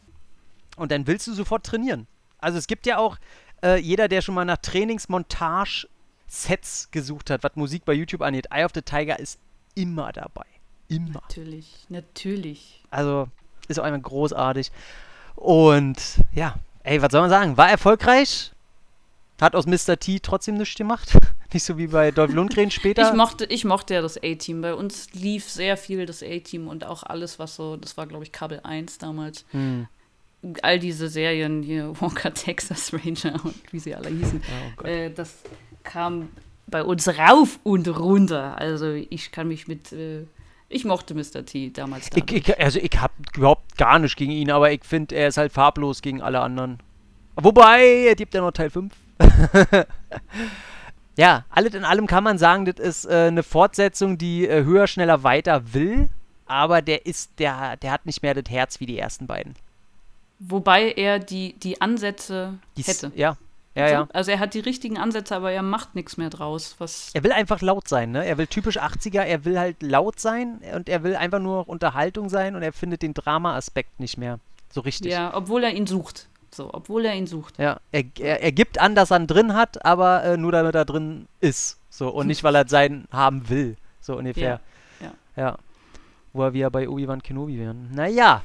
Und 0.75 0.91
dann 0.91 1.07
willst 1.07 1.27
du 1.27 1.33
sofort 1.33 1.65
trainieren. 1.65 2.07
Also 2.39 2.57
es 2.57 2.67
gibt 2.67 2.85
ja 2.85 2.97
auch 2.97 3.19
äh, 3.63 3.77
jeder, 3.77 4.09
der 4.09 4.21
schon 4.21 4.35
mal 4.35 4.43
nach 4.43 4.57
Trainingsmontage-Sets 4.57 6.91
gesucht 6.91 7.29
hat, 7.29 7.41
was 7.45 7.55
Musik 7.55 7.85
bei 7.85 7.93
YouTube 7.93 8.23
angeht, 8.23 8.47
Eye 8.51 8.65
of 8.65 8.71
the 8.75 8.81
Tiger 8.81 9.17
ist 9.17 9.39
immer 9.75 10.11
dabei. 10.11 10.43
Immer. 10.89 11.21
Natürlich, 11.21 11.85
natürlich. 11.87 12.83
Also 12.89 13.29
ist 13.69 13.79
auch 13.79 13.85
einfach 13.85 14.03
großartig. 14.03 14.73
Und 15.37 16.19
ja, 16.33 16.55
ey, 16.83 17.01
was 17.01 17.13
soll 17.13 17.21
man 17.21 17.29
sagen? 17.29 17.55
War 17.55 17.69
erfolgreich. 17.69 18.51
Hat 19.41 19.55
aus 19.55 19.65
Mr. 19.65 19.97
T 19.97 20.19
trotzdem 20.19 20.55
nichts 20.55 20.75
gemacht. 20.75 21.17
Nicht 21.53 21.63
so 21.63 21.77
wie 21.77 21.87
bei 21.87 22.11
Dolph 22.11 22.31
Lundgren 22.31 22.69
später. 22.69 23.09
Ich 23.09 23.13
mochte, 23.17 23.45
ich 23.45 23.65
mochte 23.65 23.95
ja 23.95 24.01
das 24.01 24.17
A-Team. 24.17 24.61
Bei 24.61 24.75
uns 24.75 25.11
lief 25.13 25.49
sehr 25.49 25.77
viel 25.77 26.05
das 26.05 26.21
A-Team 26.21 26.67
und 26.67 26.85
auch 26.85 27.01
alles, 27.01 27.39
was 27.39 27.55
so, 27.55 27.75
das 27.75 27.97
war, 27.97 28.05
glaube 28.05 28.23
ich, 28.23 28.31
Kabel 28.31 28.61
1 28.63 28.99
damals. 28.99 29.43
hm. 29.51 29.87
All 30.63 30.79
diese 30.79 31.07
Serien 31.07 31.61
hier, 31.61 31.93
Walker, 32.01 32.33
Texas 32.33 32.93
Ranger 32.93 33.43
und 33.43 33.55
wie 33.71 33.79
sie 33.79 33.93
alle 33.95 34.09
hießen. 34.09 34.41
Oh. 34.79 34.83
Äh, 34.85 35.11
das 35.11 35.35
kam 35.83 36.29
bei 36.67 36.83
uns 36.83 37.07
rauf 37.07 37.59
und 37.63 37.87
runter. 37.87 38.57
Also 38.57 38.91
ich 38.93 39.31
kann 39.31 39.47
mich 39.47 39.67
mit, 39.67 39.91
äh, 39.91 40.25
ich 40.69 40.85
mochte 40.85 41.13
Mr. 41.15 41.45
T 41.45 41.71
damals. 41.71 42.09
Ich, 42.15 42.31
ich, 42.31 42.59
also 42.59 42.79
ich 42.79 42.99
habe 42.99 43.13
überhaupt 43.35 43.77
gar 43.77 43.99
nichts 43.99 44.15
gegen 44.15 44.31
ihn, 44.31 44.51
aber 44.51 44.71
ich 44.71 44.83
finde, 44.83 45.15
er 45.15 45.27
ist 45.27 45.37
halt 45.37 45.51
farblos 45.51 46.01
gegen 46.01 46.21
alle 46.21 46.39
anderen. 46.39 46.79
Wobei, 47.35 48.05
er 48.07 48.15
gibt 48.15 48.33
ja 48.33 48.41
noch 48.41 48.51
Teil 48.51 48.69
5. 48.69 48.93
ja, 51.17 51.45
alles 51.49 51.73
in 51.73 51.83
allem 51.83 52.07
kann 52.07 52.23
man 52.23 52.37
sagen, 52.37 52.65
das 52.65 52.75
ist 52.79 53.05
äh, 53.05 53.27
eine 53.27 53.43
Fortsetzung, 53.43 54.17
die 54.17 54.47
äh, 54.47 54.63
höher, 54.63 54.87
schneller, 54.87 55.23
weiter 55.23 55.73
will, 55.73 56.09
aber 56.45 56.81
der 56.81 57.05
ist, 57.05 57.31
der, 57.39 57.77
der 57.77 57.91
hat 57.91 58.05
nicht 58.05 58.21
mehr 58.23 58.33
das 58.33 58.49
Herz 58.51 58.79
wie 58.79 58.85
die 58.85 58.97
ersten 58.97 59.27
beiden. 59.27 59.55
Wobei 60.39 60.91
er 60.93 61.19
die, 61.19 61.53
die 61.53 61.81
Ansätze 61.81 62.55
Die 62.77 62.81
s- 62.81 62.87
hätte. 62.87 63.11
Ja, 63.15 63.37
ja, 63.75 63.87
ja. 63.89 64.07
Also 64.11 64.31
er 64.31 64.39
hat 64.39 64.53
die 64.53 64.59
richtigen 64.59 64.97
Ansätze, 64.97 65.35
aber 65.35 65.51
er 65.51 65.61
macht 65.61 65.95
nichts 65.95 66.17
mehr 66.17 66.29
draus. 66.29 66.75
Was 66.79 67.11
Er 67.13 67.23
will 67.23 67.31
einfach 67.31 67.61
laut 67.61 67.87
sein, 67.87 68.11
ne? 68.11 68.25
Er 68.25 68.37
will 68.37 68.47
typisch 68.47 68.77
80er, 68.81 69.21
er 69.21 69.45
will 69.45 69.57
halt 69.57 69.81
laut 69.81 70.19
sein 70.19 70.59
und 70.75 70.89
er 70.89 71.03
will 71.03 71.15
einfach 71.15 71.39
nur 71.39 71.57
noch 71.59 71.67
Unterhaltung 71.67 72.27
sein 72.27 72.55
und 72.55 72.63
er 72.63 72.73
findet 72.73 73.01
den 73.01 73.13
Drama-Aspekt 73.13 73.99
nicht 73.99 74.17
mehr 74.17 74.39
so 74.73 74.81
richtig. 74.81 75.11
ja, 75.11 75.33
obwohl 75.33 75.63
er 75.63 75.71
ihn 75.73 75.87
sucht. 75.87 76.27
So, 76.53 76.69
obwohl 76.73 77.05
er 77.05 77.15
ihn 77.15 77.27
sucht. 77.27 77.57
Ja, 77.59 77.79
er, 77.91 78.03
er, 78.19 78.41
er 78.43 78.51
gibt 78.51 78.79
an, 78.79 78.93
dass 78.95 79.11
er 79.11 79.19
ihn 79.19 79.27
drin 79.27 79.53
hat, 79.53 79.85
aber 79.85 80.23
äh, 80.23 80.37
nur 80.37 80.51
damit 80.51 80.75
er 80.75 80.85
drin 80.85 81.27
ist. 81.39 81.79
So, 81.89 82.09
und 82.09 82.27
nicht, 82.27 82.43
weil 82.43 82.55
er 82.55 82.67
seinen 82.67 83.07
haben 83.11 83.47
will. 83.49 83.77
So 84.01 84.17
ungefähr. 84.17 84.59
Ja, 84.99 85.11
Ja. 85.35 85.57
Wo 86.33 86.43
er 86.43 86.53
wieder 86.53 86.69
bei 86.69 86.87
Obi-Wan 86.89 87.21
Kenobi 87.23 87.59
wären. 87.59 87.89
Naja. 87.93 88.41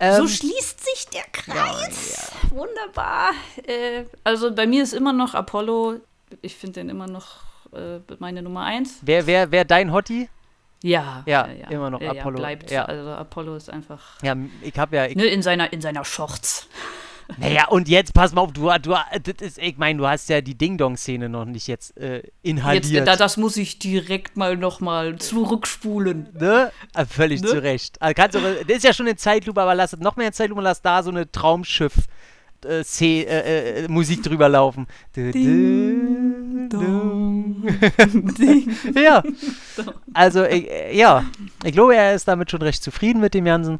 so 0.00 0.04
Ähm, 0.22 0.28
schließt 0.28 0.84
sich 0.84 1.06
der 1.12 1.22
Kreis. 1.32 2.32
Wunderbar. 2.50 3.30
Äh, 3.66 4.04
also 4.24 4.52
bei 4.54 4.66
mir 4.66 4.82
ist 4.82 4.92
immer 4.92 5.12
noch 5.12 5.34
Apollo. 5.34 6.00
Ich 6.42 6.56
finde 6.56 6.80
den 6.80 6.88
immer 6.88 7.06
noch 7.06 7.36
äh, 7.72 7.98
meine 8.18 8.42
Nummer 8.42 8.64
eins. 8.64 8.98
wer, 9.02 9.26
wer, 9.26 9.50
wer 9.50 9.64
dein 9.64 9.92
Hottie? 9.92 10.28
Ja, 10.82 11.22
Ja, 11.26 11.46
äh, 11.46 11.72
immer 11.74 11.90
noch 11.90 12.00
Apollo, 12.00 12.38
Ja, 12.38 12.40
bleibt. 12.40 12.70
ja. 12.70 12.84
Also 12.84 13.10
Apollo 13.10 13.56
ist 13.56 13.70
einfach. 13.70 14.20
Ja, 14.22 14.34
ich 14.62 14.76
hab 14.78 14.92
ja. 14.92 15.06
Ich, 15.06 15.14
Ne, 15.16 15.26
in 15.26 15.42
seiner, 15.42 15.72
in 15.72 15.80
seiner 15.80 16.04
Shorts. 16.04 16.68
Naja, 17.38 17.68
und 17.68 17.88
jetzt, 17.88 18.14
pass 18.14 18.32
mal 18.32 18.42
auf, 18.42 18.52
du, 18.52 18.70
du 18.80 18.94
ist, 19.40 19.58
ich 19.58 19.76
meine, 19.76 19.98
du 19.98 20.06
hast 20.06 20.28
ja 20.28 20.40
die 20.40 20.56
Ding-Dong-Szene 20.56 21.28
noch 21.28 21.44
nicht 21.44 21.66
jetzt 21.66 21.96
äh, 21.96 22.22
inhaliert. 22.42 22.86
Jetzt, 22.86 23.06
da, 23.06 23.16
das 23.16 23.36
muss 23.36 23.56
ich 23.56 23.78
direkt 23.78 24.36
mal 24.36 24.56
nochmal 24.56 25.16
zurückspulen. 25.16 26.28
Ne? 26.38 26.70
Ah, 26.94 27.04
Völlig 27.04 27.42
Ne? 27.42 27.48
zu 27.48 27.62
Recht. 27.62 28.00
Also 28.00 28.14
kannst 28.14 28.34
du, 28.36 28.40
das 28.40 28.76
ist 28.76 28.84
ja 28.84 28.92
schon 28.92 29.06
eine 29.06 29.16
Zeitlupe, 29.16 29.60
aber 29.60 29.74
lass 29.74 29.96
noch 29.98 30.16
mehr 30.16 30.28
in 30.28 30.32
Zeitlupe 30.32 30.58
und 30.58 30.64
lass 30.64 30.82
da 30.82 31.02
so 31.02 31.10
eine 31.10 31.30
Traumschiff 31.30 31.94
äh, 32.64 32.84
C, 32.84 33.22
äh, 33.22 33.84
äh, 33.84 33.88
Musik 33.88 34.22
drüber 34.22 34.48
laufen. 34.48 34.86
Du, 35.14 35.30
du, 35.32 36.68
du. 36.68 37.68
ja. 38.94 39.22
Also, 40.14 40.44
ich, 40.44 40.70
äh, 40.70 40.96
ja. 40.96 41.24
Ich 41.64 41.72
glaube, 41.72 41.96
er 41.96 42.14
ist 42.14 42.28
damit 42.28 42.50
schon 42.50 42.62
recht 42.62 42.82
zufrieden 42.82 43.20
mit 43.20 43.34
dem 43.34 43.44
Ganzen. 43.44 43.78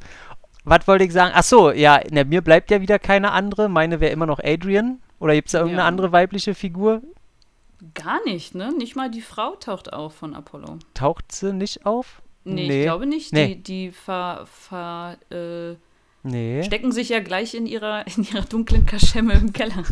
Was 0.64 0.86
wollte 0.86 1.04
ich 1.04 1.12
sagen? 1.12 1.32
Ach 1.34 1.42
so, 1.42 1.70
ja, 1.72 2.00
na, 2.10 2.24
mir 2.24 2.42
bleibt 2.42 2.70
ja 2.70 2.80
wieder 2.80 2.98
keine 2.98 3.32
andere. 3.32 3.68
Meine 3.68 4.00
wäre 4.00 4.12
immer 4.12 4.26
noch 4.26 4.40
Adrian. 4.42 4.98
Oder 5.18 5.34
gibt 5.34 5.48
es 5.48 5.52
da 5.52 5.58
irgendeine 5.58 5.82
Ja. 5.82 5.88
andere 5.88 6.12
weibliche 6.12 6.54
Figur? 6.54 7.02
Gar 7.94 8.22
nicht, 8.24 8.54
ne? 8.54 8.72
Nicht 8.76 8.94
mal 8.96 9.10
die 9.10 9.22
Frau 9.22 9.54
taucht 9.56 9.92
auf 9.92 10.14
von 10.14 10.34
Apollo. 10.34 10.78
Taucht 10.94 11.32
sie 11.32 11.52
nicht 11.52 11.86
auf? 11.86 12.20
Nee, 12.44 12.66
Nee. 12.68 12.78
ich 12.80 12.84
glaube 12.84 13.06
nicht. 13.06 13.32
Nee. 13.32 13.54
Die, 13.56 13.62
die 13.62 13.90
ver, 13.90 14.46
ver, 14.50 15.16
äh, 15.30 15.76
Nee. 16.22 16.62
stecken 16.62 16.92
sich 16.92 17.08
ja 17.08 17.20
gleich 17.20 17.54
in 17.54 17.64
ihrer, 17.66 18.06
in 18.16 18.24
ihrer 18.24 18.42
dunklen 18.42 18.84
Kaschemme 18.84 19.32
im 19.34 19.52
Keller. 19.54 19.82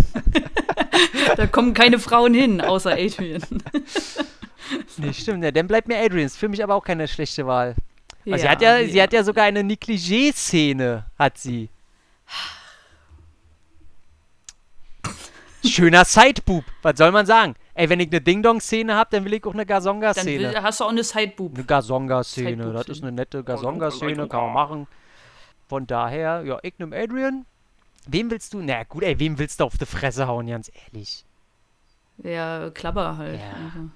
da 1.36 1.46
kommen 1.46 1.72
keine 1.72 1.98
Frauen 1.98 2.34
hin, 2.34 2.60
außer 2.60 2.92
Adrian. 2.92 3.42
Nee, 4.98 5.12
stimmt. 5.14 5.44
Ja, 5.44 5.50
dann 5.50 5.66
bleibt 5.66 5.88
mir 5.88 5.98
Adrian. 5.98 6.26
Ist 6.26 6.36
für 6.36 6.48
mich 6.48 6.62
aber 6.62 6.74
auch 6.74 6.84
keine 6.84 7.08
schlechte 7.08 7.46
Wahl. 7.46 7.74
Also 8.32 8.42
sie, 8.42 8.48
hat 8.48 8.62
Ja, 8.62 8.78
ja, 8.78 8.88
sie 8.88 9.02
hat 9.02 9.12
ja 9.12 9.24
sogar 9.24 9.44
eine 9.44 9.62
Negligé-Szene, 9.62 11.04
hat 11.18 11.38
sie. 11.38 11.68
Schöner 15.64 16.04
Sideboob. 16.04 16.64
Was 16.82 16.98
soll 16.98 17.12
man 17.12 17.26
sagen? 17.26 17.54
Ey, 17.74 17.88
wenn 17.88 18.00
ich 18.00 18.08
eine 18.08 18.20
Ding-Dong-Szene 18.20 18.94
habe, 18.94 19.08
dann 19.12 19.24
will 19.24 19.34
ich 19.34 19.44
auch 19.44 19.54
eine 19.54 19.64
Dann 19.64 20.26
will, 20.26 20.62
hast 20.62 20.80
du 20.80 20.84
auch 20.84 20.90
eine 20.90 21.04
Sideboob. 21.04 21.54
Eine 21.54 21.64
Gazonga-Szene. 21.64 22.72
Das 22.72 22.88
ist 22.88 23.02
eine 23.02 23.12
nette 23.12 23.44
Gazonga-Szene, 23.44 24.26
kann 24.28 24.46
man 24.46 24.52
machen. 24.52 24.86
Von 25.68 25.86
daher, 25.86 26.42
ja, 26.44 26.58
ich 26.62 26.74
nehm 26.78 26.92
Adrian. 26.92 27.46
Wem 28.06 28.30
willst 28.30 28.54
du? 28.54 28.62
Na 28.62 28.84
gut, 28.84 29.02
ey, 29.02 29.18
wem 29.20 29.38
willst 29.38 29.60
du 29.60 29.64
auf 29.64 29.76
die 29.76 29.84
Fresse 29.84 30.26
hauen, 30.26 30.46
ganz 30.46 30.72
ehrlich? 30.86 31.24
Ja, 32.18 32.70
Klapper 32.70 33.18
halt. 33.18 33.38
Ja. 33.38 33.52
Also. 33.52 33.90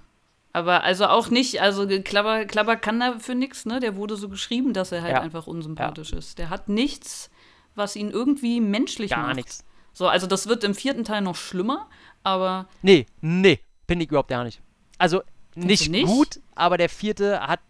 Aber 0.54 0.84
also 0.84 1.06
auch 1.06 1.30
nicht, 1.30 1.62
also 1.62 1.86
Klapper, 2.02 2.44
Klapper 2.44 2.76
kann 2.76 3.00
dafür 3.00 3.34
nichts, 3.34 3.64
ne? 3.64 3.80
Der 3.80 3.96
wurde 3.96 4.16
so 4.16 4.28
geschrieben, 4.28 4.74
dass 4.74 4.92
er 4.92 5.02
halt 5.02 5.12
Ja. 5.14 5.20
einfach 5.22 5.46
unsympathisch 5.46 6.12
ist. 6.12 6.38
Der 6.38 6.50
hat 6.50 6.68
nichts, 6.68 7.30
was 7.74 7.96
ihn 7.96 8.10
irgendwie 8.10 8.60
menschlich 8.60 9.10
macht. 9.12 9.20
Gar 9.22 9.34
nichts. 9.34 9.64
So, 9.94 10.08
also 10.08 10.26
das 10.26 10.48
wird 10.48 10.62
im 10.64 10.74
vierten 10.74 11.04
Teil 11.04 11.22
noch 11.22 11.36
schlimmer, 11.36 11.88
aber 12.22 12.66
Nee, 12.82 13.06
nee, 13.22 13.60
finde 13.88 14.04
ich 14.04 14.10
überhaupt 14.10 14.28
gar 14.28 14.44
nicht. 14.44 14.60
Also 14.98 15.22
nicht, 15.54 15.90
nicht? 15.90 16.06
gut, 16.06 16.40
aber 16.54 16.76
der 16.78 16.88
vierte 16.88 17.40
hat 17.40 17.60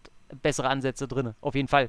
bessere 0.42 0.68
Ansätze 0.68 1.06
drin. 1.06 1.34
Auf 1.40 1.54
jeden 1.54 1.68
Fall. 1.68 1.88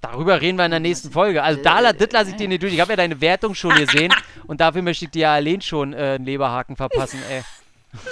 Darüber 0.00 0.40
reden 0.40 0.56
wir 0.58 0.64
in 0.64 0.72
der 0.72 0.80
nächsten 0.80 1.10
Folge. 1.12 1.42
Also 1.42 1.62
da, 1.62 1.78
la- 1.80 1.92
das 1.92 2.10
lasse 2.10 2.30
ich 2.30 2.36
dir 2.36 2.48
nicht 2.48 2.62
durch. 2.62 2.72
Ich 2.74 2.80
habe 2.80 2.92
ja 2.92 2.96
deine 2.96 3.20
Wertung 3.20 3.54
schon 3.54 3.74
gesehen 3.76 4.12
und 4.46 4.60
dafür 4.60 4.82
möchte 4.82 5.04
ich 5.04 5.10
dir 5.12 5.20
ja 5.22 5.34
allein 5.34 5.60
schon 5.60 5.92
äh, 5.92 6.14
einen 6.16 6.24
Leberhaken 6.24 6.74
verpassen, 6.76 7.20
ey. 7.30 7.42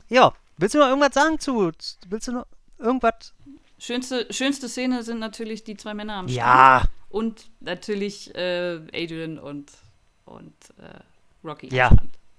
ja, 0.10 0.34
willst 0.58 0.76
du 0.76 0.80
noch 0.80 0.88
irgendwas 0.88 1.14
sagen 1.14 1.40
zu? 1.40 1.72
Willst 2.10 2.28
du 2.28 2.32
noch 2.32 2.46
irgendwas? 2.78 3.34
schönste, 3.80 4.28
schönste 4.32 4.70
Szene 4.70 5.04
sind 5.04 5.20
natürlich 5.20 5.64
die 5.64 5.78
zwei 5.78 5.94
Männer 5.94 6.16
am 6.16 6.28
Strand. 6.28 6.38
Ja, 6.38 6.84
Und 7.10 7.50
natürlich 7.60 8.34
äh, 8.36 8.80
Adrian 8.94 9.40
und, 9.40 9.72
und 10.26 10.54
äh, 10.78 11.00
Rocky. 11.44 11.74
Ja. 11.74 11.92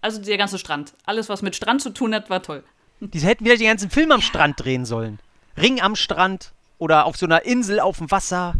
Also 0.03 0.21
der 0.21 0.39
ganze 0.39 0.59
Strand. 0.59 0.95
Alles, 1.05 1.29
was 1.29 1.43
mit 1.43 1.57
Strand 1.57 1.83
zu 1.83 1.91
tun 1.91 2.15
hat, 2.15 2.31
war 2.31 2.43
toll. 2.43 2.63
die 3.01 3.19
hätten 3.21 3.45
wieder 3.45 3.57
den 3.57 3.67
ganzen 3.67 3.91
Film 3.91 4.13
am 4.13 4.23
Strand 4.23 4.63
drehen 4.63 4.85
sollen. 4.85 5.19
Ring 5.57 5.81
am 5.81 5.97
Strand 5.97 6.53
oder 6.79 7.07
auf 7.07 7.17
so 7.17 7.27
einer 7.27 7.45
Insel 7.45 7.81
auf 7.81 7.99
dem 7.99 8.11
Wasser. 8.11 8.55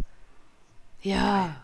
Ja. 1.01 1.55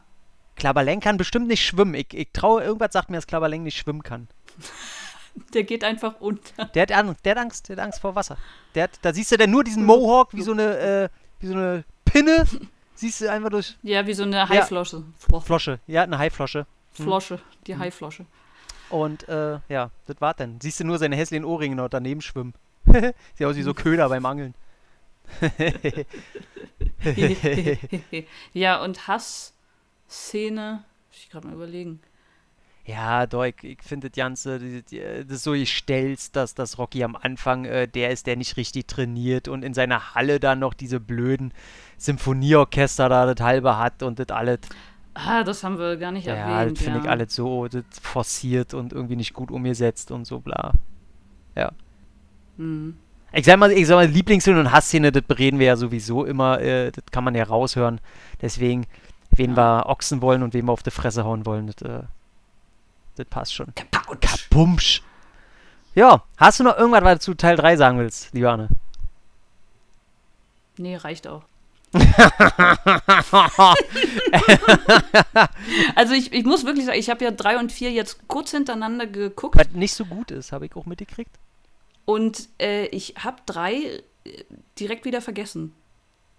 Klaberleng 0.56 1.00
kann 1.00 1.18
bestimmt 1.18 1.48
nicht 1.48 1.64
schwimmen. 1.64 1.94
Ich, 1.94 2.08
ich 2.14 2.30
traue, 2.34 2.64
irgendwas 2.64 2.94
sagt 2.94 3.10
mir, 3.10 3.18
dass 3.18 3.28
Klaberleng 3.28 3.64
nicht 3.64 3.78
schwimmen 3.78 4.02
kann. 4.02 4.28
Der 5.54 5.64
geht 5.64 5.84
einfach 5.84 6.20
unter. 6.20 6.66
Der 6.66 6.82
hat, 6.84 6.92
Angst, 6.92 7.26
der 7.26 7.32
hat 7.32 7.38
Angst, 7.38 7.70
der 7.70 7.78
hat 7.78 7.84
Angst 7.84 8.02
vor 8.02 8.16
Wasser. 8.16 8.38
Der 8.74 8.84
hat, 8.84 8.92
da 9.02 9.14
siehst 9.14 9.32
du 9.32 9.38
dann 9.38 9.52
nur 9.52 9.64
diesen 9.64 9.86
Mohawk 9.86 10.34
wie 10.34 10.42
so 10.42 10.52
eine, 10.52 10.78
äh, 10.78 11.10
wie 11.40 11.48
so 11.48 11.54
eine 11.54 11.84
Pinne. 12.06 12.46
Siehst 12.96 13.22
du 13.22 13.32
einfach 13.32 13.50
durch 13.50 13.78
Ja, 13.84 14.08
wie 14.08 14.14
so 14.14 14.24
eine 14.24 14.50
Haiflosche. 14.50 15.04
Flo 15.20 15.40
Flosche. 15.40 15.80
Ja, 15.86 16.04
eine 16.04 16.18
Haiflosche. 16.18 16.66
Flosche. 16.92 17.40
Die 17.68 17.78
Haiflosche. 17.78 18.26
Und 18.90 19.28
äh, 19.30 19.60
ja, 19.70 19.92
das 20.08 20.20
war's 20.20 20.38
dann. 20.38 20.60
Siehst 20.60 20.80
du 20.80 20.84
nur 20.84 20.98
seine 20.98 21.16
hässlichen 21.16 21.46
Ohrringe 21.46 21.76
noch 21.76 21.90
daneben 21.90 22.22
schwimmen. 22.22 22.56
Sieht 23.36 23.46
aus 23.46 23.56
wie 23.56 23.62
so 23.62 23.74
Köder 23.74 24.10
beim 24.10 24.26
Angeln. 24.26 24.56
ja, 28.54 28.82
und 28.82 29.08
Hassszene. 29.08 30.84
Muss 31.10 31.20
ich 31.20 31.30
gerade 31.30 31.48
mal 31.48 31.54
überlegen. 31.54 32.00
Ja, 32.88 33.28
doch, 33.28 33.44
ich, 33.44 33.78
finde 33.82 34.10
das 34.10 34.16
Ganze, 34.16 34.60
die, 34.60 34.82
die, 34.82 35.02
das 35.28 35.44
so 35.44 35.52
gestellt, 35.52 36.36
dass, 36.36 36.56
dass 36.56 36.78
Rocky 36.78 37.04
am 37.04 37.16
Anfang 37.16 37.66
äh, 37.66 37.88
der 37.88 38.12
ist, 38.12 38.28
der 38.28 38.38
nicht 38.38 38.56
richtig 38.56 38.88
trainiert 38.88 39.50
und 39.50 39.64
in 39.64 39.74
seiner 39.74 40.16
Halle 40.16 40.40
dann 40.40 40.60
noch 40.60 40.74
diese 40.74 41.00
blöden 41.00 41.54
Symphonieorchester 41.98 43.10
da 43.10 43.32
das 43.34 43.46
halbe 43.46 43.78
hat 43.78 44.04
und 44.04 44.20
das 44.20 44.30
alles. 44.30 44.60
Ah, 45.14 45.44
das 45.44 45.64
haben 45.64 45.78
wir 45.78 45.98
gar 45.98 46.12
nicht 46.12 46.28
Ja, 46.28 46.36
erwähnt. 46.36 46.78
das 46.78 46.84
finde 46.84 47.00
ich 47.00 47.06
ja. 47.06 47.12
alles 47.12 47.36
so 47.36 47.68
das 47.68 47.84
forciert 48.02 48.74
und 48.74 48.94
irgendwie 48.94 49.18
nicht 49.18 49.34
gut 49.34 49.52
umgesetzt 49.52 50.12
und 50.12 50.26
so 50.26 50.40
bla. 50.40 50.74
Mhm. 52.58 52.98
Ich 53.34 53.46
sag 53.46 53.60
mal, 53.60 53.72
ich 53.72 53.88
sag 53.88 53.96
mal, 53.96 54.08
Lieblingsszene 54.08 54.60
und 54.60 54.72
Hassszene, 54.72 55.12
das 55.12 55.24
bereden 55.24 55.60
wir 55.60 55.68
ja 55.68 55.76
sowieso 55.76 56.26
immer, 56.26 56.60
äh, 56.62 56.92
das 56.92 57.04
kann 57.12 57.24
man 57.24 57.36
ja 57.36 57.44
raushören. 57.44 58.00
Deswegen, 58.42 58.86
wen 59.32 59.56
wir 59.56 59.86
Ochsen 59.88 60.22
wollen 60.22 60.44
und 60.44 60.54
wen 60.54 60.66
wir 60.66 60.72
auf 60.72 60.84
die 60.84 60.92
Fresse 60.92 61.24
hauen 61.26 61.46
wollen, 61.46 61.68
das, 61.68 61.82
äh, 61.82 62.04
das 63.18 63.28
passt 63.28 63.54
schon. 63.54 63.74
Kabumsch. 64.22 65.02
Ja, 65.96 66.24
hast 66.38 66.60
du 66.60 66.64
noch 66.64 66.78
irgendwas, 66.78 67.04
was 67.04 67.20
du 67.20 67.32
zu 67.32 67.34
Teil 67.36 67.56
3 67.56 67.76
sagen 67.78 68.00
willst, 68.00 68.34
liebe 68.34 68.50
Anne? 68.52 68.70
Nee, 70.78 70.96
reicht 70.96 71.28
auch. 71.28 71.44
Also 75.96 76.14
ich, 76.14 76.34
ich 76.34 76.46
muss 76.46 76.66
wirklich 76.66 76.86
sagen, 76.86 77.00
ich 77.00 77.10
habe 77.10 77.24
ja 77.24 77.32
drei 77.32 77.58
und 77.58 77.72
vier 77.72 77.92
jetzt 77.92 78.28
kurz 78.28 78.52
hintereinander 78.52 79.08
geguckt 79.08 79.58
was 79.58 79.72
nicht 79.72 79.94
so 79.94 80.06
gut 80.06 80.32
ist, 80.32 80.52
habe 80.52 80.66
ich 80.66 80.76
auch 80.76 80.86
mitgekriegt. 80.86 81.32
und 82.06 82.50
äh, 82.62 82.86
ich 82.88 83.16
habe 83.24 83.38
drei 83.46 83.74
äh, 84.26 84.44
direkt 84.80 85.06
wieder 85.06 85.22
vergessen. 85.22 85.74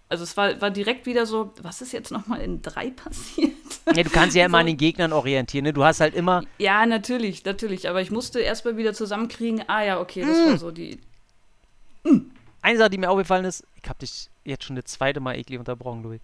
Also 0.09 0.23
es 0.23 0.35
war, 0.37 0.59
war 0.59 0.71
direkt 0.71 1.05
wieder 1.05 1.25
so, 1.27 1.53
was 1.61 1.81
ist 1.81 1.91
jetzt 1.93 2.11
nochmal 2.11 2.41
in 2.41 2.61
drei 2.63 2.89
passiert? 2.95 3.53
Ja, 3.95 4.03
du 4.03 4.09
kannst 4.09 4.35
ja 4.35 4.45
immer 4.45 4.57
So. 4.57 4.61
an 4.61 4.65
den 4.65 4.77
Gegnern 4.77 5.13
orientieren, 5.13 5.63
ne? 5.65 5.73
Du 5.73 5.83
hast 5.83 5.99
halt 6.01 6.15
immer, 6.15 6.43
Ja, 6.57 6.85
natürlich, 6.87 7.45
natürlich. 7.45 7.87
Aber 7.87 8.01
ich 8.01 8.09
musste 8.11 8.39
erstmal 8.39 8.75
wieder 8.75 8.93
zusammenkriegen, 8.93 9.63
ah 9.67 9.83
ja, 9.83 9.99
okay, 10.01 10.21
das 10.21 10.29
war 10.49 10.57
so 10.57 10.71
die. 10.71 10.99
eine 12.61 12.77
Sache, 12.77 12.89
die 12.89 12.97
mir 12.97 13.09
aufgefallen 13.09 13.45
ist, 13.45 13.65
ich 13.81 13.87
habe 13.87 13.99
dich 13.99 14.29
jetzt 14.45 14.63
schon 14.63 14.75
das 14.75 14.85
zweite 14.85 15.19
Mal 15.19 15.35
eklig 15.37 15.59
unterbrochen, 15.59 16.03
Louis. 16.03 16.21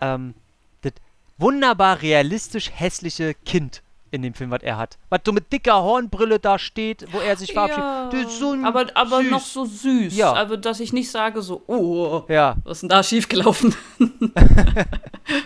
Ähm, 0.00 0.34
das 0.82 0.92
wunderbar 1.38 2.02
realistisch 2.02 2.70
hässliche 2.74 3.34
Kind 3.34 3.82
in 4.12 4.22
dem 4.22 4.34
Film, 4.34 4.50
was 4.50 4.62
er 4.62 4.76
hat. 4.76 4.98
Was 5.08 5.20
so 5.24 5.32
mit 5.32 5.52
dicker 5.52 5.82
Hornbrille 5.82 6.38
da 6.40 6.58
steht, 6.58 7.06
wo 7.12 7.18
er 7.20 7.36
sich 7.36 7.52
verabschiedet. 7.52 8.12
Ja, 8.12 8.28
so 8.28 8.56
aber 8.64 8.86
aber 8.94 9.22
süß. 9.22 9.30
noch 9.30 9.40
so 9.40 9.64
süß. 9.64 10.16
Ja. 10.16 10.32
Also, 10.32 10.56
dass 10.56 10.80
ich 10.80 10.92
nicht 10.92 11.10
sage 11.10 11.42
so, 11.42 11.62
oh, 11.66 12.24
Ja, 12.28 12.56
was 12.64 12.78
ist 12.78 12.80
denn 12.82 12.88
da 12.88 13.02
schiefgelaufen? 13.02 13.74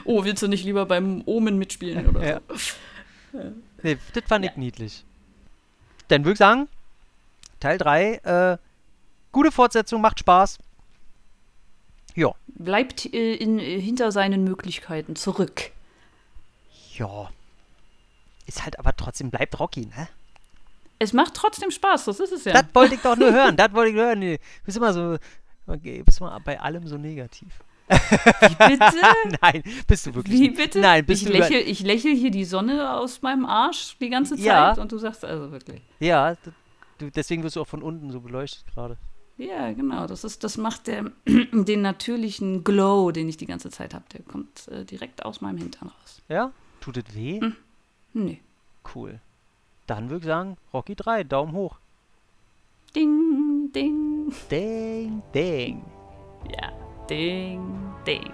oh, 0.04 0.24
willst 0.24 0.42
du 0.42 0.48
nicht 0.48 0.64
lieber 0.64 0.86
beim 0.86 1.22
Omen 1.26 1.58
mitspielen 1.58 2.08
oder 2.08 2.26
Ja. 2.26 2.40
so? 3.32 3.52
nee, 3.82 3.98
das 4.12 4.24
fand 4.26 4.44
ich 4.46 4.56
niedlich. 4.56 5.04
Dann 6.08 6.24
würde 6.24 6.32
ich 6.32 6.38
sagen, 6.38 6.68
Teil 7.60 7.78
3, 7.78 8.14
äh, 8.24 8.58
gute 9.32 9.50
Fortsetzung, 9.52 10.00
macht 10.00 10.20
Spaß. 10.20 10.58
Ja, 12.14 12.30
Bleibt 12.46 13.12
äh, 13.12 13.34
in, 13.34 13.58
hinter 13.58 14.12
seinen 14.12 14.44
Möglichkeiten 14.44 15.16
zurück. 15.16 15.72
Ja. 16.96 17.28
Ist 18.46 18.64
halt 18.64 18.78
aber 18.78 18.94
trotzdem, 18.96 19.30
bleibt 19.30 19.58
Rocky, 19.58 19.86
ne? 19.86 20.08
Es 20.98 21.12
macht 21.12 21.34
trotzdem 21.34 21.70
Spaß, 21.70 22.04
das 22.06 22.20
ist 22.20 22.32
es 22.32 22.44
ja. 22.44 22.52
Das 22.52 22.66
wollte 22.72 22.94
ich 22.94 23.00
doch 23.00 23.16
nur 23.16 23.32
hören. 23.32 23.56
Das 23.56 23.72
wollte 23.72 23.90
ich 23.90 23.96
nur 23.96 24.04
hören. 24.06 24.18
Nee, 24.20 24.36
Du 24.38 24.64
bist 24.66 24.76
immer 24.76 24.92
so, 24.92 25.16
okay, 25.66 26.02
bist 26.02 26.20
immer 26.20 26.38
bei 26.40 26.60
allem 26.60 26.86
so 26.86 26.96
negativ. 26.96 27.52
Wie 27.88 28.68
bitte? 28.68 28.96
Nein, 29.42 29.62
bist 29.86 30.06
du 30.06 30.14
wirklich 30.14 30.40
Wie 30.40 30.48
bitte? 30.50 30.80
Nein, 30.80 31.04
bist 31.04 31.22
ich, 31.22 31.28
du 31.28 31.34
lächel, 31.36 31.58
ich 31.58 31.80
lächel 31.80 32.14
hier 32.14 32.30
die 32.30 32.44
Sonne 32.44 32.94
aus 32.94 33.20
meinem 33.22 33.44
Arsch 33.44 33.96
die 34.00 34.08
ganze 34.08 34.36
Zeit 34.36 34.44
Ja. 34.44 34.72
und 34.74 34.90
du 34.90 34.98
sagst 34.98 35.24
also 35.24 35.50
wirklich. 35.52 35.82
Ja, 36.00 36.36
du, 36.98 37.10
deswegen 37.10 37.42
wirst 37.42 37.56
du 37.56 37.60
auch 37.60 37.66
von 37.68 37.82
unten 37.82 38.10
so 38.10 38.20
beleuchtet 38.20 38.64
gerade. 38.72 38.96
Ja, 39.36 39.72
genau. 39.72 40.06
Das, 40.06 40.22
ist, 40.24 40.44
das 40.44 40.56
macht 40.56 40.86
der, 40.86 41.10
den 41.26 41.82
natürlichen 41.82 42.62
Glow, 42.64 43.10
den 43.10 43.28
ich 43.28 43.36
die 43.36 43.46
ganze 43.46 43.68
Zeit 43.68 43.92
habe. 43.92 44.04
Der 44.12 44.22
kommt 44.22 44.68
äh, 44.68 44.84
direkt 44.84 45.24
aus 45.24 45.40
meinem 45.40 45.58
Hintern 45.58 45.88
raus. 45.88 46.22
Ja? 46.28 46.52
Tut 46.80 46.96
es 46.96 47.14
weh? 47.14 47.40
Hm. 47.40 47.56
Nee. 48.14 48.40
Cool. 48.94 49.20
Dann 49.86 50.08
würde 50.08 50.20
ich 50.20 50.26
sagen, 50.26 50.56
Rocky 50.72 50.94
3, 50.94 51.24
Daumen 51.24 51.52
hoch. 51.52 51.78
Ding, 52.94 53.70
ding. 53.74 54.32
Ding, 54.50 55.22
ding. 55.34 55.84
Ja, 56.48 56.72
ding, 57.08 57.60
ding. 58.06 58.32